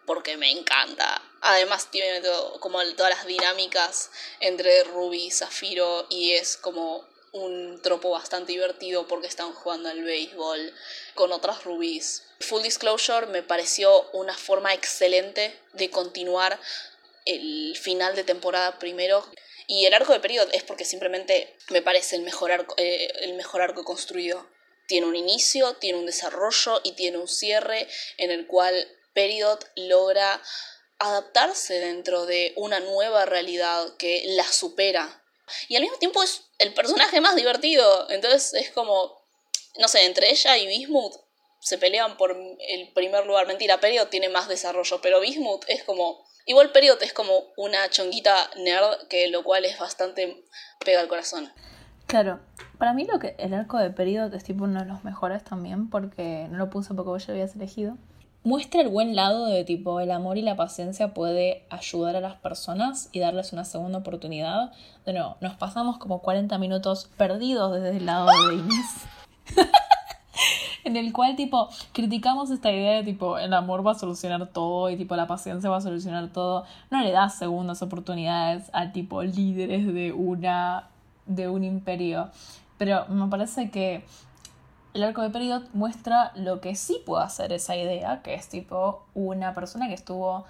porque 0.06 0.38
me 0.38 0.52
encanta. 0.52 1.22
Además 1.42 1.90
tiene 1.92 2.22
como 2.60 2.84
todas 2.96 3.16
las 3.16 3.26
dinámicas 3.26 4.10
entre 4.40 4.84
Ruby 4.86 5.26
y 5.26 5.32
Zafiro 5.32 6.08
y 6.10 6.34
es 6.34 6.58
como 6.58 7.06
un 7.34 7.82
tropo 7.82 8.12
bastante 8.12 8.52
divertido 8.52 9.08
porque 9.08 9.28
están 9.28 9.54
jugando 9.54 9.90
al 9.90 10.04
béisbol 10.04 10.74
con 11.16 11.32
otras 11.32 11.64
Rubis. 11.64 12.24
Full 12.40 12.62
Disclosure 12.62 13.26
me 13.28 13.42
pareció 13.42 14.10
una 14.12 14.38
forma 14.38 14.74
excelente 14.74 15.60
de 15.74 15.90
continuar 15.90 16.60
el 17.26 17.76
final 17.78 18.16
de 18.16 18.24
temporada 18.24 18.80
primero 18.80 19.26
Y 19.68 19.86
el 19.86 19.94
arco 19.94 20.12
de 20.14 20.20
Period 20.20 20.50
es 20.54 20.64
porque 20.64 20.86
simplemente 20.86 21.56
me 21.70 21.82
parece 21.82 22.18
el 22.18 22.24
mejor 22.24 22.52
arco, 22.52 22.76
eh, 22.78 23.12
el 23.22 23.34
mejor 23.34 23.62
arco 23.62 23.84
construido. 23.84 24.46
Tiene 24.88 25.08
un 25.08 25.16
inicio, 25.16 25.74
tiene 25.76 25.98
un 25.98 26.06
desarrollo 26.06 26.82
y 26.84 26.92
tiene 26.92 27.18
un 27.18 27.30
cierre 27.30 27.88
en 28.18 28.30
el 28.30 28.46
cual 28.46 28.88
Period 29.14 29.60
logra 29.76 30.42
adaptarse 31.00 31.80
dentro 31.80 32.26
de 32.26 32.54
una 32.56 32.80
nueva 32.80 33.26
realidad 33.26 33.96
que 33.98 34.24
la 34.28 34.46
supera. 34.46 35.22
Y 35.68 35.76
al 35.76 35.82
mismo 35.82 35.98
tiempo 35.98 36.24
es 36.24 36.46
el 36.60 36.74
personaje 36.74 37.20
más 37.22 37.36
divertido. 37.36 38.10
Entonces 38.10 38.54
es 38.54 38.72
como, 38.72 39.22
no 39.80 39.88
sé, 39.88 40.06
entre 40.06 40.30
ella 40.30 40.58
y 40.58 40.68
Bismuth 40.68 41.16
se 41.60 41.78
pelean 41.78 42.18
por 42.18 42.32
el 42.32 42.92
primer 42.94 43.26
lugar. 43.26 43.48
Mentira, 43.48 43.80
Period 43.80 44.08
tiene 44.08 44.30
más 44.30 44.48
desarrollo, 44.48 45.02
pero 45.02 45.20
Bismuth 45.20 45.66
es 45.68 45.84
como... 45.84 46.26
Igual 46.46 46.74
Period 46.74 47.02
es 47.02 47.14
como 47.14 47.54
una 47.56 47.90
chonguita 47.90 48.50
nerd, 48.58 49.08
que 49.08 49.30
lo 49.30 49.44
cual 49.44 49.64
es 49.64 49.80
bastante 49.80 50.44
pega 50.84 51.00
al 51.00 51.08
corazón. 51.08 51.54
Claro, 52.06 52.42
para 52.78 52.94
mí 52.94 53.06
lo 53.06 53.18
que 53.20 53.36
el 53.40 53.54
arco 53.54 53.78
de 53.78 53.92
Period 53.92 54.34
es 54.34 54.44
tipo 54.44 54.66
uno 54.66 54.82
de 54.82 54.86
los 54.86 55.06
mejores 55.06 55.44
también, 55.46 55.90
porque 55.90 56.48
no 56.50 56.58
lo 56.58 56.70
puse 56.70 56.94
porque 56.94 57.10
vos 57.10 57.26
ya 57.26 57.32
habías 57.32 57.56
elegido 57.56 57.98
muestra 58.44 58.82
el 58.82 58.90
buen 58.90 59.16
lado 59.16 59.46
de 59.46 59.64
tipo 59.64 60.00
el 60.00 60.12
amor 60.12 60.38
y 60.38 60.42
la 60.42 60.56
paciencia 60.56 61.14
puede 61.14 61.66
ayudar 61.70 62.16
a 62.16 62.22
las 62.22 62.36
personas 62.36 63.10
y 63.12 63.20
darles 63.20 63.54
una 63.54 63.66
segunda 63.66 64.00
oportunidad. 64.00 64.72
De 65.06 65.14
nos 65.14 65.54
pasamos 65.56 65.98
como 65.98 66.20
40 66.20 66.58
minutos 66.58 67.10
perdidos 67.18 67.74
desde 67.74 67.98
el 67.98 68.06
lado 68.06 68.28
de 68.28 68.56
Inés. 68.56 69.06
en 70.84 70.98
el 70.98 71.14
cual 71.14 71.36
tipo 71.36 71.70
criticamos 71.94 72.52
esta 72.52 72.72
idea 72.72 72.98
de 72.98 73.04
tipo 73.04 73.38
el 73.38 73.54
amor 73.54 73.86
va 73.86 73.92
a 73.92 73.96
solucionar 73.96 74.48
todo 74.48 74.90
y 74.90 74.98
tipo 74.98 75.16
la 75.16 75.28
paciencia 75.28 75.70
va 75.70 75.78
a 75.78 75.82
solucionar 75.82 76.30
todo. 76.30 76.66
No 76.92 77.02
le 77.02 77.12
das 77.12 77.38
segundas 77.38 77.82
oportunidades 77.82 78.70
a 78.74 78.92
tipo 78.92 79.24
líderes 79.24 79.94
de 79.94 80.12
una 80.12 80.90
de 81.26 81.48
un 81.48 81.64
imperio. 81.64 82.30
Pero 82.78 83.06
me 83.08 83.28
parece 83.28 83.70
que 83.70 84.04
el 84.94 85.04
arco 85.04 85.22
de 85.22 85.30
Peridot 85.30 85.74
muestra 85.74 86.32
lo 86.36 86.62
que 86.62 86.76
sí 86.76 87.02
puede 87.06 87.24
hacer 87.24 87.52
esa 87.52 87.76
idea, 87.76 88.22
que 88.22 88.36
es 88.36 88.48
tipo 88.48 89.06
una 89.14 89.54
persona 89.54 89.88
que 89.88 89.94
estuvo 89.94 90.46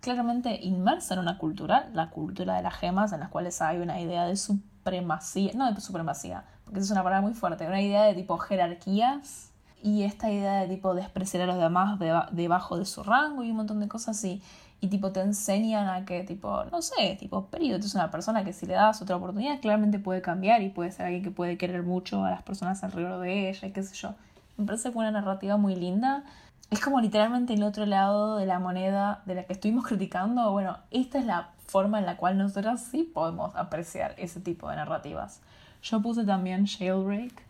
claramente 0.00 0.60
inmersa 0.62 1.14
en 1.14 1.20
una 1.20 1.38
cultura, 1.38 1.88
la 1.94 2.10
cultura 2.10 2.56
de 2.56 2.62
las 2.62 2.74
gemas, 2.74 3.12
en 3.12 3.20
las 3.20 3.30
cuales 3.30 3.60
hay 3.62 3.78
una 3.78 4.00
idea 4.00 4.26
de 4.26 4.36
supremacía, 4.36 5.52
no 5.54 5.72
de 5.72 5.80
supremacía, 5.80 6.44
porque 6.64 6.80
es 6.80 6.90
una 6.90 7.02
palabra 7.02 7.22
muy 7.22 7.34
fuerte, 7.34 7.66
una 7.66 7.80
idea 7.80 8.04
de 8.04 8.14
tipo 8.14 8.36
jerarquías 8.38 9.50
y 9.82 10.02
esta 10.02 10.30
idea 10.30 10.60
de 10.60 10.68
tipo 10.68 10.94
despreciar 10.94 11.44
a 11.44 11.46
los 11.46 11.58
demás 11.58 11.98
debajo 12.32 12.78
de 12.78 12.84
su 12.84 13.02
rango 13.02 13.44
y 13.44 13.50
un 13.50 13.56
montón 13.56 13.80
de 13.80 13.88
cosas 13.88 14.18
así 14.18 14.42
y 14.42 14.65
tipo 14.88 15.10
te 15.12 15.20
enseñan 15.20 15.88
a 15.88 16.04
que 16.04 16.22
tipo, 16.22 16.64
no 16.66 16.82
sé, 16.82 17.16
tipo, 17.18 17.46
Peridot 17.46 17.82
es 17.82 17.94
una 17.94 18.10
persona 18.10 18.44
que 18.44 18.52
si 18.52 18.66
le 18.66 18.74
das 18.74 19.00
otra 19.02 19.16
oportunidad 19.16 19.60
claramente 19.60 19.98
puede 19.98 20.22
cambiar 20.22 20.62
y 20.62 20.68
puede 20.68 20.92
ser 20.92 21.06
alguien 21.06 21.22
que 21.24 21.30
puede 21.30 21.58
querer 21.58 21.82
mucho 21.82 22.24
a 22.24 22.30
las 22.30 22.42
personas 22.42 22.82
alrededor 22.84 23.20
de 23.20 23.48
ella 23.48 23.66
y 23.66 23.72
qué 23.72 23.82
sé 23.82 23.94
yo. 23.94 24.14
Me 24.56 24.66
parece 24.66 24.92
que 24.92 24.98
una 24.98 25.10
narrativa 25.10 25.56
muy 25.56 25.74
linda. 25.76 26.24
Es 26.70 26.80
como 26.80 27.00
literalmente 27.00 27.54
el 27.54 27.62
otro 27.62 27.86
lado 27.86 28.36
de 28.36 28.46
la 28.46 28.58
moneda 28.58 29.22
de 29.26 29.34
la 29.34 29.44
que 29.44 29.52
estuvimos 29.54 29.84
criticando. 29.88 30.52
Bueno, 30.52 30.78
esta 30.90 31.18
es 31.18 31.26
la 31.26 31.50
forma 31.66 31.98
en 31.98 32.06
la 32.06 32.16
cual 32.16 32.38
nosotros 32.38 32.80
sí 32.80 33.02
podemos 33.02 33.54
apreciar 33.56 34.14
ese 34.18 34.40
tipo 34.40 34.68
de 34.68 34.76
narrativas. 34.76 35.40
Yo 35.82 36.00
puse 36.02 36.24
también 36.24 36.66
Jailbreak 36.66 37.45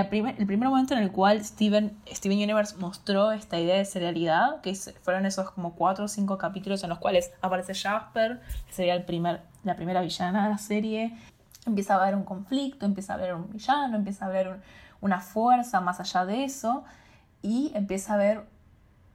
el 0.00 0.46
primer 0.46 0.68
momento 0.68 0.94
en 0.94 1.00
el 1.02 1.12
cual 1.12 1.44
Steven, 1.44 1.96
Steven 2.10 2.38
Universe 2.38 2.76
mostró 2.78 3.30
esta 3.30 3.60
idea 3.60 3.76
de 3.76 3.84
serialidad, 3.84 4.62
que 4.62 4.74
fueron 4.74 5.26
esos 5.26 5.50
como 5.50 5.74
cuatro 5.74 6.06
o 6.06 6.08
cinco 6.08 6.38
capítulos 6.38 6.82
en 6.82 6.88
los 6.88 6.98
cuales 6.98 7.30
aparece 7.42 7.74
Jasper, 7.74 8.40
que 8.66 8.72
sería 8.72 8.94
el 8.94 9.04
primer, 9.04 9.42
la 9.64 9.76
primera 9.76 10.00
villana 10.00 10.44
de 10.44 10.50
la 10.50 10.58
serie, 10.58 11.14
empieza 11.66 11.94
a 11.94 12.02
haber 12.02 12.14
un 12.14 12.24
conflicto, 12.24 12.86
empieza 12.86 13.12
a 13.12 13.16
haber 13.16 13.34
un 13.34 13.50
villano, 13.50 13.96
empieza 13.96 14.24
a 14.24 14.28
haber 14.28 14.60
una 15.02 15.20
fuerza 15.20 15.82
más 15.82 16.00
allá 16.00 16.24
de 16.24 16.44
eso, 16.44 16.84
y 17.42 17.72
empieza 17.74 18.14
a 18.14 18.16
ver 18.16 18.46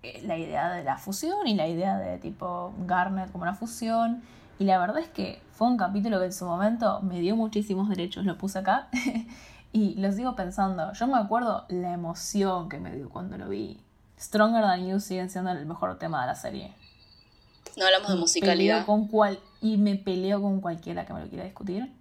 eh, 0.04 0.22
la 0.26 0.38
idea 0.38 0.70
de 0.70 0.84
la 0.84 0.98
fusión 0.98 1.48
y 1.48 1.56
la 1.56 1.68
idea 1.68 1.98
de 1.98 2.20
tipo 2.20 2.74
Garnet 2.86 3.32
como 3.32 3.44
una 3.44 3.56
fusión. 3.56 4.22
Y 4.60 4.66
la 4.66 4.78
verdad 4.80 4.99
es 4.99 5.08
que 5.08 5.41
fue 5.54 5.68
un 5.68 5.78
capítulo 5.78 6.20
que 6.20 6.26
en 6.26 6.34
su 6.34 6.45
momento 6.45 7.02
me 7.02 7.20
dio 7.20 7.36
muchísimos 7.36 7.90
derechos, 7.90 8.26
lo 8.26 8.38
puse 8.38 8.60
acá. 8.60 8.90
Y 9.78 9.94
lo 9.94 10.12
sigo 10.12 10.36
pensando. 10.36 10.91
Yo 10.94 11.06
me 11.06 11.20
acuerdo 11.20 11.66
la 11.70 11.94
emoción 11.94 12.68
que 12.68 12.80
me 12.80 12.95
dio 12.95 13.10
cuando 13.10 13.38
lo 13.38 13.48
vi. 13.48 13.80
Stronger 14.20 14.64
Than 14.64 14.88
You 14.88 14.99
sigue 14.99 15.30
siendo 15.30 15.52
el 15.52 15.68
mejor 15.68 15.99
tema 15.99 16.22
de 16.22 16.28
la 16.28 16.34
serie. 16.34 16.74
No 17.78 17.86
hablamos 17.86 18.10
de 18.10 18.16
musicalidad. 18.16 18.88
Con 18.88 19.08
cual, 19.08 19.40
y 19.62 19.78
me 19.78 19.95
peleo 19.95 20.41
con 20.41 20.62
cualquiera 20.62 21.06
que 21.06 21.14
me 21.14 21.22
lo 21.22 21.28
quiera 21.28 21.44
discutir. 21.44 21.94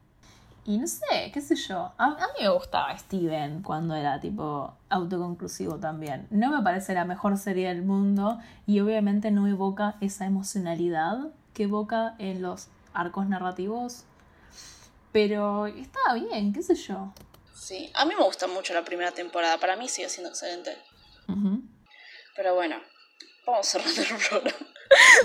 Y 0.64 0.78
no 0.78 0.86
sé, 0.86 1.30
qué 1.34 1.42
sé 1.42 1.54
yo. 1.54 1.92
A, 1.98 2.12
mí 2.12 2.16
me 2.40 2.48
gustaba 2.48 2.96
Steven 2.96 3.62
cuando 3.62 3.94
era 3.94 4.20
tipo 4.20 4.72
autoconclusivo 4.88 5.76
también. 5.76 6.26
No 6.30 6.50
me 6.50 6.62
parece 6.62 6.94
la 6.94 7.04
mejor 7.04 7.36
serie 7.36 7.68
del 7.68 7.82
mundo 7.82 8.38
y 8.66 8.80
obviamente 8.80 9.30
no 9.30 9.46
evoca 9.48 9.96
esa 10.00 10.24
emocionalidad 10.24 11.28
que 11.52 11.64
evoca 11.64 12.14
en 12.18 12.40
los 12.40 12.68
arcos 12.94 13.28
narrativos. 13.28 14.04
Pero 15.12 15.66
estaba 15.66 16.14
bien, 16.14 16.52
qué 16.52 16.62
sé 16.62 16.74
yo. 16.74 17.12
Sí, 17.56 17.90
a 17.94 18.04
mí 18.04 18.14
me 18.14 18.22
gusta 18.22 18.46
mucho 18.46 18.74
la 18.74 18.84
primera 18.84 19.12
temporada, 19.12 19.58
para 19.58 19.76
mí 19.76 19.88
sigue 19.88 20.08
siendo 20.08 20.28
excelente. 20.30 20.76
Pero 22.36 22.54
bueno, 22.54 22.76
vamos 23.46 23.66
cerrando 23.66 24.02
el 24.02 24.08
programa. 24.28 24.56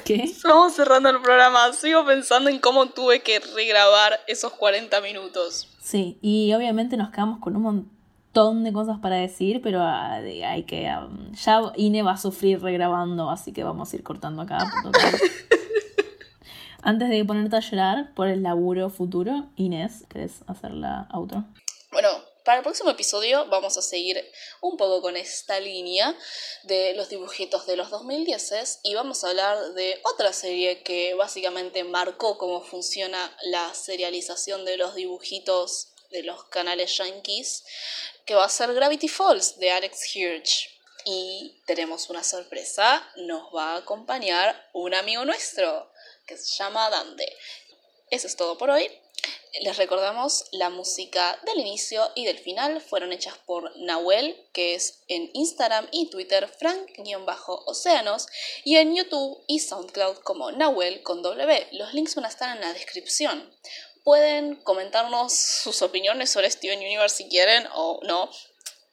¿Qué? 0.05 0.31
Vamos 0.43 0.73
cerrando 0.73 1.09
el 1.09 1.21
programa. 1.21 1.71
Sigo 1.73 2.05
pensando 2.05 2.49
en 2.49 2.59
cómo 2.59 2.87
tuve 2.87 3.21
que 3.21 3.39
regrabar 3.39 4.19
esos 4.27 4.53
40 4.53 5.01
minutos. 5.01 5.67
Sí, 5.79 6.17
y 6.21 6.51
obviamente 6.53 6.97
nos 6.97 7.11
quedamos 7.11 7.39
con 7.39 7.55
un 7.55 7.61
montón 7.61 8.63
de 8.63 8.73
cosas 8.73 8.99
para 8.99 9.17
decir, 9.17 9.61
pero 9.61 9.81
ah, 9.81 10.15
hay 10.15 10.63
que. 10.63 10.89
Um, 10.89 11.33
ya 11.33 11.61
Ine 11.75 12.01
va 12.01 12.13
a 12.13 12.17
sufrir 12.17 12.61
regrabando, 12.61 13.29
así 13.29 13.53
que 13.53 13.63
vamos 13.63 13.91
a 13.91 13.95
ir 13.95 14.03
cortando 14.03 14.41
acá. 14.41 14.59
Antes 16.81 17.09
de 17.09 17.23
ponerte 17.23 17.57
a 17.57 17.59
llorar 17.59 18.13
por 18.15 18.27
el 18.27 18.41
laburo 18.41 18.89
futuro, 18.89 19.49
Inés, 19.55 20.05
¿querés 20.09 20.43
hacer 20.47 20.71
la 20.71 21.07
outro? 21.11 21.45
Bueno, 21.91 22.07
para 22.51 22.59
el 22.59 22.63
próximo 22.65 22.89
episodio 22.89 23.45
vamos 23.45 23.77
a 23.77 23.81
seguir 23.81 24.29
un 24.59 24.75
poco 24.75 25.01
con 25.01 25.15
esta 25.15 25.57
línea 25.61 26.13
de 26.63 26.93
los 26.95 27.07
dibujitos 27.07 27.65
de 27.65 27.77
los 27.77 27.89
2010 27.89 28.81
y 28.83 28.93
vamos 28.93 29.23
a 29.23 29.29
hablar 29.29 29.71
de 29.71 30.01
otra 30.03 30.33
serie 30.33 30.83
que 30.83 31.13
básicamente 31.13 31.85
marcó 31.85 32.37
cómo 32.37 32.61
funciona 32.61 33.33
la 33.43 33.73
serialización 33.73 34.65
de 34.65 34.75
los 34.75 34.95
dibujitos 34.95 35.93
de 36.09 36.23
los 36.23 36.43
canales 36.49 36.97
yankees, 36.97 37.63
que 38.25 38.35
va 38.35 38.43
a 38.43 38.49
ser 38.49 38.73
Gravity 38.73 39.07
Falls 39.07 39.57
de 39.57 39.71
Alex 39.71 40.13
Hirsch. 40.13 40.77
Y 41.05 41.55
tenemos 41.65 42.09
una 42.09 42.21
sorpresa, 42.21 43.09
nos 43.15 43.43
va 43.55 43.75
a 43.75 43.77
acompañar 43.77 44.69
un 44.73 44.93
amigo 44.93 45.23
nuestro 45.23 45.89
que 46.25 46.35
se 46.35 46.53
llama 46.61 46.89
Dante. 46.89 47.33
Eso 48.09 48.27
es 48.27 48.35
todo 48.35 48.57
por 48.57 48.71
hoy. 48.71 48.91
Les 49.61 49.77
recordamos, 49.77 50.45
la 50.53 50.69
música 50.69 51.37
del 51.45 51.59
inicio 51.59 52.09
y 52.15 52.25
del 52.25 52.39
final 52.39 52.79
fueron 52.81 53.11
hechas 53.11 53.37
por 53.45 53.77
Nahuel, 53.77 54.35
que 54.53 54.75
es 54.75 55.03
en 55.09 55.29
Instagram 55.33 55.87
y 55.91 56.09
Twitter 56.09 56.47
frank-océanos, 56.47 58.27
y 58.63 58.77
en 58.77 58.95
YouTube 58.95 59.43
y 59.47 59.59
SoundCloud 59.59 60.19
como 60.19 60.51
Nahuel 60.51 61.03
con 61.03 61.21
W. 61.21 61.67
Los 61.73 61.93
links 61.93 62.15
van 62.15 62.25
a 62.25 62.29
estar 62.29 62.55
en 62.55 62.61
la 62.61 62.73
descripción. 62.73 63.53
Pueden 64.03 64.55
comentarnos 64.55 65.33
sus 65.33 65.81
opiniones 65.81 66.31
sobre 66.31 66.49
Steven 66.49 66.79
Universe 66.79 67.17
si 67.17 67.29
quieren 67.29 67.67
o 67.73 67.99
no, 68.03 68.31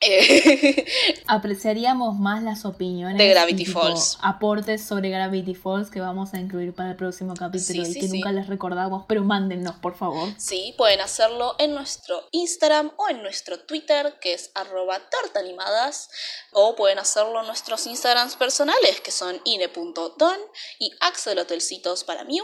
eh, 0.01 0.87
Apreciaríamos 1.27 2.19
más 2.19 2.43
las 2.43 2.65
opiniones 2.65 3.19
de 3.19 3.29
Gravity 3.29 3.65
Falls. 3.65 4.19
Aportes 4.23 4.85
sobre 4.85 5.11
Gravity 5.11 5.55
Falls 5.55 5.91
que 5.91 6.01
vamos 6.01 6.35
a 6.35 6.39
incluir 6.39 6.73
para 6.75 6.91
el 6.91 6.97
próximo 6.97 7.35
capítulo 7.35 7.87
y 7.87 7.95
que 7.95 8.09
nunca 8.09 8.31
les 8.31 8.47
recordamos, 8.47 9.05
pero 9.09 9.25
mándennos, 9.25 9.77
por 9.77 9.97
favor. 9.97 10.29
Sí, 10.39 10.75
pueden 10.79 11.01
hacerlo 11.01 11.57
en 11.59 11.75
nuestro 11.75 12.29
Instagram 12.31 12.93
o 12.97 13.09
en 13.09 13.23
nuestro 13.23 13.59
Twitter, 13.61 14.15
que 14.21 14.35
es 14.35 14.51
arroba 14.55 15.01
tortanimadas, 15.11 16.11
o 16.53 16.77
pueden 16.77 16.99
hacerlo 16.99 17.41
en 17.41 17.47
nuestros 17.47 17.87
Instagrams 17.87 18.37
personales, 18.37 19.01
que 19.01 19.11
son 19.11 19.41
ine.don 19.45 20.39
y 20.79 20.93
Axel 21.01 21.39
Hotelcitos 21.39 22.05
para 22.05 22.25
mí, 22.25 22.41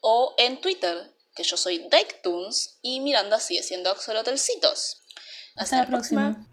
o 0.00 0.34
en 0.36 0.60
Twitter, 0.60 1.14
que 1.36 1.44
yo 1.44 1.56
soy 1.56 1.78
DikeTunes 1.78 2.78
y 2.82 3.00
Miranda 3.00 3.38
sigue 3.38 3.62
siendo 3.62 3.90
Axel 3.90 4.16
Hotelcitos. 4.16 4.98
Hasta, 5.54 5.78
la 5.78 5.86
próxima. 5.86 6.44